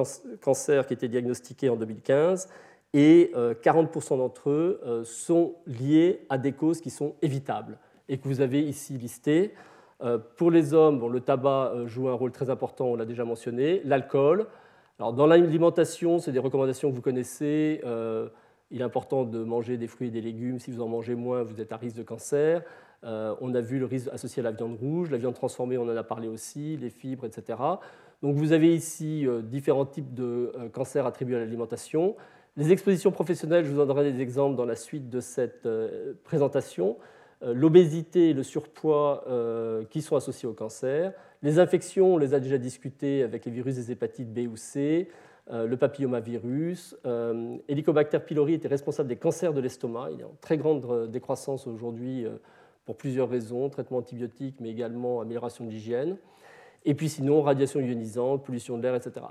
cancers 0.41 0.88
qui 0.88 0.93
étaient 0.93 1.08
diagnostiqués 1.08 1.70
en 1.70 1.76
2015 1.76 2.49
et 2.95 3.32
40% 3.36 4.14
euh, 4.14 4.18
d'entre 4.18 4.49
eux 4.49 4.82
euh, 4.86 5.04
sont 5.04 5.56
liés 5.68 6.26
à 6.30 6.38
des 6.38 6.54
causes 6.54 6.82
qui 6.82 6.89
sont 6.89 7.16
évitables 7.22 7.78
et 8.10 8.18
que 8.18 8.28
vous 8.28 8.41
avez 8.41 8.62
ici 8.62 8.97
listées. 8.97 9.54
Pour 10.36 10.51
les 10.51 10.74
hommes, 10.74 11.12
le 11.12 11.20
tabac 11.22 11.74
joue 11.86 12.10
un 12.10 12.14
rôle 12.14 12.32
très 12.32 12.49
important, 12.49 12.88
on 12.88 12.95
l'a 12.95 13.06
déjà 13.06 13.24
mentionné, 13.24 13.82
l'alcool. 13.86 14.47
Alors, 14.99 15.14
dans 15.14 15.26
l'alimentation, 15.26 16.20
c'est 16.20 16.32
des 16.32 16.39
recommandations 16.39 16.89
que 16.89 16.95
vous 16.95 17.01
connaissez. 17.01 17.82
il 18.72 18.82
est 18.82 18.84
important 18.84 19.24
de 19.24 19.43
manger 19.43 19.78
des 19.78 19.88
fruits 19.88 20.10
et 20.10 20.12
des 20.12 20.22
légumes. 20.22 20.60
Si 20.60 20.72
vous 20.72 20.82
en 20.82 20.88
mangez 20.88 21.16
moins, 21.16 21.43
vous 21.43 21.62
êtes 21.62 21.72
à 21.72 21.78
risque 21.78 21.97
de 21.97 22.04
cancer. 22.04 22.64
Euh, 23.06 23.36
on 23.41 23.54
a 23.54 23.62
vu 23.62 23.80
le 23.80 23.86
risque 23.86 24.10
associé 24.12 24.39
à 24.39 24.43
la 24.43 24.51
viande 24.51 24.78
rouge, 24.78 25.12
la 25.12 25.18
viande 25.18 25.34
transformée, 25.34 25.78
on 25.78 25.84
en 25.84 25.95
a 25.95 26.04
parlé 26.04 26.28
aussi, 26.28 26.78
les 26.78 26.89
fibres, 26.89 27.26
etc. 27.26 27.60
Donc 28.22 28.36
vous 28.36 28.54
avez 28.54 28.74
ici 28.74 29.28
euh, 29.28 29.41
différents 29.41 29.86
types 29.86 30.14
de 30.14 30.54
euh, 30.58 30.70
cancers 30.70 31.06
attribués 31.06 31.36
à 31.36 31.39
l'alimentation. 31.39 32.16
Les 32.56 32.72
expositions 32.72 33.12
professionnelles, 33.12 33.66
je 33.66 33.72
vous 33.72 33.82
en 33.82 33.86
donnerai 33.86 34.12
des 34.12 34.22
exemples 34.22 34.56
dans 34.56 34.66
la 34.66 34.76
suite 34.76 35.10
de 35.10 35.20
cette 35.20 35.68
présentation. 36.24 36.97
L'obésité 37.45 38.29
et 38.29 38.33
le 38.33 38.43
surpoids 38.43 39.25
qui 39.89 40.01
sont 40.01 40.15
associés 40.15 40.47
au 40.47 40.53
cancer. 40.53 41.13
Les 41.41 41.59
infections, 41.59 42.15
on 42.15 42.17
les 42.17 42.33
a 42.33 42.39
déjà 42.39 42.57
discutées 42.57 43.23
avec 43.23 43.45
les 43.45 43.51
virus 43.51 43.75
des 43.75 43.91
hépatites 43.91 44.33
B 44.33 44.49
ou 44.51 44.55
C. 44.55 45.09
le 45.51 45.75
papillomavirus. 45.75 46.95
Helicobacter 47.67 48.19
pylori 48.19 48.53
était 48.53 48.67
responsable 48.67 49.09
des 49.09 49.17
cancers 49.17 49.53
de 49.53 49.61
l'estomac. 49.61 50.11
Il 50.13 50.21
est 50.21 50.25
en 50.25 50.35
très 50.41 50.57
grande 50.57 51.11
décroissance 51.11 51.67
aujourd'hui 51.67 52.25
pour 52.85 52.95
plusieurs 52.97 53.29
raisons, 53.29 53.69
traitement 53.69 53.97
antibiotique, 53.97 54.55
mais 54.59 54.69
également 54.69 55.21
amélioration 55.21 55.65
de 55.65 55.69
l'hygiène. 55.69 56.17
Et 56.85 56.95
puis 56.95 57.09
sinon, 57.09 57.41
radiation 57.41 57.79
ionisante, 57.79 58.43
pollution 58.43 58.77
de 58.77 58.83
l'air, 58.83 58.95
etc. 58.95 59.25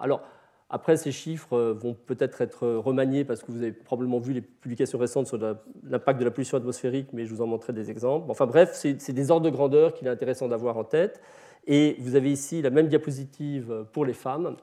après, 0.73 0.97
ces 0.97 1.13
chiffres 1.13 1.57
euh, 1.57 1.73
vont 1.73 1.95
peut-être 1.95 2.41
être 2.41 2.67
remaniés 2.67 3.25
parce 3.25 3.43
que 3.43 3.53
vous 3.53 3.63
avez 3.63 3.73
probablement 3.73 4.19
vu 4.19 4.33
les 4.33 4.41
publications 4.41 4.99
récentes 4.99 5.29
sur 5.29 5.39
l'impact 5.39 6.19
de 6.19 6.25
la 6.25 6.31
pollution 6.31 6.57
atmosphérique, 6.57 7.09
mais 7.13 7.27
je 7.27 7.35
vous 7.35 7.43
en 7.43 7.47
montrerai 7.47 7.73
des 7.73 7.91
exemples. 7.91 8.31
Enfin 8.31 8.47
bref, 8.47 8.71
c'est 8.75 9.13
des 9.13 9.31
ordres 9.31 9.47
de 9.47 9.51
grandeur 9.51 9.95
qu'il 9.95 10.09
est 10.09 10.11
intéressant 10.11 10.49
d'avoir 10.49 10.77
en 10.77 10.85
tête. 10.85 11.21
Et 11.67 11.97
vous 12.01 12.17
avez 12.17 12.33
ici 12.33 12.61
la 12.61 12.71
même 12.71 12.89
diapositive 12.89 13.85
pour 13.93 14.05
les 14.05 14.15
femmes, 14.15 14.57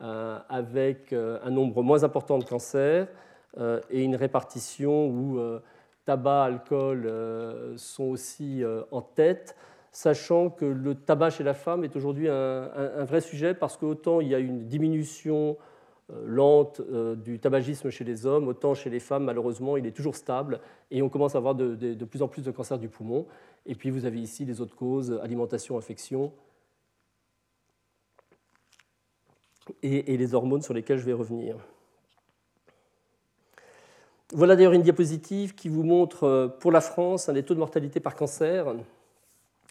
euh, 0.00 0.38
avec 0.48 1.12
euh, 1.12 1.38
un 1.42 1.50
nombre 1.50 1.82
moins 1.82 2.04
important 2.04 2.38
de 2.38 2.44
cancers 2.44 3.08
et 3.88 4.02
une 4.02 4.16
répartition 4.16 5.06
où 5.06 5.38
tabac, 6.04 6.44
alcool 6.44 7.06
euh, 7.06 7.76
sont 7.76 8.04
aussi 8.04 8.62
euh, 8.62 8.82
en 8.90 9.02
tête, 9.02 9.56
sachant 9.94 10.50
que 10.50 10.64
le 10.64 10.96
tabac 10.96 11.30
chez 11.30 11.44
la 11.44 11.54
femme 11.54 11.84
est 11.84 11.94
aujourd'hui 11.94 12.28
un, 12.28 13.04
vrai 13.04 13.20
sujet 13.20 13.54
parce 13.54 13.76
qu'autant 13.76 14.20
il 14.20 14.28
y 14.28 14.34
a 14.34 14.40
une 14.40 14.66
diminution 14.66 15.56
euh, 16.12 16.24
lente 16.26 16.82
du 17.22 17.38
tabagisme 17.38 17.90
chez 17.90 18.04
les 18.04 18.26
hommes, 18.26 18.48
autant 18.48 18.74
chez 18.74 18.90
les 18.90 19.00
femmes, 19.00 19.24
malheureusement, 19.24 19.76
il 19.76 19.86
est 19.86 19.92
toujours 19.92 20.16
stable 20.16 20.60
et 20.90 21.00
on 21.00 21.08
commence 21.08 21.36
à 21.36 21.38
avoir 21.38 21.54
de, 21.54 22.04
plus 22.04 22.22
en 22.22 22.28
plus 22.28 22.42
de 22.42 22.50
cancers 22.50 22.78
du 22.78 22.88
poumon. 22.88 23.26
Et 23.66 23.74
puis 23.74 23.90
vous 23.90 24.04
avez 24.04 24.20
ici 24.20 24.44
les 24.44 24.60
autres 24.60 24.74
causes, 24.74 25.18
alimentation, 25.22 25.78
infection, 25.78 26.32
et 29.82 30.16
les 30.18 30.34
hormones 30.34 30.60
sur 30.60 30.74
lesquelles 30.74 30.98
je 30.98 31.06
vais 31.06 31.14
revenir. 31.14 31.56
Voilà 34.32 34.56
d'ailleurs 34.56 34.72
une 34.72 34.82
diapositive 34.82 35.54
qui 35.54 35.68
vous 35.68 35.84
montre 35.84 36.24
euh, 36.24 36.48
pour 36.48 36.72
la 36.72 36.80
France 36.80 37.28
un 37.28 37.34
des 37.34 37.44
taux 37.44 37.54
de 37.54 37.60
mortalité 37.60 38.00
par 38.00 38.16
cancer 38.16 38.74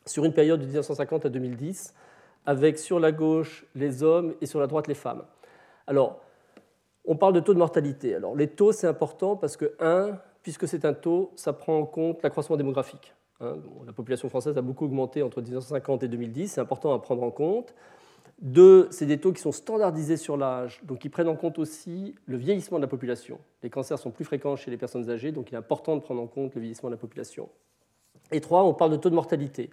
sur 0.06 0.26
une 0.26 0.34
période 0.34 0.60
de 0.60 0.66
1950 0.66 1.26
à 1.26 1.30
2010, 1.30 1.94
avec 2.46 2.78
sur 2.78 3.00
la 3.00 3.12
gauche 3.12 3.66
les 3.76 4.04
hommes 4.04 4.34
et 4.42 4.46
sur 4.46 4.60
la 4.60 4.68
droite 4.68 4.88
les 4.88 4.96
femmes. 4.96 5.24
Alors, 5.88 6.20
on 7.06 7.16
parle 7.16 7.34
de 7.34 7.40
taux 7.40 7.54
de 7.54 7.60
mortalité. 7.60 8.16
Alors, 8.16 8.36
les 8.36 8.48
taux, 8.48 8.72
c'est 8.72 8.88
important 8.88 9.36
parce 9.36 9.58
que, 9.58 9.74
un, 9.80 10.18
puisque 10.42 10.68
c'est 10.68 10.86
un 10.86 10.94
taux, 10.94 11.32
ça 11.36 11.54
prend 11.54 11.78
en 11.78 11.86
compte 11.86 12.22
l'accroissement 12.24 12.58
démographique. 12.58 13.14
Hein. 13.40 13.56
la 13.86 13.94
population 13.94 14.30
française 14.30 14.58
a 14.58 14.62
beaucoup 14.62 14.86
augmenté 14.86 15.24
entre 15.24 15.42
1950 15.42 16.04
et 16.04 16.08
2010, 16.08 16.50
c'est 16.50 16.62
important 16.62 16.94
à 16.94 17.00
prendre 17.00 17.24
en 17.24 17.32
compte. 17.32 17.74
Deux, 18.42 18.88
c'est 18.92 19.06
des 19.06 19.20
taux 19.20 19.32
qui 19.32 19.42
sont 19.42 19.52
standardisés 19.52 20.18
sur 20.18 20.38
l'âge, 20.38 20.82
donc 20.84 21.00
qui 21.00 21.10
prennent 21.10 21.28
en 21.28 21.36
compte 21.36 21.60
aussi 21.60 22.16
le 22.26 22.38
vieillissement 22.38 22.78
de 22.78 22.84
la 22.84 22.88
population. 22.88 23.40
Les 23.64 23.70
cancers 23.70 24.00
sont 24.00 24.12
plus 24.12 24.26
fréquents 24.26 24.56
chez 24.56 24.72
les 24.72 24.78
personnes 24.78 25.10
âgées, 25.10 25.32
donc 25.32 25.52
il 25.52 25.56
est 25.56 25.58
important 25.58 25.96
de 25.96 26.02
prendre 26.02 26.22
en 26.22 26.28
compte 26.28 26.56
le 26.56 26.62
vieillissement 26.62 26.90
de 26.90 26.96
la 26.96 27.00
population. 27.00 27.50
Et 28.32 28.42
trois, 28.42 28.64
on 28.64 28.74
parle 28.74 28.92
de 28.92 28.98
taux 28.98 29.10
de 29.10 29.16
mortalité. 29.16 29.70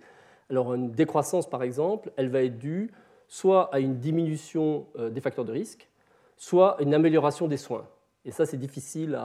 Alors 0.51 0.75
une 0.75 0.91
décroissance, 0.91 1.49
par 1.49 1.63
exemple, 1.63 2.11
elle 2.17 2.29
va 2.29 2.43
être 2.43 2.59
due 2.59 2.91
soit 3.29 3.73
à 3.73 3.79
une 3.79 3.99
diminution 3.99 4.87
euh, 4.99 5.09
des 5.09 5.21
facteurs 5.21 5.45
de 5.45 5.53
risque, 5.53 5.89
soit 6.37 6.79
à 6.79 6.83
une 6.83 6.93
amélioration 6.95 7.47
des 7.47 7.57
soins. 7.57 7.87
Et 8.25 8.33
ça, 8.33 8.45
c'est 8.45 8.57
difficile 8.59 9.19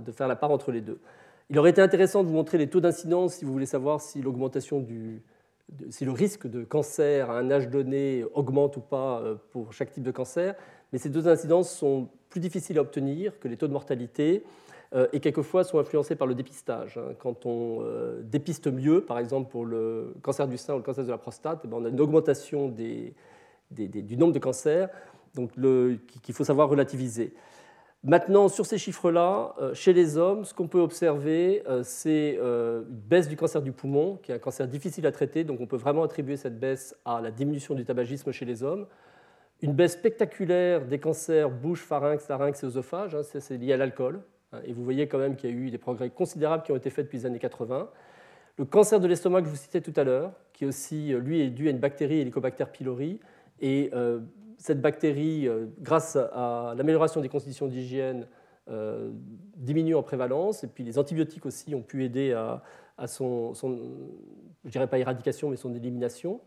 de 0.00 0.10
faire 0.10 0.26
la 0.26 0.36
part 0.36 0.50
entre 0.50 0.72
les 0.72 0.80
deux. 0.80 0.98
Il 1.50 1.58
aurait 1.58 1.70
été 1.70 1.82
intéressant 1.82 2.22
de 2.22 2.28
vous 2.28 2.34
montrer 2.34 2.58
les 2.58 2.68
taux 2.68 2.80
d'incidence 2.80 3.34
si 3.34 3.44
vous 3.44 3.52
voulez 3.52 3.66
savoir 3.66 4.00
si 4.00 4.22
l'augmentation 4.22 4.80
du, 4.80 5.22
si 5.90 6.04
le 6.04 6.12
risque 6.12 6.46
de 6.46 6.64
cancer 6.64 7.30
à 7.30 7.38
un 7.38 7.50
âge 7.50 7.68
donné 7.68 8.24
augmente 8.34 8.76
ou 8.76 8.80
pas 8.80 9.20
euh, 9.20 9.36
pour 9.50 9.72
chaque 9.72 9.92
type 9.92 10.02
de 10.02 10.10
cancer, 10.10 10.54
mais 10.92 10.98
ces 10.98 11.10
deux 11.10 11.28
incidences 11.28 11.70
sont 11.70 12.08
plus 12.30 12.40
difficiles 12.40 12.78
à 12.78 12.80
obtenir 12.80 13.38
que 13.38 13.48
les 13.48 13.56
taux 13.56 13.68
de 13.68 13.72
mortalité 13.72 14.44
et 15.12 15.20
quelquefois 15.20 15.64
sont 15.64 15.78
influencés 15.78 16.16
par 16.16 16.26
le 16.26 16.34
dépistage. 16.34 16.98
Hein. 16.98 17.14
Quand 17.18 17.46
on 17.46 17.80
euh, 17.82 18.20
dépiste 18.22 18.66
mieux, 18.66 19.00
par 19.00 19.18
exemple 19.18 19.50
pour 19.50 19.64
le 19.64 20.14
cancer 20.22 20.46
du 20.46 20.58
sein 20.58 20.74
ou 20.74 20.76
le 20.78 20.82
cancer 20.82 21.04
de 21.04 21.10
la 21.10 21.18
prostate, 21.18 21.60
eh 21.64 21.68
ben, 21.68 21.78
on 21.78 21.84
a 21.84 21.88
une 21.88 22.00
augmentation 22.00 22.68
du 22.68 24.16
nombre 24.16 24.32
de 24.32 24.38
cancers 24.38 24.88
qu'il 26.22 26.34
faut 26.34 26.44
savoir 26.44 26.68
relativiser. 26.68 27.32
Maintenant, 28.04 28.48
sur 28.48 28.66
ces 28.66 28.78
chiffres-là, 28.78 29.54
euh, 29.60 29.74
chez 29.74 29.92
les 29.92 30.16
hommes, 30.16 30.44
ce 30.44 30.52
qu'on 30.52 30.66
peut 30.66 30.80
observer, 30.80 31.62
euh, 31.68 31.82
c'est 31.84 32.36
euh, 32.40 32.80
une 32.80 32.96
baisse 32.96 33.28
du 33.28 33.36
cancer 33.36 33.62
du 33.62 33.70
poumon, 33.70 34.18
qui 34.20 34.32
est 34.32 34.34
un 34.34 34.40
cancer 34.40 34.66
difficile 34.66 35.06
à 35.06 35.12
traiter, 35.12 35.44
donc 35.44 35.60
on 35.60 35.66
peut 35.66 35.76
vraiment 35.76 36.02
attribuer 36.02 36.36
cette 36.36 36.58
baisse 36.58 36.96
à 37.04 37.20
la 37.20 37.30
diminution 37.30 37.76
du 37.76 37.84
tabagisme 37.84 38.32
chez 38.32 38.44
les 38.44 38.64
hommes. 38.64 38.88
Une 39.60 39.72
baisse 39.72 39.92
spectaculaire 39.92 40.84
des 40.84 40.98
cancers 40.98 41.48
bouche, 41.48 41.84
pharynx, 41.84 42.26
larynx 42.28 42.64
et 42.64 42.66
œsophage, 42.66 43.14
hein, 43.14 43.22
c'est 43.22 43.56
lié 43.56 43.72
à 43.74 43.76
l'alcool. 43.76 44.20
Hein, 44.52 44.58
et 44.64 44.72
vous 44.72 44.84
voyez 44.84 45.08
quand 45.08 45.18
même 45.18 45.36
qu'il 45.36 45.50
y 45.50 45.52
a 45.52 45.56
eu 45.56 45.70
des 45.70 45.78
progrès 45.78 46.10
considérables 46.10 46.62
qui 46.62 46.72
ont 46.72 46.76
été 46.76 46.90
faits 46.90 47.06
depuis 47.06 47.18
les 47.18 47.26
années 47.26 47.38
80. 47.38 47.88
Le 48.58 48.64
cancer 48.64 49.00
de 49.00 49.06
l'estomac 49.06 49.40
que 49.40 49.46
je 49.46 49.50
vous 49.50 49.56
citais 49.56 49.80
tout 49.80 49.94
à 49.96 50.04
l'heure, 50.04 50.32
qui 50.52 50.66
aussi, 50.66 51.14
lui, 51.14 51.40
est 51.40 51.50
dû 51.50 51.68
à 51.68 51.70
une 51.70 51.78
bactérie, 51.78 52.20
Helicobacter 52.20 52.66
pylori, 52.72 53.18
et 53.60 53.90
cette 54.62 54.80
bactérie, 54.80 55.48
euh, 55.48 55.66
grâce 55.80 56.16
à 56.16 56.74
l'amélioration 56.76 57.20
des 57.20 57.28
conditions 57.28 57.66
d'hygiène, 57.66 58.28
euh, 58.70 59.10
diminue 59.56 59.96
en 59.96 60.04
prévalence. 60.04 60.62
Et 60.62 60.68
puis 60.68 60.84
les 60.84 60.98
antibiotiques 60.98 61.44
aussi 61.46 61.74
ont 61.74 61.82
pu 61.82 62.04
aider 62.04 62.32
à, 62.32 62.62
son, 63.08 63.54
je 63.54 63.66
ne 63.66 64.70
dirais 64.70 64.86
pas 64.86 64.98
éradication, 64.98 65.50
mais 65.50 65.56
son 65.56 65.74
élimination. 65.74 66.40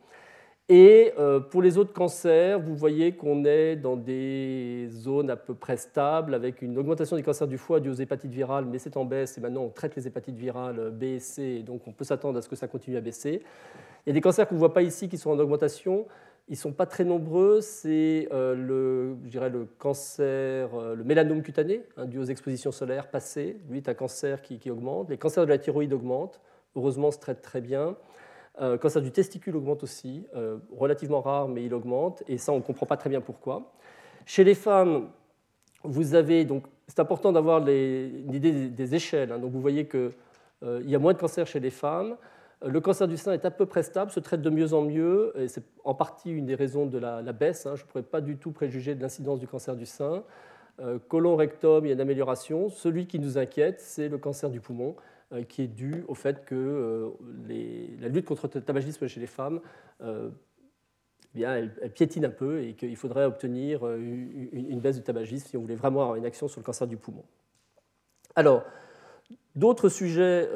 Et 0.68 1.14
euh, 1.20 1.40
pour 1.40 1.62
les 1.62 1.78
autres 1.78 1.94
cancers, 1.94 2.60
vous 2.60 2.76
voyez 2.76 3.12
qu'on 3.12 3.46
est 3.46 3.76
dans 3.76 3.96
des 3.96 4.88
zones 4.90 5.30
à 5.30 5.36
peu 5.36 5.54
près 5.54 5.78
stables, 5.78 6.34
avec 6.34 6.64
une 6.64 6.78
augmentation 6.80 7.16
des 7.16 7.22
cancers 7.22 7.48
du 7.48 7.60
foie 7.60 7.80
due 7.80 7.92
aux 7.92 7.94
hépatites 7.94 8.32
virales, 8.32 8.66
mais 8.66 8.80
c'est 8.80 8.98
en 8.98 9.06
baisse, 9.06 9.38
et 9.38 9.42
maintenant 9.42 9.62
on 9.62 9.70
traite 9.70 9.96
les 9.96 10.08
hépatites 10.08 10.38
virales 10.38 10.90
B 10.90 11.04
et 11.04 11.20
C, 11.20 11.44
et 11.44 11.64
donc 11.64 11.88
on 11.88 11.92
peut 11.92 12.04
s'attendre 12.04 12.40
à 12.40 12.42
ce 12.42 12.50
que 12.50 12.56
ça 12.56 12.68
continue 12.68 12.98
à 12.98 13.02
baisser. 13.02 13.44
Il 14.06 14.10
y 14.10 14.12
a 14.12 14.14
des 14.14 14.22
cancers 14.22 14.48
qu'on 14.48 14.56
ne 14.56 14.60
voit 14.60 14.74
pas 14.74 14.82
ici 14.82 15.08
qui 15.08 15.20
sont 15.20 15.30
en 15.30 15.38
augmentation, 15.38 16.08
ils 16.48 16.52
ne 16.52 16.58
sont 16.58 16.74
pas 16.74 16.86
très 16.86 17.04
nombreux. 17.04 17.60
C'est 17.62 18.28
euh, 18.32 18.54
le, 18.56 19.18
je 19.24 19.30
dirais 19.30 19.50
le 19.50 19.66
cancer, 19.80 20.70
euh, 20.76 20.96
le 20.96 21.04
mélanome 21.04 21.42
cutané, 21.42 21.82
hein, 21.98 22.06
dû 22.06 22.20
aux 22.20 22.26
expositions 22.26 22.72
solaires 22.72 23.10
passées. 23.10 23.58
Lui, 23.70 23.78
est 23.78 23.90
un 23.90 23.96
cancer 23.96 24.42
qui, 24.42 24.70
augmente. 24.70 25.10
Les 25.10 25.18
cancers 25.18 25.46
de 25.46 25.50
la 25.50 25.58
thyroïde 25.58 25.94
augmentent. 25.94 26.40
Heureusement, 26.76 27.10
se 27.10 27.18
traite 27.18 27.42
très 27.42 27.62
bien. 27.62 27.96
Euh, 28.62 28.78
cancer 28.78 29.02
du 29.02 29.12
testicule 29.12 29.56
augmente 29.58 29.84
aussi, 29.84 30.26
relativement 30.78 31.22
rare, 31.22 31.48
mais 31.48 31.66
il 31.66 31.74
augmente. 31.74 32.24
Et 32.28 32.38
ça, 32.38 32.52
on 32.52 32.58
ne 32.58 32.62
comprend 32.62 32.86
pas 32.86 32.98
très 32.98 33.10
bien 33.10 33.22
pourquoi. 33.22 33.74
Chez 34.26 34.44
les 34.44 34.56
femmes, 34.56 35.10
vous 35.84 36.16
avez 36.16 36.46
donc, 36.46 36.64
c'est 36.88 37.00
important 37.00 37.32
d'avoir 37.32 37.68
une 37.68 38.34
idée 38.34 38.70
des, 38.70 38.96
échelles. 38.96 39.32
Hein. 39.32 39.40
donc, 39.40 39.52
vous 39.52 39.62
voyez 39.62 39.88
qu'il 39.88 40.12
y 40.86 40.96
a 40.96 41.00
moins 41.00 41.14
de 41.14 41.20
cancers 41.20 41.48
chez 41.48 41.60
les 41.60 41.70
femmes. 41.70 42.16
Le 42.66 42.80
cancer 42.80 43.08
du 43.08 43.18
sein 43.18 43.34
est 43.34 43.46
à 43.46 43.52
peu 43.52 43.66
près 43.66 43.84
stable, 43.84 44.12
se 44.12 44.20
traite 44.20 44.42
de 44.42 44.50
mieux 44.50 44.74
en 44.74 44.82
mieux, 44.82 45.34
et 45.36 45.48
c'est 45.48 45.64
en 45.84 45.94
partie 45.94 46.32
une 46.32 46.46
des 46.46 46.56
raisons 46.56 46.86
de 46.86 46.98
la, 46.98 47.22
baisse. 47.34 47.66
Hein. 47.66 47.76
Je 47.76 47.84
ne 47.84 47.88
pourrais 47.88 48.04
pas 48.04 48.22
du 48.22 48.38
tout 48.38 48.52
préjuger 48.52 48.96
de 48.96 49.02
l'incidence 49.02 49.40
du 49.40 49.48
cancer 49.48 49.76
du 49.76 49.86
sein. 49.86 50.24
Euh, 50.80 50.98
colon, 51.08 51.36
rectum, 51.36 51.86
il 51.86 51.90
y 51.90 51.92
a 51.92 51.94
une 51.94 52.02
amélioration. 52.02 52.70
Celui 52.70 53.08
qui 53.08 53.20
nous 53.20 53.38
inquiète, 53.38 53.82
c'est 53.82 54.10
le 54.10 54.18
cancer 54.18 54.50
du 54.50 54.62
poumon, 54.62 54.96
euh, 54.96 55.00
qui 55.50 55.64
est 55.64 55.68
dû 55.68 56.04
au 56.08 56.16
fait 56.16 56.46
que 56.46 56.56
euh, 56.56 57.10
la 58.00 58.08
lutte 58.08 58.26
contre 58.26 58.50
le 58.54 58.62
tabagisme 58.62 59.08
chez 59.08 59.20
les 59.20 59.28
femmes 59.28 59.60
eh 60.02 60.08
bien, 61.34 61.56
elle, 61.56 61.92
piétine 61.94 62.26
un 62.26 62.30
peu 62.30 62.62
et 62.62 62.74
qu'il 62.74 62.96
faudrait 62.96 63.26
obtenir 63.26 63.86
une, 63.88 64.80
baisse 64.80 64.96
du 64.96 65.04
tabagisme 65.04 65.48
si 65.48 65.58
on 65.58 65.62
voulait 65.62 65.76
vraiment 65.76 66.02
avoir 66.02 66.16
une 66.16 66.26
action 66.26 66.48
sur 66.48 66.62
le 66.62 66.66
cancer 66.66 66.88
du 66.88 66.96
poumon. 66.96 67.24
Alors, 68.36 68.64
d'autres 69.56 69.90
sujets 69.90 70.48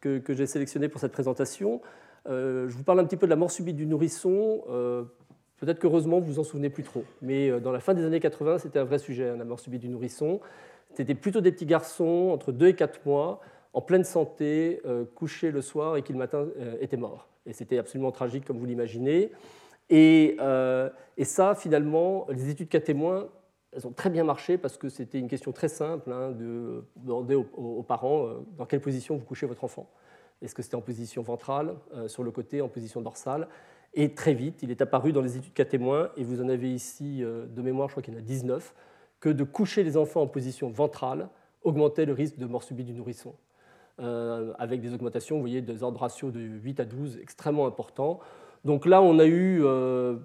que, 0.00 0.22
j'ai 0.28 0.46
sélectionnés 0.46 0.88
pour 0.88 1.00
cette 1.00 1.12
présentation, 1.12 1.82
je 2.26 2.70
vous 2.70 2.84
parle 2.84 3.00
un 3.00 3.04
petit 3.04 3.16
peu 3.16 3.26
de 3.26 3.30
la 3.30 3.36
mort 3.36 3.50
subite 3.50 3.76
du 3.76 3.86
nourrisson. 3.86 4.62
Peut-être 5.60 5.78
qu'heureusement, 5.78 6.20
vous 6.20 6.32
vous 6.32 6.38
en 6.38 6.44
souvenez 6.44 6.70
plus 6.70 6.82
trop. 6.82 7.04
Mais 7.20 7.50
euh, 7.50 7.60
dans 7.60 7.70
la 7.70 7.80
fin 7.80 7.92
des 7.92 8.04
années 8.04 8.18
80, 8.18 8.58
c'était 8.58 8.78
un 8.78 8.84
vrai 8.84 8.98
sujet, 8.98 9.28
hein, 9.28 9.36
la 9.36 9.44
mort 9.44 9.60
subite 9.60 9.82
du 9.82 9.88
nourrisson. 9.88 10.40
C'était 10.94 11.14
plutôt 11.14 11.42
des 11.42 11.52
petits 11.52 11.66
garçons 11.66 12.30
entre 12.32 12.50
2 12.50 12.68
et 12.68 12.74
4 12.74 13.04
mois, 13.04 13.40
en 13.72 13.80
pleine 13.80 14.04
santé, 14.04 14.80
euh, 14.84 15.04
couchés 15.04 15.50
le 15.50 15.62
soir 15.62 15.96
et 15.96 16.02
qui 16.02 16.12
le 16.12 16.18
matin 16.18 16.46
euh, 16.58 16.76
étaient 16.80 16.96
morts. 16.96 17.28
Et 17.46 17.52
c'était 17.52 17.78
absolument 17.78 18.12
tragique, 18.12 18.44
comme 18.44 18.58
vous 18.58 18.66
l'imaginez. 18.66 19.30
Et, 19.88 20.36
ça, 21.22 21.54
finalement, 21.54 22.26
les 22.30 22.48
études 22.48 22.68
cas 22.68 22.80
témoins, 22.80 23.28
elles 23.72 23.86
ont 23.86 23.92
très 23.92 24.10
bien 24.10 24.24
marché 24.24 24.58
parce 24.58 24.76
que 24.76 24.88
c'était 24.88 25.18
une 25.18 25.28
question 25.28 25.52
très 25.52 25.68
simple 25.68 26.12
hein, 26.12 26.30
de 26.30 26.84
demander 26.96 27.34
aux, 27.34 27.82
parents 27.82 28.28
dans 28.56 28.66
quelle 28.66 28.80
position 28.80 29.16
vous 29.16 29.24
couchez 29.24 29.46
votre 29.46 29.64
enfant. 29.64 29.88
Est-ce 30.42 30.54
que 30.54 30.62
c'était 30.62 30.76
en 30.76 30.80
position 30.80 31.22
ventrale, 31.22 31.74
sur 32.06 32.22
le 32.22 32.30
côté, 32.30 32.62
en 32.62 32.68
position 32.68 33.00
dorsale? 33.00 33.48
Et 33.94 34.14
très 34.14 34.34
vite, 34.34 34.62
il 34.62 34.70
est 34.70 34.82
apparu 34.82 35.12
dans 35.12 35.20
les 35.20 35.36
études 35.36 35.52
cas 35.52 35.64
témoins, 35.64 36.10
et 36.16 36.22
vous 36.22 36.40
en 36.40 36.48
avez 36.48 36.72
ici 36.72 37.24
euh, 37.24 37.46
de 37.46 37.62
mémoire, 37.62 37.88
je 37.88 37.94
crois 37.94 38.02
qu'il 38.02 38.14
y 38.14 38.16
en 38.16 38.20
a 38.20 38.22
19, 38.22 38.74
que 39.18 39.28
de 39.28 39.44
coucher 39.44 39.82
les 39.82 39.96
enfants 39.96 40.22
en 40.22 40.26
position 40.26 40.70
ventrale 40.70 41.28
augmentait 41.62 42.06
le 42.06 42.12
risque 42.12 42.38
de 42.38 42.46
mort 42.46 42.62
subite 42.62 42.86
du 42.86 42.94
nourrisson. 42.94 43.34
Euh, 44.00 44.52
avec 44.58 44.80
des 44.80 44.94
augmentations, 44.94 45.36
vous 45.36 45.42
voyez, 45.42 45.60
des 45.60 45.82
ordres 45.82 46.00
ratios 46.00 46.32
de 46.32 46.40
8 46.40 46.80
à 46.80 46.84
12 46.86 47.18
extrêmement 47.20 47.66
importants. 47.66 48.18
Donc 48.64 48.86
là, 48.86 49.02
on 49.02 49.18
a 49.18 49.26
eu 49.26 49.60
euh, 49.62 50.16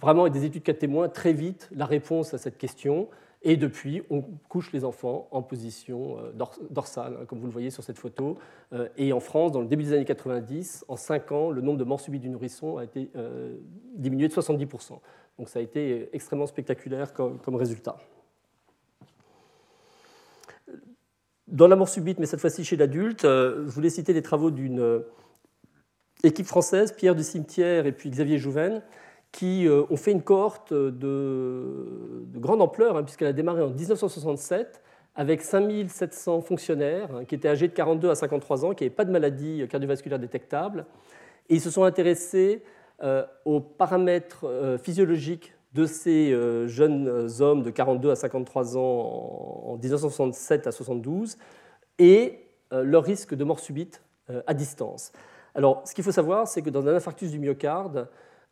vraiment 0.00 0.28
des 0.28 0.44
études 0.44 0.62
cas 0.62 0.74
témoins 0.74 1.08
très 1.08 1.32
vite 1.32 1.68
la 1.74 1.84
réponse 1.84 2.32
à 2.32 2.38
cette 2.38 2.58
question. 2.58 3.08
Et 3.42 3.56
depuis, 3.56 4.02
on 4.08 4.22
couche 4.48 4.70
les 4.72 4.84
enfants 4.84 5.26
en 5.32 5.42
position 5.42 6.18
euh, 6.18 6.32
dorsale, 6.70 7.16
hein, 7.20 7.24
comme 7.26 7.40
vous 7.40 7.46
le 7.46 7.52
voyez 7.52 7.70
sur 7.70 7.82
cette 7.82 7.98
photo. 7.98 8.36
Et 8.96 9.12
en 9.12 9.20
France, 9.20 9.50
dans 9.50 9.60
le 9.60 9.66
début 9.66 9.82
des 9.82 9.94
années 9.94 10.04
90, 10.04 10.84
en 10.86 10.96
5 10.96 11.32
ans, 11.32 11.50
le 11.50 11.62
nombre 11.62 11.78
de 11.78 11.84
morts 11.84 12.00
subies 12.00 12.20
du 12.20 12.28
nourrisson 12.28 12.76
a 12.76 12.84
été 12.84 13.10
diminué 13.96 14.28
de 14.28 14.32
70%. 14.32 15.00
Donc 15.38 15.48
ça 15.48 15.58
a 15.58 15.62
été 15.62 16.08
extrêmement 16.12 16.46
spectaculaire 16.46 17.12
comme, 17.14 17.56
résultat. 17.56 17.96
Dans 21.50 21.66
la 21.66 21.76
mort 21.76 21.88
subite, 21.88 22.18
mais 22.18 22.26
cette 22.26 22.40
fois-ci 22.40 22.64
chez 22.64 22.76
l'adulte, 22.76 23.22
je 23.22 23.70
voulais 23.70 23.90
citer 23.90 24.12
les 24.12 24.22
travaux 24.22 24.50
d'une 24.50 25.02
équipe 26.22 26.46
française, 26.46 26.92
Pierre 26.92 27.14
du 27.14 27.22
Cimetière 27.22 27.86
et 27.86 27.92
puis 27.92 28.10
Xavier 28.10 28.38
Jouven, 28.38 28.82
qui 29.32 29.66
euh, 29.66 29.84
ont 29.90 29.96
fait 29.96 30.12
une 30.12 30.22
cohorte 30.22 30.72
de, 30.72 32.24
grande 32.34 32.60
ampleur, 32.60 32.96
hein, 32.96 33.02
puisqu'elle 33.02 33.28
a 33.28 33.32
démarré 33.32 33.62
en 33.62 33.70
1967 33.70 34.82
avec 35.14 35.42
5700 35.42 36.40
fonctionnaires 36.42 37.14
hein, 37.14 37.24
qui 37.24 37.34
étaient 37.34 37.48
âgés 37.48 37.68
de 37.68 37.72
42 37.72 38.10
à 38.10 38.14
53 38.14 38.64
ans, 38.64 38.74
qui 38.74 38.84
n'avaient 38.84 38.94
pas 38.94 39.04
de 39.04 39.10
maladie 39.10 39.66
cardiovasculaire 39.68 40.18
détectable. 40.18 40.86
Et 41.48 41.54
ils 41.54 41.60
se 41.60 41.70
sont 41.70 41.84
intéressés 41.84 42.62
euh, 43.02 43.24
aux 43.44 43.60
paramètres 43.60 44.44
euh, 44.44 44.78
physiologiques 44.78 45.54
de 45.72 45.86
ces 45.86 46.36
jeunes 46.66 47.28
hommes 47.40 47.62
de 47.62 47.70
42 47.70 48.10
à 48.10 48.16
53 48.16 48.76
ans 48.76 48.80
en 48.80 49.76
1967 49.76 50.66
à 50.66 50.72
72 50.72 51.36
et 51.98 52.40
leur 52.72 53.04
risque 53.04 53.34
de 53.34 53.44
mort 53.44 53.60
subite 53.60 54.02
à 54.46 54.54
distance. 54.54 55.12
Alors, 55.54 55.82
ce 55.84 55.94
qu'il 55.94 56.04
faut 56.04 56.12
savoir, 56.12 56.46
c'est 56.48 56.62
que 56.62 56.70
dans 56.70 56.86
un 56.86 56.94
infarctus 56.94 57.30
du 57.30 57.38
myocarde, 57.38 58.08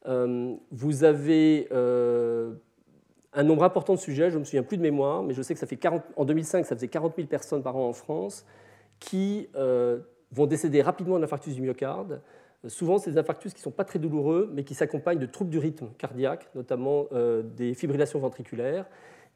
euh, 0.06 0.54
vous 0.70 1.04
avez 1.04 1.68
euh, 1.72 2.54
un 3.32 3.42
nombre 3.42 3.64
important 3.64 3.94
de 3.94 3.98
sujets, 3.98 4.30
je 4.30 4.34
ne 4.34 4.40
me 4.40 4.44
souviens 4.44 4.62
plus 4.62 4.76
de 4.76 4.82
mémoire, 4.82 5.22
mais 5.22 5.34
je 5.34 5.42
sais 5.42 5.54
que 5.54 5.60
ça 5.60 5.66
fait 5.66 5.76
40, 5.76 6.02
en 6.16 6.24
2005, 6.24 6.66
ça 6.66 6.74
faisait 6.74 6.88
40 6.88 7.14
000 7.16 7.28
personnes 7.28 7.62
par 7.62 7.76
an 7.76 7.88
en 7.88 7.92
France 7.92 8.44
qui 8.98 9.48
euh, 9.54 10.00
vont 10.32 10.46
décéder 10.46 10.82
rapidement 10.82 11.18
d'un 11.18 11.24
infarctus 11.24 11.54
du 11.54 11.62
myocarde. 11.62 12.20
Souvent, 12.66 12.98
c'est 12.98 13.12
des 13.12 13.18
infarctus 13.18 13.52
qui 13.52 13.60
ne 13.60 13.64
sont 13.64 13.70
pas 13.70 13.84
très 13.84 13.98
douloureux, 13.98 14.50
mais 14.52 14.64
qui 14.64 14.74
s'accompagnent 14.74 15.20
de 15.20 15.26
troubles 15.26 15.50
du 15.50 15.58
rythme 15.58 15.88
cardiaque, 15.96 16.48
notamment 16.56 17.06
des 17.56 17.72
fibrillations 17.74 18.18
ventriculaires, 18.18 18.86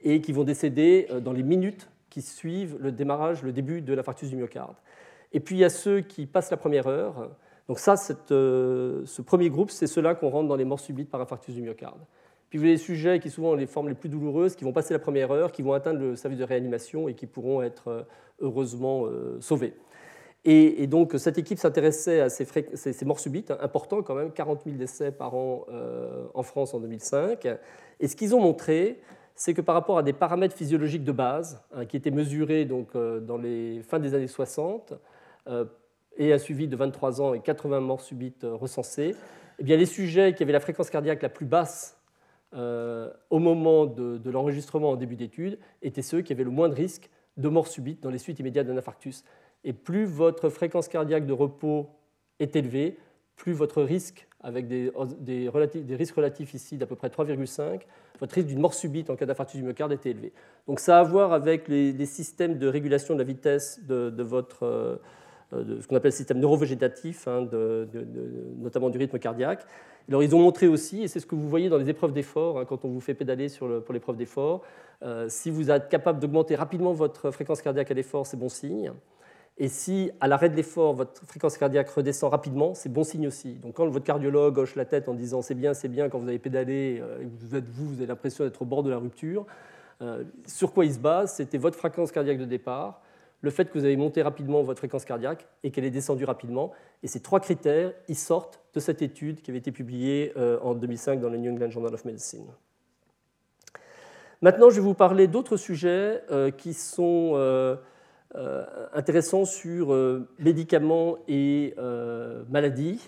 et 0.00 0.20
qui 0.20 0.32
vont 0.32 0.42
décéder 0.42 1.06
dans 1.22 1.32
les 1.32 1.44
minutes 1.44 1.88
qui 2.10 2.20
suivent 2.20 2.76
le 2.80 2.90
démarrage, 2.90 3.44
le 3.44 3.52
début 3.52 3.80
de 3.80 3.94
l'infarctus 3.94 4.28
du 4.28 4.36
myocarde. 4.36 4.74
Et 5.32 5.38
puis, 5.38 5.54
il 5.54 5.60
y 5.60 5.64
a 5.64 5.70
ceux 5.70 6.00
qui 6.00 6.26
passent 6.26 6.50
la 6.50 6.56
première 6.56 6.88
heure, 6.88 7.30
donc 7.68 7.78
ça, 7.78 7.94
euh, 8.30 9.02
ce 9.04 9.22
premier 9.22 9.48
groupe, 9.48 9.70
c'est 9.70 9.86
ceux-là 9.86 10.14
qu'on 10.14 10.28
rentre 10.28 10.48
dans 10.48 10.56
les 10.56 10.64
morts 10.64 10.80
subites 10.80 11.10
par 11.10 11.20
infarctus 11.20 11.54
du 11.54 11.62
myocarde. 11.62 12.00
Puis 12.50 12.58
vous 12.58 12.64
avez 12.64 12.72
les 12.72 12.78
sujets 12.78 13.18
qui 13.18 13.30
souvent 13.30 13.52
ont 13.52 13.54
les 13.54 13.66
formes 13.66 13.88
les 13.88 13.94
plus 13.94 14.08
douloureuses, 14.08 14.56
qui 14.56 14.64
vont 14.64 14.72
passer 14.72 14.92
la 14.92 14.98
première 14.98 15.30
heure, 15.30 15.52
qui 15.52 15.62
vont 15.62 15.72
atteindre 15.72 16.00
le 16.00 16.16
service 16.16 16.38
de 16.38 16.44
réanimation 16.44 17.08
et 17.08 17.14
qui 17.14 17.26
pourront 17.26 17.62
être 17.62 17.88
euh, 17.88 18.02
heureusement 18.40 19.06
euh, 19.06 19.40
sauvés. 19.40 19.74
Et, 20.44 20.86
donc 20.88 21.14
cette 21.18 21.38
équipe 21.38 21.58
s'intéressait 21.58 22.20
à 22.20 22.28
ces, 22.28 23.04
morts 23.04 23.20
subites, 23.20 23.52
importants 23.60 24.02
quand 24.02 24.16
même, 24.16 24.32
40 24.32 24.62
000 24.64 24.76
décès 24.76 25.12
par 25.12 25.34
an 25.34 25.66
en 26.34 26.42
France 26.42 26.74
en 26.74 26.80
2005. 26.80 27.46
Et 28.00 28.08
ce 28.08 28.16
qu'ils 28.16 28.34
ont 28.34 28.40
montré, 28.40 29.00
c'est 29.36 29.54
que 29.54 29.60
par 29.60 29.76
rapport 29.76 29.98
à 29.98 30.02
des 30.02 30.12
paramètres 30.12 30.56
physiologiques 30.56 31.04
de 31.04 31.12
base, 31.12 31.62
hein, 31.72 31.86
qui 31.86 31.96
étaient 31.96 32.10
mesurés 32.10 32.64
donc, 32.64 32.96
dans 32.96 33.38
les 33.38 33.82
fins 33.82 34.00
des 34.00 34.14
années 34.14 34.26
60, 34.26 34.94
et 36.16 36.32
un 36.32 36.38
suivi 36.38 36.68
de 36.68 36.76
23 36.76 37.20
ans 37.20 37.34
et 37.34 37.40
80 37.40 37.80
morts 37.80 38.00
subites 38.00 38.44
euh, 38.44 38.54
recensées, 38.54 39.14
eh 39.58 39.62
bien, 39.62 39.76
les 39.76 39.86
sujets 39.86 40.34
qui 40.34 40.42
avaient 40.42 40.52
la 40.52 40.60
fréquence 40.60 40.90
cardiaque 40.90 41.22
la 41.22 41.28
plus 41.28 41.46
basse 41.46 41.98
euh, 42.54 43.10
au 43.30 43.38
moment 43.38 43.86
de, 43.86 44.30
l'enregistrement 44.30 44.90
en 44.90 44.96
début 44.96 45.16
d'étude 45.16 45.58
étaient 45.82 46.02
ceux 46.02 46.20
qui 46.20 46.32
avaient 46.32 46.44
le 46.44 46.50
moins 46.50 46.68
de 46.68 46.74
risque 46.74 47.08
de 47.38 47.48
mort 47.48 47.66
subite 47.66 48.02
dans 48.02 48.10
les 48.10 48.18
suites 48.18 48.38
immédiates 48.40 48.66
d'un 48.66 48.76
infarctus. 48.76 49.24
Et 49.64 49.72
plus 49.72 50.04
votre 50.04 50.48
fréquence 50.48 50.88
cardiaque 50.88 51.26
de 51.26 51.32
repos 51.32 51.88
est 52.40 52.56
élevée, 52.56 52.98
plus 53.36 53.52
votre 53.52 53.82
risque, 53.82 54.28
avec 54.42 54.66
des, 54.66 54.90
risques 55.96 56.16
relatifs 56.16 56.54
ici 56.54 56.76
d'à 56.76 56.86
peu 56.86 56.96
près 56.96 57.08
3,5, 57.08 57.82
votre 58.20 58.34
risque 58.34 58.48
d'une 58.48 58.60
mort 58.60 58.74
subite 58.74 59.08
en 59.10 59.16
cas 59.16 59.26
d'infarctus 59.26 59.60
du 59.60 59.66
myocarde 59.66 59.92
est 59.92 60.04
élevé. 60.06 60.32
Donc 60.66 60.80
ça 60.80 60.98
a 60.98 61.00
à 61.00 61.04
voir 61.04 61.32
avec 61.32 61.68
les, 61.68 62.06
systèmes 62.06 62.58
de 62.58 62.66
régulation 62.66 63.14
de 63.14 63.18
la 63.20 63.24
vitesse 63.24 63.80
de, 63.84 64.22
votre... 64.22 64.64
Euh, 64.64 64.96
de 65.52 65.80
ce 65.82 65.86
qu'on 65.86 65.96
appelle 65.96 66.12
le 66.12 66.16
système 66.16 66.40
neurovégétatif, 66.40 67.28
hein, 67.28 67.46
notamment 68.56 68.88
du 68.88 68.96
rythme 68.96 69.18
cardiaque. 69.18 69.66
Alors, 70.08 70.22
ils 70.22 70.34
ont 70.34 70.40
montré 70.40 70.66
aussi, 70.66 71.02
et 71.02 71.08
c'est 71.08 71.20
ce 71.20 71.26
que 71.26 71.34
vous 71.34 71.48
voyez 71.48 71.68
dans 71.68 71.76
les 71.76 71.88
épreuves 71.90 72.12
d'effort, 72.12 72.58
hein, 72.58 72.64
quand 72.64 72.84
on 72.84 72.88
vous 72.88 73.00
fait 73.00 73.14
pédaler 73.14 73.48
pour 73.58 73.92
l'épreuve 73.92 74.16
d'effort, 74.16 74.62
euh, 75.02 75.26
si 75.28 75.50
vous 75.50 75.70
êtes 75.70 75.88
capable 75.88 76.20
d'augmenter 76.20 76.54
rapidement 76.54 76.92
votre 76.92 77.30
fréquence 77.30 77.60
cardiaque 77.60 77.90
à 77.90 77.94
l'effort, 77.94 78.26
c'est 78.26 78.36
bon 78.36 78.48
signe. 78.48 78.92
Et 79.58 79.68
si, 79.68 80.10
à 80.20 80.28
l'arrêt 80.28 80.48
de 80.48 80.56
l'effort, 80.56 80.94
votre 80.94 81.24
fréquence 81.26 81.58
cardiaque 81.58 81.90
redescend 81.90 82.30
rapidement, 82.30 82.74
c'est 82.74 82.88
bon 82.88 83.04
signe 83.04 83.26
aussi. 83.26 83.54
Donc, 83.54 83.74
quand 83.74 83.86
votre 83.86 84.04
cardiologue 84.04 84.58
hoche 84.58 84.74
la 84.76 84.84
tête 84.84 85.08
en 85.08 85.14
disant 85.14 85.42
c'est 85.42 85.54
bien, 85.54 85.74
c'est 85.74 85.88
bien, 85.88 86.08
quand 86.08 86.18
vous 86.18 86.28
avez 86.28 86.38
pédalé, 86.38 87.00
euh, 87.00 87.24
vous 87.74 87.94
avez 87.94 88.06
l'impression 88.06 88.44
d'être 88.44 88.62
au 88.62 88.64
bord 88.64 88.82
de 88.82 88.90
la 88.90 88.98
rupture, 88.98 89.46
sur 90.48 90.72
quoi 90.72 90.84
il 90.84 90.92
se 90.92 90.98
base 90.98 91.34
C'était 91.34 91.58
votre 91.58 91.78
fréquence 91.78 92.10
cardiaque 92.10 92.38
de 92.38 92.44
départ, 92.44 93.02
le 93.42 93.50
fait 93.50 93.70
que 93.70 93.78
vous 93.78 93.84
avez 93.84 93.96
monté 93.96 94.22
rapidement 94.22 94.62
votre 94.62 94.78
fréquence 94.78 95.04
cardiaque 95.04 95.46
et 95.62 95.70
qu'elle 95.70 95.84
est 95.84 95.90
descendue 95.90 96.24
rapidement. 96.24 96.72
Et 97.02 97.08
ces 97.08 97.20
trois 97.20 97.40
critères, 97.40 97.92
ils 98.08 98.16
sortent 98.16 98.60
de 98.72 98.80
cette 98.80 99.02
étude 99.02 99.42
qui 99.42 99.50
avait 99.50 99.58
été 99.58 99.72
publiée 99.72 100.32
euh, 100.36 100.58
en 100.62 100.74
2005 100.74 101.20
dans 101.20 101.28
le 101.28 101.36
New 101.36 101.52
England 101.52 101.70
Journal 101.70 101.92
of 101.92 102.04
Medicine. 102.04 102.46
Maintenant, 104.40 104.70
je 104.70 104.76
vais 104.76 104.80
vous 104.80 104.94
parler 104.94 105.26
d'autres 105.26 105.56
sujets 105.56 106.22
euh, 106.30 106.50
qui 106.50 106.72
sont 106.72 107.32
euh, 108.34 108.64
intéressants 108.94 109.44
sur 109.44 109.94
médicaments 110.38 111.18
et 111.28 111.74
maladies, 112.48 113.00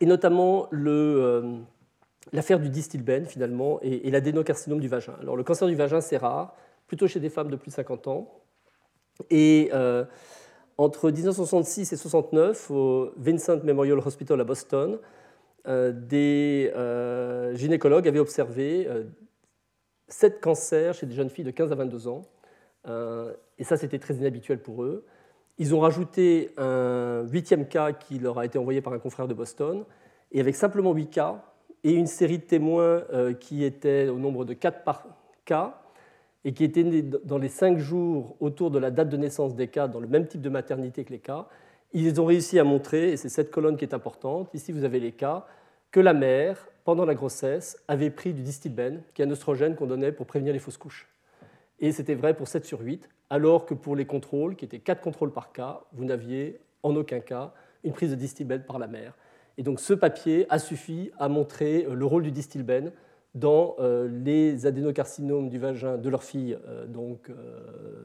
et 0.00 0.06
notamment 0.06 0.68
l'affaire 2.32 2.60
du 2.60 2.68
distilbène 2.68 3.26
finalement 3.26 3.78
et, 3.82 4.10
l'adénocarcinome 4.10 4.80
du 4.80 4.88
vagin. 4.88 5.14
Alors, 5.20 5.36
le 5.36 5.44
cancer 5.44 5.68
du 5.68 5.74
vagin, 5.74 6.00
c'est 6.00 6.16
rare 6.16 6.54
plutôt 6.86 7.08
chez 7.08 7.20
des 7.20 7.30
femmes 7.30 7.50
de 7.50 7.56
plus 7.56 7.70
de 7.70 7.74
50 7.74 8.08
ans. 8.08 8.40
Et 9.30 9.70
euh, 9.72 10.04
entre 10.76 11.10
1966 11.10 11.92
et 11.92 11.96
1969, 11.96 12.70
au 12.70 13.10
Vincent 13.16 13.62
Memorial 13.62 13.98
Hospital 13.98 14.40
à 14.40 14.44
Boston, 14.44 14.98
euh, 15.66 15.92
des 15.92 16.72
euh, 16.76 17.54
gynécologues 17.54 18.06
avaient 18.06 18.18
observé 18.18 18.88
sept 20.08 20.40
cancers 20.40 20.94
chez 20.94 21.06
des 21.06 21.14
jeunes 21.14 21.30
filles 21.30 21.44
de 21.44 21.50
15 21.50 21.72
à 21.72 21.74
22 21.74 22.08
ans. 22.08 22.22
et 23.58 23.64
ça, 23.64 23.76
c'était 23.76 23.98
très 23.98 24.14
inhabituel 24.14 24.60
pour 24.60 24.84
eux. 24.84 25.04
Ils 25.58 25.74
ont 25.74 25.80
rajouté 25.80 26.50
un 26.58 27.22
huitième 27.22 27.66
cas 27.66 27.92
qui 27.92 28.18
leur 28.18 28.38
a 28.38 28.44
été 28.44 28.58
envoyé 28.58 28.80
par 28.80 28.92
un 28.92 28.98
confrère 28.98 29.28
de 29.28 29.34
Boston. 29.34 29.84
Et 30.32 30.40
avec 30.40 30.56
simplement 30.56 30.92
huit 30.92 31.10
cas 31.10 31.44
et 31.84 31.92
une 31.92 32.06
série 32.06 32.38
de 32.38 32.44
témoins 32.44 33.04
qui 33.40 33.64
étaient 33.64 34.08
au 34.08 34.18
nombre 34.18 34.44
de 34.44 34.54
quatre 34.54 34.82
par 34.84 35.06
cas, 35.44 35.80
et 36.44 36.52
qui 36.52 36.64
étaient 36.64 36.82
nés 36.82 37.02
dans 37.02 37.38
les 37.38 37.48
cinq 37.48 37.78
jours 37.78 38.36
autour 38.40 38.70
de 38.70 38.78
la 38.78 38.90
date 38.90 39.08
de 39.08 39.16
naissance 39.16 39.54
des 39.54 39.68
cas, 39.68 39.88
dans 39.88 40.00
le 40.00 40.06
même 40.06 40.26
type 40.26 40.42
de 40.42 40.50
maternité 40.50 41.04
que 41.04 41.10
les 41.10 41.18
cas, 41.18 41.46
ils 41.92 42.20
ont 42.20 42.26
réussi 42.26 42.58
à 42.58 42.64
montrer, 42.64 43.12
et 43.12 43.16
c'est 43.16 43.28
cette 43.28 43.50
colonne 43.50 43.76
qui 43.76 43.84
est 43.84 43.94
importante, 43.94 44.52
ici 44.52 44.72
vous 44.72 44.84
avez 44.84 45.00
les 45.00 45.12
cas, 45.12 45.46
que 45.90 46.00
la 46.00 46.12
mère, 46.12 46.68
pendant 46.84 47.04
la 47.04 47.14
grossesse, 47.14 47.82
avait 47.88 48.10
pris 48.10 48.34
du 48.34 48.42
distilbène, 48.42 49.02
qui 49.14 49.22
est 49.22 49.24
un 49.24 49.30
oestrogène 49.30 49.74
qu'on 49.74 49.86
donnait 49.86 50.12
pour 50.12 50.26
prévenir 50.26 50.52
les 50.52 50.58
fausses 50.58 50.76
couches. 50.76 51.08
Et 51.80 51.92
c'était 51.92 52.14
vrai 52.14 52.34
pour 52.34 52.46
7 52.46 52.64
sur 52.64 52.80
8, 52.80 53.08
alors 53.30 53.66
que 53.66 53.74
pour 53.74 53.96
les 53.96 54.06
contrôles, 54.06 54.54
qui 54.54 54.64
étaient 54.64 54.78
4 54.78 55.00
contrôles 55.00 55.32
par 55.32 55.52
cas, 55.52 55.80
vous 55.92 56.04
n'aviez 56.04 56.60
en 56.82 56.94
aucun 56.94 57.20
cas 57.20 57.52
une 57.82 57.92
prise 57.92 58.10
de 58.10 58.16
distilbène 58.16 58.62
par 58.62 58.78
la 58.78 58.86
mère. 58.86 59.14
Et 59.58 59.62
donc 59.62 59.80
ce 59.80 59.94
papier 59.94 60.46
a 60.50 60.58
suffi 60.58 61.10
à 61.18 61.28
montrer 61.28 61.86
euh, 61.86 61.94
le 61.94 62.04
rôle 62.04 62.22
du 62.22 62.32
distilbène 62.32 62.92
dans 63.34 63.74
euh, 63.78 64.08
les 64.08 64.66
adénocarcinomes 64.66 65.48
du 65.48 65.58
vagin 65.58 65.96
de 65.96 66.08
leur 66.08 66.22
fille, 66.22 66.56
euh, 66.68 66.86
donc 66.86 67.30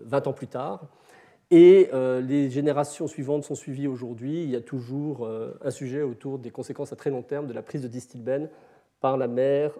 20 0.05 0.27
ans 0.27 0.33
plus 0.33 0.47
tard. 0.47 0.87
Et 1.51 1.89
les 1.93 2.51
générations 2.51 3.07
suivantes 3.07 3.43
sont 3.43 3.55
suivies 3.55 3.87
aujourd'hui. 3.87 4.43
Il 4.43 4.51
y 4.51 4.55
a 4.55 4.61
toujours 4.61 5.27
un 5.63 5.71
sujet 5.71 6.03
autour 6.03 6.37
des 6.37 6.51
conséquences 6.51 6.93
à 6.93 6.95
très 6.95 7.09
long 7.09 7.23
terme 7.23 7.47
de 7.47 7.53
la 7.53 7.63
prise 7.63 7.81
de 7.81 7.87
distilbène 7.87 8.49
par 8.99 9.17
la 9.17 9.27
mère 9.27 9.71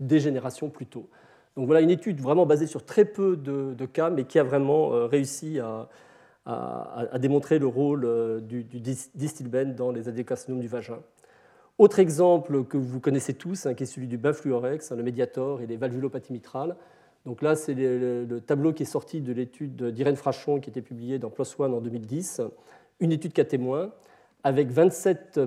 des 0.00 0.20
générations 0.20 0.70
plus 0.70 0.86
tôt. 0.86 1.08
Donc 1.56 1.66
voilà 1.66 1.80
une 1.80 1.90
étude 1.90 2.20
vraiment 2.20 2.44
basée 2.44 2.66
sur 2.66 2.84
très 2.84 3.04
peu 3.04 3.36
de, 3.36 3.86
cas, 3.86 4.10
mais 4.10 4.24
qui 4.24 4.38
a 4.38 4.44
vraiment 4.44 5.06
réussi 5.08 5.58
à, 5.58 5.88
à, 6.46 7.18
démontrer 7.18 7.58
le 7.58 7.66
rôle 7.66 8.04
euh, 8.04 8.40
du, 8.40 8.62
du 8.64 8.80
dans 9.74 9.90
les 9.90 10.08
adénocarcinomes 10.08 10.60
du 10.60 10.68
vagin. 10.68 11.00
Autre 11.78 11.98
exemple 11.98 12.64
que 12.64 12.76
vous 12.76 13.00
connaissez 13.00 13.34
tous, 13.34 13.66
hein, 13.66 13.74
qui 13.74 13.82
est 13.82 13.86
celui 13.86 14.06
du 14.06 14.16
benfluorex, 14.16 14.92
hein, 14.92 14.96
le 14.96 15.02
médiator 15.02 15.60
et 15.60 15.66
les 15.66 15.76
valvulopathies 15.76 16.32
mitrales. 16.32 16.76
Donc 17.26 17.42
là, 17.42 17.56
c'est 17.56 17.74
le, 17.74 18.40
tableau 18.46 18.72
qui 18.72 18.84
est 18.84 18.86
sorti 18.86 19.20
de 19.20 19.32
l'étude 19.32 19.90
d'Irène 19.90 20.14
Frachon 20.14 20.60
qui 20.60 20.70
était 20.70 20.80
publiée 20.80 21.18
dans 21.18 21.28
PLOS 21.28 21.56
ONE 21.58 21.74
en 21.74 21.80
2010, 21.80 22.40
une 23.00 23.10
étude 23.10 23.32
cas 23.32 23.44
témoin 23.44 23.92
avec 24.44 24.70
27 24.70 25.40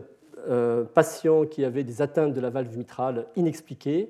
euh, 0.47 0.83
patients 0.83 1.45
qui 1.45 1.65
avaient 1.65 1.83
des 1.83 2.01
atteintes 2.01 2.33
de 2.33 2.41
la 2.41 2.49
valve 2.49 2.77
mitrale 2.77 3.27
inexpliquées 3.35 4.09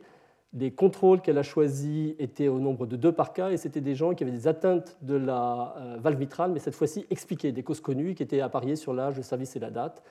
les 0.53 0.71
contrôles 0.71 1.21
qu'elle 1.21 1.37
a 1.37 1.43
choisis 1.43 2.15
étaient 2.17 2.47
au 2.47 2.59
nombre 2.59 2.87
de 2.87 2.95
deux 2.95 3.11
par 3.11 3.33
cas, 3.33 3.51
et 3.51 3.57
c'était 3.57 3.81
des 3.81 3.95
gens 3.95 4.15
qui 4.15 4.23
avaient 4.23 4.33
des 4.33 4.47
atteintes 4.47 4.97
de 5.01 5.15
la 5.15 5.75
euh, 5.77 5.97
valve 5.99 6.17
mitrale, 6.17 6.51
mais 6.51 6.59
cette 6.59 6.75
fois-ci 6.75 7.05
expliquées, 7.11 7.51
des 7.51 7.63
causes 7.63 7.81
connues 7.81 8.15
qui 8.15 8.23
étaient 8.23 8.41
appariées 8.41 8.75
sur 8.75 8.93
l'âge, 8.93 9.15
le 9.15 9.23
service 9.23 9.55
et 9.55 9.59
la 9.59 9.69
date. 9.69 10.01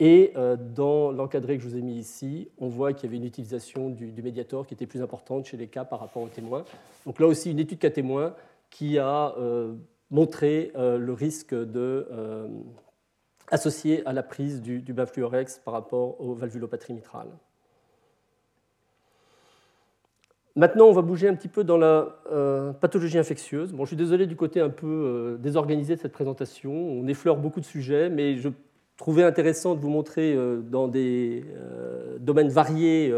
Et 0.00 0.32
euh, 0.36 0.56
dans 0.56 1.10
l'encadré 1.10 1.56
que 1.56 1.62
je 1.62 1.68
vous 1.68 1.76
ai 1.76 1.82
mis 1.82 1.96
ici, 1.96 2.48
on 2.58 2.68
voit 2.68 2.92
qu'il 2.92 3.04
y 3.04 3.08
avait 3.08 3.16
une 3.16 3.24
utilisation 3.24 3.90
du, 3.90 4.12
médiator 4.22 4.66
qui 4.66 4.74
était 4.74 4.86
plus 4.86 5.02
importante 5.02 5.46
chez 5.46 5.56
les 5.56 5.66
cas 5.66 5.84
par 5.84 6.00
rapport 6.00 6.22
aux 6.22 6.28
témoins. 6.28 6.64
Donc 7.04 7.18
là 7.20 7.26
aussi, 7.26 7.50
une 7.50 7.58
étude 7.58 7.78
cas 7.78 7.90
témoin 7.90 8.34
qui 8.70 8.98
a 8.98 9.34
montré 10.10 10.70
le 10.76 11.12
risque 11.12 11.52
de, 11.52 12.06
associé 13.50 14.06
à 14.06 14.12
la 14.12 14.22
prise 14.22 14.60
du, 14.62 14.80
du 14.80 14.92
bafluorex 14.92 15.60
par 15.64 15.74
rapport 15.74 16.20
aux 16.20 16.34
valvulopatries 16.34 16.94
mitrales. 16.94 17.30
Maintenant, 20.58 20.86
on 20.86 20.92
va 20.92 21.02
bouger 21.02 21.28
un 21.28 21.36
petit 21.36 21.46
peu 21.46 21.62
dans 21.62 21.76
la 21.76 22.16
euh, 22.32 22.72
pathologie 22.72 23.16
infectieuse. 23.16 23.72
Bon, 23.72 23.84
je 23.84 23.90
suis 23.90 23.96
désolé 23.96 24.26
du 24.26 24.34
côté 24.34 24.60
un 24.60 24.70
peu 24.70 24.88
euh, 24.88 25.36
désorganisé 25.36 25.94
de 25.94 26.00
cette 26.00 26.10
présentation. 26.10 26.72
On 26.72 27.06
effleure 27.06 27.36
beaucoup 27.36 27.60
de 27.60 27.64
sujets, 27.64 28.10
mais 28.10 28.38
je 28.38 28.48
trouvais 28.96 29.22
intéressant 29.22 29.76
de 29.76 29.80
vous 29.80 29.88
montrer 29.88 30.34
euh, 30.34 30.60
dans 30.60 30.88
des 30.88 31.44
domaines 32.18 32.48
variés 32.48 33.14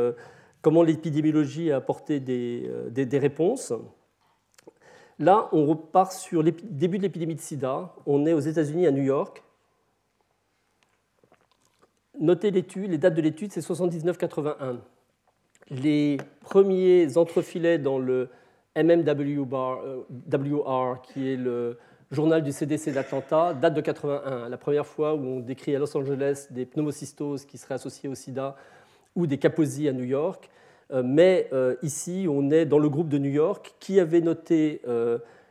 comment 0.61 0.82
l'épidémiologie 0.82 1.73
a 1.73 1.77
apporté 1.77 2.20
des, 2.20 2.70
des, 2.90 3.19
réponses. 3.19 3.73
Là, 5.19 5.48
on 5.52 5.65
repart 5.65 6.12
sur 6.12 6.43
le 6.43 6.52
début 6.52 6.98
de 6.98 7.05
l'épidémie 7.05 7.36
de 7.36 7.40
sida. 7.40 7.94
On 8.05 8.27
est 8.27 8.35
aux 8.35 8.40
États-Unis, 8.40 8.86
à 8.86 8.90
New 8.90 9.02
York. 9.02 9.43
Notez 12.21 12.51
les 12.51 12.99
dates 12.99 13.15
de 13.15 13.23
l'étude, 13.23 13.51
c'est 13.51 13.61
79-81 13.61 14.77
les 15.71 16.19
premiers 16.41 17.17
entrefilets 17.17 17.79
dans 17.79 17.99
le 17.99 18.29
MMWR, 18.77 19.85
euh, 19.85 20.95
qui 21.03 21.33
est 21.33 21.37
le 21.37 21.79
journal 22.11 22.43
du 22.43 22.53
CDC 22.53 22.93
d'Atlanta, 22.93 23.55
date 23.55 23.75
de 23.75 23.81
81. 23.81 24.49
La 24.49 24.57
première 24.57 24.87
fois 24.87 25.15
où 25.15 25.25
on 25.25 25.41
décrit 25.41 25.75
à 25.77 25.79
Los 25.79 25.97
Angeles 25.97 26.49
des 26.51 26.67
pneumocystoses 26.67 27.45
qui 27.45 27.57
seraient 27.57 27.75
associées 27.75 28.09
au 28.09 28.15
sida 28.15 28.57
ou 29.15 29.27
des 29.27 29.39
kaposies 29.39 29.89
à 29.89 29.93
New 29.93 30.05
York. 30.05 30.51
Euh, 30.93 31.03
mais 31.05 31.49
euh, 31.53 31.77
ici, 31.83 32.27
on 32.29 32.51
est 32.51 32.67
dans 32.67 32.79
le 32.79 32.89
groupe 32.89 33.09
de 33.09 33.19
New 33.19 33.31
York 33.31 33.75
qui 33.79 34.01
avait 34.01 34.21
noté 34.21 34.83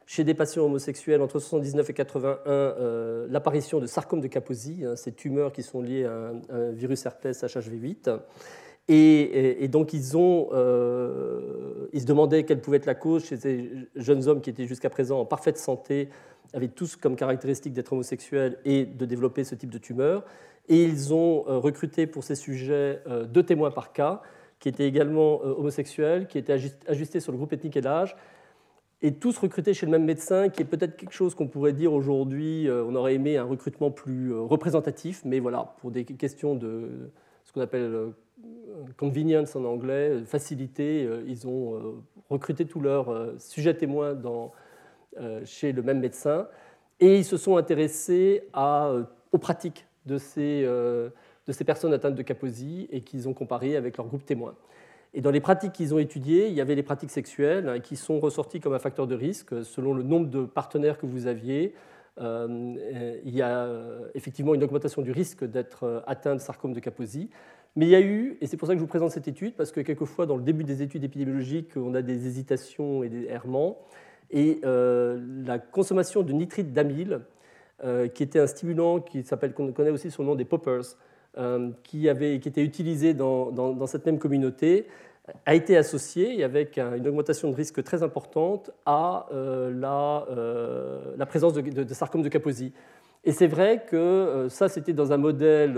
chez 0.10 0.24
des 0.24 0.34
patients 0.34 0.66
homosexuels 0.66 1.22
entre 1.22 1.38
79 1.38 1.88
et 1.88 1.94
81 1.94 3.28
l'apparition 3.30 3.80
de 3.80 3.86
sarcome 3.86 4.22
de 4.22 4.28
Kaposi, 4.28 4.84
hein, 4.84 4.96
ces 4.96 5.12
tumeurs 5.12 5.52
qui 5.54 5.62
sont 5.62 5.84
liées 5.84 6.06
à 6.06 6.32
un, 6.50 6.72
virus 6.72 7.06
herpès 7.06 7.44
HHV8. 7.44 8.18
Et, 8.88 9.68
donc 9.68 9.94
ils, 9.94 10.18
ont, 10.18 10.50
euh, 10.52 11.90
ils 11.94 12.02
se 12.02 12.06
demandaient 12.08 12.44
quelle 12.44 12.60
pouvait 12.60 12.78
être 12.78 12.88
la 12.88 12.96
cause 12.96 13.26
chez 13.26 13.38
ces 13.38 13.70
jeunes 13.96 14.28
hommes 14.28 14.42
qui 14.42 14.50
étaient 14.50 14.66
jusqu'à 14.66 14.90
présent 14.90 15.20
en 15.20 15.26
parfaite 15.26 15.60
santé, 15.60 16.10
avaient 16.54 16.70
tous 16.70 16.96
comme 16.96 17.16
caractéristique 17.16 17.74
d'être 17.74 17.94
homosexuels 17.94 18.58
et 18.66 18.86
de 18.86 19.06
développer 19.06 19.44
ce 19.44 19.54
type 19.54 19.70
de 19.70 19.78
tumeur. 19.78 20.26
Et 20.70 20.86
ils 20.86 21.14
ont 21.14 21.46
euh, 21.48 21.60
recruté 21.60 22.08
pour 22.08 22.24
ces 22.24 22.34
sujets 22.34 23.04
euh, 23.08 23.26
deux 23.26 23.44
témoins 23.44 23.70
par 23.70 23.94
cas, 23.94 24.24
qui 24.60 24.70
étaient 24.70 24.88
également 24.88 25.40
homosexuels, 25.44 26.26
qui 26.26 26.40
étaient 26.40 26.58
ajustés 26.88 27.20
sur 27.20 27.32
le 27.32 27.38
groupe 27.38 27.54
ethnique 27.54 27.78
et 27.78 27.82
l'âge, 27.82 28.18
et 29.02 29.14
tous 29.14 29.38
recrutés 29.38 29.74
chez 29.74 29.86
le 29.86 29.92
même 29.92 30.06
médecin, 30.06 30.50
qui 30.50 30.62
est 30.62 30.66
peut-être 30.66 30.98
quelque 30.98 31.14
chose 31.14 31.34
qu'on 31.36 31.48
pourrait 31.48 31.74
dire 31.74 31.94
aujourd'hui, 31.94 32.68
on 32.70 32.96
aurait 32.96 33.14
aimé 33.14 33.38
un 33.38 33.46
recrutement 33.46 33.92
plus 33.92 34.34
représentatif, 34.34 35.22
mais 35.24 35.40
voilà, 35.40 35.76
pour 35.80 35.92
des 35.92 36.04
questions 36.04 36.56
de 36.56 37.10
ce 37.46 37.54
qu'on 37.54 37.62
appelle 37.62 38.12
convenience 38.98 39.56
en 39.56 39.66
anglais, 39.66 40.24
facilité, 40.26 41.06
euh, 41.06 41.24
ils 41.28 41.48
ont 41.48 41.76
euh, 41.76 41.94
recruté 42.30 42.66
tous 42.66 42.80
leurs 42.80 43.10
euh, 43.10 43.36
sujets 43.38 43.76
témoins 43.76 44.18
chez 45.44 45.74
le 45.74 45.82
même 45.82 46.00
médecin 46.00 46.48
et 47.00 47.18
ils 47.18 47.26
se 47.26 47.36
sont 47.36 47.58
intéressés 47.58 48.44
aux 49.32 49.38
pratiques 49.38 49.86
de 50.06 50.18
ces, 50.18 50.64
de 50.64 51.12
ces 51.52 51.64
personnes 51.66 51.94
atteintes 51.94 52.16
de 52.16 52.22
Kaposi 52.22 52.88
et 52.92 53.02
qu'ils 53.02 53.28
ont 53.28 53.34
comparé 53.34 53.76
avec 53.76 53.98
leur 53.98 54.08
groupe 54.08 54.24
témoin. 54.24 54.56
Et 55.14 55.22
dans 55.22 55.32
les 55.32 55.42
pratiques 55.42 55.74
qu'ils 55.74 55.94
ont 55.94 56.00
étudiées, 56.00 56.48
il 56.48 56.54
y 56.54 56.62
avait 56.62 56.76
les 56.76 56.84
pratiques 56.84 57.12
sexuelles 57.12 57.68
hein, 57.68 57.80
qui 57.80 57.96
sont 57.96 58.20
ressorties 58.20 58.60
comme 58.60 58.74
un 58.74 58.80
facteur 58.80 59.08
de 59.08 59.16
risque 59.16 59.66
selon 59.66 59.94
le 59.94 60.04
nombre 60.04 60.28
de 60.30 60.44
partenaires 60.46 60.98
que 60.98 61.06
vous 61.06 61.28
aviez. 61.28 61.74
il 62.20 63.36
y 63.36 63.42
a 63.42 63.70
effectivement 64.14 64.54
une 64.54 64.64
augmentation 64.64 65.02
du 65.02 65.12
risque 65.12 65.44
d'être 65.46 66.04
atteint 66.06 66.36
de 66.36 66.42
sarcome 66.42 66.74
de 66.74 66.80
Kaposi. 66.80 67.30
Mais 67.76 67.86
il 67.86 67.90
y 67.90 67.96
a 67.96 68.02
eu, 68.02 68.38
et 68.42 68.48
c'est 68.48 68.58
pour 68.58 68.68
ça 68.68 68.74
que 68.74 68.80
je 68.80 68.84
vous 68.84 68.90
présente 68.90 69.12
cette 69.12 69.28
étude, 69.28 69.56
parce 69.56 69.72
que 69.72 69.82
quelquefois, 69.82 70.26
dans 70.26 70.38
le 70.38 70.44
début 70.44 70.64
des 70.64 70.82
études 70.82 71.04
épidémiologiques, 71.04 71.78
on 71.78 71.94
a 71.94 72.02
des 72.02 72.28
hésitations 72.28 73.04
et 73.04 73.10
des 73.10 73.26
errements. 73.26 73.78
Et 74.32 74.60
euh, 74.64 75.24
la 75.46 75.60
consommation 75.60 76.24
de 76.24 76.32
nitrite 76.34 76.74
d'amyle, 76.74 77.22
euh, 77.84 78.08
qui 78.08 78.24
était 78.24 78.40
un 78.40 78.48
stimulant 78.48 79.00
qui 79.00 79.24
s'appelle, 79.24 79.54
qu'on 79.54 79.72
connaît 79.72 79.92
aussi 79.92 80.12
sous 80.12 80.22
le 80.22 80.28
nom 80.28 80.36
des 80.36 80.46
poppers, 80.46 80.82
euh, 80.82 80.84
qui, 81.84 82.10
avait, 82.10 82.40
qui 82.40 82.50
était 82.50 82.64
utilisé 82.64 83.14
dans, 83.14 83.52
dans, 83.52 83.88
cette 83.88 84.06
même 84.06 84.20
communauté, 84.20 84.88
a 85.46 85.56
été 85.56 85.78
associé, 85.78 86.44
avec 86.44 86.78
une 86.78 87.08
augmentation 87.08 87.50
de 87.52 87.56
risque 87.56 87.84
très 87.84 88.04
importante, 88.04 88.72
à 88.86 89.28
la, 89.32 90.26
la, 91.18 91.26
présence 91.26 91.54
de, 91.54 91.62
de, 91.62 91.84
de, 91.84 91.94
sarcome 91.94 92.24
de 92.24 92.30
Kaposi. 92.30 92.74
Et 93.24 93.32
c'est 93.32 93.48
vrai 93.48 93.84
que 93.88 94.48
ça, 94.50 94.70
c'était 94.70 94.94
dans 94.94 95.14
un 95.14 95.18
modèle 95.18 95.78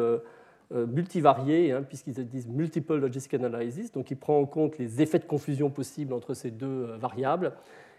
euh, 0.73 0.87
multivarié, 0.87 1.73
hein, 1.73 1.83
puisqu'ils 1.85 2.13
disent 2.29 2.47
multiple 2.47 2.95
logistic 2.95 3.33
analysis, 3.33 3.91
donc 3.91 4.09
il 4.09 4.15
prend 4.15 4.39
en 4.39 4.45
compte 4.45 4.77
les 4.77 5.01
effets 5.01 5.19
de 5.19 5.25
confusion 5.25 5.69
possibles 5.69 6.13
entre 6.13 6.33
ces 6.33 6.49
deux 6.49 6.65
euh, 6.65 6.97
variables. 6.97 7.51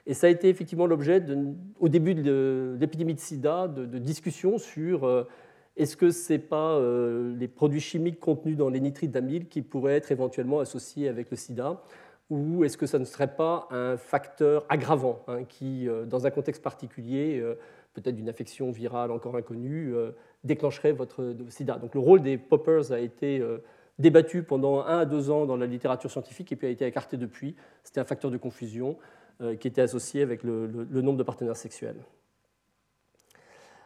Et 0.07 0.15
ça 0.15 0.27
a 0.27 0.31
été 0.31 0.49
effectivement 0.49 0.87
l'objet, 0.87 1.23
au 1.81 1.91
début 1.91 2.15
de 2.15 2.79
l'épidémie 2.81 3.13
de 3.13 3.21
sida, 3.21 3.69
de, 3.69 3.99
discussions 3.99 4.57
sur 4.57 5.05
euh, 5.05 5.29
est-ce 5.77 5.97
que 5.97 6.11
ce 6.11 6.33
n'est 6.33 6.39
pas 6.39 6.81
les 7.37 7.49
produits 7.49 7.81
chimiques 7.81 8.21
contenus 8.21 8.57
dans 8.57 8.69
les 8.69 8.81
nitrites 8.81 9.11
d'amyle 9.11 9.49
qui 9.49 9.63
pourraient 9.63 9.97
être 9.97 10.13
éventuellement 10.13 10.61
associés 10.61 11.09
avec 11.09 11.31
le 11.31 11.37
sida? 11.37 11.83
Ou 12.31 12.65
est-ce 12.65 12.77
que 12.77 12.87
ça 12.87 12.99
ne 12.99 13.05
serait 13.05 13.35
pas 13.35 13.69
un 13.71 13.97
facteur 13.97 14.65
aggravant 14.69 15.23
hein, 15.29 15.45
qui, 15.45 15.89
dans 16.07 16.27
un 16.27 16.31
contexte 16.31 16.63
particulier, 16.63 17.43
peut-être 17.95 18.15
d'une 18.15 18.29
infection 18.29 18.71
virale 18.71 19.11
encore 19.11 19.37
inconnue, 19.37 19.95
déclencherait 20.45 20.93
votre 20.93 21.35
sida? 21.49 21.79
Donc 21.79 21.95
le 21.95 22.01
rôle 22.01 22.23
des 22.23 22.39
poppers 22.39 22.93
a 22.93 22.99
été 22.99 23.41
euh, 23.41 23.59
débattu 23.99 24.43
pendant 24.43 24.81
un 24.81 24.99
à 24.99 25.05
deux 25.05 25.31
ans 25.31 25.47
dans 25.47 25.57
la 25.57 25.67
littérature 25.67 26.11
scientifique 26.11 26.51
et 26.53 26.57
puis 26.57 26.67
a 26.67 26.71
été 26.71 26.87
écarté 26.87 27.17
depuis. 27.17 27.55
C'était 27.83 28.01
un 28.01 28.05
facteur 28.05 28.31
de 28.31 28.37
confusion 28.37 28.97
euh, 29.41 29.57
qui 29.57 29.69
était 29.69 29.83
associé 29.83 30.23
avec 30.23 30.43
le, 30.43 30.67
nombre 30.91 31.19
de 31.19 31.23
partenaires 31.23 31.57
sexuels. 31.57 32.03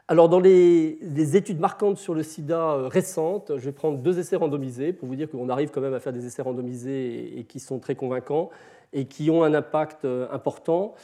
Alors, 0.09 0.29
dans 0.29 0.39
les, 0.39 1.37
études 1.37 1.59
marquantes 1.59 1.99
sur 1.99 2.15
le 2.15 2.23
sida 2.23 2.75
euh, 2.75 2.87
récentes, 2.87 3.51
je 3.57 3.65
vais 3.65 3.73
prendre 3.73 3.99
deux 3.99 4.21
essais 4.21 4.37
randomisés 4.37 4.93
pour 4.93 5.09
vous 5.09 5.17
dire 5.17 5.29
qu'on 5.29 5.49
arrive 5.49 5.71
quand 5.71 5.81
même 5.81 5.95
à 5.95 6.01
faire 6.01 6.13
des 6.13 6.27
essais 6.27 6.43
randomisés 6.43 7.39
et, 7.39 7.45
qui 7.45 7.59
sont 7.59 7.81
très 7.81 7.97
convaincants 7.97 8.51
et 8.93 9.07
qui 9.07 9.31
ont 9.31 9.43
un 9.43 9.53
impact 9.53 10.07
important. 10.31 10.95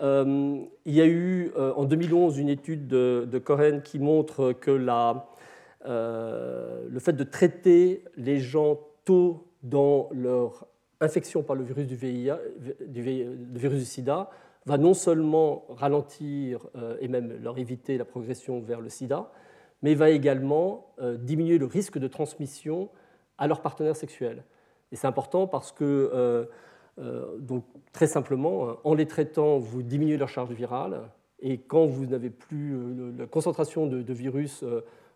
il 0.00 0.68
y 0.86 1.00
a 1.02 1.06
eu 1.06 1.52
en 1.54 1.84
2011 1.84 2.38
une 2.38 2.48
étude 2.48 2.88
de, 2.88 3.28
de 3.30 3.78
qui 3.80 3.98
montre 3.98 4.52
que 4.52 4.70
la, 4.70 5.28
le 5.84 6.98
fait 6.98 7.12
de 7.12 7.24
traiter 7.24 8.04
les 8.16 8.40
gens 8.40 8.80
tôt 9.04 9.46
dans 9.62 10.08
leur 10.12 10.66
infection 11.00 11.42
par 11.42 11.56
le 11.56 11.64
virus 11.64 11.86
du, 11.86 11.96
virus 11.96 13.78
du 13.78 13.84
sida 13.84 14.30
va 14.66 14.78
non 14.78 14.94
seulement 14.94 15.64
ralentir 15.70 16.66
et 17.00 17.08
même 17.08 17.38
leur 17.42 17.56
éviter 17.58 17.96
la 17.96 18.04
progression 18.04 18.60
vers 18.60 18.80
le 18.80 18.88
sida, 18.88 19.30
mais 19.82 19.94
va 19.94 20.10
également 20.10 20.92
diminuer 21.20 21.56
le 21.56 21.66
risque 21.66 21.98
de 21.98 22.08
transmission 22.08 22.90
à 23.38 23.46
leurs 23.46 23.62
partenaires 23.62 23.96
sexuels. 23.96 24.42
Et 24.92 24.96
c'est 24.96 25.06
important 25.06 25.46
parce 25.46 25.72
que, 25.72 26.10
euh, 26.14 26.44
euh, 26.98 27.38
donc, 27.38 27.64
très 27.92 28.06
simplement, 28.06 28.68
hein, 28.68 28.76
en 28.84 28.94
les 28.94 29.06
traitant, 29.06 29.58
vous 29.58 29.82
diminuez 29.82 30.16
leur 30.16 30.28
charge 30.28 30.52
virale. 30.52 31.02
Et 31.40 31.58
quand 31.58 31.86
vous 31.86 32.06
n'avez 32.06 32.30
plus 32.30 32.74
euh, 32.74 33.12
la 33.18 33.26
concentration 33.26 33.86
de, 33.86 34.12
virus 34.12 34.64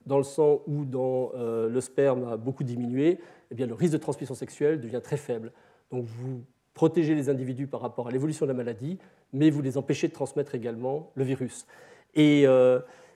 dans 0.06 0.18
le 0.18 0.24
sang 0.24 0.62
ou 0.66 0.84
dans 0.84 1.32
le 1.34 1.80
sperme 1.80 2.24
a 2.24 2.36
beaucoup 2.36 2.64
diminué, 2.64 3.18
eh 3.50 3.54
bien, 3.54 3.66
le 3.66 3.74
risque 3.74 3.92
de 3.92 3.98
transmission 3.98 4.34
sexuelle 4.34 4.80
devient 4.80 5.00
très 5.02 5.16
faible. 5.16 5.52
Donc 5.90 6.04
vous 6.04 6.42
protégez 6.80 7.14
les 7.14 7.28
individus 7.28 7.66
par 7.66 7.82
rapport 7.82 8.08
à 8.08 8.10
l'évolution 8.10 8.46
de 8.46 8.50
la 8.52 8.56
maladie, 8.56 8.98
mais 9.34 9.50
vous 9.50 9.60
les 9.60 9.76
empêchez 9.76 10.08
de 10.08 10.14
transmettre 10.14 10.54
également 10.54 11.10
le 11.14 11.24
virus. 11.24 11.66
Et 12.14 12.46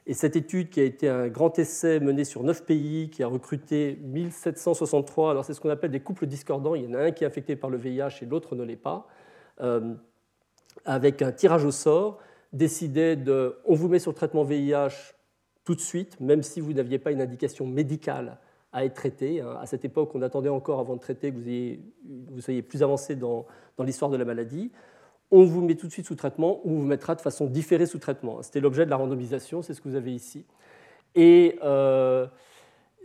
et 0.07 0.13
cette 0.13 0.37
étude, 0.37 0.69
qui 0.69 0.81
a 0.81 0.85
été 0.85 1.09
un 1.09 1.29
grand 1.29 1.59
essai 1.59 1.99
mené 1.99 2.25
sur 2.25 2.43
9 2.43 2.67
pays, 2.67 3.09
qui 3.09 3.23
a 3.23 3.27
recruté 3.27 3.99
1763, 4.03 5.31
alors 5.31 5.45
c'est 5.45 5.55
ce 5.55 5.61
qu'on 5.61 5.71
appelle 5.71 5.91
des 5.91 6.01
couples 6.01 6.27
discordants, 6.27 6.75
il 6.75 6.85
y 6.85 6.87
en 6.87 6.95
a 6.95 7.05
un 7.05 7.11
qui 7.11 7.25
est 7.25 7.27
infecté 7.27 7.57
par 7.57 7.71
le 7.71 7.79
VIH 7.79 8.23
et 8.23 8.27
l'autre 8.27 8.55
ne 8.55 8.65
l'est 8.65 8.77
pas, 8.77 9.09
euh, 9.63 9.95
avec 10.85 11.23
un 11.23 11.33
tirage 11.33 11.65
au 11.65 11.71
sort, 11.71 12.19
décidait 12.53 13.17
de, 13.17 13.57
on 13.65 13.75
vous 13.75 13.89
met 13.89 13.99
sur 13.99 14.11
le 14.11 14.17
traitement 14.17 14.45
VIH 14.45 15.15
tout 15.65 15.75
de 15.75 15.81
suite, 15.81 16.21
même 16.21 16.43
si 16.43 16.61
vous 16.61 16.75
n'aviez 16.75 16.99
pas 16.99 17.11
une 17.11 17.23
indication 17.23 17.67
médicale 17.67 18.37
à 18.75 18.85
être 18.85 18.95
traité. 18.95 19.41
Hein. 19.41 19.57
À 19.61 19.67
cette 19.67 19.85
époque, 19.85 20.11
on 20.15 20.21
attendait 20.21 20.51
encore 20.51 20.81
avant 20.81 20.97
de 20.97 21.01
traiter 21.01 21.33
que 21.33 21.37
vous, 21.39 22.41
soyez 22.41 22.61
plus 22.61 22.83
avancé 22.83 23.17
dans, 23.17 23.47
l'histoire 23.79 24.11
de 24.11 24.19
la 24.19 24.25
maladie 24.27 24.71
on 25.31 25.45
vous 25.45 25.63
met 25.63 25.75
tout 25.75 25.89
de 25.89 25.93
suite 25.93 26.07
sous 26.07 26.15
traitement 26.15 26.61
ou 26.65 26.77
on 26.77 26.79
vous 26.81 26.87
mettra 26.87 27.17
de 27.17 27.21
façon 27.21 27.47
différée 27.47 27.87
sous 27.87 27.99
traitement. 27.99 28.43
C'était 28.43 28.61
l'objet 28.61 28.85
de 28.85 28.91
la 28.91 28.97
randomisation, 28.97 29.63
c'est 29.63 29.75
ce 29.75 29.81
que 29.81 29.89
vous 29.89 29.97
avez 29.97 30.13
ici. 30.13 30.45
Et 31.17 31.59
euh, 31.65 32.27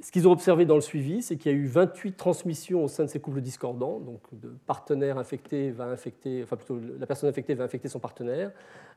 ce 0.01 0.11
qu'ils 0.11 0.27
ont 0.27 0.31
observé 0.31 0.65
dans 0.65 0.75
le 0.75 0.81
suivi, 0.81 1.23
c'est 1.23 1.37
qu'il 1.37 1.51
y 1.51 1.55
a 1.55 1.57
eu 1.57 1.65
28 1.65 2.17
transmissions 2.17 2.83
au 2.83 2.87
sein 2.87 3.05
de 3.05 3.09
ces 3.09 3.19
couples 3.19 3.41
discordants. 3.41 3.99
Donc, 3.99 4.21
le 4.43 4.55
partenaire 4.67 5.17
infecté 5.17 5.71
va 5.71 5.85
infecter, 5.85 6.43
enfin 6.43 6.55
plutôt 6.55 6.79
la 6.99 7.07
personne 7.07 7.29
infectée 7.29 7.55
va 7.55 7.63
infecter 7.63 7.87
son 7.87 7.99
partenaire, 7.99 8.51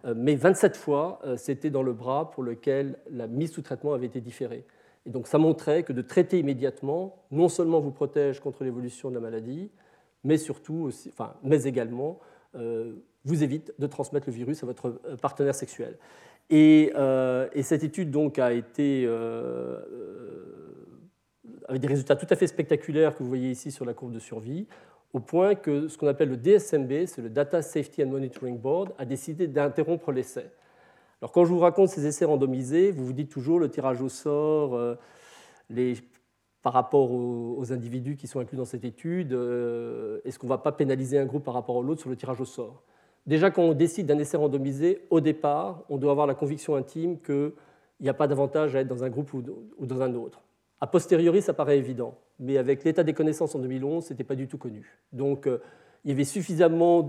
euh, 0.04 0.14
mais 0.16 0.34
27 0.34 0.76
fois, 0.76 1.20
euh, 1.24 1.36
c'était 1.36 1.70
dans 1.70 1.82
le 1.82 1.94
bras 1.94 2.30
pour 2.30 2.42
lequel 2.42 2.98
la 3.10 3.28
mise 3.28 3.52
sous 3.52 3.62
traitement 3.62 3.94
avait 3.94 4.06
été 4.06 4.20
différée. 4.20 4.64
Et 5.06 5.10
donc, 5.10 5.26
ça 5.26 5.38
montrait 5.38 5.82
que 5.82 5.92
de 5.92 6.02
traiter 6.02 6.38
immédiatement, 6.38 7.24
non 7.30 7.48
seulement 7.48 7.80
vous 7.80 7.90
protège 7.90 8.40
contre 8.40 8.64
l'évolution 8.64 9.10
de 9.10 9.14
la 9.14 9.20
maladie, 9.20 9.70
mais 10.24 10.36
surtout 10.38 10.90
enfin, 11.08 11.34
mais 11.42 11.64
également 11.64 12.20
vous 13.24 13.42
évite 13.42 13.72
de 13.78 13.86
transmettre 13.86 14.28
le 14.28 14.32
virus 14.32 14.62
à 14.62 14.66
votre 14.66 15.00
euh, 15.06 15.16
partenaire 15.16 15.54
sexuel. 15.54 15.96
Et, 16.50 16.92
euh, 16.96 17.48
cette 17.62 17.84
étude 17.84 18.10
donc 18.10 18.38
a 18.38 18.52
été 18.52 19.04
euh, 19.06 19.78
avec 21.68 21.80
des 21.80 21.88
résultats 21.88 22.16
tout 22.16 22.26
à 22.28 22.36
fait 22.36 22.46
spectaculaires 22.46 23.16
que 23.16 23.22
vous 23.22 23.28
voyez 23.28 23.50
ici 23.50 23.70
sur 23.70 23.84
la 23.84 23.94
courbe 23.94 24.12
de 24.12 24.18
survie, 24.18 24.66
au 25.12 25.20
point 25.20 25.54
que 25.54 25.88
ce 25.88 25.98
qu'on 25.98 26.08
appelle 26.08 26.30
le 26.30 26.36
DSMB, 26.36 27.06
c'est 27.06 27.22
le 27.22 27.28
Data 27.28 27.62
Safety 27.62 28.02
and 28.02 28.08
Monitoring 28.08 28.58
Board, 28.58 28.92
a 28.98 29.04
décidé 29.04 29.46
d'interrompre 29.46 30.10
l'essai. 30.10 30.50
Alors 31.22 31.32
quand 31.32 31.44
je 31.44 31.52
vous 31.52 31.60
raconte 31.60 31.88
ces 31.88 32.04
essais 32.04 32.24
randomisés, 32.24 32.90
vous 32.90 33.06
vous 33.06 33.12
dites 33.12 33.30
toujours 33.30 33.58
le 33.58 33.70
tirage 33.70 34.02
au 34.02 34.08
sort, 34.08 34.76
les, 35.70 35.94
par 36.62 36.72
rapport 36.72 37.12
aux, 37.12 37.72
individus 37.72 38.16
qui 38.16 38.26
sont 38.26 38.40
inclus 38.40 38.58
dans 38.58 38.64
cette 38.64 38.84
étude, 38.84 39.32
est-ce 40.24 40.36
qu'on 40.38 40.48
ne 40.48 40.52
va 40.52 40.58
pas 40.58 40.72
pénaliser 40.72 41.20
un 41.20 41.24
groupe 41.24 41.44
par 41.44 41.54
rapport 41.54 41.78
à 41.78 41.82
l'autre 41.82 42.00
sur 42.00 42.10
le 42.10 42.16
tirage 42.16 42.40
au 42.40 42.44
sort? 42.44 42.82
Déjà, 43.26 43.50
quand 43.52 43.62
on 43.62 43.72
décide 43.72 44.06
d'un 44.06 44.18
essai 44.18 44.36
randomisé, 44.36 45.06
au 45.10 45.20
départ, 45.20 45.84
on 45.88 45.96
doit 45.96 46.10
avoir 46.10 46.26
la 46.26 46.34
conviction 46.34 46.74
intime 46.74 47.20
qu'il 47.20 47.52
n'y 48.00 48.08
a 48.08 48.14
pas 48.14 48.26
d'avantage 48.26 48.74
à 48.74 48.80
être 48.80 48.88
dans 48.88 49.04
un 49.04 49.10
groupe 49.10 49.32
ou 49.32 49.86
dans 49.86 50.02
un 50.02 50.14
autre. 50.14 50.42
A 50.80 50.88
posteriori, 50.88 51.40
ça 51.40 51.54
paraît 51.54 51.78
évident, 51.78 52.18
mais 52.40 52.58
avec 52.58 52.82
l'état 52.82 53.04
des 53.04 53.12
connaissances 53.12 53.54
en 53.54 53.60
2011, 53.60 54.04
ce 54.04 54.12
n'était 54.12 54.24
pas 54.24 54.34
du 54.34 54.48
tout 54.48 54.58
connu. 54.58 54.98
Donc, 55.12 55.46
euh, 55.46 55.62
il 56.04 56.10
y 56.10 56.12
avait 56.12 56.24
suffisamment 56.24 57.08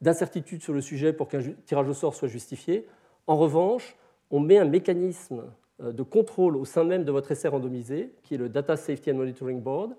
d'incertitudes 0.00 0.62
sur 0.62 0.72
le 0.72 0.80
sujet 0.80 1.12
pour 1.12 1.26
qu'un 1.26 1.40
tirage 1.66 1.88
au 1.88 1.94
sort 1.94 2.14
soit 2.14 2.28
justifié. 2.28 2.86
En 3.26 3.36
revanche, 3.36 3.96
on 4.30 4.40
met 4.40 4.58
un 4.58 4.64
mécanisme 4.64 5.44
euh, 5.80 5.92
de 5.92 6.02
contrôle 6.02 6.56
au 6.56 6.64
sein 6.64 6.84
même 6.84 7.04
de 7.04 7.12
votre 7.12 7.32
essai 7.32 7.48
randomisé, 7.48 8.12
qui 8.22 8.34
est 8.34 8.38
le 8.38 8.48
Data 8.48 8.76
Safety 8.76 9.10
and 9.10 9.16
Monitoring 9.16 9.60
Board, 9.60 9.94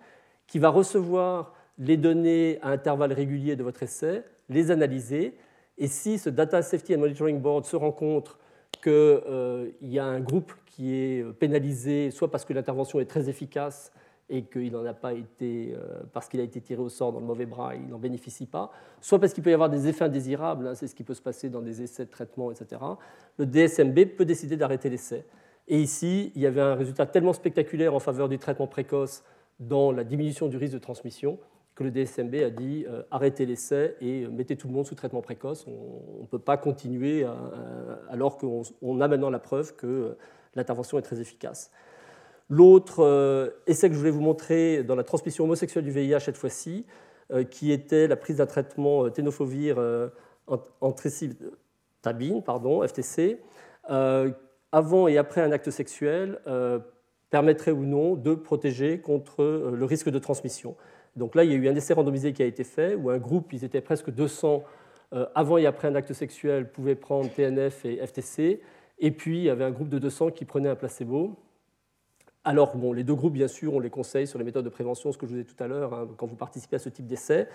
qui 0.47 0.59
va 0.59 0.69
recevoir 0.69 1.53
les 1.77 1.97
données 1.97 2.59
à 2.61 2.69
intervalles 2.69 3.13
réguliers 3.13 3.55
de 3.55 3.63
votre 3.63 3.83
essai 3.83 4.23
les 4.49 4.71
analyser. 4.71 5.35
Et 5.77 5.87
si 5.87 6.19
ce 6.19 6.29
Data 6.29 6.61
Safety 6.61 6.95
and 6.95 6.99
Monitoring 6.99 7.39
Board 7.39 7.65
se 7.65 7.75
rend 7.75 7.91
compte 7.91 8.37
qu'il 8.81 8.91
euh, 8.91 9.69
y 9.81 9.99
a 9.99 10.05
un 10.05 10.19
groupe 10.19 10.51
qui 10.65 10.93
est 10.93 11.23
pénalisé, 11.39 12.11
soit 12.11 12.29
parce 12.29 12.45
que 12.45 12.53
l'intervention 12.53 12.99
est 12.99 13.05
très 13.05 13.29
efficace 13.29 13.91
et 14.29 14.43
qu'il 14.43 14.71
n'en 14.71 14.85
a 14.85 14.93
pas 14.93 15.13
été, 15.13 15.75
euh, 15.75 16.01
parce 16.13 16.27
qu'il 16.27 16.39
a 16.39 16.43
été 16.43 16.61
tiré 16.61 16.81
au 16.81 16.89
sort 16.89 17.11
dans 17.11 17.19
le 17.19 17.25
mauvais 17.25 17.45
bras, 17.45 17.75
il 17.75 17.87
n'en 17.87 17.99
bénéficie 17.99 18.45
pas, 18.45 18.71
soit 19.01 19.19
parce 19.19 19.33
qu'il 19.33 19.43
peut 19.43 19.49
y 19.49 19.53
avoir 19.53 19.69
des 19.69 19.87
effets 19.87 20.05
indésirables, 20.05 20.67
hein, 20.67 20.75
c'est 20.75 20.87
ce 20.87 20.95
qui 20.95 21.03
peut 21.03 21.13
se 21.13 21.21
passer 21.21 21.49
dans 21.49 21.61
des 21.61 21.81
essais 21.81 22.05
de 22.05 22.09
traitement, 22.09 22.51
etc., 22.51 22.81
le 23.37 23.45
DSMB 23.45 24.15
peut 24.17 24.25
décider 24.25 24.57
d'arrêter 24.57 24.89
l'essai. 24.89 25.25
Et 25.67 25.79
ici, 25.79 26.31
il 26.35 26.41
y 26.41 26.45
avait 26.45 26.61
un 26.61 26.75
résultat 26.75 27.05
tellement 27.05 27.33
spectaculaire 27.33 27.93
en 27.93 27.99
faveur 27.99 28.29
du 28.29 28.37
traitement 28.37 28.67
précoce 28.67 29.23
dans 29.59 29.91
la 29.91 30.03
diminution 30.03 30.47
du 30.47 30.57
risque 30.57 30.73
de 30.73 30.79
transmission 30.79 31.39
que 31.75 31.83
le 31.83 31.91
DSMB 31.91 32.35
a 32.35 32.49
dit 32.49 32.85
euh, 32.87 33.01
arrêtez 33.09 33.45
l'essai 33.45 33.95
et 33.99 34.27
mettez 34.27 34.55
tout 34.55 34.67
le 34.67 34.73
monde 34.73 34.85
sous 34.85 34.95
traitement 34.95 35.21
précoce. 35.21 35.65
On 35.67 36.21
ne 36.21 36.27
peut 36.27 36.39
pas 36.39 36.57
continuer 36.57 37.25
alors 38.09 38.37
qu'on 38.37 39.01
a 39.01 39.07
maintenant 39.07 39.29
la 39.29 39.39
preuve 39.39 39.75
que 39.75 39.87
euh, 39.87 40.17
l'intervention 40.55 40.99
est 40.99 41.01
très 41.01 41.19
efficace. 41.19 41.71
L'autre 42.55 43.03
euh, 43.03 43.49
essai 43.65 43.89
que 43.89 43.95
je 43.95 43.99
voulais 43.99 44.11
vous 44.11 44.21
montrer 44.21 44.83
dans 44.83 44.95
la 44.95 45.03
transmission 45.03 45.45
homosexuelle 45.45 45.83
du 45.83 45.91
VIH 45.91 46.19
cette 46.19 46.37
fois-ci, 46.37 46.85
qui 47.49 47.71
était 47.71 48.07
la 48.07 48.15
prise 48.15 48.37
d'un 48.37 48.45
traitement 48.45 49.09
ténofovir 49.09 49.77
tabine, 52.03 52.43
pardon, 52.43 52.85
FTC, 52.85 53.39
avant 54.71 55.07
et 55.07 55.17
après 55.17 55.41
un 55.41 55.51
acte 55.51 55.71
sexuel, 55.71 56.39
permettrait 57.31 57.71
ou 57.71 57.85
non 57.85 58.13
de 58.13 58.35
protéger 58.35 58.99
contre 58.99 59.71
le 59.73 59.85
risque 59.85 60.09
de 60.09 60.19
transmission. 60.19 60.75
Donc 61.15 61.35
là, 61.35 61.43
il 61.43 61.51
y 61.51 61.53
a 61.53 61.57
eu 61.57 61.67
un 61.67 61.75
essai 61.75 61.93
randomisé 61.93 62.33
qui 62.33 62.41
a 62.41 62.45
été 62.45 62.63
fait, 62.63 62.95
où 62.95 63.09
un 63.09 63.17
groupe, 63.17 63.53
ils 63.53 63.63
étaient 63.63 63.81
presque 63.81 64.09
200 64.09 64.63
euh, 65.13 65.25
avant 65.35 65.57
et 65.57 65.65
après 65.65 65.87
un 65.87 65.95
acte 65.95 66.13
sexuel, 66.13 66.71
pouvaient 66.71 66.95
prendre 66.95 67.29
TNF 67.29 67.85
et 67.85 68.05
FTC. 68.05 68.61
Et 68.99 69.11
puis, 69.11 69.37
il 69.37 69.43
y 69.43 69.49
avait 69.49 69.63
un 69.63 69.71
groupe 69.71 69.89
de 69.89 69.99
200 69.99 70.31
qui 70.31 70.45
prenait 70.45 70.69
un 70.69 70.75
placebo. 70.75 71.35
Alors, 72.43 72.75
bon, 72.75 72.93
les 72.93 73.03
deux 73.03 73.15
groupes, 73.15 73.33
bien 73.33 73.47
sûr, 73.47 73.73
on 73.73 73.79
les 73.79 73.89
conseille 73.89 74.27
sur 74.27 74.37
les 74.37 74.45
méthodes 74.45 74.65
de 74.65 74.69
prévention, 74.69 75.11
ce 75.11 75.17
que 75.17 75.25
je 75.25 75.33
vous 75.33 75.39
ai 75.39 75.45
tout 75.45 75.61
à 75.63 75.67
l'heure, 75.67 75.93
hein, 75.93 76.07
quand 76.17 76.27
vous 76.27 76.35
participez 76.35 76.75
à 76.75 76.79
ce 76.79 76.89
type 76.89 77.07
d'essai. 77.07 77.47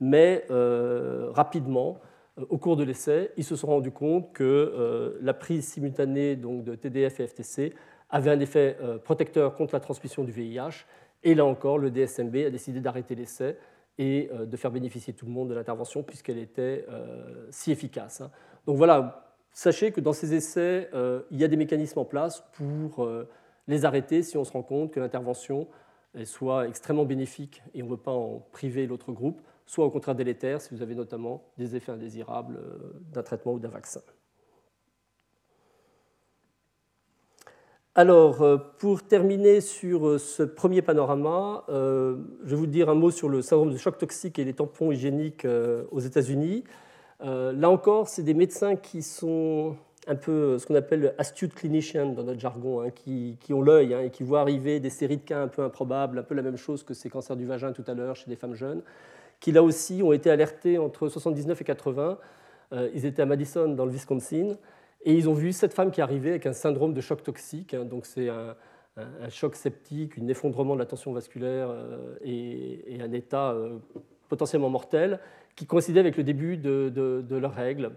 Mais 0.00 0.44
euh, 0.50 1.30
rapidement, 1.30 2.00
euh, 2.38 2.44
au 2.48 2.58
cours 2.58 2.76
de 2.76 2.82
l'essai, 2.82 3.30
ils 3.36 3.44
se 3.44 3.54
sont 3.54 3.68
rendus 3.68 3.92
compte 3.92 4.32
que 4.32 5.18
la 5.20 5.34
prise 5.34 5.66
simultanée 5.66 6.36
donc, 6.36 6.64
de 6.64 6.74
TDF 6.74 7.20
et 7.20 7.26
FTC 7.26 7.74
avait 8.10 8.30
un 8.30 8.40
effet 8.40 8.76
protecteur 9.04 9.54
contre 9.54 9.74
la 9.74 9.80
transmission 9.80 10.24
du 10.24 10.32
VIH 10.32 10.84
et 11.24 11.34
là 11.34 11.44
encore, 11.44 11.78
le 11.78 11.90
DSMB 11.90 12.36
a 12.46 12.50
décidé 12.50 12.80
d'arrêter 12.80 13.14
l'essai 13.14 13.56
et 13.98 14.30
euh, 14.32 14.46
de 14.46 14.56
faire 14.56 14.70
bénéficier 14.70 15.12
tout 15.12 15.26
le 15.26 15.32
monde 15.32 15.50
de 15.50 15.54
l'intervention 15.54 16.02
puisqu'elle 16.02 16.38
était 16.38 16.84
euh, 16.90 17.46
si 17.50 17.70
efficace. 17.70 18.20
Hein. 18.20 18.30
Donc 18.66 18.76
voilà, 18.76 19.34
sachez 19.52 19.92
que 19.92 20.00
dans 20.00 20.12
ces 20.12 20.34
essais, 20.34 20.88
euh, 20.94 21.22
il 21.30 21.38
y 21.38 21.44
a 21.44 21.48
des 21.48 21.56
mécanismes 21.56 22.00
en 22.00 22.04
place 22.04 22.44
pour 22.52 23.08
les 23.68 23.84
arrêter 23.84 24.22
si 24.22 24.36
on 24.36 24.44
se 24.44 24.52
rend 24.52 24.62
compte 24.62 24.90
que 24.92 25.00
l'intervention 25.00 25.68
soit 26.24 26.68
extrêmement 26.68 27.04
bénéfique 27.04 27.62
et 27.74 27.82
on 27.82 27.86
ne 27.86 27.90
veut 27.92 27.96
pas 27.96 28.12
en 28.12 28.46
priver 28.52 28.86
l'autre 28.86 29.12
groupe, 29.12 29.40
soit 29.66 29.86
au 29.86 29.90
contraire 29.90 30.14
délétère 30.14 30.60
si 30.60 30.74
vous 30.74 30.82
avez 30.82 30.94
notamment 30.94 31.42
des 31.56 31.74
effets 31.74 31.92
indésirables 31.92 32.60
d'un 33.12 33.22
traitement 33.22 33.54
ou 33.54 33.58
d'un 33.58 33.68
vaccin. 33.68 34.02
Alors, 37.94 38.40
euh, 38.40 38.56
pour 38.78 39.02
terminer 39.02 39.60
sur 39.60 40.08
euh, 40.08 40.18
ce 40.18 40.42
premier 40.42 40.80
panorama, 40.80 41.64
euh, 41.68 42.16
je 42.42 42.50
vais 42.50 42.56
vous 42.56 42.66
dire 42.66 42.88
un 42.88 42.94
mot 42.94 43.10
sur 43.10 43.28
le 43.28 43.42
syndrome 43.42 43.70
de 43.70 43.76
choc 43.76 43.98
toxique 43.98 44.38
et 44.38 44.44
les 44.44 44.54
tampons 44.54 44.92
hygiéniques 44.92 45.46
aux 45.90 46.00
États-Unis. 46.00 46.64
Là 47.20 47.70
encore, 47.70 48.08
c'est 48.08 48.24
des 48.24 48.34
médecins 48.34 48.74
qui 48.74 49.02
sont 49.02 49.76
un 50.06 50.16
peu 50.16 50.58
ce 50.58 50.66
qu'on 50.66 50.74
appelle 50.74 51.14
astute 51.18 51.54
clinician 51.54 52.06
dans 52.06 52.24
notre 52.24 52.40
jargon, 52.40 52.80
hein, 52.82 52.90
qui, 52.90 53.36
ont 53.50 53.62
l'œil 53.62 53.94
hein, 53.94 54.00
et 54.00 54.10
qui 54.10 54.22
voient 54.22 54.40
arriver 54.40 54.80
des 54.80 54.90
séries 54.90 55.18
de 55.18 55.22
cas 55.22 55.42
un 55.42 55.48
peu 55.48 55.62
improbables, 55.62 56.18
un 56.18 56.22
peu 56.22 56.34
la 56.34 56.42
même 56.42 56.56
chose 56.56 56.82
que 56.82 56.94
ces 56.94 57.08
cancers 57.08 57.36
du 57.36 57.46
vagin 57.46 57.72
tout 57.72 57.84
à 57.86 57.94
l'heure 57.94 58.16
chez 58.16 58.28
des 58.28 58.36
femmes 58.36 58.54
jeunes, 58.54 58.82
qui 59.40 59.52
là 59.52 59.62
aussi 59.62 60.02
ont 60.02 60.12
été 60.12 60.30
alertés 60.30 60.78
entre 60.78 61.08
79 61.08 61.60
et 61.60 61.64
80 61.64 62.18
ils 62.94 63.04
étaient 63.04 63.20
à 63.20 63.26
Madison, 63.26 63.68
dans 63.68 63.84
le 63.84 63.90
Wisconsin, 63.90 64.56
et 65.04 65.12
ils 65.12 65.28
ont 65.28 65.34
vu 65.34 65.52
cette 65.52 65.74
femme 65.74 65.90
qui 65.90 66.00
arrivait 66.00 66.30
avec 66.30 66.46
un 66.46 66.54
syndrome 66.54 66.94
de 66.94 67.02
choc 67.02 67.22
toxique. 67.22 67.74
Hein. 67.74 67.84
donc 67.84 68.06
c'est 68.06 68.30
un, 68.30 68.56
choc 69.28 69.56
septique, 69.56 70.18
un 70.18 70.26
effondrement 70.28 70.72
de 70.72 70.78
la 70.78 70.86
tension 70.86 71.12
vasculaire 71.12 71.68
et, 72.24 72.98
un 72.98 73.12
état 73.12 73.54
potentiellement 74.30 74.70
mortel 74.70 75.20
qui 75.54 75.66
coïncidait 75.66 76.00
avec 76.00 76.16
le 76.16 76.24
début 76.24 76.56
de, 76.56 76.90
de 76.90 77.36
leurs 77.36 77.54
règles 77.54 77.92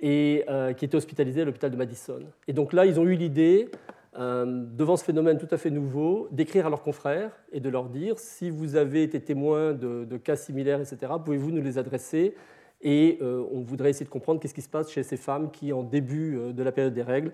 et 0.00 0.44
qui 0.76 0.84
était 0.84 0.96
hospitalisée 0.96 1.42
à 1.42 1.44
l'hôpital 1.44 1.70
de 1.70 1.76
Madison. 1.76 2.20
Et 2.48 2.52
donc 2.52 2.72
là, 2.72 2.86
ils 2.86 2.98
ont 2.98 3.04
eu 3.04 3.14
l'idée 3.14 3.70
euh, 4.18 4.44
devant 4.44 4.96
ce 4.96 5.04
phénomène 5.04 5.38
tout 5.38 5.48
à 5.52 5.56
fait 5.56 5.70
nouveau, 5.70 6.26
d'écrire 6.32 6.66
à 6.66 6.70
leurs 6.70 6.82
confrères 6.82 7.30
et 7.52 7.60
de 7.60 7.68
leur 7.68 7.88
dire 7.88 8.18
si 8.18 8.50
vous 8.50 8.74
avez 8.74 9.04
été 9.04 9.20
témoin 9.20 9.72
de, 9.72 10.16
cas 10.16 10.36
similaires, 10.36 10.80
etc., 10.80 11.12
pouvez-vous 11.24 11.52
nous 11.52 11.62
les 11.62 11.78
adresser 11.78 12.34
Et 12.82 13.18
euh, 13.22 13.44
on 13.52 13.60
voudrait 13.60 13.90
essayer 13.90 14.06
de 14.06 14.10
comprendre 14.10 14.40
qu'est-ce 14.40 14.54
qui 14.54 14.62
se 14.62 14.68
passe 14.68 14.90
chez 14.90 15.04
ces 15.04 15.16
femmes 15.16 15.50
qui, 15.52 15.72
en 15.72 15.84
début 15.84 16.36
euh, 16.36 16.52
de 16.52 16.62
la 16.62 16.72
période 16.72 16.94
des 16.94 17.02
règles, 17.02 17.32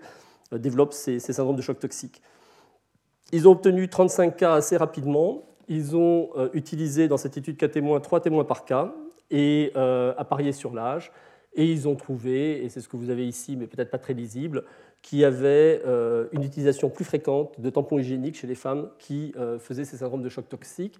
développent 0.51 0.93
ces, 0.93 1.19
syndromes 1.19 1.57
de 1.57 1.61
choc 1.61 1.77
toxique. 1.79 2.21
Ils 3.33 3.49
ont 3.49 3.51
obtenu 3.51 3.89
35 3.89 4.37
cas 4.37 4.53
assez 4.53 4.77
rapidement. 4.77 5.43
Ils 5.67 5.97
ont 5.97 6.29
utilisé 6.53 7.09
dans 7.09 7.17
cette 7.17 7.35
étude 7.35 7.57
cas 7.57 7.67
témoins, 7.67 7.99
trois 7.99 8.21
témoins 8.21 8.45
par 8.45 8.63
cas 8.63 8.95
et 9.29 9.73
apparié 9.75 10.53
sur 10.53 10.73
l'âge. 10.73 11.11
Et 11.57 11.65
ils 11.65 11.87
ont 11.87 11.95
trouvé, 11.95 12.63
et 12.63 12.69
c'est 12.69 12.81
ce 12.81 12.87
que 12.87 12.97
vous 12.97 13.09
avez 13.09 13.27
ici, 13.27 13.57
mais 13.57 13.65
peut-être 13.65 13.89
pas 13.89 13.97
très 13.97 14.13
lisible, 14.13 14.63
qui 15.01 15.25
avait 15.25 15.81
euh, 15.85 16.27
une 16.31 16.43
utilisation 16.43 16.89
plus 16.89 17.03
fréquente 17.03 17.59
de 17.59 17.69
tampons 17.71 17.97
hygiéniques 17.97 18.35
chez 18.35 18.45
les 18.45 18.55
femmes 18.55 18.89
qui 18.99 19.33
euh, 19.37 19.57
faisaient 19.57 19.83
ces 19.85 19.97
syndromes 19.97 20.21
de 20.21 20.29
choc 20.29 20.47
toxique. 20.47 20.99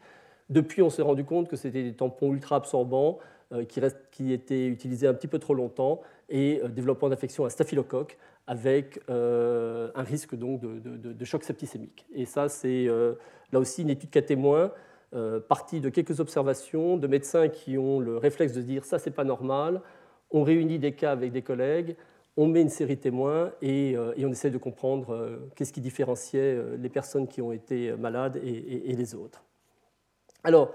Depuis, 0.49 0.81
on 0.81 0.89
s'est 0.89 1.03
rendu 1.03 1.23
compte 1.23 1.47
que 1.47 1.55
c'était 1.55 1.83
des 1.83 1.93
tampons 1.93 2.33
ultra 2.33 2.55
absorbants 2.55 3.19
euh, 3.53 3.65
qui, 3.65 3.81
qui, 4.11 4.33
étaient 4.33 4.65
utilisés 4.65 5.07
un 5.07 5.13
petit 5.13 5.27
peu 5.27 5.37
trop 5.37 5.53
longtemps 5.53 6.01
et 6.29 6.61
développant 6.69 7.07
d'infection 7.07 7.45
à 7.45 7.49
staphylocoque 7.49 8.17
avec 8.47 8.99
un 9.07 10.03
risque 10.03 10.35
donc 10.35 10.61
de, 10.61 11.25
choc 11.25 11.43
septicémique. 11.43 12.05
Et 12.13 12.25
ça, 12.25 12.49
c'est 12.49 12.87
là 13.51 13.59
aussi 13.59 13.81
une 13.81 13.89
étude 13.89 14.09
cas 14.09 14.21
témoin, 14.21 14.71
partie 15.47 15.79
de 15.79 15.89
quelques 15.89 16.19
observations 16.19 16.97
de 16.97 17.07
médecins 17.07 17.47
qui 17.47 17.77
ont 17.77 18.01
le 18.01 18.17
réflexe 18.17 18.53
de 18.53 18.61
dire 18.61 18.83
ça, 18.83 18.99
c'est 18.99 19.11
pas 19.11 19.23
normal. 19.23 19.81
On 20.31 20.43
réunit 20.43 20.79
des 20.79 20.93
cas 20.93 21.11
avec 21.11 21.31
des 21.31 21.41
collègues 21.41 21.95
on 22.37 22.47
met 22.47 22.61
une 22.61 22.69
série 22.69 22.97
témoins 22.97 23.51
et, 23.63 23.97
euh, 23.97 24.13
on 24.19 24.31
essaie 24.31 24.51
de 24.51 24.59
comprendre 24.59 25.13
euh, 25.13 25.49
qu'est-ce 25.55 25.73
qui 25.73 25.81
différenciait 25.81 26.55
euh, 26.55 26.77
les 26.77 26.89
personnes 26.89 27.27
qui 27.27 27.41
ont 27.41 27.51
été 27.51 27.91
malades 27.97 28.39
et, 28.43 28.95
les 28.95 29.15
autres. 29.15 29.43
Alors, 30.43 30.71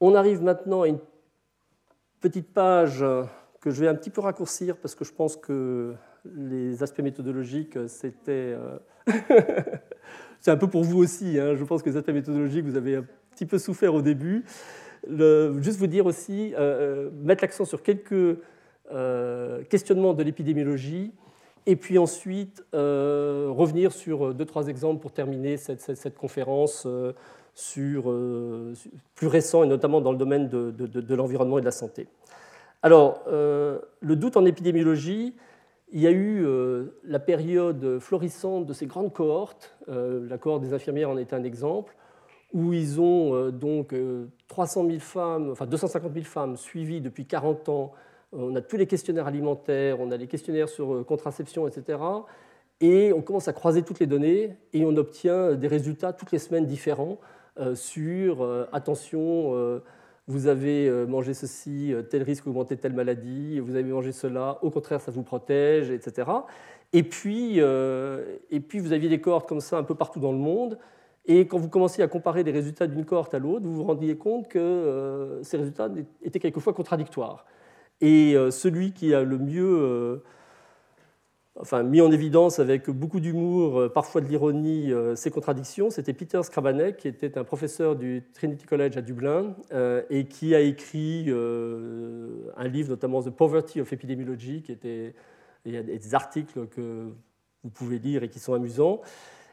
on 0.00 0.14
arrive 0.14 0.42
maintenant 0.42 0.82
à 0.82 0.88
une 0.88 1.00
petite 2.20 2.52
page 2.54 3.04
que 3.60 3.70
je 3.70 3.80
vais 3.80 3.88
un 3.88 3.96
petit 3.96 4.10
peu 4.10 4.20
raccourcir 4.20 4.76
parce 4.76 4.94
que 4.94 5.04
je 5.04 5.12
pense 5.12 5.36
que 5.36 5.94
les 6.24 6.82
aspects 6.82 7.00
méthodologiques, 7.00 7.76
c'était... 7.88 8.56
C'est 10.40 10.52
un 10.52 10.56
peu 10.56 10.68
pour 10.68 10.84
vous 10.84 10.98
aussi, 10.98 11.36
hein. 11.40 11.56
je 11.56 11.64
pense 11.64 11.82
que 11.82 11.90
les 11.90 11.96
aspects 11.96 12.12
méthodologiques, 12.12 12.64
vous 12.64 12.76
avez 12.76 12.96
un 12.96 13.04
petit 13.32 13.44
peu 13.44 13.58
souffert 13.58 13.92
au 13.92 14.02
début. 14.02 14.44
Juste 15.06 15.78
vous 15.78 15.86
dire 15.86 16.06
aussi, 16.06 16.54
mettre 17.22 17.42
l'accent 17.42 17.64
sur 17.64 17.82
quelques 17.82 18.38
euh, 18.90 19.64
questionnement 19.64 20.14
de 20.14 20.22
l'épidémiologie, 20.22 21.12
et 21.66 21.76
puis 21.76 21.98
ensuite 21.98 22.64
euh, 22.74 23.48
revenir 23.50 23.92
sur 23.92 24.32
deux, 24.32 24.46
trois 24.46 24.68
exemples 24.68 25.02
pour 25.02 25.12
terminer 25.12 25.58
cette, 25.58 26.16
conférence 26.16 26.84
euh, 26.86 27.12
sur, 27.54 28.04
plus 29.14 29.26
récent, 29.26 29.62
et 29.62 29.66
notamment 29.66 30.00
dans 30.00 30.12
le 30.12 30.16
domaine 30.16 30.48
de, 30.48 31.14
l'environnement 31.14 31.58
et 31.58 31.60
de 31.60 31.66
la 31.66 31.70
santé. 31.70 32.06
Alors, 32.82 33.24
le 33.26 34.16
doute 34.16 34.38
en 34.38 34.46
épidémiologie, 34.46 35.34
il 35.92 36.00
y 36.00 36.06
a 36.06 36.12
eu 36.12 36.46
la 37.04 37.18
période 37.18 37.98
florissante 37.98 38.64
de 38.64 38.72
ces 38.72 38.86
grandes 38.86 39.12
cohortes, 39.12 39.76
la 39.88 40.38
cohorte 40.38 40.62
des 40.62 40.72
infirmières 40.72 41.10
en 41.10 41.18
est 41.18 41.34
un 41.34 41.42
exemple, 41.42 41.94
où 42.52 42.72
ils 42.72 43.00
ont 43.00 43.50
donc 43.50 43.94
300 44.48 44.86
000 44.86 44.98
femmes, 45.00 45.50
enfin 45.50 45.66
250 45.66 46.12
000 46.12 46.24
femmes 46.24 46.56
suivies 46.56 47.00
depuis 47.00 47.26
40 47.26 47.68
ans 47.68 47.92
on 48.32 48.54
a 48.56 48.60
tous 48.60 48.76
les 48.76 48.86
questionnaires 48.86 49.26
alimentaires, 49.26 50.00
on 50.00 50.10
a 50.10 50.16
les 50.16 50.26
questionnaires 50.26 50.68
sur 50.68 50.94
euh, 50.94 51.04
contraception, 51.04 51.66
etc. 51.66 51.98
Et 52.80 53.12
on 53.12 53.22
commence 53.22 53.48
à 53.48 53.52
croiser 53.52 53.82
toutes 53.82 54.00
les 54.00 54.06
données 54.06 54.56
et 54.72 54.84
on 54.84 54.96
obtient 54.96 55.54
des 55.54 55.68
résultats 55.68 56.12
toutes 56.12 56.30
les 56.30 56.38
semaines 56.38 56.66
différents 56.66 57.18
euh, 57.58 57.74
sur 57.74 58.42
euh, 58.42 58.68
attention, 58.72 59.80
vous 60.30 60.46
avez 60.46 60.90
mangé 61.06 61.32
ceci, 61.32 61.94
tel 62.10 62.22
risque 62.22 62.46
augmenté 62.46 62.76
telle 62.76 62.92
maladie, 62.92 63.60
vous 63.60 63.74
avez 63.76 63.90
mangé 63.90 64.12
cela, 64.12 64.58
au 64.60 64.68
contraire 64.68 65.00
ça 65.00 65.10
vous 65.10 65.22
protège, 65.22 65.90
etc. 65.90 66.30
Et 66.92 67.02
puis, 67.02 67.60
et 67.60 68.60
puis 68.60 68.78
vous 68.78 68.92
aviez 68.92 69.08
des 69.08 69.22
cohortes 69.22 69.48
comme 69.48 69.62
ça 69.62 69.78
un 69.78 69.84
peu 69.84 69.94
partout 69.94 70.20
dans 70.20 70.32
le 70.32 70.38
monde. 70.38 70.78
Et 71.28 71.46
quand 71.46 71.58
vous 71.58 71.68
commenciez 71.68 72.02
à 72.02 72.08
comparer 72.08 72.42
les 72.42 72.52
résultats 72.52 72.86
d'une 72.86 73.04
cohorte 73.04 73.34
à 73.34 73.38
l'autre, 73.38 73.64
vous 73.64 73.74
vous 73.74 73.84
rendiez 73.84 74.16
compte 74.16 74.48
que 74.48 75.38
ces 75.42 75.58
résultats 75.58 75.88
étaient 76.22 76.40
quelquefois 76.40 76.72
contradictoires. 76.72 77.44
Et 78.00 78.34
euh, 78.36 78.50
celui 78.50 78.92
qui 78.92 79.12
a 79.12 79.22
le 79.22 79.38
mieux 79.38 79.78
euh, 79.80 80.22
enfin, 81.56 81.82
mis 81.82 82.00
en 82.00 82.12
évidence 82.12 82.60
avec 82.60 82.88
beaucoup 82.90 83.18
d'humour, 83.18 83.80
euh, 83.80 83.88
parfois 83.88 84.20
de 84.20 84.26
l'ironie, 84.26 84.92
ces 85.16 85.30
contradictions, 85.30 85.90
c'était 85.90 86.12
Peter 86.12 86.40
Skrabanek, 86.42 86.98
qui 86.98 87.08
était 87.08 87.36
un 87.38 87.44
professeur 87.44 87.96
du 87.96 88.22
Trinity 88.34 88.66
College 88.66 88.96
à 88.96 89.02
Dublin 89.02 89.54
et 90.10 90.26
qui 90.26 90.54
a 90.54 90.60
écrit 90.60 91.30
un 91.30 92.68
livre, 92.68 92.90
notamment 92.90 93.22
The 93.22 93.30
Poverty 93.30 93.80
of 93.80 93.92
Epidemiology, 93.92 94.62
qui 94.62 94.72
était, 94.72 95.14
a 95.66 95.82
des 95.82 96.14
articles 96.14 96.66
que 96.68 97.08
vous 97.64 97.70
pouvez 97.70 97.98
lire 97.98 98.22
et 98.22 98.28
qui 98.28 98.38
sont 98.38 98.54
amusants 98.54 99.00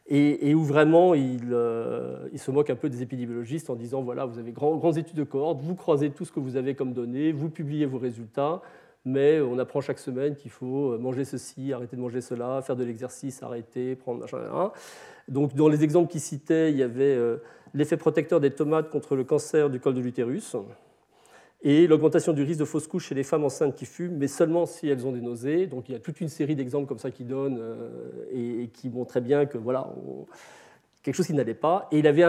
et, 0.08 0.54
où 0.54 0.64
vraiment 0.64 1.14
euh, 1.16 2.28
il, 2.32 2.40
se 2.40 2.52
moque 2.52 2.70
un 2.70 2.76
peu 2.76 2.90
des 2.90 3.02
épidémiologistes 3.02 3.70
en 3.70 3.76
disant 3.76 4.02
voilà, 4.02 4.26
vous 4.26 4.38
avez 4.38 4.52
grand, 4.52 4.76
grandes 4.76 4.98
études 4.98 5.18
de 5.18 5.24
cohorte, 5.24 5.62
vous 5.62 5.76
croisez 5.76 6.12
tout 6.12 6.26
ce 6.26 6.32
que 6.32 6.40
vous 6.40 6.58
avez 6.58 6.76
comme 6.76 6.94
données, 6.94 7.32
vous 7.32 7.50
publiez 7.50 7.86
vos 7.88 7.98
résultats, 7.98 8.62
mais 9.04 9.42
on 9.42 9.58
apprend 9.58 9.82
chaque 9.82 10.00
semaine 10.00 10.36
qu'il 10.36 10.52
faut 10.52 10.98
manger 11.00 11.26
ceci, 11.26 11.74
arrêter 11.74 11.96
de 11.96 12.02
manger 12.02 12.22
cela, 12.22 12.62
faire 12.62 12.76
de 12.76 12.84
l'exercice, 12.84 13.42
arrêter, 13.42 13.96
prendre. 13.96 14.26
Donc, 15.28 15.56
dans 15.56 15.68
les 15.68 15.84
exemples 15.84 16.12
qu'il 16.12 16.22
citait, 16.22 16.72
il 16.72 16.78
y 16.78 16.84
avait 16.84 17.16
euh, 17.16 17.38
l'effet 17.74 17.98
protecteur 17.98 18.40
des 18.40 18.52
tomates 18.52 18.90
contre 18.90 19.16
le 19.16 19.24
cancer 19.24 19.70
du 19.70 19.80
col 19.80 19.96
de 19.96 20.02
l'utérus 20.02 20.56
et 21.68 21.88
l'augmentation 21.88 22.32
du 22.32 22.44
risque 22.44 22.60
de 22.60 22.66
fausse 22.66 22.86
couche 22.86 23.08
chez 23.08 23.16
les 23.16 23.24
femmes 23.24 23.44
enceintes 23.44 23.74
qui 23.74 23.88
fument, 23.88 24.18
mais 24.18 24.28
seulement 24.28 24.68
si 24.68 24.88
elles 24.88 25.08
ont 25.08 25.12
des 25.12 25.20
nausées. 25.20 25.66
Donc 25.66 25.90
il 25.90 25.94
y 25.94 25.96
a 25.96 26.00
toute 26.00 26.22
une 26.22 26.30
série 26.30 26.56
d'exemples 26.56 26.88
comme 26.88 27.00
ça 27.00 27.10
qui 27.10 27.24
donnent 27.24 27.58
euh, 27.60 28.62
et, 28.62 28.68
qui 28.68 28.88
montrent 28.88 29.10
très 29.10 29.20
bien 29.20 29.48
que 29.48 29.58
voilà, 29.58 29.92
quelque 31.02 31.16
chose 31.16 31.26
qui 31.26 31.34
n'allait 31.34 31.56
pas. 31.56 31.88
Et 31.92 31.98
il 31.98 32.06
avait 32.06 32.24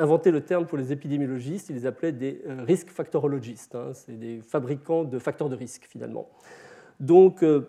inventé 0.00 0.32
le 0.32 0.40
terme 0.40 0.66
pour 0.66 0.76
les 0.76 0.90
épidémiologistes, 0.90 1.68
il 1.70 1.76
les 1.76 1.86
appelait 1.86 2.10
des 2.10 2.42
euh, 2.48 2.64
risk 2.66 2.88
factorologistes. 2.88 3.76
Hein. 3.76 3.92
C'est 3.94 4.18
des 4.18 4.40
fabricants 4.40 5.04
de 5.04 5.20
facteurs 5.20 5.48
de 5.48 5.54
risque 5.54 5.86
finalement. 5.88 6.28
Donc 6.98 7.44
euh, 7.44 7.60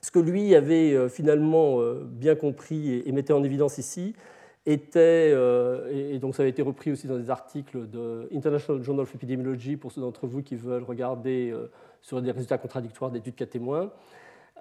ce 0.00 0.10
que 0.10 0.18
lui 0.18 0.56
avait 0.56 1.08
finalement 1.08 1.78
bien 2.04 2.34
compris 2.34 3.02
et 3.06 3.10
mettait 3.12 3.32
en 3.32 3.42
évidence 3.42 3.78
ici, 3.78 4.14
était, 4.66 5.30
euh, 5.34 6.12
et 6.14 6.18
donc 6.18 6.34
ça 6.34 6.42
a 6.42 6.46
été 6.46 6.62
repris 6.62 6.90
aussi 6.90 7.06
dans 7.06 7.18
des 7.18 7.30
articles 7.30 7.88
de 7.88 8.28
International 8.34 8.82
Journal 8.82 9.02
of 9.02 9.14
Epidemiology 9.14 9.76
pour 9.76 9.92
ceux 9.92 10.00
d'entre 10.00 10.26
vous 10.26 10.42
qui 10.42 10.56
veulent 10.56 10.84
regarder 10.84 11.50
euh, 11.50 11.70
sur 12.00 12.20
des 12.22 12.30
résultats 12.30 12.58
contradictoires 12.58 13.10
d'études 13.10 13.34
cas 13.34 13.46
témoins. 13.46 13.92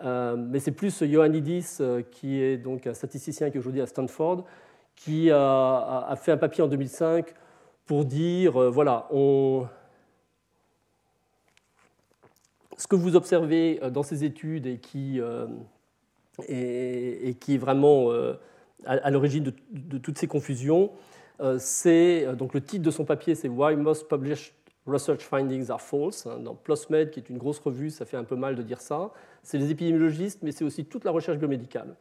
Euh, 0.03 0.35
mais 0.35 0.59
c'est 0.59 0.71
plus 0.71 1.01
Ioannidis, 1.01 1.81
qui 2.11 2.41
est 2.41 2.57
donc 2.57 2.87
un 2.87 2.93
statisticien 2.93 3.49
qui 3.49 3.57
est 3.57 3.59
aujourd'hui 3.59 3.81
à 3.81 3.85
Stanford, 3.85 4.43
qui 4.95 5.31
a, 5.31 6.13
fait 6.17 6.33
un 6.33 6.37
papier 6.37 6.63
en 6.63 6.67
2005 6.67 7.33
pour 7.85 8.05
dire, 8.05 8.71
voilà, 8.71 9.07
on... 9.11 9.65
ce 12.77 12.87
que 12.87 12.95
vous 12.95 13.15
observez 13.15 13.79
dans 13.91 14.03
ces 14.03 14.23
études 14.23 14.67
et 14.67 14.77
qui, 14.77 15.19
et 16.47 17.37
qui 17.39 17.55
est 17.55 17.57
vraiment 17.57 18.09
à, 18.85 19.09
l'origine 19.11 19.51
de, 19.71 19.97
toutes 19.97 20.17
ces 20.17 20.27
confusions. 20.27 20.91
Euh, 21.39 21.57
c'est 21.59 22.25
euh, 22.25 22.35
donc 22.35 22.53
le 22.53 22.61
titre 22.61 22.83
de 22.83 22.91
son 22.91 23.05
papier, 23.05 23.35
c'est 23.35 23.47
Why 23.47 23.75
Most 23.75 24.07
Published 24.07 24.53
Research 24.85 25.21
Findings 25.21 25.69
Are 25.69 25.81
False. 25.81 26.27
Hein, 26.27 26.39
dans 26.39 26.55
PLOS 26.55 26.85
qui 27.11 27.19
est 27.19 27.29
une 27.29 27.37
grosse 27.37 27.59
revue, 27.59 27.89
ça 27.89 28.05
fait 28.05 28.17
un 28.17 28.23
peu 28.23 28.35
mal 28.35 28.55
de 28.55 28.61
dire 28.61 28.81
ça. 28.81 29.11
C'est 29.41 29.57
les 29.57 29.71
épidémiologistes, 29.71 30.39
mais 30.43 30.51
c'est 30.51 30.63
aussi 30.63 30.85
toute 30.85 31.05
la 31.05 31.11
recherche 31.11 31.37
biomédicale. 31.37 31.95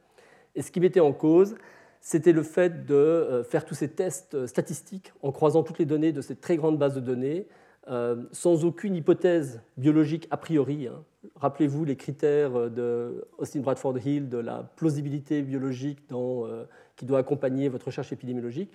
Et 0.54 0.62
ce 0.62 0.70
qui 0.70 0.80
mettait 0.80 1.00
en 1.00 1.12
cause, 1.12 1.56
c'était 2.00 2.32
le 2.32 2.42
fait 2.42 2.84
de 2.84 2.94
euh, 2.94 3.44
faire 3.44 3.64
tous 3.64 3.74
ces 3.74 3.88
tests 3.88 4.46
statistiques 4.46 5.12
en 5.22 5.32
croisant 5.32 5.62
toutes 5.62 5.78
les 5.78 5.86
données 5.86 6.12
de 6.12 6.20
cette 6.20 6.40
très 6.40 6.56
grande 6.56 6.78
base 6.78 6.94
de 6.94 7.00
données, 7.00 7.46
sans 7.86 8.64
aucune 8.64 8.94
hypothèse 8.94 9.60
biologique 9.76 10.28
a 10.30 10.36
priori. 10.36 10.86
Hein. 10.86 11.02
Rappelez-vous 11.36 11.84
les 11.84 11.96
critères 11.96 12.70
de 12.70 13.26
Austin 13.38 13.60
Bradford 13.60 13.98
Hill 14.04 14.28
de 14.28 14.38
la 14.38 14.70
plausibilité 14.76 15.42
biologique 15.42 15.98
euh, 16.12 16.64
qui 16.96 17.06
doit 17.06 17.18
accompagner 17.18 17.68
votre 17.68 17.86
recherche 17.86 18.12
épidémiologique. 18.12 18.70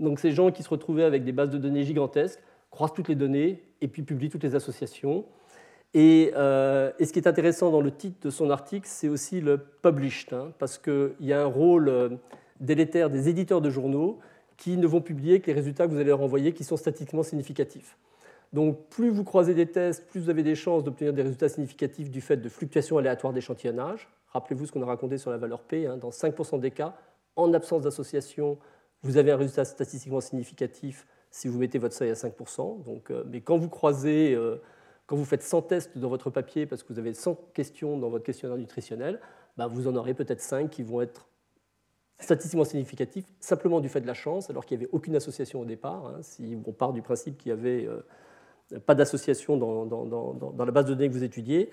Donc 0.00 0.20
ces 0.20 0.32
gens 0.32 0.50
qui 0.50 0.62
se 0.62 0.68
retrouvaient 0.68 1.04
avec 1.04 1.24
des 1.24 1.32
bases 1.32 1.50
de 1.50 1.58
données 1.58 1.84
gigantesques 1.84 2.42
croisent 2.70 2.92
toutes 2.92 3.08
les 3.08 3.14
données 3.14 3.62
et 3.80 3.88
puis 3.88 4.02
publient 4.02 4.28
toutes 4.28 4.44
les 4.44 4.54
associations. 4.54 5.24
Et, 5.94 6.24
et, 6.24 6.32
ce 6.34 7.12
qui 7.12 7.18
est 7.18 7.26
intéressant 7.26 7.70
dans 7.70 7.80
le 7.80 7.90
titre 7.90 8.18
de 8.22 8.30
son 8.30 8.50
article, 8.50 8.86
c'est 8.86 9.08
aussi 9.08 9.40
le 9.40 9.56
published, 9.56 10.34
hein, 10.34 10.52
parce 10.58 10.76
qu'il 10.76 11.14
y 11.20 11.32
a 11.32 11.40
un 11.40 11.46
rôle 11.46 12.18
délétère 12.60 13.08
des 13.08 13.30
éditeurs 13.30 13.62
de 13.62 13.70
journaux 13.70 14.18
qui 14.58 14.76
ne 14.76 14.86
vont 14.86 15.00
publier 15.00 15.40
que 15.40 15.46
les 15.46 15.54
résultats 15.54 15.86
que 15.86 15.92
vous 15.92 15.98
allez 15.98 16.08
leur 16.08 16.20
envoyer 16.20 16.52
qui 16.52 16.64
sont 16.64 16.76
statistiquement 16.76 17.22
significatifs. 17.22 17.96
Donc 18.56 18.88
plus 18.88 19.10
vous 19.10 19.22
croisez 19.22 19.52
des 19.52 19.66
tests, 19.66 20.06
plus 20.06 20.18
vous 20.18 20.30
avez 20.30 20.42
des 20.42 20.54
chances 20.54 20.82
d'obtenir 20.82 21.12
des 21.12 21.20
résultats 21.20 21.50
significatifs 21.50 22.10
du 22.10 22.22
fait 22.22 22.38
de 22.38 22.48
fluctuations 22.48 22.96
aléatoires 22.96 23.34
d'échantillonnage. 23.34 24.08
Rappelez-vous 24.28 24.64
ce 24.64 24.72
qu'on 24.72 24.80
a 24.80 24.86
raconté 24.86 25.18
sur 25.18 25.30
la 25.30 25.36
valeur 25.36 25.60
P. 25.60 25.86
Hein. 25.86 25.98
dans 25.98 26.08
5% 26.08 26.58
des 26.58 26.70
cas, 26.70 26.96
en 27.36 27.52
absence 27.52 27.82
d'association, 27.82 28.56
vous 29.02 29.18
avez 29.18 29.30
un 29.30 29.36
résultat 29.36 29.66
statistiquement 29.66 30.22
significatif 30.22 31.06
si 31.30 31.48
vous 31.48 31.58
mettez 31.58 31.78
votre 31.78 31.94
seuil 31.94 32.08
à 32.08 32.14
5%. 32.14 32.82
Donc, 32.82 33.10
euh, 33.10 33.24
mais 33.26 33.42
quand 33.42 33.58
vous 33.58 33.68
croisez, 33.68 34.34
euh, 34.34 34.56
quand 35.04 35.16
vous 35.16 35.26
faites 35.26 35.42
100 35.42 35.60
tests 35.60 35.98
dans 35.98 36.08
votre 36.08 36.30
papier 36.30 36.64
parce 36.64 36.82
que 36.82 36.94
vous 36.94 36.98
avez 36.98 37.12
100 37.12 37.34
questions 37.52 37.98
dans 37.98 38.08
votre 38.08 38.24
questionnaire 38.24 38.56
nutritionnel, 38.56 39.20
bah, 39.58 39.66
vous 39.66 39.86
en 39.86 39.94
aurez 39.96 40.14
peut-être 40.14 40.40
5 40.40 40.70
qui 40.70 40.82
vont 40.82 41.02
être 41.02 41.28
statistiquement 42.20 42.64
significatifs 42.64 43.26
simplement 43.38 43.80
du 43.80 43.90
fait 43.90 44.00
de 44.00 44.06
la 44.06 44.14
chance, 44.14 44.48
alors 44.48 44.64
qu'il 44.64 44.78
n'y 44.78 44.84
avait 44.84 44.92
aucune 44.94 45.14
association 45.14 45.60
au 45.60 45.66
départ. 45.66 46.06
Hein. 46.06 46.22
si 46.22 46.56
on 46.66 46.72
part 46.72 46.94
du 46.94 47.02
principe 47.02 47.36
qu'il 47.36 47.52
n'y 47.52 47.58
avait 47.58 47.84
euh, 47.86 48.00
pas 48.86 48.94
d'association 48.94 49.56
dans, 49.56 49.86
dans, 49.86 50.64
la 50.64 50.72
base 50.72 50.86
de 50.86 50.94
données 50.94 51.08
que 51.08 51.14
vous 51.14 51.24
étudiez. 51.24 51.70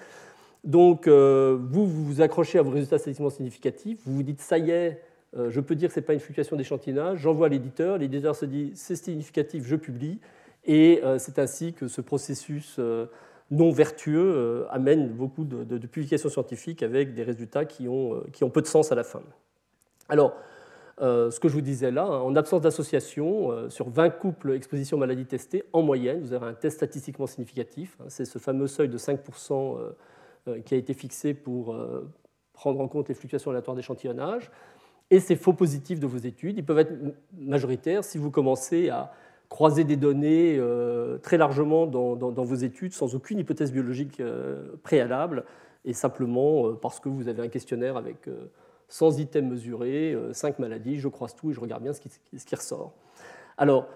Donc, 0.64 1.07
vous 1.07 1.86
vous 1.86 2.22
accrochez 2.22 2.60
à 2.60 2.61
vos 2.61 2.72
résultats 2.72 2.98
statistiquement 2.98 3.30
significatifs, 3.30 3.99
vous 4.06 4.15
vous 4.15 4.24
dites, 4.24 4.41
ça 4.41 4.57
y 4.57 4.72
est, 4.72 5.02
euh, 5.38 5.49
je 5.49 5.60
peux 5.60 5.76
dire 5.76 5.90
que 5.90 5.95
ce 5.95 5.99
n'est 5.99 6.06
pas 6.06 6.14
une 6.14 6.20
fluctuation 6.20 6.56
d'échantillonnage, 6.56 7.20
j'envoie 7.20 7.48
à 7.48 7.49
l'éditeur, 7.49 7.98
l'éditeur 7.98 8.36
se 8.36 8.45
dit 8.45 8.72
c'est 8.76 8.95
significatif, 8.95 9.65
je 9.65 9.76
publie, 9.76 10.20
et 10.65 11.02
euh, 11.03 11.18
c'est 11.18 11.40
ainsi 11.40 11.74
que 11.74 11.88
ce 11.88 12.02
processus 12.02 12.76
euh, 12.78 13.07
non 13.49 13.72
vertueux 13.72 14.65
amène 14.70 15.10
beaucoup 15.10 15.44
de, 15.44 15.78
publications 15.88 16.30
scientifiques 16.30 16.82
avec 16.82 17.14
des 17.14 17.24
résultats 17.24 17.65
qui 17.65 17.88
ont, 17.88 18.24
qui 18.32 18.44
ont, 18.44 18.49
peu 18.49 18.61
de 18.61 18.68
sens 18.68 18.91
à 18.91 18.95
la 18.95 19.03
fin. 19.03 19.22
Alors, 20.10 20.36
ce 20.99 21.40
que 21.40 21.48
je 21.48 21.53
vous 21.53 21.61
disais 21.61 21.91
là, 21.91 22.03
hein, 22.03 22.20
en 22.22 22.36
absence 22.36 22.61
d'association, 22.61 23.70
sur 23.70 23.90
20 23.90 24.10
couples 24.11 24.53
exposition 24.53 24.98
maladie 24.98 25.26
testés, 25.26 25.64
en 25.74 25.82
moyenne, 25.82 26.22
vous 26.22 26.34
avez 26.34 26.45
un 26.45 26.53
test 26.53 26.78
statistiquement 26.78 27.28
significatif. 27.28 27.98
Hein, 27.99 28.06
c'est 28.10 28.26
ce 28.26 28.40
fameux 28.40 28.68
seuil 28.68 28.90
de 28.90 28.98
5% 28.98 29.78
qui 30.65 30.74
a 30.74 30.78
été 30.78 30.94
fixé 30.94 31.34
pour 31.34 31.76
prendre 32.53 32.80
en 32.80 32.88
compte 32.88 33.10
les 33.10 33.15
fluctuations 33.15 33.52
aléatoires 33.52 33.76
d'échantillonnage 33.76 34.52
et 35.10 35.20
ces 35.20 35.36
faux 35.36 35.53
positifs 35.53 35.99
de 35.99 36.07
vos 36.07 36.18
études. 36.18 36.57
Ils 36.57 36.65
peuvent 36.65 36.80
être 36.80 36.94
majoritaires 37.38 38.03
si 38.03 38.18
vous 38.18 38.32
commencez 38.32 38.90
à 38.90 39.11
croiser 39.49 39.84
des 39.84 39.98
données 39.98 40.57
euh, 40.57 41.20
très 41.20 41.38
largement 41.38 41.86
dans, 41.86 42.15
vos 42.15 42.56
études 42.56 42.94
sans 42.94 43.14
aucune 43.14 43.38
hypothèse 43.38 43.72
biologique 43.72 44.20
euh, 44.20 44.76
préalable 44.82 45.44
et 45.86 45.94
simplement 45.94 46.68
euh, 46.70 46.74
parce 46.74 46.99
que 46.99 47.10
vous 47.10 47.28
avez 47.28 47.44
un 47.44 47.49
questionnaire 47.49 47.95
avec 47.95 48.28
100 48.94 49.20
items 49.20 49.49
mesurés, 49.49 50.15
5 50.34 50.60
maladies, 50.60 50.99
je 50.99 51.07
croise 51.07 51.36
tout 51.36 51.52
et 51.52 51.53
je 51.53 51.60
regarde 51.60 51.84
bien 51.84 51.94
ce 51.94 51.99
qui, 51.99 52.56
ressort. 52.56 52.94
Alors, 53.57 53.88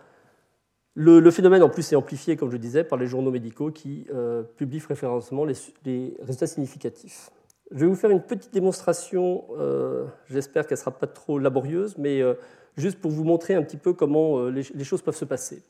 le, 0.96 1.30
phénomène 1.30 1.62
en 1.62 1.70
plus 1.70 1.92
est 1.92 1.96
amplifié, 1.96 2.36
comme 2.36 2.50
je 2.50 2.58
disais, 2.58 2.84
par 2.84 2.98
les 2.98 3.06
journaux 3.06 3.32
médicaux 3.32 3.70
qui 3.72 4.08
publient 4.56 4.82
référencement 4.88 5.46
les, 5.46 5.54
les 5.86 6.18
résultats 6.22 6.48
significatifs. 6.48 7.30
Je 7.72 7.80
vais 7.80 7.86
vous 7.86 7.96
faire 7.96 8.12
une 8.12 8.22
petite 8.22 8.54
démonstration, 8.54 9.44
euh, 9.58 10.06
j'espère 10.30 10.68
qu'elle 10.68 10.78
ne 10.78 10.80
sera 10.80 10.92
pas 10.92 11.08
trop 11.08 11.38
laborieuse, 11.38 11.98
mais 11.98 12.22
euh, 12.22 12.36
juste 12.78 13.00
pour 13.02 13.12
vous 13.12 13.26
montrer 13.26 13.56
un 13.56 13.64
petit 13.64 13.78
peu 13.78 13.92
comment 13.92 14.40
euh, 14.40 14.50
les, 14.50 14.84
choses 14.86 15.02
peuvent 15.02 15.18
se 15.18 15.26
passer. 15.26 15.62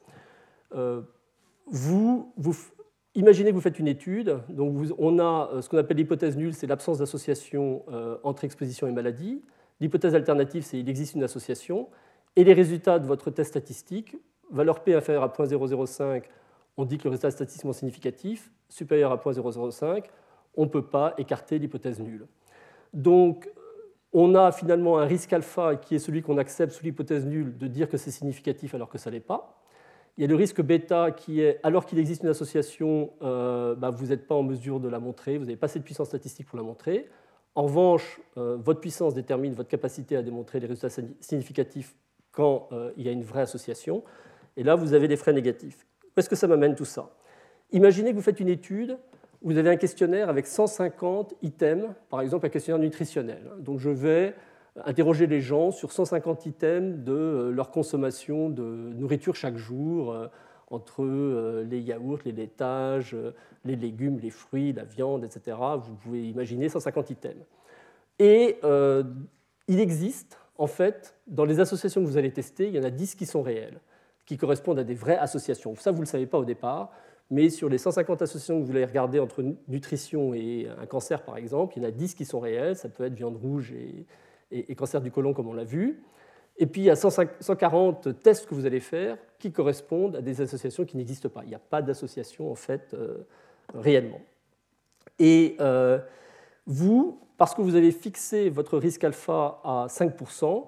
vous, 1.65 2.31
imaginez 3.17 3.49
que 3.49 3.55
vous 3.55 3.61
faites 3.61 3.79
une 3.79 3.87
étude, 3.87 4.39
on 4.57 5.19
a 5.19 5.61
ce 5.61 5.67
qu'on 5.67 5.77
appelle 5.77 5.97
l'hypothèse 5.97 6.37
nulle, 6.37 6.53
c'est 6.53 6.67
l'absence 6.67 6.99
d'association 6.99 7.83
entre 8.23 8.45
exposition 8.45 8.87
et 8.87 8.91
maladie. 8.91 9.41
L'hypothèse 9.81 10.15
alternative, 10.15 10.63
c'est 10.63 10.77
qu'il 10.77 10.89
existe 10.89 11.15
une 11.15 11.23
association. 11.23 11.89
Et 12.35 12.43
les 12.43 12.53
résultats 12.53 12.99
de 12.99 13.07
votre 13.07 13.31
test 13.31 13.49
statistique, 13.49 14.15
valeur 14.51 14.83
P 14.83 14.93
inférieure 14.93 15.23
à 15.23 15.27
0.005, 15.27 16.23
on 16.77 16.85
dit 16.85 16.97
que 16.99 17.05
le 17.05 17.09
résultat 17.09 17.29
est 17.29 17.31
statistiquement 17.31 17.73
significatif, 17.73 18.51
supérieur 18.69 19.11
à 19.11 19.17
0.005, 19.17 20.03
on 20.55 20.63
ne 20.65 20.69
peut 20.69 20.85
pas 20.85 21.15
écarter 21.17 21.57
l'hypothèse 21.57 21.99
nulle. 21.99 22.27
Donc, 22.93 23.49
on 24.13 24.35
a 24.35 24.51
finalement 24.51 24.99
un 24.99 25.05
risque 25.05 25.33
alpha 25.33 25.75
qui 25.75 25.95
est 25.95 25.99
celui 25.99 26.21
qu'on 26.21 26.37
accepte 26.37 26.71
sous 26.73 26.83
l'hypothèse 26.83 27.25
nulle 27.25 27.57
de 27.57 27.67
dire 27.67 27.89
que 27.89 27.97
c'est 27.97 28.11
significatif 28.11 28.73
alors 28.75 28.89
que 28.89 28.97
ça 28.97 29.09
ne 29.09 29.15
l'est 29.15 29.21
pas. 29.21 29.56
Il 30.17 30.21
y 30.21 30.23
a 30.23 30.27
le 30.27 30.35
risque 30.35 30.61
bêta 30.61 31.11
qui 31.11 31.41
est, 31.41 31.59
alors 31.63 31.85
qu'il 31.85 31.99
existe 31.99 32.23
une 32.23 32.29
association, 32.29 33.11
euh, 33.21 33.75
bah, 33.75 33.91
vous 33.91 34.07
n'êtes 34.07 34.27
pas 34.27 34.35
en 34.35 34.43
mesure 34.43 34.79
de 34.79 34.89
la 34.89 34.99
montrer, 34.99 35.37
vous 35.37 35.45
n'avez 35.45 35.57
pas 35.57 35.65
assez 35.65 35.79
de 35.79 35.83
puissance 35.83 36.07
statistique 36.07 36.47
pour 36.47 36.57
la 36.57 36.63
montrer. 36.63 37.07
En 37.53 37.63
revanche, 37.63 38.19
euh, 38.37 38.57
votre 38.59 38.79
puissance 38.79 39.13
détermine 39.13 39.53
votre 39.53 39.69
capacité 39.69 40.15
à 40.15 40.21
démontrer 40.21 40.59
les 40.59 40.67
résultats 40.67 41.01
significatifs 41.19 41.95
quand 42.31 42.69
euh, 42.71 42.91
il 42.97 43.05
y 43.05 43.09
a 43.09 43.11
une 43.11 43.23
vraie 43.23 43.41
association. 43.41 44.03
Et 44.55 44.63
là, 44.63 44.75
vous 44.75 44.93
avez 44.93 45.07
des 45.07 45.17
frais 45.17 45.33
négatifs. 45.33 45.85
Où 46.03 46.19
est-ce 46.19 46.29
que 46.29 46.35
ça 46.35 46.47
m'amène 46.47 46.75
tout 46.75 46.85
ça? 46.85 47.11
Imaginez 47.71 48.11
que 48.11 48.15
vous 48.15 48.21
faites 48.23 48.39
une 48.39 48.49
étude 48.49 48.97
vous 49.41 49.57
avez 49.57 49.69
un 49.69 49.75
questionnaire 49.75 50.29
avec 50.29 50.47
150 50.47 51.35
items, 51.43 51.89
par 52.09 52.21
exemple 52.21 52.45
un 52.45 52.49
questionnaire 52.49 52.81
nutritionnel. 52.81 53.51
Donc 53.59 53.79
je 53.79 53.89
vais 53.89 54.33
interroger 54.85 55.27
les 55.27 55.41
gens 55.41 55.71
sur 55.71 55.91
150 55.91 56.45
items 56.45 57.03
de 57.03 57.11
euh, 57.11 57.51
leur 57.51 57.71
consommation 57.71 58.49
de 58.49 58.63
nourriture 58.63 59.35
chaque 59.35 59.57
jour, 59.57 60.11
euh, 60.11 60.27
entre 60.69 61.03
euh, 61.03 61.63
les 61.63 61.79
yaourts, 61.79 62.19
les 62.25 62.31
laitages, 62.31 63.15
les 63.63 63.75
légumes, 63.75 64.19
les 64.19 64.29
fruits, 64.29 64.73
la 64.73 64.83
viande, 64.83 65.23
etc. 65.23 65.57
Vous 65.81 65.95
pouvez 65.95 66.27
imaginer 66.27 66.69
150 66.69 67.09
items. 67.09 67.45
Et 68.19 68.57
il 69.67 69.79
existe, 69.79 70.39
en 70.57 70.65
fait, 70.65 71.15
dans 71.27 71.45
les 71.45 71.59
associations 71.59 72.01
que 72.01 72.07
vous 72.07 72.17
allez 72.17 72.31
tester, 72.31 72.67
il 72.67 72.75
y 72.75 72.79
en 72.79 72.83
a 72.83 72.89
10 72.89 73.15
qui 73.15 73.25
sont 73.25 73.43
réelles, 73.43 73.79
qui 74.25 74.37
correspondent 74.37 74.79
à 74.79 74.83
des 74.83 74.95
vraies 74.95 75.17
associations. 75.17 75.75
Ça, 75.75 75.91
vous 75.91 75.97
ne 75.97 76.03
le 76.03 76.07
savez 76.07 76.25
pas 76.25 76.39
au 76.39 76.45
départ 76.45 76.91
mais 77.29 77.49
sur 77.49 77.67
les 77.67 77.77
150 77.77 78.21
associations 78.21 78.61
que 78.61 78.65
vous 78.65 78.71
allez 78.71 78.85
regarder 78.85 79.19
entre 79.19 79.43
nutrition 79.67 80.33
et 80.33 80.69
un 80.79 80.85
cancer, 80.85 81.23
par 81.23 81.35
exemple, 81.35 81.73
il 81.75 81.83
y 81.83 81.85
en 81.85 81.89
a 81.89 81.91
10 81.91 82.15
qui 82.15 82.23
sont 82.23 82.39
réelles, 82.39 82.77
ça 82.77 82.87
peut 82.87 83.03
être 83.03 83.15
viande 83.15 83.35
rouge 83.35 83.73
et, 83.73 84.05
cancer 84.75 85.01
du 85.01 85.11
côlon, 85.11 85.33
comme 85.33 85.47
on 85.47 85.53
l'a 85.53 85.63
vu. 85.63 86.03
Et 86.57 86.65
puis 86.65 86.81
il 86.81 86.85
y 86.85 86.89
a 86.89 86.95
140 86.95 88.19
tests 88.21 88.47
que 88.47 88.55
vous 88.55 88.65
allez 88.65 88.79
faire 88.79 89.17
qui 89.37 89.51
correspondent 89.51 90.15
à 90.15 90.21
des 90.21 90.41
associations 90.41 90.85
qui 90.85 90.97
n'existent 90.97 91.29
pas. 91.29 91.41
Il 91.43 91.49
n'y 91.49 91.55
a 91.55 91.59
pas 91.59 91.81
d'association, 91.81 92.51
en 92.51 92.55
fait, 92.55 92.93
euh, 92.93 93.27
réellement. 93.73 94.21
Et 95.19 95.55
euh, 95.59 95.99
vous, 96.65 97.19
parce 97.37 97.53
que 97.53 97.61
vous 97.61 97.75
avez 97.75 97.91
fixé 97.91 98.49
votre 98.49 98.77
risque 98.77 99.03
alpha 99.03 99.61
à 99.63 99.87
5%, 99.87 100.67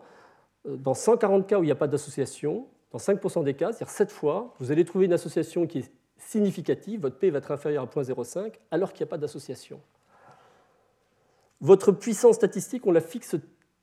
euh, 0.68 0.76
dans 0.78 0.94
140 0.94 1.48
cas 1.48 1.60
où 1.60 1.64
il 1.64 1.68
n'y 1.68 1.72
a 1.72 1.76
pas 1.76 1.88
d'association, 1.88 2.68
dans 2.92 3.00
5% 3.00 3.44
des 3.44 3.56
cas, 3.56 3.72
c'est-à-dire 3.72 3.90
7 3.90 4.12
fois, 4.12 4.54
vous 4.60 4.72
allez 4.72 4.86
trouver 4.86 5.06
une 5.06 5.14
association 5.14 5.66
qui 5.66 5.80
est 5.80 5.92
significative, 6.18 7.02
votre 7.02 7.18
P 7.18 7.30
va 7.30 7.40
être 7.40 7.52
inférieur 7.52 7.84
à 7.84 7.88
0.05 7.88 8.54
alors 8.72 8.94
qu'il 8.94 9.04
n'y 9.04 9.10
a 9.10 9.12
pas 9.12 9.18
d'association. 9.18 9.80
Votre 11.62 11.92
puissance 11.92 12.36
statistique, 12.36 12.86
on 12.86 12.92
la 12.92 13.02
fixe 13.02 13.36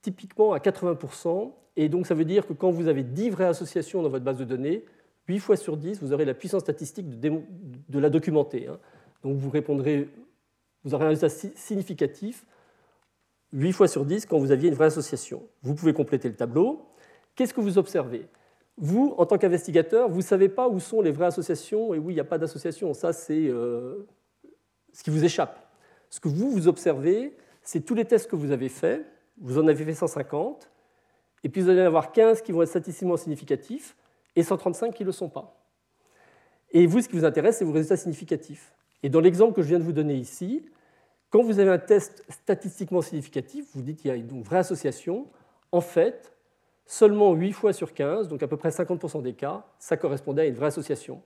typiquement 0.06 0.52
à 0.52 0.58
80%, 0.58 1.50
et 1.74 1.88
donc 1.88 2.06
ça 2.06 2.14
veut 2.14 2.24
dire 2.24 2.46
que 2.46 2.52
quand 2.52 2.70
vous 2.70 2.86
avez 2.86 3.02
10 3.02 3.30
vraies 3.30 3.46
associations 3.46 4.02
dans 4.02 4.08
votre 4.08 4.24
base 4.24 4.38
de 4.38 4.44
données, 4.44 4.84
8 5.26 5.40
fois 5.40 5.56
sur 5.56 5.76
10, 5.76 6.00
vous 6.00 6.12
aurez 6.12 6.24
la 6.24 6.32
puissance 6.32 6.62
statistique 6.62 7.18
de, 7.18 7.98
la 7.98 8.08
documenter. 8.08 8.68
Hein. 8.68 8.78
Donc 9.24 9.36
vous 9.36 9.50
répondrez, 9.50 10.08
vous 10.84 10.94
aurez 10.94 11.06
un 11.06 11.08
résultat 11.08 11.28
significatif 11.28 12.46
8 13.52 13.72
fois 13.72 13.88
sur 13.88 14.04
10 14.04 14.26
quand 14.26 14.38
vous 14.38 14.52
aviez 14.52 14.68
une 14.68 14.76
vraie 14.76 14.86
association. 14.86 15.42
Vous 15.62 15.74
pouvez 15.74 15.92
compléter 15.92 16.28
le 16.28 16.36
tableau. 16.36 16.86
Qu'est-ce 17.34 17.52
que 17.52 17.60
vous 17.60 17.78
observez? 17.78 18.28
Vous, 18.76 19.14
en 19.18 19.26
tant 19.26 19.38
qu'investigateur, 19.38 20.08
vous 20.08 20.18
ne 20.18 20.22
savez 20.22 20.48
pas 20.48 20.68
où 20.68 20.78
sont 20.78 21.00
les 21.00 21.10
vraies 21.10 21.26
associations 21.26 21.94
et 21.94 21.98
où 21.98 22.10
il 22.10 22.14
n'y 22.14 22.20
a 22.20 22.24
pas 22.24 22.38
d'association. 22.38 22.94
Ça, 22.94 23.12
c'est 23.12 23.48
euh, 23.48 24.06
ce 24.92 25.02
qui 25.02 25.10
vous 25.10 25.24
échappe. 25.24 25.58
Ce 26.10 26.20
que 26.20 26.28
vous, 26.28 26.52
vous 26.52 26.68
observez, 26.68 27.36
c'est 27.62 27.80
tous 27.80 27.96
les 27.96 28.04
tests 28.04 28.30
que 28.30 28.36
vous 28.36 28.52
avez 28.52 28.68
faits. 28.68 29.04
Vous 29.38 29.58
en 29.58 29.66
avez 29.66 29.84
fait 29.84 29.94
150, 29.94 30.70
et 31.44 31.48
puis 31.48 31.60
vous 31.60 31.68
allez 31.68 31.82
en 31.82 31.86
avoir 31.86 32.12
15 32.12 32.42
qui 32.42 32.52
vont 32.52 32.62
être 32.62 32.68
statistiquement 32.68 33.16
significatifs 33.16 33.96
et 34.34 34.42
135 34.42 34.94
qui 34.94 35.02
ne 35.02 35.06
le 35.06 35.12
sont 35.12 35.28
pas. 35.28 35.62
Et 36.72 36.86
vous, 36.86 37.00
ce 37.00 37.08
qui 37.08 37.16
vous 37.16 37.24
intéresse, 37.24 37.58
c'est 37.58 37.64
vos 37.64 37.72
résultats 37.72 37.96
significatifs. 37.96 38.74
Et 39.02 39.08
dans 39.08 39.20
l'exemple 39.20 39.54
que 39.54 39.62
je 39.62 39.68
viens 39.68 39.78
de 39.78 39.84
vous 39.84 39.92
donner 39.92 40.14
ici, 40.14 40.68
quand 41.30 41.42
vous 41.42 41.58
avez 41.58 41.70
un 41.70 41.78
test 41.78 42.24
statistiquement 42.28 43.02
significatif, 43.02 43.66
vous 43.74 43.82
dites 43.82 43.98
qu'il 43.98 44.08
y 44.08 44.12
a 44.12 44.16
une 44.16 44.42
vraie 44.42 44.58
association, 44.58 45.26
en 45.72 45.80
fait, 45.80 46.32
seulement 46.86 47.32
8 47.32 47.52
fois 47.52 47.72
sur 47.72 47.94
15, 47.94 48.28
donc 48.28 48.42
à 48.42 48.48
peu 48.48 48.56
près 48.56 48.70
50% 48.70 49.22
des 49.22 49.34
cas, 49.34 49.64
ça 49.78 49.96
correspondait 49.96 50.42
à 50.42 50.46
une 50.46 50.54
vraie 50.54 50.66
association. 50.66 51.22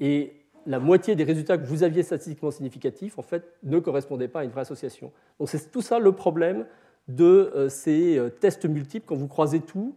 Et 0.00 0.44
la 0.66 0.78
moitié 0.78 1.14
des 1.14 1.24
résultats 1.24 1.58
que 1.58 1.66
vous 1.66 1.82
aviez 1.82 2.02
statistiquement 2.02 2.50
significatifs, 2.50 3.18
en 3.18 3.22
fait, 3.22 3.44
ne 3.62 3.78
correspondaient 3.78 4.28
pas 4.28 4.40
à 4.40 4.44
une 4.44 4.50
vraie 4.50 4.62
association. 4.62 5.12
Donc 5.38 5.48
c'est 5.48 5.70
tout 5.70 5.82
ça 5.82 5.98
le 5.98 6.12
problème 6.12 6.66
de 7.08 7.52
euh, 7.54 7.68
ces 7.68 8.18
euh, 8.18 8.30
tests 8.30 8.64
multiples 8.66 9.06
quand 9.06 9.16
vous 9.16 9.28
croisez 9.28 9.60
tout. 9.60 9.94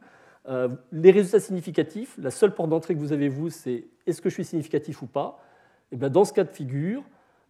Euh, 0.47 0.69
les 0.91 1.11
résultats 1.11 1.39
significatifs, 1.39 2.15
la 2.17 2.31
seule 2.31 2.53
porte 2.53 2.69
d'entrée 2.69 2.95
que 2.95 2.99
vous 2.99 3.13
avez, 3.13 3.29
vous, 3.29 3.49
c'est 3.49 3.85
est-ce 4.05 4.21
que 4.21 4.29
je 4.29 4.35
suis 4.35 4.45
significatif 4.45 5.01
ou 5.01 5.07
pas? 5.07 5.43
Et 5.91 5.95
eh 5.95 5.97
bien, 5.97 6.09
Dans 6.09 6.25
ce 6.25 6.34
cas 6.34 6.43
de 6.43 6.51
figure, 6.51 7.03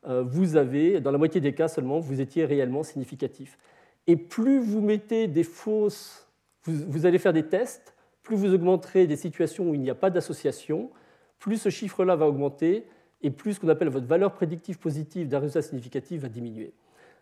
vous 0.06 0.56
avez, 0.56 1.02
dans 1.02 1.12
la 1.12 1.18
moitié 1.18 1.42
des 1.42 1.54
cas 1.54 1.68
seulement, 1.68 2.00
vous 2.00 2.22
étiez 2.22 2.46
réellement 2.46 2.84
significatif. 2.84 3.58
Et 4.06 4.16
plus 4.16 4.60
vous 4.60 4.80
mettez 4.80 5.28
des 5.28 5.44
fausses, 5.44 6.30
vous, 6.64 7.06
allez 7.06 7.18
faire 7.18 7.34
des 7.34 7.48
tests, 7.48 7.94
plus 8.24 8.38
vous 8.38 8.54
augmenterez 8.54 9.06
des 9.06 9.18
situations 9.18 9.70
où 9.70 9.74
il 9.74 9.82
n'y 9.82 9.90
a 9.90 9.96
pas 9.96 10.10
d'association, 10.10 10.92
plus 11.40 11.58
ce 11.58 11.70
chiffre-là 11.70 12.16
va 12.16 12.28
augmenter 12.28 12.86
et 13.22 13.32
plus 13.32 13.56
ce 13.56 13.60
qu'on 13.60 13.70
appelle 13.70 13.90
votre 13.90 14.08
valeur 14.08 14.34
prédictive 14.34 14.80
positive 14.80 15.28
d'un 15.28 15.40
résultat 15.40 15.62
significatif 15.62 16.22
va 16.22 16.30
diminuer. 16.30 16.74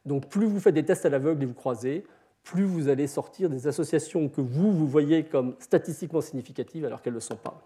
Donc 0.06 0.30
plus 0.30 0.46
vous 0.46 0.60
faites 0.60 0.76
des 0.76 0.86
tests 0.86 1.06
à 1.06 1.10
l'aveugle 1.10 1.44
et 1.44 1.46
vous 1.46 1.54
croisez, 1.54 2.06
plus 2.46 2.64
vous 2.64 2.88
allez 2.88 3.08
sortir 3.08 3.50
des 3.50 3.68
associations 3.68 4.30
que 4.30 4.40
vous, 4.40 4.72
vous 4.72 4.88
voyez 4.88 5.24
comme 5.24 5.56
statistiquement 5.60 6.22
significatives 6.22 6.86
alors 6.86 7.02
qu'elles 7.02 7.14
ne 7.14 7.18
le 7.18 7.22
sont 7.22 7.36
pas. 7.36 7.60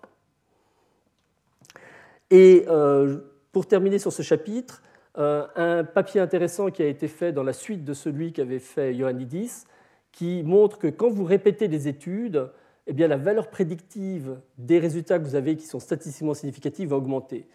Et 2.31 2.65
euh, 2.67 3.19
pour 3.51 3.67
terminer 3.67 3.99
sur 3.99 4.13
ce 4.13 4.21
chapitre, 4.21 4.81
euh, 5.17 5.45
un 5.55 5.83
papier 5.83 6.21
intéressant 6.21 6.71
qui 6.71 6.81
a 6.81 6.87
été 6.87 7.07
fait 7.07 7.33
dans 7.33 7.43
la 7.43 7.53
suite 7.53 7.83
de 7.83 7.93
celui 7.93 8.31
qu'avait 8.31 8.59
fait 8.59 8.95
Ioannidis, 8.95 9.65
qui 10.11 10.43
montre 10.43 10.79
que 10.79 10.87
quand 10.87 11.09
vous 11.09 11.25
répétez 11.25 11.67
des 11.67 11.87
études, 11.87 12.49
eh 12.87 12.93
bien, 12.93 13.07
la 13.07 13.17
valeur 13.17 13.49
prédictive 13.49 14.39
des 14.57 14.79
résultats 14.79 15.19
que 15.19 15.25
vous 15.25 15.35
avez 15.35 15.55
qui 15.55 15.65
sont 15.65 15.79
statistiquement 15.79 16.33
significatifs 16.33 16.89
va 16.89 16.95
augmenter. 16.95 17.47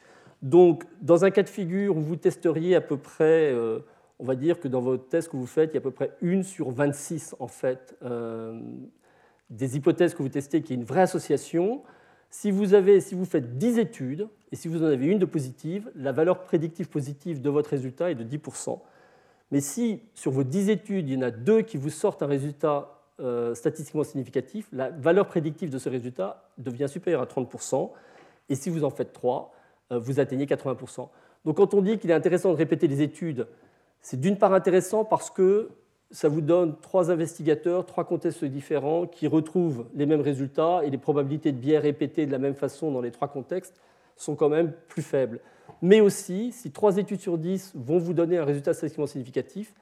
Donc, 0.43 0.85
dans 1.01 1.25
un 1.25 1.31
cas 1.31 1.43
de 1.43 1.49
figure 1.49 1.97
où 1.97 2.01
vous 2.01 2.17
testeriez 2.17 2.75
à 2.75 2.81
peu 2.81 2.99
près, 2.99 3.51
euh, 3.51 3.81
on 4.19 4.25
va 4.25 4.37
dire 4.37 4.61
que 4.61 4.69
dans 4.69 4.81
votre 4.81 5.09
test 5.09 5.29
que 5.29 5.37
vous 5.37 5.47
faites, 5.47 5.71
il 5.73 5.75
y 5.75 5.77
a 5.77 5.81
à 5.81 5.83
peu 5.83 5.91
près 5.91 6.13
une 6.21 6.43
sur 6.43 6.71
26 6.71 7.37
en 7.41 7.49
fait 7.49 7.97
euh, 8.03 8.61
des 9.51 9.77
hypothèses 9.77 10.15
que 10.15 10.23
vous 10.23 10.29
testez 10.29 10.63
qui 10.63 10.73
est 10.73 10.77
une 10.77 10.85
vraie 10.85 11.03
association. 11.03 11.83
Si 12.31 12.51
vous, 12.51 12.75
avez, 12.75 13.01
si 13.01 13.15
vous 13.15 13.25
faites 13.25 13.59
10 13.59 13.79
études 13.79 14.29
et 14.53 14.57
si 14.57 14.69
vous 14.69 14.83
en 14.83 14.87
avez 14.87 15.07
une 15.07 15.19
de 15.19 15.25
positive, 15.25 15.91
la 15.95 16.13
valeur 16.13 16.43
prédictive 16.43 16.89
positive 16.89 17.41
de 17.41 17.51
votre 17.51 17.71
résultat 17.71 18.11
est 18.11 18.15
de 18.15 18.25
10%. 18.25 18.79
Mais 19.51 19.61
si 19.61 20.03
sur 20.15 20.33
vos 20.33 20.45
10 20.45 20.71
études, 20.71 21.09
il 21.09 21.15
y 21.15 21.17
en 21.17 21.23
a 21.23 21.31
deux 21.31 21.63
qui 21.63 21.77
vous 21.77 21.91
sortent 21.91 22.23
un 22.23 22.27
résultat 22.27 22.95
euh, 23.21 23.55
statistiquement 23.55 24.03
significatif, 24.03 24.67
la 24.73 24.91
valeur 24.91 25.29
prédictive 25.29 25.71
de 25.71 25.79
ce 25.79 25.89
résultat 25.89 26.51
devient 26.59 26.89
supérieure 26.89 27.23
à 27.23 27.27
30%. 27.27 27.91
Et 28.49 28.57
si 28.57 28.71
vous 28.71 28.83
en 28.83 28.91
faites 28.91 29.13
3, 29.13 29.55
euh, 29.93 29.99
vous 29.99 30.19
atteignez 30.19 30.47
80%. 30.47 31.09
Donc 31.45 31.57
quand 31.59 31.75
on 31.75 31.83
dit 31.83 31.99
qu'il 31.99 32.11
est 32.11 32.15
intéressant 32.15 32.51
de 32.51 32.57
répéter 32.57 32.89
les 32.89 33.03
études, 33.03 33.47
c'est 34.05 34.21
d'une 34.21 34.37
part 34.37 34.53
intéressant 34.53 35.07
parce 35.07 35.31
que 35.31 35.71
ça 36.11 36.29
vous 36.29 36.43
donne 36.43 36.79
trois 36.83 37.11
investigateurs, 37.11 37.87
trois 37.87 38.05
contextes 38.05 38.45
différents 38.45 39.07
qui 39.07 39.27
retrouvent 39.27 39.87
les 39.95 40.05
mêmes 40.05 40.21
résultats 40.21 40.83
et 40.85 40.91
les 40.91 40.99
probabilités 40.99 41.53
de 41.53 41.57
bien 41.57 41.81
répéter 41.81 42.27
de 42.27 42.31
la 42.31 42.37
même 42.37 42.55
façon 42.55 42.93
dans 42.93 43.01
les 43.01 43.11
trois 43.11 43.29
contextes 43.29 43.81
sont 44.17 44.37
quand 44.37 44.51
même 44.51 44.73
plus 44.89 45.01
faibles. 45.01 45.41
Mais 45.81 46.03
aussi, 46.03 46.53
si 46.53 46.71
trois 46.71 46.99
études 46.99 47.21
sur 47.21 47.39
dix 47.39 47.73
vont 47.75 47.97
vous 47.97 48.13
donner 48.13 48.37
un 48.37 48.45
résultat 48.45 48.75
statistiquement 48.75 49.07
significatif, 49.07 49.75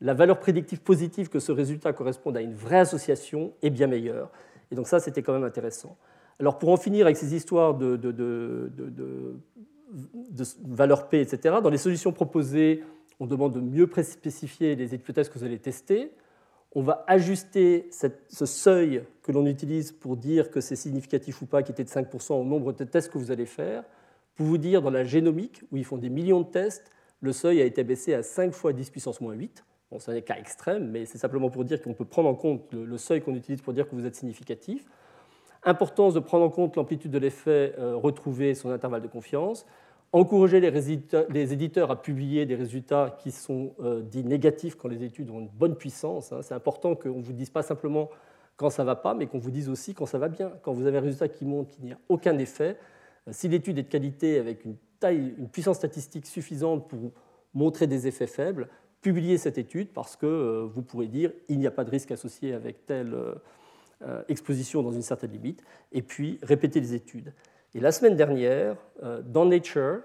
la 0.00 0.12
valeur 0.12 0.40
prédictive 0.40 0.80
positive 0.80 1.28
que 1.28 1.38
ce 1.38 1.52
résultat 1.52 1.92
corresponde 1.92 2.36
à 2.36 2.40
une 2.40 2.54
vraie 2.54 2.80
association 2.80 3.52
est 3.62 3.70
bien 3.70 3.86
meilleure. 3.86 4.32
Et 4.72 4.74
donc 4.74 4.88
ça, 4.88 4.98
c'était 4.98 5.22
quand 5.22 5.34
même 5.34 5.44
intéressant. 5.44 5.96
Alors 6.40 6.58
pour 6.58 6.70
en 6.70 6.76
finir 6.76 7.06
avec 7.06 7.16
ces 7.16 7.32
histoires 7.32 7.74
de, 7.74 7.94
de, 7.94 8.10
de, 8.10 9.36
valeur 10.66 11.08
P, 11.08 11.20
etc., 11.20 11.58
dans 11.62 11.70
les 11.70 11.78
solutions 11.78 12.12
proposées, 12.12 12.82
on 13.22 13.26
demande 13.26 13.54
de 13.54 13.60
mieux 13.60 13.88
spécifier 14.02 14.74
les 14.74 14.96
hypothèses 14.96 15.28
que 15.28 15.38
vous 15.38 15.44
allez 15.44 15.60
tester. 15.60 16.10
On 16.74 16.82
va 16.82 17.04
ajuster 17.06 17.88
ce 17.92 18.46
seuil 18.46 19.04
que 19.22 19.30
l'on 19.30 19.46
utilise 19.46 19.92
pour 19.92 20.16
dire 20.16 20.50
que 20.50 20.60
c'est 20.60 20.74
significatif 20.74 21.40
ou 21.40 21.46
pas, 21.46 21.62
qui 21.62 21.70
était 21.70 21.84
de 21.84 21.88
5% 21.88 22.32
au 22.32 22.42
nombre 22.42 22.72
de 22.72 22.82
tests 22.82 23.12
que 23.12 23.18
vous 23.18 23.30
allez 23.30 23.46
faire. 23.46 23.84
Pour 24.34 24.46
vous 24.46 24.58
dire, 24.58 24.82
dans 24.82 24.90
la 24.90 25.04
génomique, 25.04 25.62
où 25.70 25.76
ils 25.76 25.84
font 25.84 25.98
des 25.98 26.08
millions 26.08 26.40
de 26.40 26.48
tests, 26.48 26.90
le 27.20 27.32
seuil 27.32 27.62
a 27.62 27.64
été 27.64 27.84
baissé 27.84 28.12
à 28.12 28.24
5 28.24 28.52
fois 28.52 28.72
10 28.72 28.90
puissance 28.90 29.20
moins 29.20 29.34
8. 29.34 29.64
Bon, 29.92 30.00
ce 30.00 30.10
n'est 30.10 30.22
qu'un 30.22 30.34
extrême, 30.34 30.90
mais 30.90 31.06
c'est 31.06 31.18
simplement 31.18 31.48
pour 31.48 31.64
dire 31.64 31.80
qu'on 31.80 31.94
peut 31.94 32.04
prendre 32.04 32.28
en 32.28 32.34
compte 32.34 32.72
le, 32.72 32.98
seuil 32.98 33.20
qu'on 33.20 33.36
utilise 33.36 33.62
pour 33.62 33.72
dire 33.72 33.88
que 33.88 33.94
vous 33.94 34.04
êtes 34.04 34.16
significatif. 34.16 34.84
Importance 35.62 36.12
de 36.14 36.18
prendre 36.18 36.44
en 36.44 36.50
compte 36.50 36.74
l'amplitude 36.74 37.12
de 37.12 37.18
l'effet 37.18 37.72
euh, 37.78 37.94
retrouvé, 37.94 38.54
son 38.56 38.70
intervalle 38.70 39.02
de 39.02 39.06
confiance. 39.06 39.64
Encourager 40.12 40.60
les, 40.60 41.52
éditeurs 41.52 41.90
à 41.90 42.02
publier 42.02 42.44
des 42.44 42.54
résultats 42.54 43.16
qui 43.18 43.30
sont 43.30 43.74
euh, 43.80 44.02
dits 44.02 44.24
négatifs 44.24 44.74
quand 44.74 44.88
les 44.88 45.04
études 45.04 45.30
ont 45.30 45.40
une 45.40 45.48
bonne 45.48 45.74
puissance. 45.74 46.32
Hein. 46.32 46.42
C'est 46.42 46.54
important 46.54 46.94
qu'on 46.94 47.18
ne 47.18 47.22
vous 47.22 47.32
dise 47.32 47.48
pas 47.48 47.62
simplement 47.62 48.10
quand 48.56 48.68
ça 48.68 48.82
ne 48.82 48.86
va 48.86 48.96
pas, 48.96 49.14
mais 49.14 49.26
qu'on 49.26 49.38
vous 49.38 49.50
dise 49.50 49.70
aussi 49.70 49.94
quand 49.94 50.04
ça 50.04 50.18
va 50.18 50.28
bien. 50.28 50.52
Quand 50.62 50.72
vous 50.72 50.86
avez 50.86 50.98
un 50.98 51.02
résultat 51.02 51.28
qui 51.28 51.46
montre 51.46 51.70
qu'il 51.70 51.84
n'y 51.84 51.92
a 51.92 51.98
aucun 52.10 52.36
effet, 52.38 52.76
euh, 53.26 53.32
si 53.32 53.48
l'étude 53.48 53.78
est 53.78 53.84
de 53.84 53.88
qualité 53.88 54.38
avec 54.38 54.66
une 54.66 54.76
taille, 55.00 55.34
une 55.38 55.48
puissance 55.48 55.78
statistique 55.78 56.26
suffisante 56.26 56.88
pour 56.88 57.12
montrer 57.54 57.86
des 57.86 58.06
effets 58.06 58.26
faibles, 58.26 58.68
publiez 59.00 59.38
cette 59.38 59.56
étude 59.56 59.92
parce 59.94 60.16
que 60.16 60.68
vous 60.74 60.82
pourrez 60.82 61.08
dire 61.08 61.32
il 61.48 61.58
n'y 61.58 61.66
a 61.66 61.70
pas 61.70 61.84
de 61.84 61.90
risque 61.90 62.10
associé 62.10 62.52
avec 62.52 62.86
telle 62.86 63.16
euh, 64.04 64.22
exposition 64.28 64.82
dans 64.82 64.90
une 64.90 65.02
certaine 65.02 65.30
limite, 65.30 65.62
et 65.92 66.02
puis 66.02 66.40
répéter 66.42 66.80
les 66.80 66.94
études. 66.94 67.32
Et 67.74 67.80
la 67.80 67.90
semaine 67.90 68.16
dernière, 68.16 68.76
euh, 69.02 69.22
dans 69.22 69.46
Nature, 69.46 70.02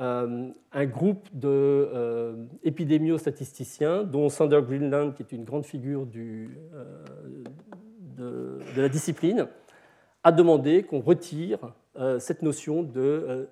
euh, 0.00 0.48
un 0.72 0.86
groupe 0.86 1.28
d'épidémio-statisticiens, 1.34 4.04
dont 4.04 4.30
Sander 4.30 4.62
Greenland, 4.66 5.14
qui 5.14 5.22
est 5.22 5.32
une 5.32 5.44
grande 5.44 5.66
figure 5.66 6.06
de, 6.06 6.46
de, 8.16 8.80
la 8.80 8.88
discipline, 8.88 9.46
a 10.24 10.32
demandé 10.32 10.84
qu'on 10.84 11.00
retire 11.00 11.58
cette 12.20 12.40
notion 12.40 12.82
de 12.82 13.50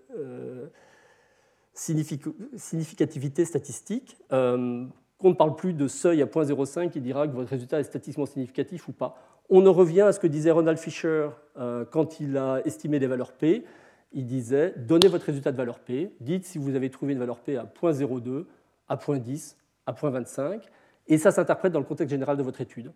significativité 1.75 3.45
statistique, 3.45 4.17
qu'on 4.31 5.29
ne 5.29 5.35
parle 5.35 5.57
plus 5.57 5.75
de 5.75 5.89
seuil 5.89 6.23
à 6.23 6.27
0.05 6.27 6.89
qui 6.91 7.03
dira 7.03 7.29
que 7.29 7.35
votre 7.35 7.51
résultat 7.51 7.81
est 7.81 7.85
statistiquement 7.85 8.25
significatif 8.25 8.89
ou 8.89 8.93
pas 8.93 9.40
on 9.51 9.67
en 9.67 9.73
revient 9.73 10.03
à 10.03 10.13
ce 10.13 10.21
que 10.21 10.29
disait 10.29 10.53
Ronald 10.53 10.79
Fisher 10.79 11.29
euh, 11.59 11.85
quand 11.85 12.21
il 12.21 12.37
a 12.37 12.61
estimé 12.65 12.99
des 12.99 13.09
valeurs 13.09 13.33
P. 13.33 13.65
Il 14.13 14.27
disait 14.27 14.75
donnez 14.77 15.09
votre 15.09 15.27
résultat 15.27 15.53
de 15.53 15.57
valeur 15.57 15.81
P, 15.81 16.13
dites 16.21 16.45
si 16.45 16.59
vous 16.59 16.75
avez 16.75 16.91
trouvé 16.91 17.13
une 17.13 17.19
valeur 17.19 17.41
P 17.41 17.57
à 17.57 17.65
0.02, 17.65 18.47
à 18.89 18.97
0.10, 18.97 19.57
à 19.87 19.93
0.25, 19.93 20.63
et 21.09 21.19
ça 21.19 21.31
s'interprète 21.33 21.73
dans 21.73 21.79
le 21.81 21.85
contexte 21.85 22.11
général 22.11 22.37
de 22.37 22.43
votre 22.43 22.61
étude. 22.61 22.93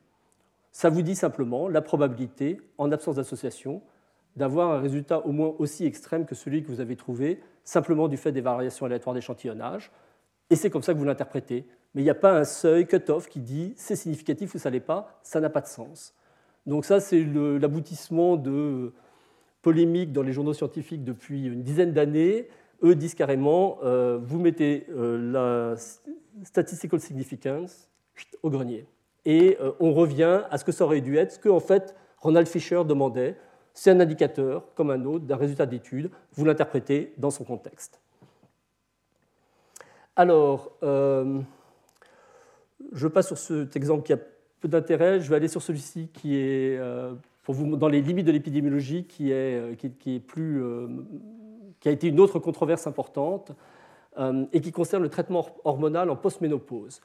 Ça 0.73 0.91
vous 0.91 1.03
dit 1.03 1.15
simplement 1.15 1.69
la 1.69 1.83
probabilité, 1.83 2.61
en 2.79 2.91
absence 2.91 3.17
d'association, 3.17 3.83
d'avoir 4.37 4.73
un 4.73 4.81
résultat 4.81 5.25
au 5.25 5.31
moins 5.31 5.55
aussi 5.59 5.87
extrême 5.87 6.25
que 6.27 6.35
celui 6.35 6.63
que 6.63 6.69
vous 6.69 6.81
avez 6.81 6.97
trouvé 6.97 7.41
simplement 7.63 8.09
du 8.09 8.17
fait 8.17 8.33
des 8.33 8.41
variations 8.41 8.87
aléatoires 8.87 9.15
d'échantillonnage. 9.15 9.93
Et 10.51 10.57
c'est 10.57 10.71
comme 10.71 10.83
ça 10.83 10.93
que 10.93 10.99
vous 10.99 11.05
l'interprétez. 11.05 11.67
Mais 11.95 12.03
il 12.03 12.05
n'y 12.05 12.11
a 12.11 12.17
pas 12.17 12.37
un 12.37 12.45
seuil 12.45 12.87
cut-off 12.87 13.29
qui 13.29 13.41
dit 13.41 13.73
c'est 13.77 13.95
significatif 13.95 14.55
ou 14.55 14.59
ça 14.59 14.71
l'est 14.71 14.81
pas, 14.81 15.21
ça 15.23 15.41
n'a 15.41 15.49
pas 15.49 15.61
de 15.61 15.69
sens. 15.69 16.13
Donc 16.67 16.85
ça, 16.85 17.01
c'est 17.01 17.25
l'aboutissement 17.25 18.37
de 18.37 18.93
polémiques 19.63 20.13
dans 20.13 20.23
les 20.23 20.33
journaux 20.33 20.55
scientifiques 20.55 21.05
depuis 21.05 21.47
une 21.47 21.63
dizaine 21.63 21.93
d'années. 21.93 22.49
Eux 22.83 22.95
disent 22.95 23.15
carrément, 23.15 23.79
euh, 23.83 24.19
vous 24.23 24.39
mettez 24.39 24.87
euh, 24.91 25.33
la 25.33 25.77
statistical 26.45 27.01
significance 27.01 27.91
au 28.43 28.51
grenier. 28.51 28.87
Et 29.25 29.57
euh, 29.61 29.73
on 29.81 29.93
revient 29.93 30.43
à 30.51 30.59
ce 30.59 30.65
que 30.65 30.73
ça 30.73 30.85
aurait 30.85 31.01
dû 31.01 31.17
être, 31.17 31.33
ce 31.33 31.39
que 31.39 31.59
fait 31.61 31.95
Ronald 32.19 32.47
Fisher 32.47 32.83
demandait. 32.85 33.37
C'est 33.73 33.91
un 33.91 34.01
indicateur, 34.01 34.73
comme 34.75 34.91
un 34.91 35.05
autre, 35.05 35.25
d'un 35.25 35.37
résultat 35.37 35.67
d'étude. 35.67 36.11
Vous 36.35 36.45
l'interprétez 36.45 37.13
dans 37.19 37.31
son 37.31 37.45
contexte. 37.45 38.01
Alors, 40.15 40.79
je 40.81 41.43
passe 43.09 43.27
sur 43.27 43.39
cet 43.39 43.75
exemple 43.75 44.05
qui 44.05 44.13
a 44.13 44.19
d'intérêt, 44.69 45.21
je 45.21 45.29
vais 45.29 45.37
aller 45.37 45.49
sur 45.49 45.63
celui-ci 45.63 46.09
qui 46.13 46.37
est, 46.37 46.77
euh, 46.79 47.15
pour 47.43 47.55
vous, 47.55 47.77
dans 47.77 47.89
les 47.89 48.01
limites 48.01 48.27
de 48.27 48.33
l'épidémiologie, 48.33 49.05
qui, 49.05 49.31
est, 49.31 49.61
euh, 49.61 49.75
qui, 49.75 50.17
est 50.17 50.21
plus, 50.21 50.63
euh, 50.63 50.89
qui 51.81 51.89
a 51.89 51.93
été 51.93 52.09
une 52.09 52.21
autre 52.21 52.39
controverse 52.39 52.87
importante 52.87 53.53
et 54.53 54.61
qui 54.61 54.71
concerne 54.71 55.03
le 55.03 55.09
traitement 55.09 55.45
hormonal 55.65 56.09
en 56.09 56.15
post-ménopause. 56.15 57.01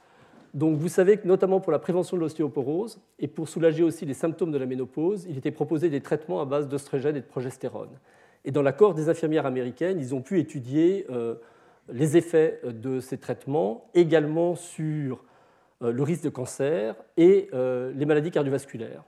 Donc 0.53 0.77
vous 0.77 0.89
savez 0.89 1.17
que 1.17 1.27
notamment 1.27 1.59
pour 1.59 1.71
la 1.71 1.79
prévention 1.79 2.17
de 2.17 2.21
l'ostéoporose 2.21 3.01
et 3.17 3.27
pour 3.27 3.49
soulager 3.49 3.81
aussi 3.81 4.05
les 4.05 4.13
symptômes 4.13 4.51
de 4.51 4.59
la 4.59 4.67
ménopause, 4.67 5.25
il 5.27 5.35
était 5.35 5.49
proposé 5.49 5.89
des 5.89 6.01
traitements 6.01 6.39
à 6.39 6.45
base 6.45 6.67
d'oestrogène 6.67 7.15
et 7.15 7.21
de 7.21 7.25
progestérone. 7.25 7.89
Et 8.45 8.51
dans 8.51 8.61
l'accord 8.61 8.93
des 8.93 9.09
infirmières 9.09 9.47
américaines, 9.47 9.99
ils 9.99 10.13
ont 10.13 10.21
pu 10.21 10.39
étudier 10.39 11.07
les 11.91 12.15
effets 12.15 12.61
de 12.63 12.99
ces 12.99 13.17
traitements 13.17 13.89
également 13.95 14.53
sur 14.53 15.23
le 15.81 16.03
risque 16.03 16.23
de 16.23 16.29
cancer 16.29 16.95
et 17.17 17.49
euh, 17.53 17.91
les 17.95 18.05
maladies 18.05 18.31
cardiovasculaires. 18.31 19.03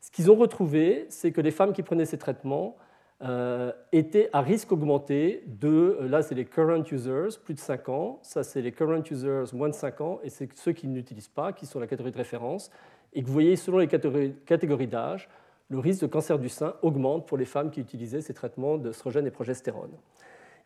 Ce 0.00 0.10
qu'ils 0.10 0.30
ont 0.30 0.36
retrouvé, 0.36 1.06
c'est 1.08 1.32
que 1.32 1.40
les 1.40 1.50
femmes 1.50 1.72
qui 1.72 1.82
prenaient 1.82 2.06
ces 2.06 2.18
traitements 2.18 2.76
euh, 3.22 3.72
étaient 3.92 4.30
à 4.32 4.40
risque 4.40 4.70
augmenté 4.70 5.44
de, 5.46 5.98
là 6.02 6.22
c'est 6.22 6.34
les 6.34 6.44
current 6.44 6.84
users, 6.90 7.38
plus 7.44 7.54
de 7.54 7.58
5 7.58 7.88
ans, 7.88 8.18
ça 8.22 8.44
c'est 8.44 8.62
les 8.62 8.72
current 8.72 9.02
users, 9.10 9.44
moins 9.52 9.68
de 9.68 9.74
5 9.74 10.00
ans, 10.00 10.20
et 10.22 10.30
c'est 10.30 10.48
ceux 10.56 10.72
qui 10.72 10.86
n'utilisent 10.86 11.28
pas, 11.28 11.52
qui 11.52 11.66
sont 11.66 11.80
la 11.80 11.86
catégorie 11.86 12.12
de 12.12 12.18
référence, 12.18 12.70
et 13.12 13.22
que 13.22 13.26
vous 13.26 13.32
voyez 13.32 13.56
selon 13.56 13.78
les 13.78 13.88
catégories 13.88 14.86
d'âge, 14.86 15.28
le 15.70 15.78
risque 15.78 16.02
de 16.02 16.06
cancer 16.06 16.38
du 16.38 16.48
sein 16.48 16.74
augmente 16.82 17.26
pour 17.26 17.36
les 17.36 17.44
femmes 17.44 17.70
qui 17.70 17.80
utilisaient 17.80 18.20
ces 18.20 18.34
traitements 18.34 18.78
d'œstrogène 18.78 19.26
et 19.26 19.30
progestérone. 19.30 19.92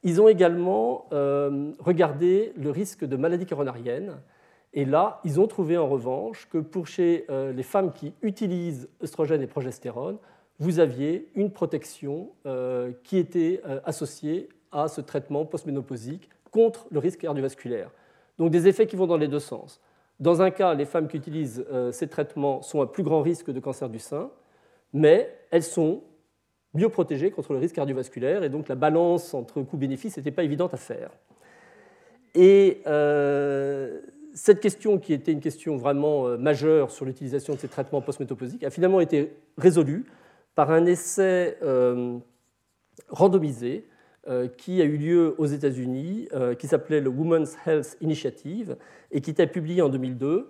Ils 0.02 0.20
ont 0.20 0.28
également 0.28 1.06
regardé 1.78 2.52
le 2.56 2.70
risque 2.70 3.04
de 3.04 3.16
maladie 3.16 3.46
coronarienne. 3.46 4.16
Et 4.74 4.84
là, 4.84 5.20
ils 5.24 5.38
ont 5.40 5.46
trouvé 5.46 5.76
en 5.76 5.88
revanche 5.88 6.48
que 6.50 6.58
pour 6.58 6.86
chez 6.86 7.26
les 7.28 7.62
femmes 7.62 7.92
qui 7.92 8.14
utilisent 8.22 8.88
œstrogène 9.02 9.42
et 9.42 9.46
progestérone, 9.46 10.16
vous 10.58 10.78
aviez 10.78 11.28
une 11.34 11.50
protection 11.50 12.30
qui 13.04 13.18
était 13.18 13.60
associée 13.84 14.48
à 14.72 14.88
ce 14.88 15.02
traitement 15.02 15.44
postménopausique 15.44 16.30
contre 16.50 16.86
le 16.90 16.98
risque 16.98 17.20
cardiovasculaire. 17.20 17.90
Donc 18.38 18.50
des 18.50 18.66
effets 18.66 18.86
qui 18.86 18.96
vont 18.96 19.06
dans 19.06 19.16
les 19.16 19.28
deux 19.28 19.40
sens. 19.40 19.80
Dans 20.20 20.40
un 20.40 20.50
cas, 20.50 20.74
les 20.74 20.84
femmes 20.84 21.08
qui 21.08 21.16
utilisent 21.16 21.64
euh, 21.70 21.90
ces 21.90 22.08
traitements 22.08 22.62
sont 22.62 22.80
à 22.80 22.86
plus 22.86 23.02
grand 23.02 23.22
risque 23.22 23.50
de 23.50 23.60
cancer 23.60 23.88
du 23.88 23.98
sein, 23.98 24.30
mais 24.92 25.36
elles 25.50 25.62
sont 25.62 26.02
mieux 26.74 26.88
protégées 26.88 27.30
contre 27.30 27.52
le 27.52 27.58
risque 27.58 27.74
cardiovasculaire, 27.74 28.44
et 28.44 28.48
donc 28.48 28.68
la 28.68 28.74
balance 28.74 29.34
entre 29.34 29.62
coût-bénéfice 29.62 30.16
n'était 30.16 30.30
pas 30.30 30.44
évidente 30.44 30.72
à 30.74 30.76
faire. 30.76 31.10
Et 32.34 32.82
euh, 32.86 34.00
cette 34.34 34.60
question, 34.60 34.98
qui 34.98 35.12
était 35.12 35.32
une 35.32 35.40
question 35.40 35.76
vraiment 35.76 36.26
euh, 36.26 36.36
majeure 36.36 36.90
sur 36.90 37.04
l'utilisation 37.04 37.54
de 37.54 37.58
ces 37.58 37.68
traitements 37.68 38.00
postménopausiques, 38.00 38.64
a 38.64 38.70
finalement 38.70 39.00
été 39.00 39.36
résolue 39.58 40.06
par 40.54 40.70
un 40.70 40.84
essai 40.86 41.56
randomisé 43.08 43.86
euh, 44.28 44.46
qui 44.46 44.80
a 44.80 44.84
eu 44.84 44.98
lieu 44.98 45.34
aux 45.38 45.46
États-Unis, 45.46 46.28
euh, 46.32 46.54
qui 46.54 46.68
s'appelait 46.68 47.00
le 47.00 47.10
Women's 47.10 47.56
Health 47.66 47.96
Initiative, 48.00 48.76
et 49.10 49.20
qui 49.20 49.30
était 49.30 49.48
publié 49.48 49.82
en 49.82 49.88
2002, 49.88 50.48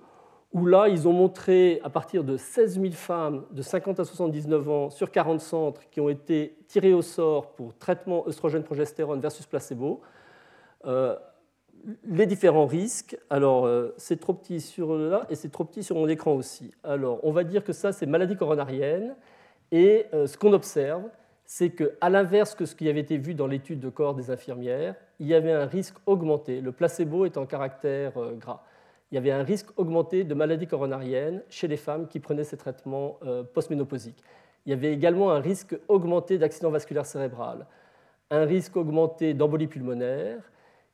où 0.52 0.66
là, 0.66 0.88
ils 0.88 1.09
ont 1.09 1.14
montré, 1.14 1.80
à 1.82 1.88
partir 1.88 2.22
de 2.22 2.36
16 2.36 2.78
000 2.78 2.92
femmes 2.92 3.46
de 3.50 3.62
50 3.62 3.98
à 4.00 4.04
79 4.04 4.68
ans 4.68 4.90
sur 4.90 5.10
40 5.10 5.40
centres 5.40 5.80
qui 5.90 6.02
ont 6.02 6.10
été 6.10 6.59
tirées 6.68 6.92
au 6.92 7.00
sort 7.00 7.54
pour 7.54 7.74
traitement 7.78 8.26
œstrogène-progestérone 8.28 9.20
versus 9.20 9.46
placebo, 9.46 10.02
euh, 10.84 11.16
les 12.04 12.26
différents 12.26 12.66
risques. 12.66 13.16
Alors, 13.30 13.68
c'est 13.96 14.20
trop 14.20 14.34
petit 14.34 14.60
sur 14.60 14.96
là 14.96 15.26
et 15.30 15.34
c'est 15.34 15.50
trop 15.50 15.64
petit 15.64 15.82
sur 15.82 15.96
mon 15.96 16.09
écran 16.09 16.32
aussi. 16.32 16.72
Alors, 16.84 17.20
on 17.22 17.32
va 17.32 17.44
dire 17.44 17.64
que 17.64 17.72
ça, 17.72 17.92
c'est 17.92 18.06
maladie 18.06 18.36
coronarienne. 18.36 19.14
Et 19.70 20.06
ce 20.12 20.36
qu'on 20.36 20.52
observe, 20.52 21.02
c'est 21.54 21.70
qu'à 21.70 22.09
l'inverse 22.09 22.54
que 22.54 22.64
ce 22.64 22.74
qui 22.74 22.88
avait 22.88 23.00
été 23.00 23.18
vu 23.18 23.34
dans 23.34 23.46
l'étude 23.46 23.78
de 23.78 23.90
corps 23.90 24.14
des 24.14 24.30
infirmières, 24.30 24.94
il 25.20 25.26
y 25.26 25.34
avait 25.34 25.52
un 25.52 25.66
risque 25.66 25.96
augmenté, 26.06 26.62
le 26.62 26.72
placebo 26.72 27.26
est 27.26 27.36
en 27.36 27.44
caractère 27.44 28.16
euh, 28.16 28.32
gras, 28.32 28.62
il 29.10 29.16
y 29.16 29.18
avait 29.18 29.32
un 29.32 29.42
risque 29.42 29.68
augmenté 29.76 30.24
de 30.24 30.32
maladie 30.32 30.66
coronarienne 30.66 31.42
chez 31.50 31.68
les 31.68 31.76
femmes 31.76 32.09
qui 32.09 32.20
prenaient 32.20 32.44
ces 32.44 32.56
traitements 32.56 33.18
euh, 33.26 33.42
postménopausiques. 33.42 34.24
Il 34.64 34.70
y 34.70 34.72
avait 34.72 34.94
également 34.94 35.30
un 35.30 35.40
risque 35.40 35.78
augmenté 35.88 36.38
d'accident 36.38 36.70
vasculaire 36.70 37.04
cérébral, 37.04 37.66
un 38.30 38.46
risque 38.46 38.74
augmenté 38.76 39.34
d'embolie 39.34 39.66
pulmonaire, 39.66 40.50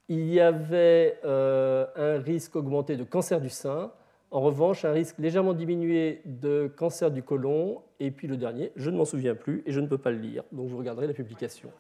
il 0.09 0.33
y 0.33 0.41
avait 0.41 1.19
euh, 1.25 1.87
un 1.97 2.19
risque 2.19 2.57
augmenté 2.57 2.97
de 2.97 3.05
cancer 3.05 3.41
du 3.41 3.51
sein, 3.51 3.93
en 4.31 4.41
revanche, 4.41 4.85
un 4.85 4.93
risque 4.93 5.17
légèrement 5.19 5.55
diminué 5.55 6.21
de 6.27 6.71
cancer 6.77 7.11
du 7.11 7.23
côlon. 7.23 7.81
Et 7.99 8.11
puis 8.11 8.29
le 8.29 8.37
dernier, 8.37 8.73
je 8.77 8.91
ne 8.91 8.97
m'en 8.97 9.07
souviens 9.07 9.35
plus 9.35 9.63
et 9.65 9.73
je 9.73 9.81
ne 9.81 9.87
peux 9.87 9.99
pas 9.99 10.11
le 10.11 10.19
lire. 10.19 10.45
Donc 10.53 10.69
vous 10.69 10.77
regarderez 10.77 11.07
la 11.07 11.15
publication. 11.15 11.71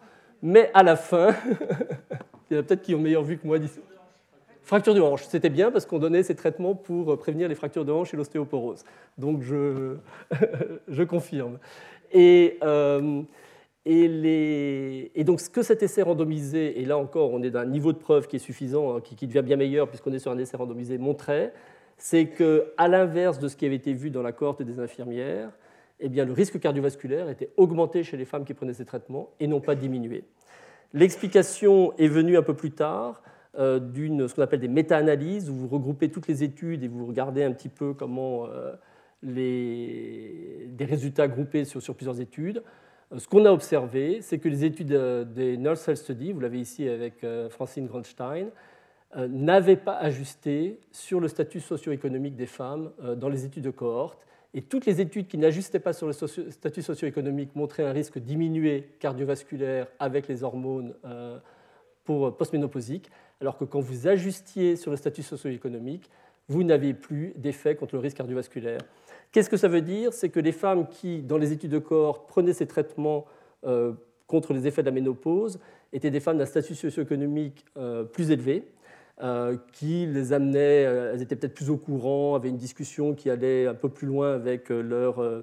Mais 0.43 0.71
à 0.73 0.83
la 0.83 0.97
fin, 0.97 1.35
il 2.51 2.55
y 2.55 2.57
en 2.57 2.61
a 2.61 2.63
peut-être 2.63 2.83
qui 2.83 2.95
ont 2.95 3.01
meilleure 3.01 3.23
vue 3.23 3.39
que 3.39 3.47
moi. 3.47 3.59
Fracture 4.63 4.95
de 4.95 5.01
hanche, 5.01 5.25
c'était 5.25 5.49
bien 5.49 5.71
parce 5.71 5.87
qu'on 5.87 5.99
donnait 5.99 6.23
ces 6.23 6.35
traitements 6.35 6.75
pour 6.75 7.19
prévenir 7.19 7.49
les 7.49 7.55
fractures 7.55 7.87
de 7.87 7.93
hanche 7.93 8.13
et 8.13 8.17
l'ostéoporose. 8.17 8.85
Donc 9.17 9.43
je, 9.43 9.97
je 10.89 11.03
confirme. 11.03 11.59
Et, 12.13 12.59
euh, 12.63 13.23
et, 13.85 15.25
donc 15.25 15.41
ce 15.41 15.49
que 15.49 15.63
cet 15.63 15.83
essai 15.83 16.03
randomisé, 16.03 16.81
et 16.81 16.85
là 16.85 16.99
encore 16.99 17.33
on 17.33 17.43
est 17.43 17.51
d'un 17.51 17.65
niveau 17.65 17.93
de 17.93 17.99
preuve 17.99 18.27
qui 18.27 18.37
est 18.37 18.41
suffisant, 18.41 18.97
hein, 18.97 19.01
qui, 19.01 19.27
devient 19.27 19.43
bien 19.43 19.57
meilleur 19.57 19.89
puisqu'on 19.89 20.13
est 20.13 20.19
sur 20.19 20.31
un 20.31 20.39
essai 20.39 20.57
randomisé, 20.57 20.99
montrait, 20.99 21.53
c'est 21.97 22.27
qu'à 22.27 22.89
l'inverse 22.89 23.39
de 23.39 23.49
ce 23.49 23.57
qui 23.57 23.67
avait 23.67 23.77
été 23.77 23.93
vu 23.93 24.11
dans 24.11 24.23
la 24.23 24.33
cohorte 24.33 24.63
des 24.63 24.79
infirmières, 24.79 25.51
eh 26.01 26.09
bien, 26.09 26.25
le 26.25 26.33
risque 26.33 26.61
cardiovasculaire 26.61 27.29
était 27.29 27.51
augmenté 27.57 28.05
chez 28.05 28.17
les 28.17 28.25
femmes 28.25 28.45
qui 28.45 28.55
prenaient 28.55 28.75
ces 28.75 28.85
traitements 28.85 29.31
et 29.41 29.47
non 29.47 29.61
pas 29.61 29.75
diminué. 29.75 30.25
L'explication 30.95 31.93
est 31.99 32.09
venue 32.09 32.37
un 32.37 32.43
peu 32.43 32.55
plus 32.55 32.71
tard 32.71 33.23
euh, 33.59 33.79
d'une 33.81 34.29
ce 34.29 34.35
qu'on 34.35 34.43
appelle 34.43 34.61
des 34.61 34.69
méta-analyses, 34.69 35.51
où 35.51 35.55
vous 35.55 35.69
regroupez 35.69 36.11
toutes 36.11 36.29
les 36.29 36.45
études 36.45 36.85
et 36.85 36.89
vous 36.89 37.07
regardez 37.07 37.43
un 37.43 37.53
petit 37.53 37.69
peu 37.69 37.95
comment 37.95 38.47
euh, 38.47 38.73
les, 39.23 40.69
des 40.69 40.85
résultats 40.85 41.27
groupés 41.27 41.65
sur, 41.65 41.83
sur 41.83 41.95
plusieurs 41.95 42.21
études. 42.21 42.63
Euh, 43.13 43.19
ce 43.19 43.29
qu'on 43.29 43.45
a 43.45 43.53
observé, 43.53 44.21
c'est 44.23 44.39
que 44.39 44.49
les 44.49 44.65
études 44.65 44.93
des 45.35 45.57
Nurse 45.57 45.87
Health 45.89 45.99
Study, 45.99 46.33
vous 46.33 46.41
l'avez 46.41 46.61
ici 46.61 46.89
avec 46.89 47.25
Francine 47.51 47.87
Grandstein, 47.87 48.51
euh, 49.17 49.27
n'avait 49.27 49.77
pas 49.77 49.97
ajusté 49.97 50.81
sur 50.93 51.19
le 51.19 51.29
statut 51.29 51.61
socio-économique 51.61 52.37
des 52.37 52.45
femmes 52.45 52.91
euh, 53.03 53.15
dans 53.15 53.31
les 53.31 53.47
études 53.47 53.65
de 53.65 53.71
cohorte. 53.71 54.27
Et 54.53 54.61
toutes 54.61 54.85
les 54.85 55.01
études 55.01 55.29
qui 55.29 55.39
n'ajustaient 55.39 55.79
pas 55.79 55.95
sur 55.95 56.07
le 56.07 56.13
statut 56.13 56.83
socio-économique 56.83 57.57
montraient 57.57 57.85
un 57.85 57.93
risque 57.93 58.19
diminué 58.19 58.87
cardiovasculaire 58.99 59.87
avec 59.99 60.29
les 60.29 60.43
hormones 60.43 60.95
euh, 61.07 61.39
pour 62.05 62.37
postménopausique, 62.37 63.11
alors 63.41 63.57
que 63.57 63.65
quand 63.65 63.81
vous 63.81 64.09
ajustiez 64.09 64.77
sur 64.77 64.91
le 64.91 64.99
statut 64.99 65.23
socio-économique, 65.23 66.11
vous 66.49 66.63
n'avez 66.63 66.93
plus 66.93 67.33
d'effet 67.37 67.77
contre 67.77 67.95
le 67.95 68.01
risque 68.01 68.19
cardiovasculaire. 68.19 68.81
Qu'est-ce 69.33 69.51
que 69.51 69.57
ça 69.57 69.69
veut 69.69 69.83
dire? 69.83 70.13
C'est 70.13 70.29
que 70.29 70.41
les 70.41 70.53
femmes 70.53 70.87
qui, 70.89 71.23
dans 71.23 71.39
les 71.39 71.53
études 71.53 71.71
de 71.71 71.79
cohorte, 71.79 72.29
prenaient 72.29 72.55
ces 72.55 72.67
traitements 72.67 73.27
contre 74.27 74.53
les 74.53 74.67
effets 74.67 74.83
de 74.83 74.87
la 74.87 74.93
ménopause 74.93 75.59
étaient 75.93 76.11
des 76.11 76.21
femmes 76.21 76.39
d'un 76.39 76.47
statut 76.47 76.75
socio-économique 76.75 77.65
plus 78.13 78.31
élevé, 78.31 78.65
euh, 79.21 79.57
qui 79.73 80.07
les 80.07 80.33
amenait, 80.33 80.87
euh, 80.87 81.13
elles 81.13 81.23
étaient 81.23 81.35
peut-être 81.35 81.55
plus 81.55 81.71
au 81.71 81.77
courant, 81.77 82.37
avaient 82.37 82.51
une 82.51 82.57
discussion 82.57 83.15
qui 83.15 83.31
allait 83.31 83.67
un 83.67 83.75
peu 83.75 83.89
plus 83.89 84.07
loin 84.07 84.33
avec 84.33 84.71
euh, 84.71 84.81
leur 84.81 85.43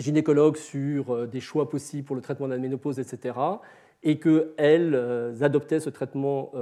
gynécologue 0.00 0.56
sur 0.56 1.28
des 1.28 1.40
choix 1.40 1.68
possibles 1.68 2.04
pour 2.06 2.16
le 2.16 2.22
traitement 2.22 2.46
de 2.46 2.52
la 2.52 2.58
ménopause, 2.58 2.98
etc. 2.98 3.38
Et 4.02 4.18
qu'elles 4.18 4.96
adoptaient 5.42 5.78
ce 5.78 5.90
traitement 5.90 6.52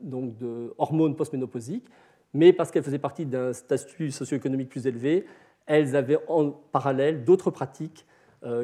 donc 0.00 0.36
de 0.38 0.74
hormones 0.76 1.14
postménopausiques, 1.14 1.86
mais 2.34 2.52
parce 2.52 2.70
qu'elles 2.70 2.82
faisaient 2.82 2.98
partie 2.98 3.24
d'un 3.24 3.52
statut 3.52 4.10
socio-économique 4.10 4.68
plus 4.68 4.86
élevé, 4.86 5.24
elles 5.66 5.96
avaient 5.96 6.18
en 6.28 6.50
parallèle 6.50 7.24
d'autres 7.24 7.50
pratiques 7.50 8.06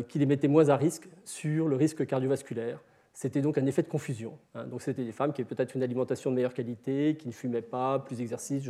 qui 0.08 0.18
les 0.18 0.26
mettaient 0.26 0.46
moins 0.46 0.68
à 0.68 0.76
risque 0.76 1.08
sur 1.24 1.66
le 1.66 1.74
risque 1.74 2.06
cardiovasculaire 2.06 2.80
c'était 3.12 3.42
donc 3.42 3.58
un 3.58 3.66
effet 3.66 3.82
de 3.82 3.88
confusion. 3.88 4.38
Hein. 4.54 4.64
Donc 4.66 4.82
c'était 4.82 5.04
des 5.04 5.12
femmes 5.12 5.32
qui 5.32 5.42
avaient 5.42 5.54
peut-être 5.54 5.74
une 5.74 5.82
alimentation 5.82 6.30
de 6.30 6.36
meilleure 6.36 6.54
qualité, 6.54 7.16
qui 7.18 7.28
ne 7.28 7.32
fumaient 7.32 7.62
pas, 7.62 7.98
plus 7.98 8.16
d'exercice. 8.16 8.68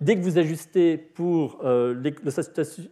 Dès 0.00 0.16
que 0.16 0.20
vous 0.20 0.38
ajustez 0.38 0.96
pour 0.96 1.60
euh, 1.64 1.94
le 1.94 2.30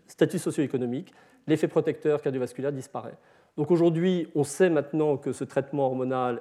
statut 0.06 0.38
socio-économique, 0.38 1.12
l'effet 1.46 1.68
protecteur 1.68 2.22
cardiovasculaire 2.22 2.72
disparaît. 2.72 3.16
Donc 3.56 3.70
aujourd'hui, 3.70 4.28
on 4.34 4.44
sait 4.44 4.70
maintenant 4.70 5.16
que 5.16 5.32
ce 5.32 5.44
traitement 5.44 5.86
hormonal 5.86 6.40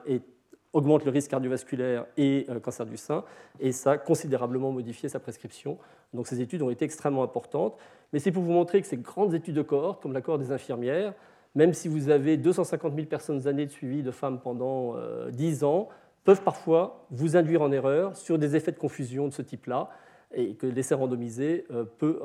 augmente 0.73 1.05
le 1.05 1.11
risque 1.11 1.29
cardiovasculaire 1.29 2.05
et 2.17 2.47
euh, 2.49 2.59
cancer 2.59 2.85
du 2.85 2.97
sein, 2.97 3.23
et 3.59 3.71
ça 3.71 3.91
a 3.91 3.97
considérablement 3.97 4.71
modifié 4.71 5.07
sa 5.07 5.19
prescription. 5.19 5.77
Donc 6.13 6.27
ces 6.27 6.41
études 6.41 6.63
ont 6.63 6.71
été 6.71 6.83
extrêmement 6.83 7.23
importantes. 7.23 7.77
Mais 8.11 8.19
c'est 8.19 8.31
pour 8.31 8.43
vous 8.43 8.51
montrer 8.51 8.81
que 8.81 8.87
ces 8.87 8.97
grandes 8.97 9.33
études 9.33 9.55
de 9.55 9.61
cohorte, 9.61 10.01
comme 10.01 10.13
l'accord 10.13 10.39
des 10.39 10.51
infirmières, 10.51 11.13
même 11.55 11.73
si 11.73 11.87
vous 11.87 12.09
avez 12.09 12.37
250 12.37 12.95
000 12.95 13.07
personnes 13.07 13.47
années 13.47 13.67
de 13.67 13.71
suivi 13.71 14.01
de 14.01 14.11
femmes 14.11 14.39
pendant 14.39 14.95
10 15.31 15.63
euh, 15.63 15.67
ans, 15.67 15.89
peuvent 16.23 16.41
parfois 16.41 17.05
vous 17.11 17.37
induire 17.37 17.61
en 17.61 17.71
erreur 17.71 18.15
sur 18.15 18.39
des 18.39 18.55
effets 18.55 18.71
de 18.71 18.79
confusion 18.79 19.27
de 19.27 19.33
ce 19.33 19.41
type-là, 19.41 19.89
et 20.35 20.55
que 20.55 20.65
l'essai 20.65 20.95
randomisé 20.95 21.65
euh, 21.69 21.85
peut 21.85 22.19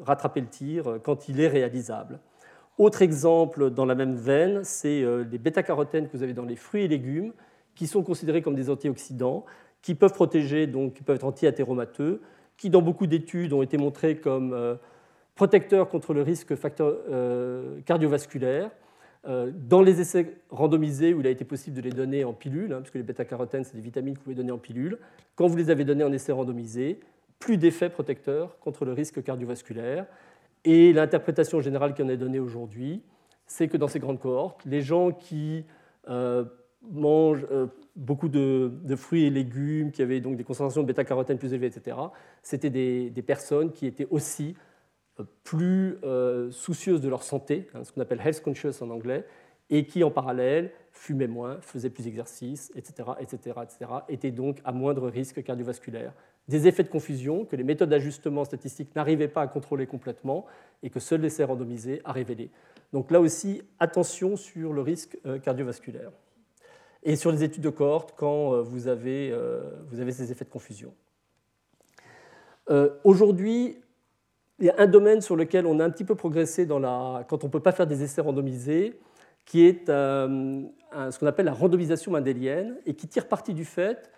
rattraper 0.00 0.40
le 0.40 0.46
tir 0.46 0.98
quand 1.02 1.28
il 1.28 1.40
est 1.40 1.48
réalisable. 1.48 2.20
Autre 2.78 3.02
exemple 3.02 3.70
dans 3.70 3.84
la 3.84 3.96
même 3.96 4.14
veine, 4.14 4.62
c'est 4.62 5.04
les 5.30 5.38
bêta-carotènes 5.38 6.08
que 6.08 6.16
vous 6.16 6.22
avez 6.22 6.32
dans 6.32 6.44
les 6.46 6.56
fruits 6.56 6.84
et 6.84 6.88
légumes, 6.88 7.32
qui 7.80 7.86
sont 7.86 8.02
considérés 8.02 8.42
comme 8.42 8.56
des 8.56 8.68
antioxydants, 8.68 9.46
qui 9.80 9.94
peuvent 9.94 10.12
protéger, 10.12 10.66
donc 10.66 10.92
qui 10.92 11.02
peuvent 11.02 11.16
être 11.16 11.24
anti-athéromateux, 11.24 12.20
qui 12.58 12.68
dans 12.68 12.82
beaucoup 12.82 13.06
d'études 13.06 13.54
ont 13.54 13.62
été 13.62 13.78
montrés 13.78 14.18
comme 14.18 14.76
protecteur 15.34 15.88
contre 15.88 16.12
le 16.12 16.20
risque 16.20 16.56
facteur 16.56 16.94
euh, 17.10 17.80
cardiovasculaire. 17.86 18.70
Euh, 19.26 19.50
dans 19.54 19.80
les 19.80 19.98
essais 19.98 20.34
randomisés 20.50 21.14
où 21.14 21.20
il 21.20 21.26
a 21.26 21.30
été 21.30 21.46
possible 21.46 21.74
de 21.74 21.80
les 21.80 21.88
donner 21.88 22.22
en 22.22 22.34
pilule, 22.34 22.74
hein, 22.74 22.82
puisque 22.82 22.96
les 22.96 23.02
bêta-carotènes, 23.02 23.64
c'est 23.64 23.76
des 23.76 23.80
vitamines 23.80 24.12
que 24.12 24.18
vous 24.18 24.24
pouvez 24.24 24.36
donner 24.36 24.52
en 24.52 24.58
pilule, 24.58 24.98
quand 25.34 25.46
vous 25.46 25.56
les 25.56 25.70
avez 25.70 25.86
donnés 25.86 26.04
en 26.04 26.12
essai 26.12 26.32
randomisé, 26.32 27.00
plus 27.38 27.56
d'effets 27.56 27.88
protecteurs 27.88 28.58
contre 28.58 28.84
le 28.84 28.92
risque 28.92 29.22
cardiovasculaire. 29.22 30.04
Et 30.66 30.92
l'interprétation 30.92 31.62
générale 31.62 31.94
qui 31.94 32.02
en 32.02 32.10
est 32.10 32.18
donnée 32.18 32.40
aujourd'hui, 32.40 33.00
c'est 33.46 33.68
que 33.68 33.78
dans 33.78 33.88
ces 33.88 34.00
grandes 34.00 34.20
cohortes, 34.20 34.66
les 34.66 34.82
gens 34.82 35.12
qui 35.12 35.64
euh, 36.10 36.44
mangent 36.82 37.46
beaucoup 37.96 38.28
de, 38.28 38.70
fruits 38.96 39.24
et 39.24 39.30
légumes, 39.30 39.90
qui 39.90 40.02
avaient 40.02 40.20
donc 40.20 40.36
des 40.36 40.44
concentrations 40.44 40.82
de 40.82 40.86
bêta-carotènes 40.86 41.38
plus 41.38 41.52
élevées, 41.52 41.66
etc., 41.66 41.96
c'était 42.42 42.70
des, 42.70 43.22
personnes 43.22 43.72
qui 43.72 43.86
étaient 43.86 44.08
aussi 44.10 44.56
plus 45.44 45.98
euh, 46.02 46.50
soucieuses 46.50 47.00
de 47.00 47.08
leur 47.08 47.22
santé, 47.22 47.68
hein, 47.74 47.84
ce 47.84 47.92
qu'on 47.92 48.00
appelle 48.00 48.20
health 48.24 48.40
conscious 48.42 48.82
en 48.82 48.88
anglais, 48.90 49.26
et 49.68 49.86
qui 49.86 50.02
en 50.02 50.10
parallèle 50.10 50.72
fumaient 50.92 51.28
moins, 51.28 51.58
faisaient 51.60 51.90
plus 51.90 52.04
d'exercice, 52.04 52.72
etc., 52.74 53.10
etc., 53.20 53.60
etc., 53.62 53.90
étaient 54.08 54.30
donc 54.30 54.60
à 54.64 54.72
moindre 54.72 55.08
risque 55.08 55.42
cardiovasculaire. 55.42 56.12
Des 56.48 56.66
effets 56.66 56.82
de 56.82 56.88
confusion 56.88 57.44
que 57.44 57.54
les 57.54 57.62
méthodes 57.62 57.90
d'ajustement 57.90 58.44
statistique 58.44 58.94
n'arrivaient 58.96 59.28
pas 59.28 59.42
à 59.42 59.46
contrôler 59.46 59.86
complètement 59.86 60.46
et 60.82 60.90
que 60.90 60.98
seuls 60.98 61.20
l'essai 61.20 61.44
randomisé 61.44 62.00
a 62.04 62.12
révélé. 62.12 62.50
Donc 62.92 63.10
là 63.10 63.20
aussi, 63.20 63.62
attention 63.78 64.36
sur 64.36 64.72
le 64.72 64.80
risque 64.80 65.16
euh, 65.26 65.38
cardiovasculaire. 65.38 66.10
Et 67.02 67.16
sur 67.16 67.32
les 67.32 67.42
études 67.42 67.62
de 67.62 67.70
cohorte 67.70 68.14
quand 68.16 68.54
euh, 68.54 68.62
vous 68.62 68.88
avez, 68.88 69.30
euh, 69.32 69.60
vous 69.90 70.00
avez 70.00 70.12
ces 70.12 70.30
effets 70.30 70.44
de 70.44 70.50
confusion. 70.50 70.92
Aujourd'hui, 73.02 73.80
il 74.60 74.66
y 74.66 74.70
a 74.70 74.74
un 74.78 74.86
domaine 74.86 75.20
sur 75.20 75.34
lequel 75.34 75.66
on 75.66 75.80
a 75.80 75.84
un 75.84 75.90
petit 75.90 76.04
peu 76.04 76.14
progressé 76.14 76.66
dans 76.66 76.78
la, 76.78 77.24
quand 77.28 77.42
on 77.42 77.48
ne 77.48 77.52
peut 77.52 77.58
pas 77.58 77.72
faire 77.72 77.88
des 77.88 78.04
essais 78.04 78.20
randomisés, 78.20 78.96
qui 79.44 79.66
est 79.66 79.88
ce 79.88 81.18
qu'on 81.18 81.26
appelle 81.26 81.46
la 81.46 81.52
randomisation 81.52 82.12
mendélienne 82.12 82.76
et 82.86 82.94
qui 82.94 83.08
tire 83.08 83.26
parti 83.26 83.54
du 83.54 83.64
fait 83.64 84.08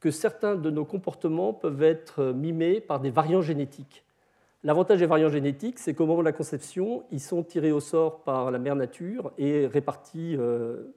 que 0.00 0.10
certains 0.10 0.56
de 0.56 0.70
nos 0.70 0.84
comportements 0.84 1.52
peuvent 1.52 1.84
être 1.84 2.32
mimés 2.32 2.80
par 2.80 2.98
des 2.98 3.10
variants 3.10 3.42
génétiques. 3.42 4.04
L'avantage 4.62 4.98
des 4.98 5.06
variants 5.06 5.30
génétiques, 5.30 5.78
c'est 5.78 5.94
qu'au 5.94 6.04
moment 6.04 6.20
de 6.20 6.26
la 6.26 6.32
conception, 6.32 7.04
ils 7.10 7.20
sont 7.20 7.42
tirés 7.42 7.72
au 7.72 7.80
sort 7.80 8.22
par 8.22 8.50
la 8.50 8.58
mère 8.58 8.76
nature 8.76 9.32
et 9.38 9.66
répartis 9.66 10.36
euh, 10.36 10.94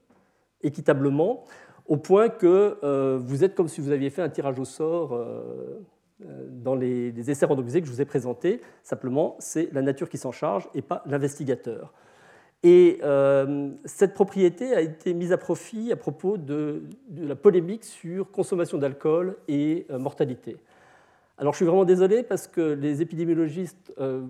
équitablement, 0.64 1.44
au 1.88 1.98
point 1.98 2.30
que 2.30 2.77
euh, 2.84 3.19
vous 3.22 3.44
êtes 3.44 3.56
comme 3.56 3.68
si 3.68 3.81
vous 3.81 3.91
aviez 3.91 4.10
fait 4.10 4.22
un 4.22 4.30
tirage 4.30 4.60
au 4.60 4.65
sort 4.65 5.14
euh, 5.14 5.81
dans 6.49 6.76
les, 6.76 7.30
essais 7.30 7.45
randomisés 7.45 7.81
que 7.81 7.88
je 7.88 7.91
vous 7.91 8.02
ai 8.02 8.06
présentés. 8.06 8.61
Simplement, 8.84 9.35
c'est 9.40 9.69
la 9.73 9.81
nature 9.81 10.10
qui 10.10 10.18
s'en 10.18 10.31
charge 10.31 10.69
et 10.73 10.81
pas 10.81 11.03
l'investigateur. 11.06 11.94
Et 12.65 13.02
cette 13.84 14.14
propriété 14.14 14.73
a 14.73 14.80
été 14.80 15.14
mise 15.14 15.34
à 15.34 15.38
profit 15.38 15.91
à 15.91 15.98
propos 15.98 16.38
de 16.38 16.84
la 17.14 17.35
polémique 17.35 17.84
sur 17.84 18.31
consommation 18.31 18.77
d'alcool 18.77 19.35
et 19.49 19.85
mortalité. 19.90 20.56
Alors 21.38 21.53
je 21.53 21.57
suis 21.57 21.65
vraiment 21.65 21.85
désolé 21.85 22.23
parce 22.23 22.48
que 22.48 22.61
les 22.61 23.02
épidémiologistes 23.02 23.94
euh, 23.99 24.22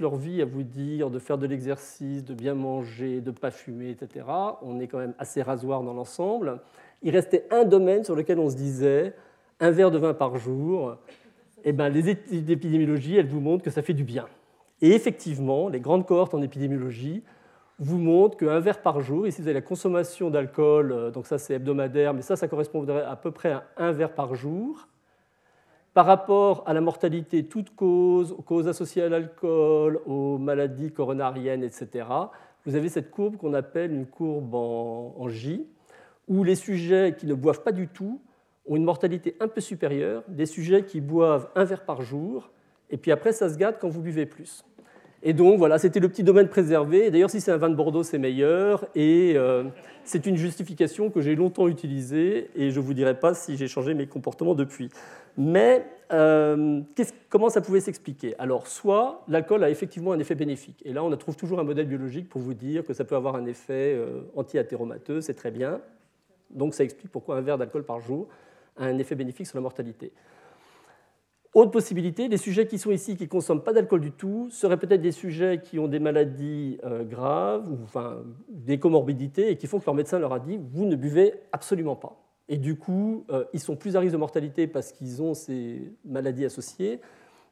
leur 0.00 0.16
vie 0.16 0.42
à 0.42 0.44
vous 0.44 0.62
dire 0.62 1.10
de 1.10 1.18
faire 1.18 1.38
de 1.38 1.46
l'exercice, 1.46 2.24
de 2.24 2.34
bien 2.34 2.54
manger, 2.54 3.20
de 3.20 3.30
ne 3.30 3.36
pas 3.36 3.50
fumer, 3.50 3.90
etc. 3.90 4.26
On 4.62 4.80
est 4.80 4.86
quand 4.86 4.98
même 4.98 5.14
assez 5.18 5.42
rasoir 5.42 5.82
dans 5.82 5.94
l'ensemble. 5.94 6.60
Il 7.02 7.10
restait 7.10 7.46
un 7.50 7.64
domaine 7.64 8.04
sur 8.04 8.16
lequel 8.16 8.38
on 8.38 8.48
se 8.48 8.56
disait 8.56 9.14
un 9.60 9.70
verre 9.70 9.90
de 9.90 9.98
vin 9.98 10.14
par 10.14 10.36
jour. 10.36 10.96
Eh 11.64 11.72
ben, 11.72 11.88
les 11.88 12.08
études 12.08 12.44
d'épidémiologie, 12.44 13.16
elles 13.16 13.26
vous 13.26 13.40
montrent 13.40 13.64
que 13.64 13.70
ça 13.70 13.82
fait 13.82 13.94
du 13.94 14.04
bien. 14.04 14.26
Et 14.82 14.90
effectivement, 14.90 15.68
les 15.68 15.80
grandes 15.80 16.06
cohortes 16.06 16.34
en 16.34 16.42
épidémiologie 16.42 17.22
vous 17.78 17.98
montrent 17.98 18.36
qu'un 18.36 18.60
verre 18.60 18.82
par 18.82 19.00
jour, 19.00 19.26
ici 19.26 19.40
vous 19.40 19.48
avez 19.48 19.54
la 19.54 19.60
consommation 19.60 20.30
d'alcool, 20.30 20.92
euh, 20.92 21.10
donc 21.10 21.26
ça 21.26 21.38
c'est 21.38 21.54
hebdomadaire, 21.54 22.14
mais 22.14 22.22
ça, 22.22 22.36
ça 22.36 22.46
correspondrait 22.46 23.02
à 23.02 23.16
peu 23.16 23.30
près 23.30 23.52
à 23.52 23.64
un 23.76 23.92
verre 23.92 24.14
par 24.14 24.34
jour, 24.34 24.86
par 25.94 26.06
rapport 26.06 26.64
à 26.66 26.74
la 26.74 26.80
mortalité 26.80 27.44
toute 27.44 27.74
cause, 27.74 28.32
aux 28.32 28.42
causes 28.42 28.66
associées 28.66 29.02
à 29.02 29.08
l'alcool, 29.08 30.00
aux 30.06 30.38
maladies 30.38 30.92
coronariennes, 30.92 31.62
etc., 31.62 32.06
vous 32.66 32.74
avez 32.74 32.88
cette 32.88 33.10
courbe 33.10 33.36
qu'on 33.36 33.54
appelle 33.54 33.92
une 33.92 34.06
courbe 34.06 34.54
en, 34.54 35.28
J, 35.28 35.66
où 36.28 36.44
les 36.44 36.56
sujets 36.56 37.14
qui 37.16 37.26
ne 37.26 37.34
boivent 37.34 37.62
pas 37.62 37.72
du 37.72 37.88
tout 37.88 38.20
ont 38.66 38.76
une 38.76 38.84
mortalité 38.84 39.36
un 39.38 39.48
peu 39.48 39.60
supérieure 39.60 40.24
des 40.28 40.46
sujets 40.46 40.84
qui 40.84 41.00
boivent 41.00 41.48
un 41.54 41.64
verre 41.64 41.84
par 41.84 42.02
jour, 42.02 42.50
et 42.90 42.96
puis 42.96 43.12
après 43.12 43.32
ça 43.32 43.48
se 43.50 43.58
gâte 43.58 43.78
quand 43.78 43.88
vous 43.88 44.00
buvez 44.00 44.26
plus. 44.26 44.64
Et 45.26 45.32
donc 45.32 45.58
voilà, 45.58 45.78
c'était 45.78 46.00
le 46.00 46.08
petit 46.08 46.22
domaine 46.22 46.48
préservé. 46.48 47.10
D'ailleurs, 47.10 47.30
si 47.30 47.40
c'est 47.40 47.50
un 47.50 47.56
vin 47.56 47.70
de 47.70 47.74
Bordeaux, 47.74 48.02
c'est 48.02 48.18
meilleur. 48.18 48.86
Et 48.94 49.32
euh, 49.36 49.64
c'est 50.04 50.26
une 50.26 50.36
justification 50.36 51.10
que 51.10 51.22
j'ai 51.22 51.34
longtemps 51.34 51.66
utilisée, 51.66 52.50
et 52.54 52.70
je 52.70 52.78
ne 52.78 52.84
vous 52.84 52.92
dirai 52.92 53.18
pas 53.18 53.32
si 53.32 53.56
j'ai 53.56 53.66
changé 53.66 53.94
mes 53.94 54.06
comportements 54.06 54.54
depuis. 54.54 54.90
Mais 55.38 55.86
euh, 56.12 56.82
comment 57.30 57.48
ça 57.48 57.62
pouvait 57.62 57.80
s'expliquer? 57.80 58.34
Alors, 58.38 58.66
soit 58.66 59.24
l'alcool 59.26 59.64
a 59.64 59.70
effectivement 59.70 60.12
un 60.12 60.18
effet 60.18 60.34
bénéfique, 60.34 60.82
et 60.84 60.92
là 60.92 61.02
on 61.02 61.16
trouve 61.16 61.36
toujours 61.36 61.58
un 61.58 61.64
modèle 61.64 61.86
biologique 61.86 62.28
pour 62.28 62.42
vous 62.42 62.54
dire 62.54 62.84
que 62.84 62.92
ça 62.92 63.04
peut 63.04 63.16
avoir 63.16 63.34
un 63.34 63.46
effet 63.46 63.94
euh, 63.96 64.20
anti-athéromateux, 64.36 65.22
c'est 65.22 65.34
très 65.34 65.50
bien. 65.50 65.80
Donc 66.50 66.74
ça 66.74 66.84
explique 66.84 67.10
pourquoi 67.10 67.36
un 67.38 67.40
verre 67.40 67.56
d'alcool 67.56 67.84
par 67.84 68.00
jour 68.00 68.28
a 68.76 68.84
un 68.84 68.98
effet 68.98 69.14
bénéfique 69.14 69.46
sur 69.46 69.56
la 69.56 69.62
mortalité. 69.62 70.12
Autre 71.54 71.70
possibilité, 71.70 72.26
les 72.26 72.36
sujets 72.36 72.66
qui 72.66 72.78
sont 72.78 72.90
ici, 72.90 73.16
qui 73.16 73.22
ne 73.22 73.28
consomment 73.28 73.62
pas 73.62 73.72
d'alcool 73.72 74.00
du 74.00 74.10
tout, 74.10 74.48
seraient 74.50 74.76
peut-être 74.76 75.00
des 75.00 75.12
sujets 75.12 75.60
qui 75.62 75.78
ont 75.78 75.86
des 75.86 76.00
maladies 76.00 76.78
euh, 76.82 77.04
graves, 77.04 77.70
ou 77.70 77.78
enfin, 77.84 78.24
des 78.48 78.80
comorbidités, 78.80 79.52
et 79.52 79.56
qui 79.56 79.68
font 79.68 79.78
que 79.78 79.86
leur 79.86 79.94
médecin 79.94 80.18
leur 80.18 80.32
a 80.32 80.40
dit, 80.40 80.58
vous 80.72 80.84
ne 80.84 80.96
buvez 80.96 81.32
absolument 81.52 81.94
pas. 81.94 82.20
Et 82.48 82.56
du 82.56 82.76
coup, 82.76 83.24
euh, 83.30 83.44
ils 83.52 83.60
sont 83.60 83.76
plus 83.76 83.94
à 83.94 84.00
risque 84.00 84.14
de 84.14 84.18
mortalité 84.18 84.66
parce 84.66 84.90
qu'ils 84.90 85.22
ont 85.22 85.32
ces 85.32 85.92
maladies 86.04 86.44
associées, 86.44 87.00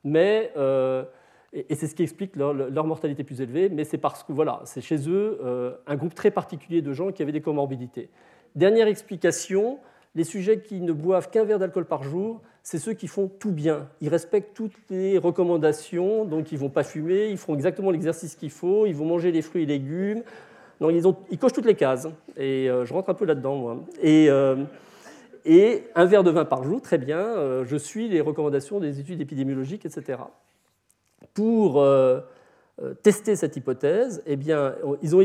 mais, 0.02 0.50
euh, 0.56 1.04
et, 1.52 1.76
c'est 1.76 1.86
ce 1.86 1.94
qui 1.94 2.02
explique 2.02 2.34
leur, 2.34 2.84
mortalité 2.84 3.22
plus 3.22 3.40
élevée, 3.40 3.68
mais 3.68 3.84
c'est 3.84 3.98
parce 3.98 4.24
que 4.24 4.32
voilà, 4.32 4.62
c'est 4.64 4.80
chez 4.80 5.08
eux 5.08 5.38
un 5.86 5.96
groupe 5.96 6.14
très 6.14 6.32
particulier 6.32 6.82
de 6.82 6.92
gens 6.92 7.12
qui 7.12 7.22
avaient 7.22 7.30
des 7.30 7.40
comorbidités. 7.40 8.10
Dernière 8.56 8.88
explication, 8.88 9.78
les 10.16 10.24
sujets 10.24 10.60
qui 10.60 10.80
ne 10.80 10.92
boivent 10.92 11.30
qu'un 11.30 11.44
verre 11.44 11.60
d'alcool 11.60 11.84
par 11.84 12.02
jour, 12.02 12.42
c'est 12.62 12.78
ceux 12.78 12.92
qui 12.92 13.08
font 13.08 13.28
tout 13.28 13.52
bien. 13.52 13.88
Ils 14.00 14.08
respectent 14.08 14.54
toutes 14.54 14.76
les 14.88 15.18
recommandations, 15.18 16.24
donc 16.24 16.52
ils 16.52 16.56
ne 16.56 16.60
vont 16.60 16.70
pas 16.70 16.84
fumer, 16.84 17.28
ils 17.28 17.38
font 17.38 17.54
exactement 17.54 17.90
l'exercice 17.90 18.36
qu'il 18.36 18.50
faut, 18.50 18.86
ils 18.86 18.94
vont 18.94 19.04
manger 19.04 19.32
des 19.32 19.42
fruits 19.42 19.64
et 19.64 19.66
légumes, 19.66 20.22
ils, 20.90 21.38
cochent 21.38 21.52
toutes 21.52 21.66
les 21.66 21.74
cases. 21.74 22.08
Et 22.36 22.68
euh, 22.68 22.84
je 22.84 22.92
rentre 22.92 23.10
un 23.10 23.14
peu 23.14 23.24
là-dedans, 23.24 23.56
moi. 23.56 23.76
Et, 24.00 24.28
euh, 24.30 24.56
et, 25.44 25.84
un 25.94 26.04
verre 26.04 26.24
de 26.24 26.30
vin 26.30 26.44
par 26.44 26.64
jour, 26.64 26.80
très 26.80 26.98
bien. 26.98 27.18
Euh, 27.18 27.64
je 27.64 27.76
suis 27.76 28.08
les 28.08 28.20
recommandations 28.20 28.80
des 28.80 29.00
études 29.00 29.20
épidémiologiques, 29.20 29.86
etc. 29.86 30.18
Pour 31.34 31.84
tester 33.02 33.36
cette 33.36 33.56
hypothèse, 33.56 34.22
eh 34.26 34.36
bien, 34.36 34.74
ils 35.02 35.14
ont, 35.14 35.24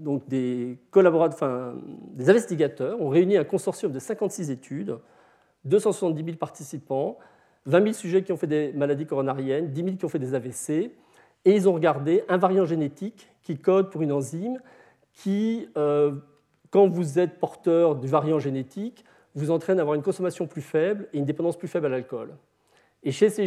donc 0.00 0.26
des 0.26 0.78
collaborateurs, 0.90 1.74
des 2.14 2.30
investigateurs 2.30 3.00
ont 3.00 3.10
réuni 3.10 3.36
un 3.36 3.44
consortium 3.44 3.92
de 3.92 3.98
56 3.98 4.50
études, 4.50 4.96
270 5.64 6.24
000 6.24 6.36
participants, 6.36 7.18
20 7.66 7.82
000 7.82 7.92
sujets 7.92 8.22
qui 8.22 8.32
ont 8.32 8.36
fait 8.36 8.46
des 8.46 8.72
maladies 8.72 9.06
coronariennes, 9.06 9.70
10 9.70 9.84
000 9.84 9.96
qui 9.96 10.04
ont 10.04 10.08
fait 10.08 10.18
des 10.18 10.34
AVC, 10.34 10.92
et 11.44 11.54
ils 11.54 11.68
ont 11.68 11.72
regardé 11.72 12.24
un 12.28 12.36
variant 12.36 12.64
génétique 12.64 13.30
qui 13.42 13.58
code 13.58 13.90
pour 13.90 14.02
une 14.02 14.12
enzyme 14.12 14.60
qui, 15.12 15.68
euh, 15.76 16.12
quand 16.70 16.88
vous 16.88 17.18
êtes 17.18 17.38
porteur 17.38 17.96
du 17.96 18.08
variant 18.08 18.38
génétique, 18.38 19.04
vous 19.34 19.50
entraîne 19.50 19.78
à 19.78 19.82
avoir 19.82 19.94
une 19.94 20.02
consommation 20.02 20.46
plus 20.46 20.62
faible 20.62 21.08
et 21.12 21.18
une 21.18 21.24
dépendance 21.24 21.56
plus 21.56 21.68
faible 21.68 21.86
à 21.86 21.88
l'alcool. 21.88 22.34
Et 23.02 23.12
chez 23.12 23.30
ces, 23.30 23.46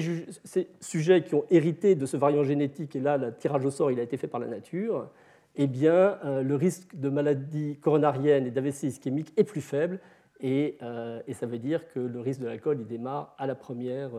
sujets 0.79 1.23
qui 1.23 1.35
ont 1.35 1.45
hérité 1.51 1.95
de 1.95 2.05
ce 2.05 2.17
variant 2.17 2.43
génétique, 2.43 2.95
et 2.95 2.99
là, 2.99 3.17
le 3.17 3.33
tirage 3.35 3.65
au 3.65 3.71
sort, 3.71 3.91
il 3.91 3.99
a 3.99 4.03
été 4.03 4.17
fait 4.17 4.27
par 4.27 4.39
la 4.39 4.47
nature, 4.47 5.09
eh 5.55 5.67
bien, 5.67 6.17
euh, 6.25 6.41
le 6.41 6.55
risque 6.55 6.95
de 6.95 7.09
maladie 7.09 7.77
coronarienne 7.79 8.47
et 8.47 8.51
d'AVC 8.51 8.83
ischémique 8.83 9.31
est 9.37 9.43
plus 9.43 9.61
faible, 9.61 9.99
et, 10.39 10.77
euh, 10.81 11.21
et, 11.27 11.33
ça 11.33 11.45
veut 11.45 11.59
dire 11.59 11.87
que 11.87 11.99
le 11.99 12.19
risque 12.19 12.41
de 12.41 12.47
l'alcool, 12.47 12.77
il 12.79 12.87
démarre 12.87 13.35
à 13.37 13.47
la 13.47 13.55
première 13.55 14.11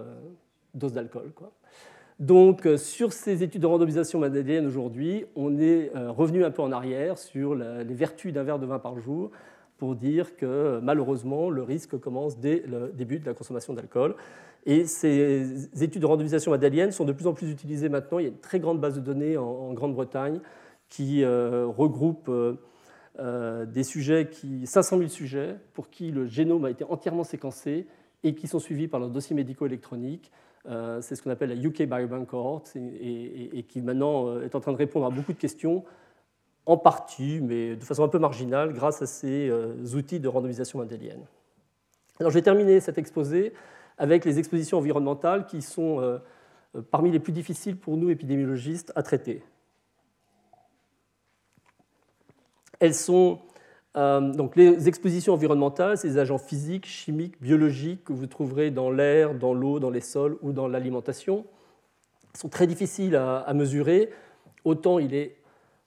dose 0.74 0.92
d'alcool. 0.92 1.32
Donc, 2.20 2.64
euh, 2.66 2.76
sur 2.76 3.12
ces 3.12 3.42
études 3.42 3.62
de 3.62 3.66
randomisation 3.66 4.20
mendélienne 4.20 4.66
aujourd'hui, 4.66 5.24
on 5.34 5.58
est 5.58 5.90
euh, 5.96 6.12
revenu 6.12 6.44
un 6.44 6.50
peu 6.52 6.62
en 6.62 6.70
arrière 6.70 7.18
sur 7.18 7.56
les 7.56 7.94
vertus 7.94 8.32
d'un 8.32 8.44
verre 8.44 8.60
de 8.60 8.66
vin 8.66 8.78
par 8.78 8.98
jour 9.00 9.32
pour 9.78 9.96
dire 9.96 10.36
que 10.36 10.78
malheureusement, 10.80 11.50
le 11.50 11.62
risque 11.62 11.98
commence 11.98 12.38
dès 12.38 12.62
le 12.66 12.92
début 12.94 13.18
de 13.18 13.26
la 13.26 13.34
consommation 13.34 13.74
d'alcool. 13.74 14.14
Et 14.64 14.86
ces 14.86 15.68
études 15.82 16.00
de 16.00 16.06
randomisation 16.06 16.52
mendélienne 16.52 16.92
sont 16.92 17.04
de 17.04 17.12
plus 17.12 17.26
en 17.26 17.34
plus 17.34 17.50
utilisées 17.50 17.88
maintenant. 17.88 18.20
Il 18.20 18.22
y 18.22 18.26
a 18.26 18.30
une 18.30 18.38
très 18.38 18.60
grande 18.60 18.80
base 18.80 18.94
de 18.94 19.00
données 19.00 19.36
en, 19.36 19.72
Grande-Bretagne 19.74 20.40
qui 20.88 21.24
euh, 23.20 23.64
des 23.64 23.84
sujets, 23.84 24.28
qui, 24.28 24.66
500 24.66 24.98
000 24.98 25.08
sujets 25.08 25.56
pour 25.72 25.88
qui 25.88 26.10
le 26.10 26.26
génome 26.26 26.64
a 26.64 26.70
été 26.70 26.82
entièrement 26.82 27.22
séquencé 27.22 27.86
et 28.24 28.34
qui 28.34 28.48
sont 28.48 28.58
suivis 28.58 28.88
par 28.88 28.98
leur 28.98 29.08
dossier 29.08 29.36
médico-électronique 29.36 30.32
euh, 30.66 31.00
c'est 31.00 31.14
ce 31.14 31.22
qu'on 31.22 31.30
appelle 31.30 31.50
la 31.50 31.54
UK 31.54 31.82
Biobank 31.82 32.26
Cohort 32.26 32.64
et, 32.74 33.64
qui 33.68 33.82
maintenant 33.82 34.28
euh, 34.28 34.44
est 34.44 34.54
en 34.54 34.60
train 34.60 34.72
de 34.72 34.78
répondre 34.78 35.04
à 35.06 35.10
beaucoup 35.10 35.32
de 35.32 35.38
questions, 35.38 35.84
en 36.66 36.78
partie, 36.78 37.40
mais 37.42 37.76
de 37.76 37.84
façon 37.84 38.02
un 38.02 38.08
peu 38.08 38.18
marginale, 38.18 38.72
grâce 38.72 39.02
à 39.02 39.06
ces 39.06 39.52
outils 39.94 40.18
de 40.18 40.26
randomisation 40.26 40.78
mendélienne. 40.78 41.20
Alors, 42.18 42.30
je 42.30 42.38
vais 42.38 42.42
terminer 42.42 42.80
cet 42.80 42.96
exposé 42.96 43.52
avec 43.98 44.24
les 44.24 44.38
expositions 44.38 44.78
environnementales 44.78 45.46
qui 45.46 45.60
sont 45.60 46.18
parmi 46.90 47.10
les 47.10 47.20
plus 47.20 47.34
difficiles 47.34 47.76
pour 47.76 47.98
nous, 47.98 48.08
épidémiologistes, 48.08 48.92
à 48.96 49.02
traiter. 49.02 49.42
Elles 52.84 52.92
sont 52.92 53.38
euh, 53.96 54.20
donc 54.20 54.56
les 54.56 54.88
expositions 54.88 55.32
environnementales, 55.32 55.96
c'est 55.96 56.08
des 56.08 56.18
agents 56.18 56.36
physiques, 56.36 56.84
chimiques, 56.84 57.40
biologiques 57.40 58.04
que 58.04 58.12
vous 58.12 58.26
trouverez 58.26 58.70
dans 58.70 58.90
l'air, 58.90 59.34
dans 59.34 59.54
l'eau, 59.54 59.80
dans 59.80 59.88
les 59.88 60.02
sols 60.02 60.36
ou 60.42 60.52
dans 60.52 60.68
l'alimentation. 60.68 61.46
Sont 62.34 62.50
très 62.50 62.66
difficiles 62.66 63.16
à, 63.16 63.50
mesurer. 63.54 64.10
Autant 64.66 64.98
il 64.98 65.14
est 65.14 65.36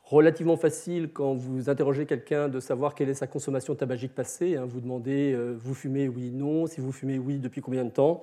relativement 0.06 0.58
facile 0.58 1.12
quand 1.14 1.36
vous 1.36 1.70
interrogez 1.70 2.08
quelqu'un 2.08 2.50
de 2.50 2.60
savoir 2.60 2.96
quelle 2.96 3.10
est 3.10 3.14
sa 3.14 3.28
consommation 3.28 3.76
tabagique 3.76 4.16
passée. 4.16 4.56
Hein. 4.56 4.66
Vous 4.66 4.82
demandez 4.82 5.34
euh, 5.34 5.56
vous 5.56 5.76
fumez 5.76 6.08
oui, 6.08 6.32
non, 6.32 6.66
si 6.66 6.82
vous 6.82 6.92
fumez 6.92 7.20
oui, 7.20 7.38
depuis 7.38 7.62
combien 7.62 7.86
de 7.86 7.92
temps, 7.92 8.22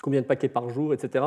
combien 0.00 0.20
de 0.20 0.26
paquets 0.26 0.48
par 0.48 0.70
jour, 0.70 0.94
etc. 0.94 1.24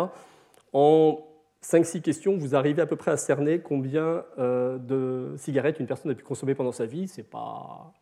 5-6 1.63 2.01
questions, 2.01 2.37
vous 2.37 2.55
arrivez 2.55 2.81
à 2.81 2.85
peu 2.85 2.95
près 2.95 3.11
à 3.11 3.17
cerner 3.17 3.59
combien 3.59 4.23
euh, 4.37 4.77
de 4.77 5.35
cigarettes 5.37 5.79
une 5.79 5.87
personne 5.87 6.11
a 6.11 6.15
pu 6.15 6.23
consommer 6.23 6.55
pendant 6.55 6.71
sa 6.71 6.85
vie. 6.85 7.07
C'est 7.07 7.23
pas 7.23 7.93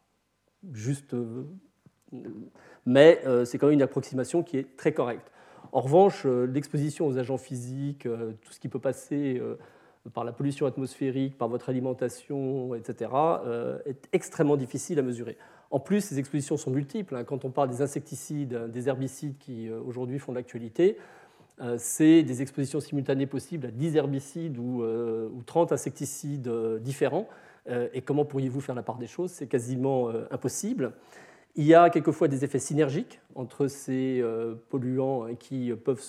juste. 0.73 1.13
Euh, 1.13 1.43
mais 2.85 3.21
c'est 3.43 3.57
quand 3.57 3.67
même 3.67 3.73
une 3.73 3.81
approximation 3.81 4.41
qui 4.41 4.57
est 4.57 4.77
très 4.77 4.93
correcte. 4.93 5.29
En 5.73 5.81
revanche, 5.81 6.25
l'exposition 6.25 7.05
aux 7.05 7.17
agents 7.17 7.37
physiques, 7.37 8.03
tout 8.03 8.53
ce 8.53 8.61
qui 8.61 8.69
peut 8.69 8.79
passer 8.79 9.41
par 10.13 10.23
la 10.23 10.31
pollution 10.31 10.65
atmosphérique, 10.65 11.37
par 11.37 11.47
votre 11.47 11.69
alimentation, 11.69 12.75
etc., 12.75 13.11
euh, 13.13 13.79
est 13.85 14.07
extrêmement 14.13 14.57
difficile 14.57 14.99
à 14.99 15.01
mesurer. 15.01 15.37
En 15.69 15.79
plus, 15.79 16.01
ces 16.01 16.19
expositions 16.19 16.57
sont 16.57 16.71
multiples. 16.71 17.15
Hein. 17.15 17.23
Quand 17.23 17.45
on 17.45 17.51
parle 17.51 17.69
des 17.69 17.81
insecticides, 17.81 18.69
des 18.71 18.89
herbicides 18.89 19.37
qui 19.37 19.69
euh, 19.69 19.79
aujourd'hui 19.85 20.19
font 20.19 20.31
l'actualité, 20.31 20.97
euh, 20.97 21.01
c'est 21.77 22.23
des 22.23 22.41
expositions 22.41 22.79
simultanées 22.79 23.25
possibles 23.25 23.67
à 23.67 23.71
10 23.71 23.95
herbicides 23.95 24.57
ou, 24.57 24.83
30 25.45 25.71
insecticides 25.71 26.49
différents. 26.81 27.27
et 27.93 28.01
comment 28.01 28.25
pourriez-vous 28.25 28.61
faire 28.61 28.75
la 28.75 28.83
part 28.83 28.97
des 28.97 29.07
choses? 29.07 29.31
C'est 29.31 29.47
quasiment 29.47 30.09
impossible. 30.29 30.93
Il 31.55 31.65
y 31.65 31.73
a 31.73 31.89
quelquefois 31.89 32.27
des 32.27 32.45
effets 32.45 32.59
synergiques 32.59 33.19
entre 33.33 33.67
ces 33.67 34.23
polluants 34.69 35.27
qui 35.39 35.71
peuvent 35.83 35.99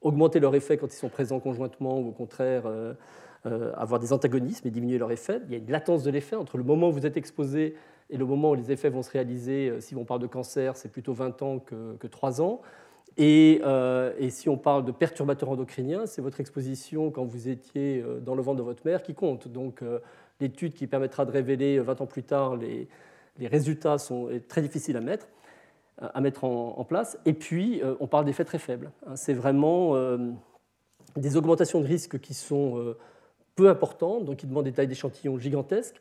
augmenter 0.00 0.40
leur 0.40 0.54
effet 0.54 0.76
quand 0.76 0.92
ils 0.92 0.96
sont 0.96 1.08
présents 1.08 1.40
conjointement 1.40 1.98
ou 1.98 2.08
au 2.08 2.12
contraire 2.12 2.62
euh, 2.66 2.94
euh, 3.46 3.72
avoir 3.76 4.00
des 4.00 4.12
antagonismes 4.12 4.66
et 4.66 4.70
diminuer 4.70 4.98
leur 4.98 5.10
effet. 5.10 5.40
Il 5.46 5.52
y 5.52 5.54
a 5.54 5.58
une 5.58 5.70
latence 5.70 6.02
de 6.02 6.10
l'effet 6.10 6.36
entre 6.36 6.56
le 6.56 6.64
moment 6.64 6.88
où 6.88 6.92
vous 6.92 7.06
êtes 7.06 7.16
exposé 7.16 7.74
et 8.10 8.16
le 8.16 8.24
moment 8.24 8.50
où 8.50 8.54
les 8.54 8.72
effets 8.72 8.90
vont 8.90 9.02
se 9.02 9.10
réaliser. 9.10 9.68
Euh, 9.68 9.80
si 9.80 9.94
on 9.96 10.04
parle 10.04 10.20
de 10.20 10.26
cancer, 10.26 10.76
c'est 10.76 10.90
plutôt 10.90 11.12
20 11.12 11.42
ans 11.42 11.58
que 11.58 12.06
3 12.06 12.40
ans. 12.40 12.60
Et, 13.18 13.60
et, 14.18 14.30
si 14.30 14.48
on 14.48 14.56
parle 14.56 14.84
de 14.84 14.92
perturbateurs 14.92 15.50
endocriniens, 15.50 16.06
c'est 16.06 16.22
votre 16.22 16.40
exposition 16.40 17.10
quand 17.10 17.24
vous 17.24 17.48
étiez 17.48 18.04
dans 18.22 18.36
le 18.36 18.42
ventre 18.42 18.58
de 18.58 18.62
votre 18.62 18.86
mère 18.86 19.02
qui 19.02 19.12
compte. 19.12 19.48
Donc 19.48 19.82
l'étude 20.40 20.72
qui 20.72 20.86
permettra 20.86 21.24
de 21.24 21.32
révéler 21.32 21.80
20 21.80 22.00
ans 22.00 22.06
plus 22.06 22.22
tard 22.22 22.56
les, 22.56 22.88
résultats 23.40 23.98
sont 23.98 24.28
très 24.48 24.62
difficiles 24.62 24.96
à 24.96 25.00
mettre 25.00 25.26
à 26.00 26.20
mettre 26.20 26.44
en, 26.44 26.84
place. 26.84 27.18
Et 27.24 27.32
puis, 27.32 27.82
euh, 27.82 27.94
on 28.00 28.06
parle 28.06 28.24
d'effets 28.24 28.44
très 28.44 28.58
faibles. 28.58 28.90
Hein. 29.06 29.16
C'est 29.16 29.34
vraiment 29.34 29.96
euh, 29.96 30.30
des 31.16 31.36
augmentations 31.36 31.80
de 31.80 31.86
risque 31.86 32.20
qui 32.20 32.34
sont 32.34 32.78
euh, 32.78 32.96
peu 33.56 33.68
importantes, 33.68 34.24
donc 34.24 34.36
qui 34.36 34.46
demandent 34.46 34.64
des 34.64 34.72
tailles 34.72 34.86
d'échantillons 34.88 35.38
gigantesques, 35.38 36.00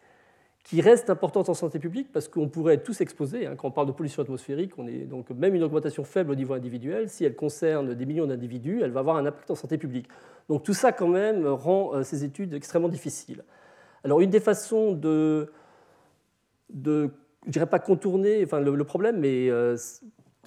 qui 0.68 0.81
restent 0.81 1.10
importantes 1.10 1.48
en 1.48 1.53
santé 1.53 1.80
publique 1.80 2.11
parce 2.11 2.27
qu'on 2.27 2.49
pourrait 2.49 2.73
être 2.73 2.84
tous 2.84 2.99
exposés. 2.99 3.48
Hein. 3.48 3.56
Quand 3.56 3.69
on 3.69 3.72
parle 3.72 3.88
de 3.88 3.94
pollution 3.94 4.22
atmosphérique, 4.22 4.73
on 4.77 4.85
est 4.85 5.06
donc 5.06 5.30
même 5.30 5.56
une 5.56 5.64
augmentation 5.64 6.03
faible 6.03 6.31
au 6.31 6.35
niveau 6.35 6.53
individuel, 6.56 7.07
si 7.07 7.23
elle 7.23 7.35
concerne 7.35 7.94
des 7.94 8.06
millions 8.06 8.27
d'individus, 8.27 8.81
elle 8.84 8.91
va 8.91 8.99
avoir 8.99 9.15
un 9.15 9.26
impact 9.26 9.49
en 9.49 9.56
santé 9.56 9.77
publique. 9.77 10.10
Donc 10.49 10.64
tout 10.64 10.73
ça 10.73 10.91
quand 10.91 11.07
même 11.07 11.48
rend 11.48 12.03
ces 12.03 12.26
études 12.26 12.53
extrêmement 12.53 12.89
difficiles. 12.89 13.45
Alors 14.03 14.19
une 14.19 14.30
des 14.30 14.41
façons 14.41 14.91
de, 14.91 15.53
de 16.73 17.11
je 17.45 17.52
dirais 17.52 17.65
pas 17.65 17.80
contourner 17.80 18.44
le, 18.45 18.84
problème, 18.84 19.19
mais 19.19 19.49
euh, 19.49 19.77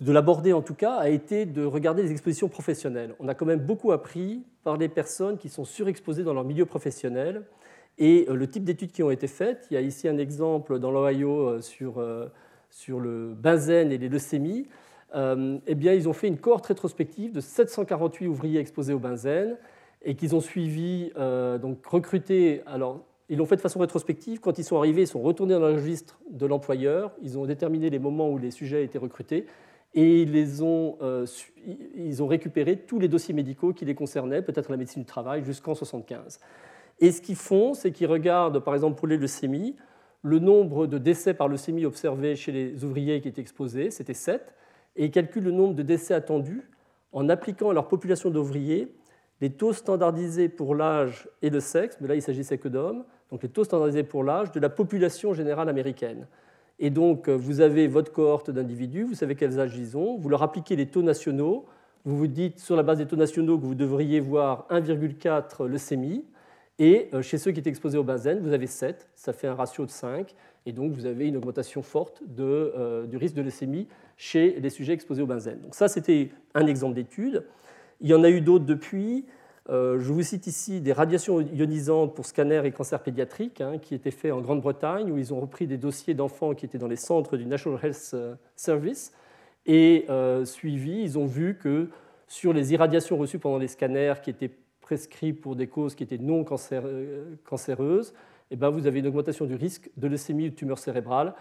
de 0.03 0.13
l'aborder 0.13 0.53
en 0.53 0.61
tout 0.61 0.75
cas, 0.75 0.97
a 0.97 1.09
été 1.09 1.47
de 1.47 1.65
regarder 1.65 2.03
les 2.03 2.13
expositions 2.13 2.49
professionnelles. 2.49 3.15
On 3.21 3.29
a 3.29 3.35
quand 3.35 3.47
même 3.47 3.61
beaucoup 3.61 3.91
appris 3.91 4.45
par 4.65 4.77
les 4.77 4.91
personnes 4.91 5.39
qui 5.39 5.49
sont 5.49 5.65
surexposées 5.65 6.25
dans 6.25 6.35
leur 6.35 6.45
milieu 6.45 6.67
professionnel 6.67 7.45
et 7.99 8.27
euh, 8.29 8.35
le 8.35 8.49
type 8.49 8.65
d'études 8.65 8.93
qui 8.93 9.03
ont 9.03 9.11
été 9.11 9.27
faites. 9.27 9.67
Il 9.71 9.75
y 9.75 9.77
a 9.77 9.81
ici 9.81 10.09
un 10.09 10.19
exemple 10.19 10.79
dans 10.79 10.91
l'Ohio 10.91 11.49
euh, 11.49 11.61
sur, 11.61 12.05
sur 12.71 13.01
le 13.01 13.35
benzène 13.35 13.93
et 13.93 13.99
les 13.99 14.09
leucémies. 14.09 14.69
eh 15.15 15.75
bien, 15.75 15.93
ils 15.93 16.09
ont 16.09 16.13
fait 16.13 16.29
une 16.29 16.39
cohorte 16.39 16.67
rétrospective 16.67 17.33
de 17.33 17.41
748 17.41 18.27
ouvriers 18.29 18.61
exposés 18.61 18.93
au 18.93 18.99
benzène 18.99 19.57
et 20.03 20.15
qu'ils 20.15 20.35
ont 20.35 20.41
suivi, 20.41 21.13
donc 21.61 21.85
recruté, 21.85 22.63
alors 22.65 23.05
ils 23.29 23.39
l'ont 23.39 23.47
fait 23.47 23.57
de 23.57 23.61
façon 23.61 23.79
rétrospective. 23.79 24.41
Quand 24.41 24.59
ils 24.59 24.65
sont 24.65 24.77
arrivés, 24.77 25.03
ils 25.03 25.07
sont 25.07 25.21
retournés 25.21 25.55
dans 25.55 25.61
le 25.69 25.75
registre 25.75 26.19
de 26.31 26.47
l'employeur. 26.47 27.13
Ils 27.23 27.39
ont 27.39 27.47
déterminé 27.47 27.89
les 27.89 27.99
moments 27.99 28.31
où 28.31 28.39
les 28.39 28.51
sujets 28.51 28.85
étaient 28.85 28.99
recrutés 28.99 29.47
et 29.95 30.23
ils, 30.23 30.63
ont, 30.63 30.97
euh, 31.03 31.27
ils 31.97 32.23
ont 32.23 32.27
récupéré 32.27 32.77
tous 32.77 32.99
les 32.99 33.09
dossiers 33.09 33.35
médicaux 33.35 33.73
qui 33.73 33.85
les 33.85 33.95
concernaient, 33.95 34.43
peut-être 34.43 34.71
la 34.71 34.77
médecine 34.77 35.03
du 35.03 35.07
travail, 35.07 35.45
jusqu'en 35.45 35.73
1975. 35.73 36.41
Et 37.01 37.13
ce 37.13 37.21
qu'ils 37.21 37.37
font, 37.37 37.75
c'est 37.75 37.93
qu'ils 37.93 38.07
regardent, 38.07 38.61
par 38.61 38.75
exemple, 38.75 38.99
pour 38.99 39.09
les 39.09 39.17
leucémies, 39.17 39.77
le 40.23 40.39
nombre 40.39 40.87
de 40.87 40.99
décès 40.99 41.35
par 41.35 41.49
leucémie 41.49 41.87
observés 41.87 42.37
chez 42.37 42.53
les 42.53 42.85
ouvriers 42.85 43.21
qui 43.21 43.29
étaient 43.29 43.41
exposés, 43.41 43.91
c'était 43.91 44.15
7, 44.15 44.55
et 44.97 45.07
ils 45.07 45.11
calculent 45.11 45.45
le 45.45 45.51
nombre 45.51 45.75
de 45.75 45.83
décès 45.83 46.15
attendus 46.15 46.69
en 47.13 47.29
appliquant 47.29 47.71
à 47.71 47.75
leur 47.75 47.89
population 47.89 48.31
d'ouvriers 48.31 48.95
les 49.41 49.51
taux 49.51 49.73
standardisés 49.73 50.49
pour 50.49 50.75
l'âge 50.75 51.29
et 51.41 51.49
le 51.49 51.61
sexe, 51.61 51.97
mais 52.01 52.09
là 52.09 52.15
il 52.15 52.23
s'agissait 52.23 52.59
que 52.59 52.69
d'hommes, 52.69 53.05
donc 53.31 53.43
les 53.43 53.49
taux 53.49 53.65
standardisés 53.65 54.03
pour 54.03 54.23
l'âge, 54.23 54.53
de 54.53 54.61
la 54.61 54.69
population 54.69 55.33
générale 55.33 55.69
américaine. 55.69 56.27
Et 56.79 56.91
donc, 56.91 57.29
euh, 57.29 57.35
vous 57.35 57.61
avez 57.61 57.89
votre 57.89 58.13
cohorte 58.13 58.51
d'individus, 58.51 59.05
vous 59.05 59.15
savez 59.15 59.35
quels 59.35 59.59
âges 59.59 59.77
ils 59.77 59.97
ont, 59.97 60.19
vous 60.19 60.29
leur 60.29 60.43
appliquez 60.43 60.77
les 60.77 60.87
taux 60.87 61.03
nationaux, 61.03 61.67
vous 62.05 62.17
vous 62.17 62.27
dites 62.27 62.59
sur 62.59 62.77
la 62.77 62.83
base 62.83 62.99
des 62.99 63.07
taux 63.07 63.17
nationaux 63.17 63.59
que 63.59 63.65
vous 63.65 63.75
devriez 63.75 64.21
voir 64.21 64.67
1,4 64.71 65.67
leucémie, 65.67 66.25
et 66.81 67.09
euh, 67.15 67.23
chez 67.23 67.39
ceux 67.39 67.53
qui 67.53 67.61
étaient 67.61 67.71
exposés 67.71 67.99
au 67.99 68.03
benzène, 68.03 68.41
vous 68.41 68.53
avez 68.53 68.67
7, 68.67 69.09
ça 69.15 69.33
fait 69.33 69.47
un 69.47 69.55
ratio 69.55 69.87
de 69.87 69.91
5, 69.91 70.35
et 70.67 70.73
donc 70.73 70.93
vous 70.93 71.07
avez 71.07 71.29
une 71.29 71.37
augmentation 71.37 71.83
forte 71.83 72.23
de, 72.27 72.73
euh, 72.77 73.07
du 73.07 73.17
risque 73.17 73.37
de 73.37 73.43
leucémie 73.43 73.87
chez 74.17 74.59
les 74.59 74.71
sujets 74.71 74.95
exposés 74.95 75.23
au 75.23 75.27
benzène. 75.27 75.61
Donc 75.61 75.77
ça, 75.77 75.87
c'était 75.87 76.31
un 76.55 76.67
exemple 76.67 76.95
d'étude. 76.95 77.45
Il 78.01 78.09
y 78.09 78.15
en 78.15 78.25
a 78.25 78.31
eu 78.31 78.41
d'autres 78.41 78.65
depuis. 78.65 79.27
Euh, 79.69 80.01
je 80.01 80.13
vous 80.13 80.23
cite 80.23 80.49
ici 80.49 80.81
des 80.81 80.93
radiations 80.93 81.41
ionisantes 81.41 82.17
pour 82.17 82.27
scanner 82.27 82.63
et 82.65 82.73
cancer 82.73 83.01
pédiatrique 83.03 83.61
hein, 83.61 83.79
qui 83.79 83.95
étaient 83.95 84.11
faits 84.11 84.33
en 84.33 84.41
Grande-Bretagne, 84.41 85.13
où 85.13 85.19
ils 85.19 85.33
ont 85.33 85.41
repris 85.41 85.69
des 85.69 85.77
dossiers 85.77 86.15
d'enfants 86.15 86.55
qui 86.55 86.67
étaient 86.67 86.79
dans 86.79 86.89
les 86.89 86.97
centres 86.97 87.37
du 87.37 87.47
National 87.47 87.79
Health 87.83 88.17
Service 88.57 89.13
et 89.67 90.07
euh, 90.09 90.45
suivi, 90.45 91.03
ils 91.03 91.19
ont 91.19 91.27
vu 91.27 91.57
que 91.57 91.89
sur 92.27 92.53
les 92.53 92.73
irradiations 92.73 93.17
reçues 93.17 93.39
pendant 93.39 93.59
les 93.59 93.69
scanners 93.69 94.15
qui 94.23 94.31
étaient 94.31 94.51
prescrits 94.91 95.33
pour 95.33 95.55
des 95.55 95.69
causes 95.69 95.95
qui 95.95 96.03
étaient 96.03 96.19
non 96.19 96.43
cancéreuses, 96.45 98.13
eh 98.51 98.57
ben, 98.57 98.71
vous 98.71 98.89
avez 98.89 98.99
une 98.99 99.07
augmentation 99.07 99.45
du 99.47 99.55
risque 99.55 99.89
de 99.97 100.09
leucémie 100.09 100.47
ou 100.47 100.51
de 100.51 100.55
tumeur 100.57 100.79
cérébrale 100.79 101.35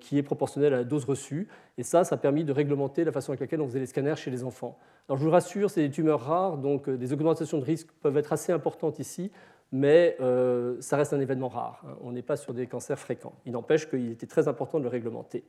qui 0.00 0.16
est 0.16 0.22
proportionnelle 0.22 0.72
à 0.72 0.78
la 0.78 0.84
dose 0.84 1.04
reçue. 1.04 1.48
Et 1.76 1.82
ça, 1.82 2.04
ça 2.04 2.14
a 2.14 2.18
permis 2.18 2.44
de 2.44 2.52
réglementer 2.52 3.04
la 3.04 3.12
façon 3.12 3.32
avec 3.32 3.40
laquelle 3.40 3.60
on 3.60 3.66
faisait 3.66 3.80
les 3.80 3.86
scanners 3.86 4.16
chez 4.16 4.30
les 4.30 4.42
enfants. 4.42 4.78
Alors 5.06 5.18
je 5.18 5.24
vous 5.24 5.30
rassure, 5.30 5.68
c'est 5.68 5.82
des 5.82 5.90
tumeurs 5.90 6.22
rares, 6.22 6.56
donc 6.56 6.88
euh, 6.88 6.96
des 6.96 7.12
augmentations 7.12 7.58
de 7.58 7.64
risque 7.64 7.88
peuvent 8.00 8.16
être 8.16 8.32
assez 8.32 8.52
importantes 8.52 8.98
ici, 8.98 9.30
mais 9.72 10.16
euh, 10.20 10.76
ça 10.80 10.96
reste 10.96 11.12
un 11.12 11.20
événement 11.20 11.48
rare. 11.48 11.82
Hein. 11.86 11.98
On 12.00 12.12
n'est 12.12 12.22
pas 12.22 12.36
sur 12.36 12.54
des 12.54 12.66
cancers 12.66 12.98
fréquents. 12.98 13.34
Il 13.44 13.52
n'empêche 13.52 13.86
qu'il 13.90 14.10
était 14.10 14.26
très 14.26 14.48
important 14.48 14.78
de 14.78 14.84
le 14.84 14.88
réglementer. 14.88 15.44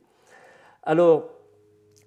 Alors, 0.82 1.30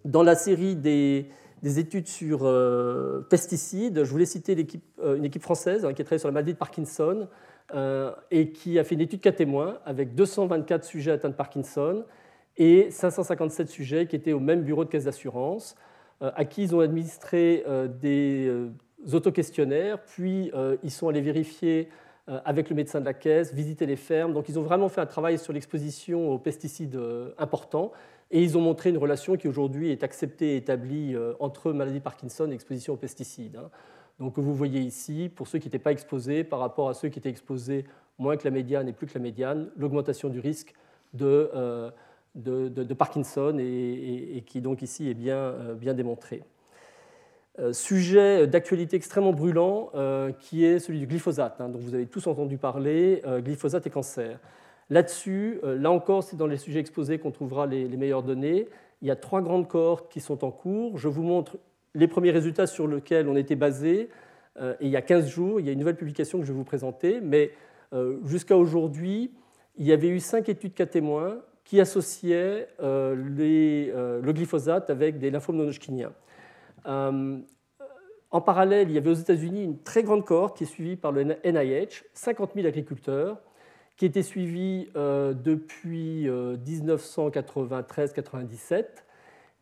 dans 0.05 0.23
la 0.23 0.35
série 0.35 0.75
des, 0.75 1.29
études 1.63 2.07
sur 2.07 2.41
euh, 2.43 3.25
pesticides, 3.29 4.03
je 4.03 4.09
voulais 4.09 4.25
citer 4.25 4.53
une 5.03 5.25
équipe 5.25 5.43
française 5.43 5.85
hein, 5.85 5.93
qui 5.93 6.01
a 6.01 6.05
travaillé 6.05 6.19
sur 6.19 6.29
la 6.29 6.33
maladie 6.33 6.53
de 6.53 6.57
Parkinson 6.57 7.27
et 8.31 8.51
qui 8.51 8.77
a 8.79 8.83
fait 8.83 8.95
une 8.95 9.01
étude 9.01 9.21
cas 9.21 9.31
témoins 9.31 9.77
avec 9.85 10.13
224 10.13 10.83
sujets 10.83 11.11
atteints 11.11 11.29
de 11.29 11.35
Parkinson 11.35 12.03
et 12.57 12.91
557 12.91 13.69
sujets 13.69 14.07
qui 14.07 14.17
étaient 14.17 14.33
au 14.33 14.41
même 14.41 14.63
bureau 14.63 14.83
de 14.83 14.89
caisse 14.89 15.05
d'assurance. 15.05 15.77
Euh, 16.21 16.29
à 16.35 16.45
qui 16.45 16.63
ils 16.63 16.75
ont 16.75 16.81
administré 16.81 17.63
euh, 17.67 17.87
des 17.87 18.45
euh, 18.47 18.69
autoquestionnaires, 19.13 20.03
puis 20.03 20.51
ils 20.83 20.91
sont 20.91 21.07
allés 21.07 21.21
vérifier 21.21 21.89
avec 22.27 22.69
le 22.69 22.75
médecin 22.75 22.99
de 22.99 23.05
la 23.05 23.15
caisse, 23.15 23.51
visiter 23.51 23.87
les 23.87 23.95
fermes. 23.95 24.31
Donc 24.31 24.47
ils 24.47 24.59
ont 24.59 24.61
vraiment 24.61 24.89
fait 24.89 25.01
un 25.01 25.07
travail 25.07 25.39
sur 25.39 25.51
l'exposition 25.53 26.31
aux 26.31 26.37
pesticides 26.37 26.97
importants 27.39 27.91
et 28.31 28.41
ils 28.41 28.57
ont 28.57 28.61
montré 28.61 28.89
une 28.89 28.97
relation 28.97 29.35
qui 29.37 29.47
aujourd'hui 29.47 29.91
est 29.91 30.03
acceptée 30.03 30.53
et 30.53 30.57
établie 30.57 31.15
entre 31.39 31.73
maladie 31.73 31.99
Parkinson 31.99 32.49
et 32.49 32.53
exposition 32.53 32.93
aux 32.93 32.97
pesticides. 32.97 33.57
Hein. 33.57 33.69
Donc 34.19 34.39
vous 34.39 34.55
voyez 34.55 34.79
ici, 34.79 35.29
pour 35.33 35.47
ceux 35.47 35.59
qui 35.59 35.67
n'étaient 35.67 35.79
pas 35.79 35.91
exposés 35.91 36.43
par 36.43 36.59
rapport 36.59 36.89
à 36.89 36.93
ceux 36.93 37.09
qui 37.09 37.19
étaient 37.19 37.29
exposés 37.29 37.85
moins 38.17 38.37
que 38.37 38.43
la 38.45 38.51
médiane 38.51 38.87
et 38.87 38.93
plus 38.93 39.07
que 39.07 39.15
la 39.15 39.19
médiane, 39.19 39.69
l'augmentation 39.75 40.29
du 40.29 40.39
risque 40.39 40.73
de, 41.13 41.49
de, 42.35 42.93
Parkinson 42.93 43.57
et, 43.59 44.43
qui 44.45 44.61
donc 44.61 44.81
ici 44.81 45.09
est 45.09 45.13
bien, 45.13 45.37
euh, 45.37 45.73
bien 45.73 45.93
démontré. 45.93 46.43
Euh, 47.59 47.73
sujet 47.73 48.47
d'actualité 48.47 48.95
extrêmement 48.95 49.33
brûlant 49.33 49.89
euh, 49.93 50.31
qui 50.31 50.63
est 50.63 50.79
celui 50.79 50.99
du 50.99 51.07
glyphosate, 51.07 51.59
hein, 51.59 51.67
dont 51.67 51.79
vous 51.79 51.93
avez 51.93 52.05
tous 52.05 52.27
entendu 52.27 52.57
parler, 52.57 53.21
glyphosate 53.39 53.87
et 53.87 53.89
cancer. 53.89 54.39
Là-dessus, 54.91 55.59
là 55.63 55.89
encore, 55.89 56.21
c'est 56.21 56.35
dans 56.35 56.45
les 56.45 56.57
sujets 56.57 56.79
exposés 56.79 57.17
qu'on 57.17 57.31
trouvera 57.31 57.65
les, 57.65 57.87
meilleures 57.97 58.21
données. 58.21 58.67
Il 59.01 59.07
y 59.07 59.11
a 59.11 59.15
trois 59.15 59.41
grandes 59.41 59.67
cohortes 59.67 60.11
qui 60.11 60.19
sont 60.19 60.43
en 60.43 60.51
cours. 60.51 60.99
Je 60.99 61.07
vous 61.07 61.23
montre 61.23 61.57
les 61.95 62.07
premiers 62.07 62.31
résultats 62.31 62.67
sur 62.67 62.87
lesquels 62.87 63.27
on 63.27 63.35
était 63.35 63.55
basé. 63.55 64.09
et 64.59 64.75
il 64.81 64.89
y 64.89 64.97
a 64.97 65.01
15 65.01 65.27
jours, 65.27 65.59
il 65.59 65.65
y 65.65 65.69
a 65.69 65.71
une 65.71 65.79
nouvelle 65.79 65.95
publication 65.95 66.39
que 66.39 66.45
je 66.45 66.51
vais 66.51 66.57
vous 66.57 66.65
présenter. 66.65 67.19
Mais 67.21 67.51
Jusqu'à 68.23 68.55
aujourd'hui, 68.55 69.31
il 69.75 69.85
y 69.85 69.91
avait 69.91 70.07
eu 70.07 70.19
cinq 70.19 70.47
études 70.47 70.73
cas 70.73 70.85
témoins 70.85 71.41
qui 71.65 71.81
associaient 71.81 72.67
le 72.79 74.31
glyphosate 74.31 74.89
avec 74.89 75.19
des 75.19 75.29
lymphomes 75.29 75.57
non-hodgkiniens. 75.57 76.13
En 76.85 78.39
parallèle, 78.39 78.89
il 78.89 78.95
y 78.95 78.97
avait 78.97 79.09
aux 79.09 79.13
États-Unis 79.13 79.65
une 79.65 79.79
très 79.79 80.03
grande 80.03 80.23
cohorte 80.23 80.57
qui 80.57 80.63
est 80.63 80.67
suivie 80.67 80.95
par 80.95 81.11
le 81.11 81.23
NIH, 81.23 82.03
50 82.13 82.51
000 82.55 82.65
agriculteurs, 82.65 83.37
qui 84.01 84.07
était 84.07 84.23
suivie 84.23 84.89
euh, 84.95 85.31
depuis 85.31 86.25
1993-97 86.25 88.73
euh, 88.73 88.83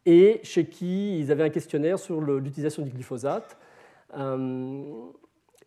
et 0.06 0.40
chez 0.44 0.68
qui 0.68 1.20
ils 1.20 1.30
avaient 1.30 1.44
un 1.44 1.50
questionnaire 1.50 2.00
sur 2.00 2.22
l'utilisation 2.22 2.84
du 2.84 2.90
glyphosate 2.90 3.58
euh, 4.18 4.82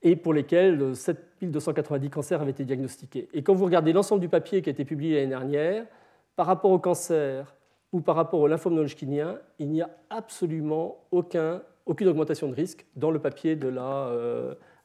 et 0.02 0.16
pour 0.16 0.32
lesquels 0.32 0.96
7290 0.96 2.08
cancers 2.08 2.40
avaient 2.40 2.52
été 2.52 2.64
diagnostiqués. 2.64 3.28
Et 3.34 3.42
quand 3.42 3.52
vous 3.52 3.66
regardez 3.66 3.92
l'ensemble 3.92 4.22
du 4.22 4.30
papier 4.30 4.62
qui 4.62 4.70
a 4.70 4.72
été 4.72 4.86
publié 4.86 5.16
l'année 5.16 5.26
dernière, 5.26 5.84
par 6.34 6.46
rapport 6.46 6.70
au 6.70 6.78
cancer 6.78 7.54
ou 7.92 8.00
par 8.00 8.16
rapport 8.16 8.40
au 8.40 8.46
lymphome 8.46 8.76
non-hodgkinien, 8.76 9.38
il 9.58 9.68
n'y 9.68 9.82
a 9.82 9.90
absolument 10.08 11.04
aucun 11.10 11.60
aucune 11.84 12.08
augmentation 12.08 12.48
de 12.48 12.54
risque 12.54 12.86
dans 12.96 13.10
le 13.10 13.18
papier 13.18 13.54
de 13.54 13.68
la 13.68 14.10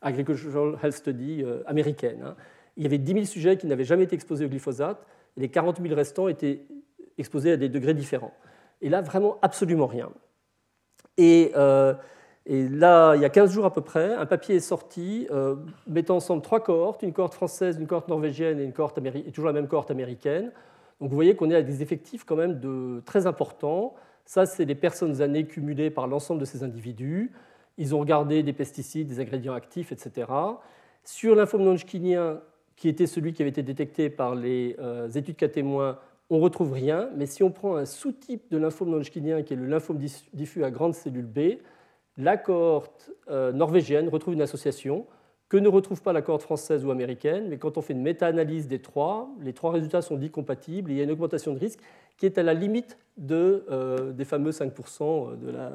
Agricultural 0.02 0.78
Health 0.84 0.94
Study 0.94 1.46
américaine. 1.68 2.22
Hein. 2.26 2.36
Il 2.78 2.84
y 2.84 2.86
avait 2.86 2.98
10 2.98 3.14
000 3.14 3.26
sujets 3.26 3.58
qui 3.58 3.68
n'avaient 3.68 3.84
jamais 3.84 4.04
été 4.04 4.16
exposés 4.16 4.46
au 4.46 4.50
glyphosate, 4.50 5.06
et 5.36 5.42
les 5.42 5.50
40 5.50 5.82
000 5.82 5.94
restants 5.96 6.28
étaient 6.28 6.62
exposés 7.18 7.52
à 7.52 7.58
des 7.58 7.70
degrés 7.70 7.94
différents. 7.94 8.34
Et 8.82 8.90
là, 8.90 9.02
vraiment 9.02 9.38
absolument 9.42 9.88
rien. 9.88 10.10
Et, 11.18 11.52
euh, 11.56 11.94
là, 12.46 13.16
il 13.16 13.22
y 13.22 13.26
a 13.26 13.30
15 13.30 13.52
jours 13.52 13.66
à 13.66 13.74
peu 13.74 13.82
près, 13.82 14.14
un 14.14 14.26
papier 14.26 14.56
est 14.56 14.60
sorti 14.62 15.28
mettant 15.88 16.18
ensemble 16.18 16.42
trois 16.42 16.64
cohortes, 16.64 17.04
une 17.04 17.14
cohorte 17.14 17.34
française, 17.34 17.78
une 17.80 17.88
cohorte 17.88 18.08
norvégienne 18.08 18.60
et, 18.60 18.64
une 18.64 18.74
cohorte 18.74 19.00
et 19.00 19.32
toujours 19.32 19.48
la 19.48 19.54
même 19.54 19.68
cohorte 19.68 19.92
américaine. 19.92 20.52
Donc 21.00 21.10
vous 21.10 21.16
voyez 21.16 21.36
qu'on 21.36 21.52
est 21.52 21.56
à 21.56 21.62
des 21.62 21.82
effectifs 21.82 22.24
quand 22.24 22.36
même 22.36 22.60
très 23.06 23.28
importants. 23.28 23.96
Ça, 24.26 24.46
c'est 24.46 24.66
les 24.66 24.76
personnes 24.76 25.22
années 25.22 25.46
cumulées 25.46 25.90
par 25.90 26.08
l'ensemble 26.08 26.40
de 26.40 26.46
ces 26.46 26.64
individus. 26.64 27.32
Ils 27.78 27.94
ont 27.96 28.00
regardé 28.00 28.44
des 28.44 28.54
pesticides, 28.54 29.08
des 29.08 29.20
ingrédients 29.20 29.54
actifs, 29.54 29.92
etc. 29.92 30.28
Sur 31.04 31.36
non-hodgkinien, 31.36 32.42
qui 32.78 32.88
était 32.88 33.08
celui 33.08 33.34
qui 33.34 33.42
avait 33.42 33.50
été 33.50 33.64
détecté 33.64 34.10
par 34.10 34.36
les 34.36 34.76
euh, 34.80 35.10
études 35.10 35.36
cas 35.36 35.50
témoins, 35.50 35.98
on 36.30 36.38
ne 36.38 36.44
retrouve 36.44 36.72
rien. 36.72 37.10
Mais 37.18 37.26
si 37.26 37.44
on 37.44 37.52
prend 37.52 37.76
un 37.76 37.86
sous-type 37.86 38.50
de 38.52 38.58
lymphome 38.58 38.92
non-hodgkinien, 38.92 39.42
qui 39.42 39.54
est 39.54 39.58
le 39.58 39.66
lymphome 39.66 40.00
diffus 40.34 40.64
à 40.64 40.72
grande 40.72 40.94
cellule 40.94 41.26
B, 41.26 41.58
la 42.18 42.38
cohorte 42.38 43.12
euh, 43.30 43.52
norvégienne 43.52 44.08
retrouve 44.10 44.36
une 44.36 44.42
association 44.42 45.06
que 45.50 45.58
ne 45.58 45.68
retrouve 45.68 46.02
pas 46.02 46.14
la 46.14 46.22
cohorte 46.22 46.44
française 46.44 46.86
ou 46.86 46.92
américaine, 46.92 47.48
mais 47.50 47.58
quand 47.58 47.78
on 47.78 47.82
fait 47.82 47.94
une 47.94 48.02
méta-analyse 48.02 48.68
des 48.68 48.80
trois, 48.80 49.30
les 49.42 49.54
trois 49.54 49.72
résultats 49.72 50.02
sont 50.02 50.18
dits 50.18 50.30
compatibles, 50.30 50.92
il 50.92 50.98
y 50.98 51.02
a 51.02 51.04
une 51.04 51.12
augmentation 51.12 51.54
de 51.54 51.60
risque 51.60 51.80
qui 52.18 52.26
est 52.26 52.38
à 52.38 52.44
la 52.44 52.54
limite 52.54 52.98
de, 53.18 53.66
euh, 53.72 54.12
des 54.12 54.26
fameux 54.26 54.52
5% 54.52 55.40
de 55.40 55.50
la 55.50 55.72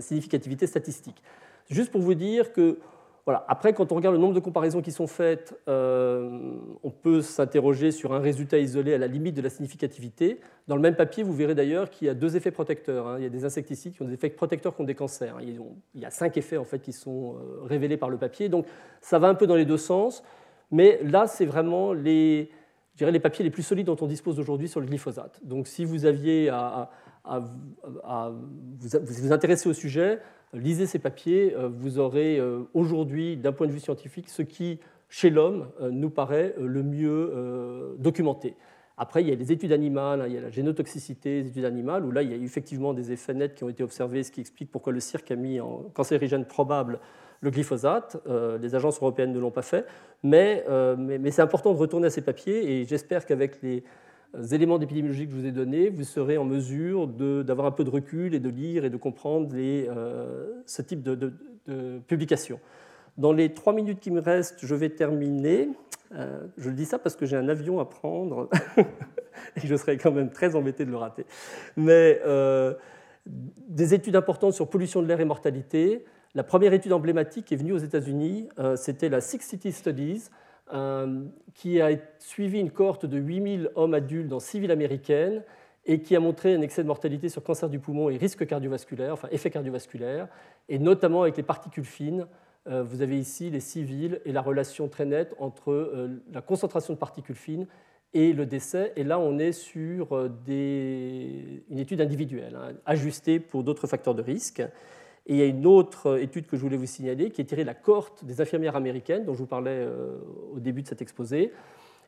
significativité 0.00 0.66
statistique. 0.66 1.22
Juste 1.68 1.92
pour 1.92 2.00
vous 2.00 2.14
dire 2.14 2.52
que, 2.52 2.78
voilà, 3.26 3.44
après, 3.48 3.72
quand 3.72 3.90
on 3.90 3.96
regarde 3.96 4.14
le 4.14 4.20
nombre 4.20 4.34
de 4.34 4.40
comparaisons 4.40 4.80
qui 4.80 4.92
sont 4.92 5.08
faites, 5.08 5.58
euh, 5.68 6.52
on 6.84 6.92
peut 6.92 7.22
s'interroger 7.22 7.90
sur 7.90 8.14
un 8.14 8.20
résultat 8.20 8.58
isolé 8.58 8.94
à 8.94 8.98
la 8.98 9.08
limite 9.08 9.34
de 9.34 9.42
la 9.42 9.50
significativité. 9.50 10.38
Dans 10.68 10.76
le 10.76 10.80
même 10.80 10.94
papier, 10.94 11.24
vous 11.24 11.32
verrez 11.32 11.56
d'ailleurs 11.56 11.90
qu'il 11.90 12.06
y 12.06 12.08
a 12.08 12.14
deux 12.14 12.36
effets 12.36 12.52
protecteurs. 12.52 13.08
Hein. 13.08 13.16
Il 13.18 13.24
y 13.24 13.26
a 13.26 13.30
des 13.30 13.44
insecticides 13.44 13.94
qui 13.94 14.02
ont 14.02 14.04
des 14.04 14.14
effets 14.14 14.30
protecteurs 14.30 14.76
contre 14.76 14.86
des 14.86 14.94
cancers. 14.94 15.40
Il 15.40 15.60
y 15.96 16.04
a 16.04 16.10
cinq 16.10 16.36
effets 16.36 16.56
en 16.56 16.64
fait, 16.64 16.78
qui 16.78 16.92
sont 16.92 17.34
euh, 17.34 17.64
révélés 17.64 17.96
par 17.96 18.10
le 18.10 18.16
papier. 18.16 18.48
Donc 18.48 18.64
ça 19.00 19.18
va 19.18 19.26
un 19.26 19.34
peu 19.34 19.48
dans 19.48 19.56
les 19.56 19.64
deux 19.64 19.76
sens. 19.76 20.22
Mais 20.70 21.00
là, 21.02 21.26
c'est 21.26 21.46
vraiment 21.46 21.92
les, 21.92 22.48
je 22.92 22.98
dirais, 22.98 23.10
les 23.10 23.18
papiers 23.18 23.44
les 23.44 23.50
plus 23.50 23.64
solides 23.64 23.86
dont 23.86 23.96
on 24.00 24.06
dispose 24.06 24.38
aujourd'hui 24.38 24.68
sur 24.68 24.78
le 24.78 24.86
glyphosate. 24.86 25.40
Donc 25.42 25.66
si 25.66 25.84
vous 25.84 26.06
aviez 26.06 26.48
à, 26.48 26.90
vous, 27.24 29.32
intéresser 29.32 29.68
au 29.68 29.72
sujet, 29.72 30.20
lisez 30.58 30.86
ces 30.86 30.98
papiers, 30.98 31.54
euh, 31.54 31.68
vous 31.72 31.98
aurez 31.98 32.38
euh, 32.38 32.62
aujourd'hui, 32.74 33.36
d'un 33.36 33.52
point 33.52 33.66
de 33.66 33.72
vue 33.72 33.80
scientifique, 33.80 34.28
ce 34.28 34.42
qui, 34.42 34.80
chez 35.08 35.30
l'homme, 35.30 35.68
euh, 35.80 35.90
nous 35.90 36.10
paraît 36.10 36.54
le 36.58 36.82
mieux 36.82 37.96
documenté. 37.98 38.54
Après, 38.98 39.22
il 39.22 39.28
y 39.28 39.32
a 39.32 39.34
les 39.34 39.52
études 39.52 39.72
animales, 39.72 40.22
hein, 40.22 40.26
il 40.26 40.34
y 40.34 40.38
a 40.38 40.40
la 40.40 40.50
génotoxicité 40.50 41.42
des 41.42 41.50
études 41.50 41.66
animales, 41.66 42.04
où 42.04 42.10
là, 42.10 42.22
il 42.22 42.30
y 42.30 42.34
a 42.34 42.36
effectivement 42.36 42.94
des 42.94 43.12
effets 43.12 43.34
nets 43.34 43.54
qui 43.54 43.64
ont 43.64 43.68
été 43.68 43.82
observés, 43.82 44.22
ce 44.22 44.30
qui 44.30 44.40
explique 44.40 44.70
pourquoi 44.70 44.92
le 44.92 45.00
cirque 45.00 45.30
a 45.30 45.36
mis 45.36 45.60
en 45.60 45.84
cancérigène 45.92 46.46
probable 46.46 46.98
le 47.42 47.50
glyphosate. 47.50 48.16
Les 48.60 48.74
agences 48.74 48.96
européennes 48.96 49.32
ne 49.32 49.38
l'ont 49.38 49.50
pas 49.50 49.60
fait, 49.60 49.84
mais, 50.22 50.64
c'est 51.30 51.42
important 51.42 51.74
de 51.74 51.78
retourner 51.78 52.06
à 52.06 52.10
ces 52.10 52.22
papiers 52.22 52.80
et 52.80 52.84
j'espère 52.86 53.26
qu'avec 53.26 53.60
les 53.60 53.84
éléments 54.52 54.78
d'épidémiologie 54.78 55.26
que 55.26 55.32
je 55.32 55.36
vous 55.36 55.46
ai 55.46 55.52
donnés, 55.52 55.88
vous 55.88 56.04
serez 56.04 56.38
en 56.38 56.44
mesure 56.44 57.06
d'avoir 57.06 57.66
un 57.66 57.70
peu 57.70 57.84
de 57.84 57.90
recul 57.90 58.34
et 58.34 58.40
de 58.40 58.48
lire 58.48 58.84
et 58.84 58.90
de 58.90 58.96
comprendre 58.96 59.54
les, 59.54 59.86
euh, 59.88 60.62
ce 60.66 60.82
type 60.82 61.02
de, 61.02 61.14
de, 61.14 61.32
publication. 62.06 62.60
Dans 63.18 63.32
les 63.32 63.52
trois 63.52 63.72
minutes 63.72 63.98
qui 63.98 64.10
me 64.12 64.20
restent, 64.20 64.64
je 64.64 64.74
vais 64.74 64.90
terminer. 64.90 65.68
je 66.12 66.68
le 66.68 66.74
dis 66.74 66.84
ça 66.84 66.98
parce 66.98 67.16
que 67.16 67.26
j'ai 67.26 67.36
un 67.36 67.48
avion 67.48 67.80
à 67.80 67.84
prendre 67.86 68.48
et 69.56 69.66
je 69.66 69.74
serais 69.74 69.96
quand 69.96 70.12
même 70.12 70.30
très 70.30 70.54
embêté 70.54 70.84
de 70.84 70.90
le 70.90 70.96
rater. 70.96 71.26
Mais 71.76 72.20
des 73.26 73.94
études 73.94 74.16
importantes 74.16 74.52
sur 74.52 74.68
pollution 74.68 75.02
de 75.02 75.08
l'air 75.08 75.20
et 75.20 75.24
mortalité, 75.24 76.04
la 76.36 76.44
première 76.44 76.74
étude 76.74 76.92
emblématique 76.92 77.50
est 77.50 77.56
venue 77.56 77.72
aux 77.72 77.78
États-Unis, 77.78 78.50
euh, 78.58 78.76
c'était 78.76 79.08
la 79.08 79.22
Six 79.22 79.40
City 79.40 79.72
Studies, 79.72 80.24
euh, 80.24 80.30
qui 81.54 81.80
a 81.80 81.90
suivi 82.18 82.60
une 82.60 82.70
cohorte 82.70 83.06
de 83.06 83.18
8000 83.18 83.70
hommes 83.74 83.94
adultes 83.94 84.28
dans 84.28 84.40
civils 84.40 84.70
américaines 84.70 85.42
et 85.84 86.00
qui 86.00 86.16
a 86.16 86.20
montré 86.20 86.54
un 86.54 86.60
excès 86.60 86.82
de 86.82 86.88
mortalité 86.88 87.28
sur 87.28 87.42
cancer 87.42 87.68
du 87.68 87.78
poumon 87.78 88.10
et 88.10 88.16
risque 88.16 88.44
cardiovasculaire, 88.46 89.12
enfin 89.12 89.28
effet 89.30 89.50
cardiovasculaire, 89.50 90.28
et 90.68 90.78
notamment 90.78 91.22
avec 91.22 91.36
les 91.36 91.44
particules 91.44 91.84
fines. 91.84 92.26
Euh, 92.66 92.82
vous 92.82 93.02
avez 93.02 93.18
ici 93.18 93.50
les 93.50 93.60
civils 93.60 94.20
et 94.24 94.32
la 94.32 94.42
relation 94.42 94.88
très 94.88 95.06
nette 95.06 95.34
entre 95.38 96.10
la 96.32 96.42
concentration 96.42 96.94
de 96.94 96.98
particules 96.98 97.36
fines 97.36 97.66
et 98.12 98.32
le 98.32 98.46
décès. 98.46 98.92
Et 98.96 99.04
là, 99.04 99.18
on 99.18 99.38
est 99.38 99.52
sur 99.52 100.16
une 100.48 101.78
étude 101.78 102.00
individuelle, 102.00 102.56
hein, 102.56 102.72
ajustée 102.86 103.38
pour 103.38 103.62
d'autres 103.62 103.86
facteurs 103.86 104.14
de 104.14 104.22
risque. 104.22 104.62
Et 105.26 105.34
il 105.34 105.38
y 105.38 105.42
a 105.42 105.46
une 105.46 105.66
autre 105.66 106.20
étude 106.20 106.46
que 106.46 106.56
je 106.56 106.62
voulais 106.62 106.76
vous 106.76 106.86
signaler 106.86 107.30
qui 107.30 107.40
est 107.40 107.44
tirée 107.44 107.62
de 107.62 107.66
la 107.66 107.74
cohorte 107.74 108.24
des 108.24 108.40
infirmières 108.40 108.76
américaines 108.76 109.24
dont 109.24 109.34
je 109.34 109.40
vous 109.40 109.46
parlais 109.46 109.70
euh, 109.72 110.18
au 110.54 110.60
début 110.60 110.82
de 110.82 110.88
cet 110.88 111.02
exposé, 111.02 111.52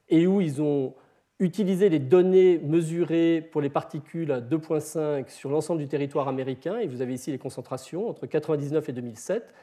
et 0.09 0.27
où 0.27 0.41
ils 0.41 0.63
ont 0.63 0.95
utilisé 1.41 1.89
les 1.89 1.99
données 1.99 2.59
mesurées 2.59 3.47
pour 3.53 3.61
les 3.61 3.71
particules 3.71 4.33
à 4.33 4.41
2,5 4.41 5.29
sur 5.31 5.51
l'ensemble 5.51 5.81
du 5.81 5.89
territoire 5.89 6.29
américain, 6.29 6.79
et 6.79 6.87
vous 6.87 7.03
avez 7.03 7.15
ici 7.15 7.31
les 7.31 7.39
concentrations 7.39 8.09
entre 8.09 8.23
1999 8.23 8.89
et 8.89 8.93
2007, 8.93 9.55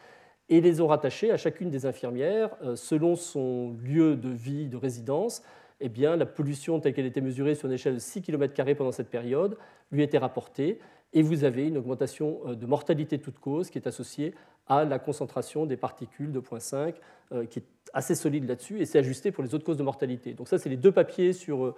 et 0.50 0.62
les 0.62 0.82
ont 0.82 0.88
rattachées 0.88 1.32
à 1.32 1.38
chacune 1.38 1.70
des 1.70 1.86
infirmières 1.86 2.56
euh, 2.62 2.76
selon 2.76 3.16
son 3.16 3.76
lieu 3.84 4.16
de 4.16 4.30
vie, 4.30 4.68
de 4.68 4.78
résidence. 4.78 5.42
Eh 5.82 5.90
bien, 5.90 6.16
la 6.16 6.26
pollution 6.26 6.80
telle 6.80 6.94
qu'elle 6.94 7.06
était 7.06 7.22
mesurée 7.22 7.56
sur 7.56 7.68
une 7.68 7.74
échelle 7.74 7.96
de 7.96 8.00
6 8.00 8.22
km 8.22 8.76
pendant 8.76 8.92
cette 8.92 9.10
période 9.10 9.58
lui 9.92 10.04
était 10.04 10.18
rapportée 10.18 10.80
et 11.16 11.22
vous 11.24 11.46
avez 11.46 11.68
une 11.68 11.78
augmentation 11.78 12.42
euh, 12.46 12.56
de 12.56 12.66
mortalité 12.68 13.18
de 13.18 13.24
toute 13.24 13.40
cause 13.40 13.72
qui 13.72 13.80
est 13.80 13.88
associée 13.88 14.36
à 14.68 14.84
la 14.84 15.00
concentration 15.00 15.66
des 15.66 15.78
particules 15.78 16.32
de 16.32 16.40
0,5, 16.40 16.96
euh, 17.32 17.46
qui 17.46 17.60
est 17.60 17.66
assez 17.94 18.14
solide 18.14 18.48
là-dessus, 18.48 18.82
et 18.82 18.86
c'est 18.86 19.00
ajusté 19.00 19.32
pour 19.32 19.44
les 19.44 19.56
autres 19.56 19.64
causes 19.64 19.78
de 19.78 19.84
mortalité. 19.84 20.34
Donc 20.34 20.50
ça, 20.50 20.60
c'est 20.60 20.70
les 20.70 20.78
deux 20.78 20.92
papiers 20.92 21.34
sur 21.34 21.66
euh, 21.66 21.76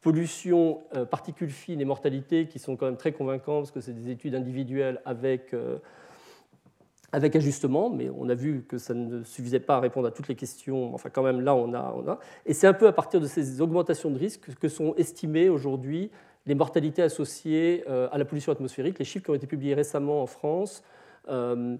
pollution, 0.00 0.80
particules 1.10 1.50
fines 1.50 1.78
et 1.78 1.84
mortalité 1.84 2.46
qui 2.46 2.58
sont 2.58 2.74
quand 2.74 2.86
même 2.86 2.96
très 2.96 3.12
convaincants, 3.12 3.58
parce 3.58 3.70
que 3.70 3.82
c'est 3.82 3.92
des 3.92 4.10
études 4.10 4.34
individuelles 4.34 5.02
avec, 5.04 5.54
avec 7.12 7.36
ajustement, 7.36 7.90
mais 7.90 8.08
on 8.08 8.30
a 8.30 8.34
vu 8.34 8.64
que 8.66 8.78
ça 8.78 8.94
ne 8.94 9.22
suffisait 9.24 9.60
pas 9.60 9.76
à 9.76 9.80
répondre 9.80 10.08
à 10.08 10.10
toutes 10.10 10.28
les 10.28 10.36
questions. 10.36 10.94
Enfin, 10.94 11.10
quand 11.10 11.22
même, 11.22 11.42
là, 11.42 11.54
on 11.54 11.74
a. 11.74 11.94
On 11.94 12.08
a. 12.08 12.18
Et 12.46 12.54
c'est 12.54 12.66
un 12.66 12.72
peu 12.72 12.86
à 12.86 12.94
partir 12.94 13.20
de 13.20 13.26
ces 13.26 13.60
augmentations 13.60 14.10
de 14.10 14.18
risque 14.18 14.54
que 14.58 14.68
sont 14.68 14.94
estimées 14.94 15.50
aujourd'hui 15.50 16.10
les 16.46 16.54
mortalités 16.54 17.02
associées 17.02 17.84
euh, 17.88 18.08
à 18.12 18.18
la 18.18 18.24
pollution 18.24 18.52
atmosphérique. 18.52 18.98
Les 18.98 19.04
chiffres 19.04 19.24
qui 19.24 19.30
ont 19.30 19.34
été 19.34 19.46
publiés 19.46 19.74
récemment 19.74 20.22
en 20.22 20.26
France, 20.26 20.82
euh, 21.28 21.76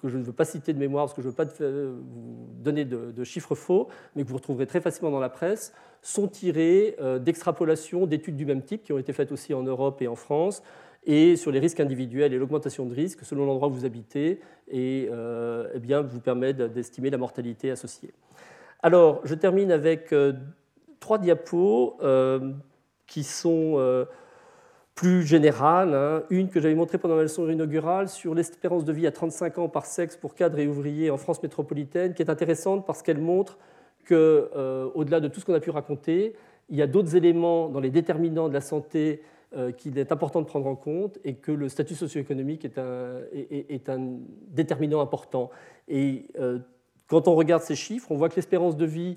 que 0.00 0.08
je 0.08 0.16
ne 0.16 0.22
veux 0.22 0.32
pas 0.32 0.44
citer 0.44 0.72
de 0.72 0.78
mémoire 0.78 1.04
parce 1.04 1.14
que 1.14 1.22
je 1.22 1.26
ne 1.26 1.32
veux 1.32 1.36
pas 1.36 1.46
euh, 1.60 1.94
vous 2.00 2.48
donner 2.62 2.84
de, 2.84 3.24
chiffres 3.24 3.54
faux, 3.54 3.88
mais 4.14 4.24
que 4.24 4.28
vous 4.28 4.36
retrouverez 4.36 4.66
très 4.66 4.80
facilement 4.80 5.10
dans 5.10 5.20
la 5.20 5.28
presse, 5.28 5.74
sont 6.00 6.28
tirés 6.28 6.96
d'extrapolations 7.20 8.06
d'études 8.06 8.36
du 8.36 8.44
même 8.44 8.62
type 8.62 8.82
qui 8.82 8.92
ont 8.92 8.98
été 8.98 9.14
faites 9.14 9.32
aussi 9.32 9.54
en 9.54 9.62
Europe 9.62 10.02
et 10.02 10.08
en 10.08 10.16
France, 10.16 10.62
et 11.06 11.36
sur 11.36 11.50
les 11.50 11.58
risques 11.58 11.80
individuels 11.80 12.34
et 12.34 12.38
l'augmentation 12.38 12.84
de 12.84 12.94
risques 12.94 13.24
selon 13.24 13.46
l'endroit 13.46 13.68
où 13.68 13.72
vous 13.72 13.86
habitez, 13.86 14.40
et 14.68 15.08
eh 15.10 15.78
bien, 15.78 16.02
vous 16.02 16.20
permet 16.20 16.52
d'estimer 16.52 17.08
la 17.08 17.16
mortalité 17.16 17.70
associée. 17.70 18.12
Alors, 18.82 19.22
je 19.24 19.34
termine 19.34 19.72
avec 19.72 20.14
trois 21.00 21.16
diapos 21.16 21.96
qui 23.06 23.24
sont 23.24 23.74
euh, 23.76 24.04
plus 24.94 25.22
générales. 25.22 25.94
Hein. 25.94 26.22
Une 26.30 26.48
que 26.48 26.60
j'avais 26.60 26.74
montrée 26.74 26.98
pendant 26.98 27.16
la 27.16 27.22
leçon 27.22 27.48
inaugurale 27.48 28.08
sur 28.08 28.34
l'espérance 28.34 28.84
de 28.84 28.92
vie 28.92 29.06
à 29.06 29.12
35 29.12 29.58
ans 29.58 29.68
par 29.68 29.86
sexe 29.86 30.16
pour 30.16 30.34
cadres 30.34 30.58
et 30.58 30.66
ouvriers 30.66 31.10
en 31.10 31.16
France 31.16 31.42
métropolitaine, 31.42 32.14
qui 32.14 32.22
est 32.22 32.30
intéressante 32.30 32.86
parce 32.86 33.02
qu'elle 33.02 33.18
montre 33.18 33.58
qu'au-delà 34.08 35.20
de 35.20 35.28
tout 35.28 35.40
ce 35.40 35.46
qu'on 35.46 35.54
a 35.54 35.60
pu 35.60 35.70
raconter, 35.70 36.34
il 36.68 36.76
y 36.76 36.82
a 36.82 36.86
d'autres 36.86 37.16
éléments 37.16 37.68
dans 37.68 37.80
les 37.80 37.90
déterminants 37.90 38.48
de 38.48 38.54
la 38.54 38.60
santé 38.60 39.22
qu'il 39.78 39.98
est 39.98 40.10
important 40.10 40.40
de 40.42 40.46
prendre 40.46 40.66
en 40.66 40.74
compte 40.74 41.18
et 41.24 41.34
que 41.34 41.52
le 41.52 41.68
statut 41.68 41.94
socio-économique 41.94 42.64
est 42.64 42.76
un, 42.76 43.20
est 43.32 43.88
un, 43.88 44.18
déterminant 44.48 45.00
important. 45.00 45.50
Et 45.88 46.26
quand 47.06 47.28
on 47.28 47.34
regarde 47.34 47.62
ces 47.62 47.76
chiffres, 47.76 48.10
on 48.10 48.16
voit 48.16 48.28
que 48.28 48.36
l'espérance 48.36 48.76
de 48.76 48.84
vie 48.84 49.16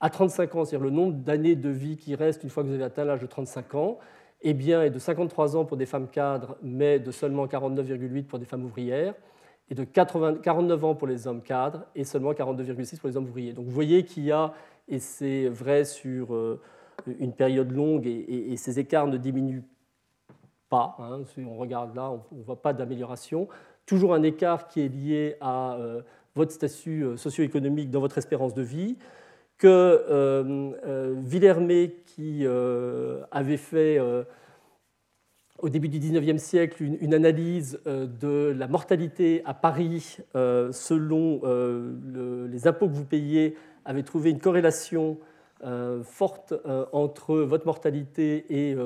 à 0.00 0.10
35 0.10 0.54
ans, 0.54 0.64
c'est-à-dire 0.64 0.84
le 0.84 0.90
nombre 0.94 1.14
d'années 1.14 1.56
de 1.56 1.68
vie 1.68 1.96
qui 1.96 2.14
reste 2.14 2.44
une 2.44 2.50
fois 2.50 2.62
que 2.62 2.68
vous 2.68 2.74
avez 2.74 2.84
atteint 2.84 3.04
l'âge 3.04 3.20
de 3.20 3.26
35 3.26 3.74
ans, 3.74 3.98
eh 4.42 4.54
bien, 4.54 4.82
est 4.82 4.90
de 4.90 4.98
53 4.98 5.56
ans 5.56 5.64
pour 5.64 5.76
des 5.76 5.86
femmes 5.86 6.08
cadres, 6.08 6.56
mais 6.62 7.00
de 7.00 7.10
seulement 7.10 7.46
49,8 7.46 8.24
pour 8.24 8.38
des 8.38 8.44
femmes 8.44 8.64
ouvrières, 8.64 9.14
et 9.70 9.74
de 9.74 9.84
49 9.84 10.84
ans 10.84 10.94
pour 10.94 11.08
les 11.08 11.26
hommes 11.26 11.42
cadres, 11.42 11.84
et 11.94 12.04
seulement 12.04 12.32
42,6 12.32 12.98
pour 12.98 13.08
les 13.08 13.16
hommes 13.16 13.26
ouvriers. 13.26 13.52
Donc 13.52 13.64
vous 13.66 13.72
voyez 13.72 14.04
qu'il 14.04 14.24
y 14.24 14.32
a, 14.32 14.54
et 14.86 15.00
c'est 15.00 15.48
vrai 15.48 15.84
sur 15.84 16.32
euh, 16.32 16.60
une 17.18 17.32
période 17.32 17.72
longue, 17.72 18.06
et, 18.06 18.56
ces 18.56 18.78
écarts 18.78 19.08
ne 19.08 19.16
diminuent 19.16 19.64
pas. 20.68 20.96
Hein, 21.00 21.22
si 21.34 21.40
on 21.40 21.56
regarde 21.56 21.96
là, 21.96 22.10
on 22.10 22.36
ne 22.36 22.42
voit 22.42 22.62
pas 22.62 22.72
d'amélioration. 22.72 23.48
Toujours 23.86 24.14
un 24.14 24.22
écart 24.22 24.68
qui 24.68 24.82
est 24.82 24.88
lié 24.88 25.36
à 25.40 25.74
euh, 25.74 26.02
votre 26.36 26.52
statut 26.52 27.02
euh, 27.02 27.16
socio-économique 27.16 27.90
dans 27.90 28.00
votre 28.00 28.18
espérance 28.18 28.54
de 28.54 28.62
vie 28.62 28.96
que 29.58 29.66
euh, 29.66 30.72
euh 30.86 31.98
qui 32.06 32.46
euh, 32.46 33.22
avait 33.30 33.56
fait 33.56 34.00
au 35.58 35.68
début 35.68 35.88
du 35.88 35.98
XIXe 35.98 36.40
siècle 36.40 36.82
une, 36.82 37.14
analyse 37.14 37.80
de 37.84 38.54
la 38.56 38.68
mortalité 38.68 39.42
à 39.44 39.54
Paris 39.54 40.18
selon 40.34 41.40
les 42.50 42.66
impôts 42.66 42.88
que 42.88 42.94
vous 42.94 43.04
payez, 43.04 43.56
avait 43.84 44.04
trouvé 44.04 44.30
une 44.30 44.40
corrélation 44.40 45.18
forte 46.04 46.54
entre 46.92 47.36
votre 47.36 47.66
mortalité 47.66 48.46
et, 48.48 48.76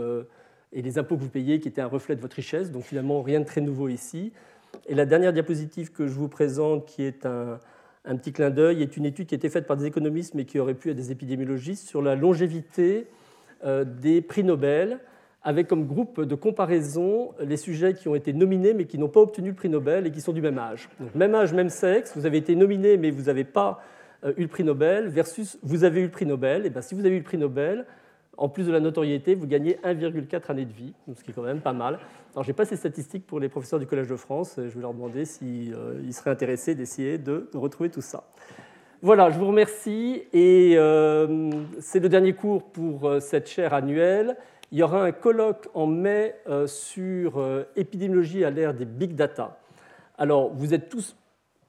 et 0.73 0.83
les 0.83 0.99
impôts 0.99 1.17
que 1.17 1.23
vous 1.23 1.29
payez, 1.29 1.61
qui 1.61 1.69
était 1.69 1.83
un 1.83 1.87
reflet 1.87 2.17
de 2.17 2.21
votre 2.21 2.37
richesse. 2.37 2.71
Donc 2.71 2.85
finalement, 2.85 3.23
rien 3.23 3.41
de 3.41 3.47
très 3.47 3.61
nouveau 3.61 3.89
ici. 3.89 4.33
Et 4.87 4.95
la 4.95 5.05
dernière 5.05 5.33
diapositive 5.33 5.93
que 5.93 6.07
je 6.07 6.15
vous 6.15 6.29
présente, 6.29 6.87
qui 6.87 7.03
est 7.03 7.27
un, 7.27 7.61
un 8.05 8.17
petit 8.17 8.33
clin 8.33 8.51
d'œil, 8.51 8.83
est 8.83 8.97
une 8.97 9.05
étude 9.05 9.27
qui 9.27 9.35
a 9.35 9.37
été 9.37 9.49
faite 9.49 9.67
par 9.67 9.77
des 9.77 9.87
économistes, 9.87 10.35
mais 10.35 10.45
qui 10.45 10.59
aurait 10.59 10.75
pu 10.75 10.91
être 10.91 10.97
des 10.97 11.13
épidémiologistes, 11.13 11.89
sur 11.89 12.03
la 12.03 12.15
longévité 12.15 13.07
euh, 13.65 13.85
des 13.85 14.21
prix 14.21 14.45
Nobel, 14.45 14.99
avec 15.45 15.69
comme 15.69 15.87
groupe 15.87 16.21
de 16.21 16.35
comparaison 16.35 17.33
les 17.41 17.57
sujets 17.57 17.95
qui 17.95 18.09
ont 18.09 18.15
été 18.15 18.33
nominés, 18.33 18.75
mais 18.75 18.85
qui 18.85 18.99
n'ont 18.99 19.09
pas 19.09 19.21
obtenu 19.21 19.51
le 19.51 19.55
prix 19.55 19.69
Nobel 19.69 20.07
et 20.07 20.11
qui 20.11 20.21
sont 20.21 20.33
du 20.33 20.41
même 20.41 20.59
âge. 20.59 20.89
Donc, 21.01 21.15
même 21.15 21.35
âge, 21.35 21.53
même 21.53 21.69
sexe, 21.69 22.13
vous 22.17 22.27
avez 22.27 22.39
été 22.39 22.55
nominé, 22.55 22.97
mais 22.97 23.11
vous 23.11 23.25
n'avez 23.25 23.45
pas 23.45 23.83
euh, 24.25 24.33
eu 24.37 24.43
le 24.43 24.49
prix 24.49 24.65
Nobel, 24.65 25.09
versus 25.09 25.59
vous 25.63 25.85
avez 25.85 26.01
eu 26.01 26.05
le 26.05 26.11
prix 26.11 26.27
Nobel. 26.27 26.67
Et 26.67 26.71
bien, 26.71 26.81
si 26.81 26.95
vous 26.95 27.05
avez 27.05 27.17
eu 27.17 27.19
le 27.19 27.25
prix 27.25 27.39
Nobel, 27.39 27.87
en 28.39 28.49
plus 28.49 28.67
de 28.67 28.73
la 28.73 28.81
notoriété, 28.81 29.35
vous 29.35 29.47
gagnez 29.47 29.79
1,4 29.85 30.51
années 30.51 30.65
de 30.65 30.73
vie, 30.73 30.95
ce 31.15 31.23
qui 31.23 31.31
est 31.31 31.35
quand 31.35 31.43
même 31.43 31.61
pas 31.61 31.73
mal. 31.73 31.99
Alors, 32.33 32.45
je 32.45 32.49
n'ai 32.49 32.55
pas 32.55 32.65
ces 32.65 32.77
statistiques 32.77 33.27
pour 33.27 33.41
les 33.41 33.49
professeurs 33.49 33.79
du 33.79 33.87
Collège 33.87 34.09
de 34.09 34.17
France. 34.17 34.55
Je 34.57 34.75
vais 34.75 34.81
leur 34.81 34.95
demander 34.95 35.25
s'ils 35.25 35.75
euh, 35.75 36.11
seraient 36.13 36.31
intéressés 36.31 36.75
d'essayer 36.75 37.19
de, 37.19 37.49
retrouver 37.55 37.91
tout 37.91 38.01
ça. 38.01 38.25
Voilà, 39.03 39.31
je 39.31 39.39
vous 39.39 39.47
remercie. 39.47 40.23
Et 40.33 40.75
euh, 40.77 41.51
c'est 41.81 42.01
le 42.01 42.09
dernier 42.09 42.33
cours 42.33 42.65
pour 42.65 43.07
euh, 43.07 43.21
cette 43.21 43.49
chaire 43.49 43.75
annuelle. 43.75 44.37
Il 44.71 44.79
y 44.79 44.83
aura 44.83 45.05
un 45.05 45.13
colloque 45.13 45.69
en 45.75 45.87
mai 45.87 46.35
sur 46.65 47.67
épidémiologie 47.77 48.43
à 48.43 48.49
l'ère 48.49 48.73
des 48.73 48.87
big 48.87 49.15
data. 49.15 49.59
Alors, 50.17 50.51
vous 50.55 50.73
êtes 50.73 50.89
tous 50.89 51.15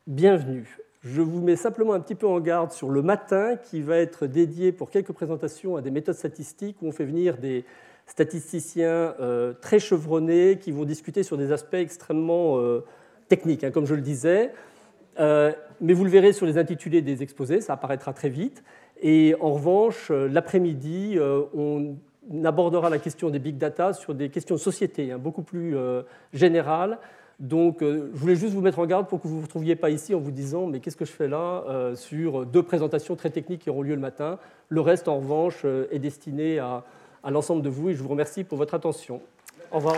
bienvenus. 0.07 0.79
Je 1.03 1.21
vous 1.21 1.41
mets 1.41 1.57
simplement 1.57 1.91
un 1.91 1.99
petit 1.99 2.15
peu 2.15 2.27
en 2.27 2.39
garde 2.39 2.71
sur 2.71 2.89
le 2.89 3.01
matin 3.01 3.57
qui 3.57 3.81
va 3.81 3.97
être 3.97 4.25
dédié 4.25 4.71
pour 4.71 4.89
quelques 4.89 5.11
présentations 5.11 5.75
à 5.75 5.81
des 5.81 5.91
méthodes 5.91 6.15
statistiques 6.15 6.77
où 6.81 6.87
on 6.87 6.93
fait 6.93 7.03
venir 7.03 7.37
des 7.37 7.65
statisticiens 8.05 9.13
euh, 9.19 9.51
très 9.59 9.79
chevronnés 9.79 10.59
qui 10.61 10.71
vont 10.71 10.85
discuter 10.85 11.23
sur 11.23 11.37
des 11.37 11.51
aspects 11.51 11.73
extrêmement 11.73 12.57
euh, 12.57 12.85
techniques, 13.27 13.65
hein, 13.65 13.71
comme 13.71 13.85
je 13.85 13.95
le 13.95 14.01
disais. 14.01 14.53
Euh, 15.19 15.51
mais 15.81 15.91
vous 15.91 16.05
le 16.05 16.09
verrez 16.09 16.31
sur 16.31 16.45
les 16.45 16.57
intitulés 16.57 17.01
des 17.01 17.21
exposés, 17.21 17.59
ça 17.59 17.73
apparaîtra 17.73 18.13
très 18.13 18.29
vite. 18.29 18.63
Et 19.01 19.35
en 19.41 19.51
revanche, 19.51 20.09
l'après-midi, 20.09 21.19
on 21.53 21.97
abordera 22.45 22.89
la 22.89 22.99
question 22.99 23.29
des 23.29 23.39
big 23.39 23.57
data 23.57 23.91
sur 23.91 24.15
des 24.15 24.29
questions 24.29 24.55
de 24.55 24.59
société, 24.61 25.11
hein, 25.11 25.17
beaucoup 25.17 25.41
plus 25.41 25.75
générales, 26.31 26.97
donc, 27.39 27.81
euh, 27.81 28.11
je 28.13 28.19
voulais 28.19 28.35
juste 28.35 28.53
vous 28.53 28.61
mettre 28.61 28.77
en 28.79 28.85
garde 28.85 29.07
pour 29.07 29.21
que 29.21 29.27
vous 29.27 29.35
ne 29.35 29.39
vous 29.39 29.45
retrouviez 29.45 29.75
pas 29.75 29.89
ici 29.89 30.15
en 30.15 30.19
vous 30.19 30.31
disant 30.31 30.67
mais 30.67 30.79
qu'est-ce 30.79 30.95
que 30.95 31.03
je 31.05 31.11
fais 31.11 31.27
là 31.27 31.65
euh, 31.67 31.95
sur 31.95 32.45
deux 32.45 32.63
présentations 32.63 33.15
très 33.15 33.31
techniques 33.31 33.61
qui 33.61 33.69
auront 33.69 33.81
lieu 33.81 33.95
le 33.95 34.01
matin. 34.01 34.39
Le 34.69 34.79
reste, 34.81 35.07
en 35.07 35.17
revanche, 35.17 35.61
euh, 35.65 35.87
est 35.91 35.99
destiné 35.99 36.59
à, 36.59 36.83
l'ensemble 37.29 37.61
de 37.61 37.69
vous 37.69 37.89
et 37.89 37.95
je 37.95 38.03
vous 38.03 38.09
remercie 38.09 38.43
pour 38.43 38.57
votre 38.57 38.73
attention. 38.73 39.21
Au 39.71 39.77
revoir. 39.77 39.95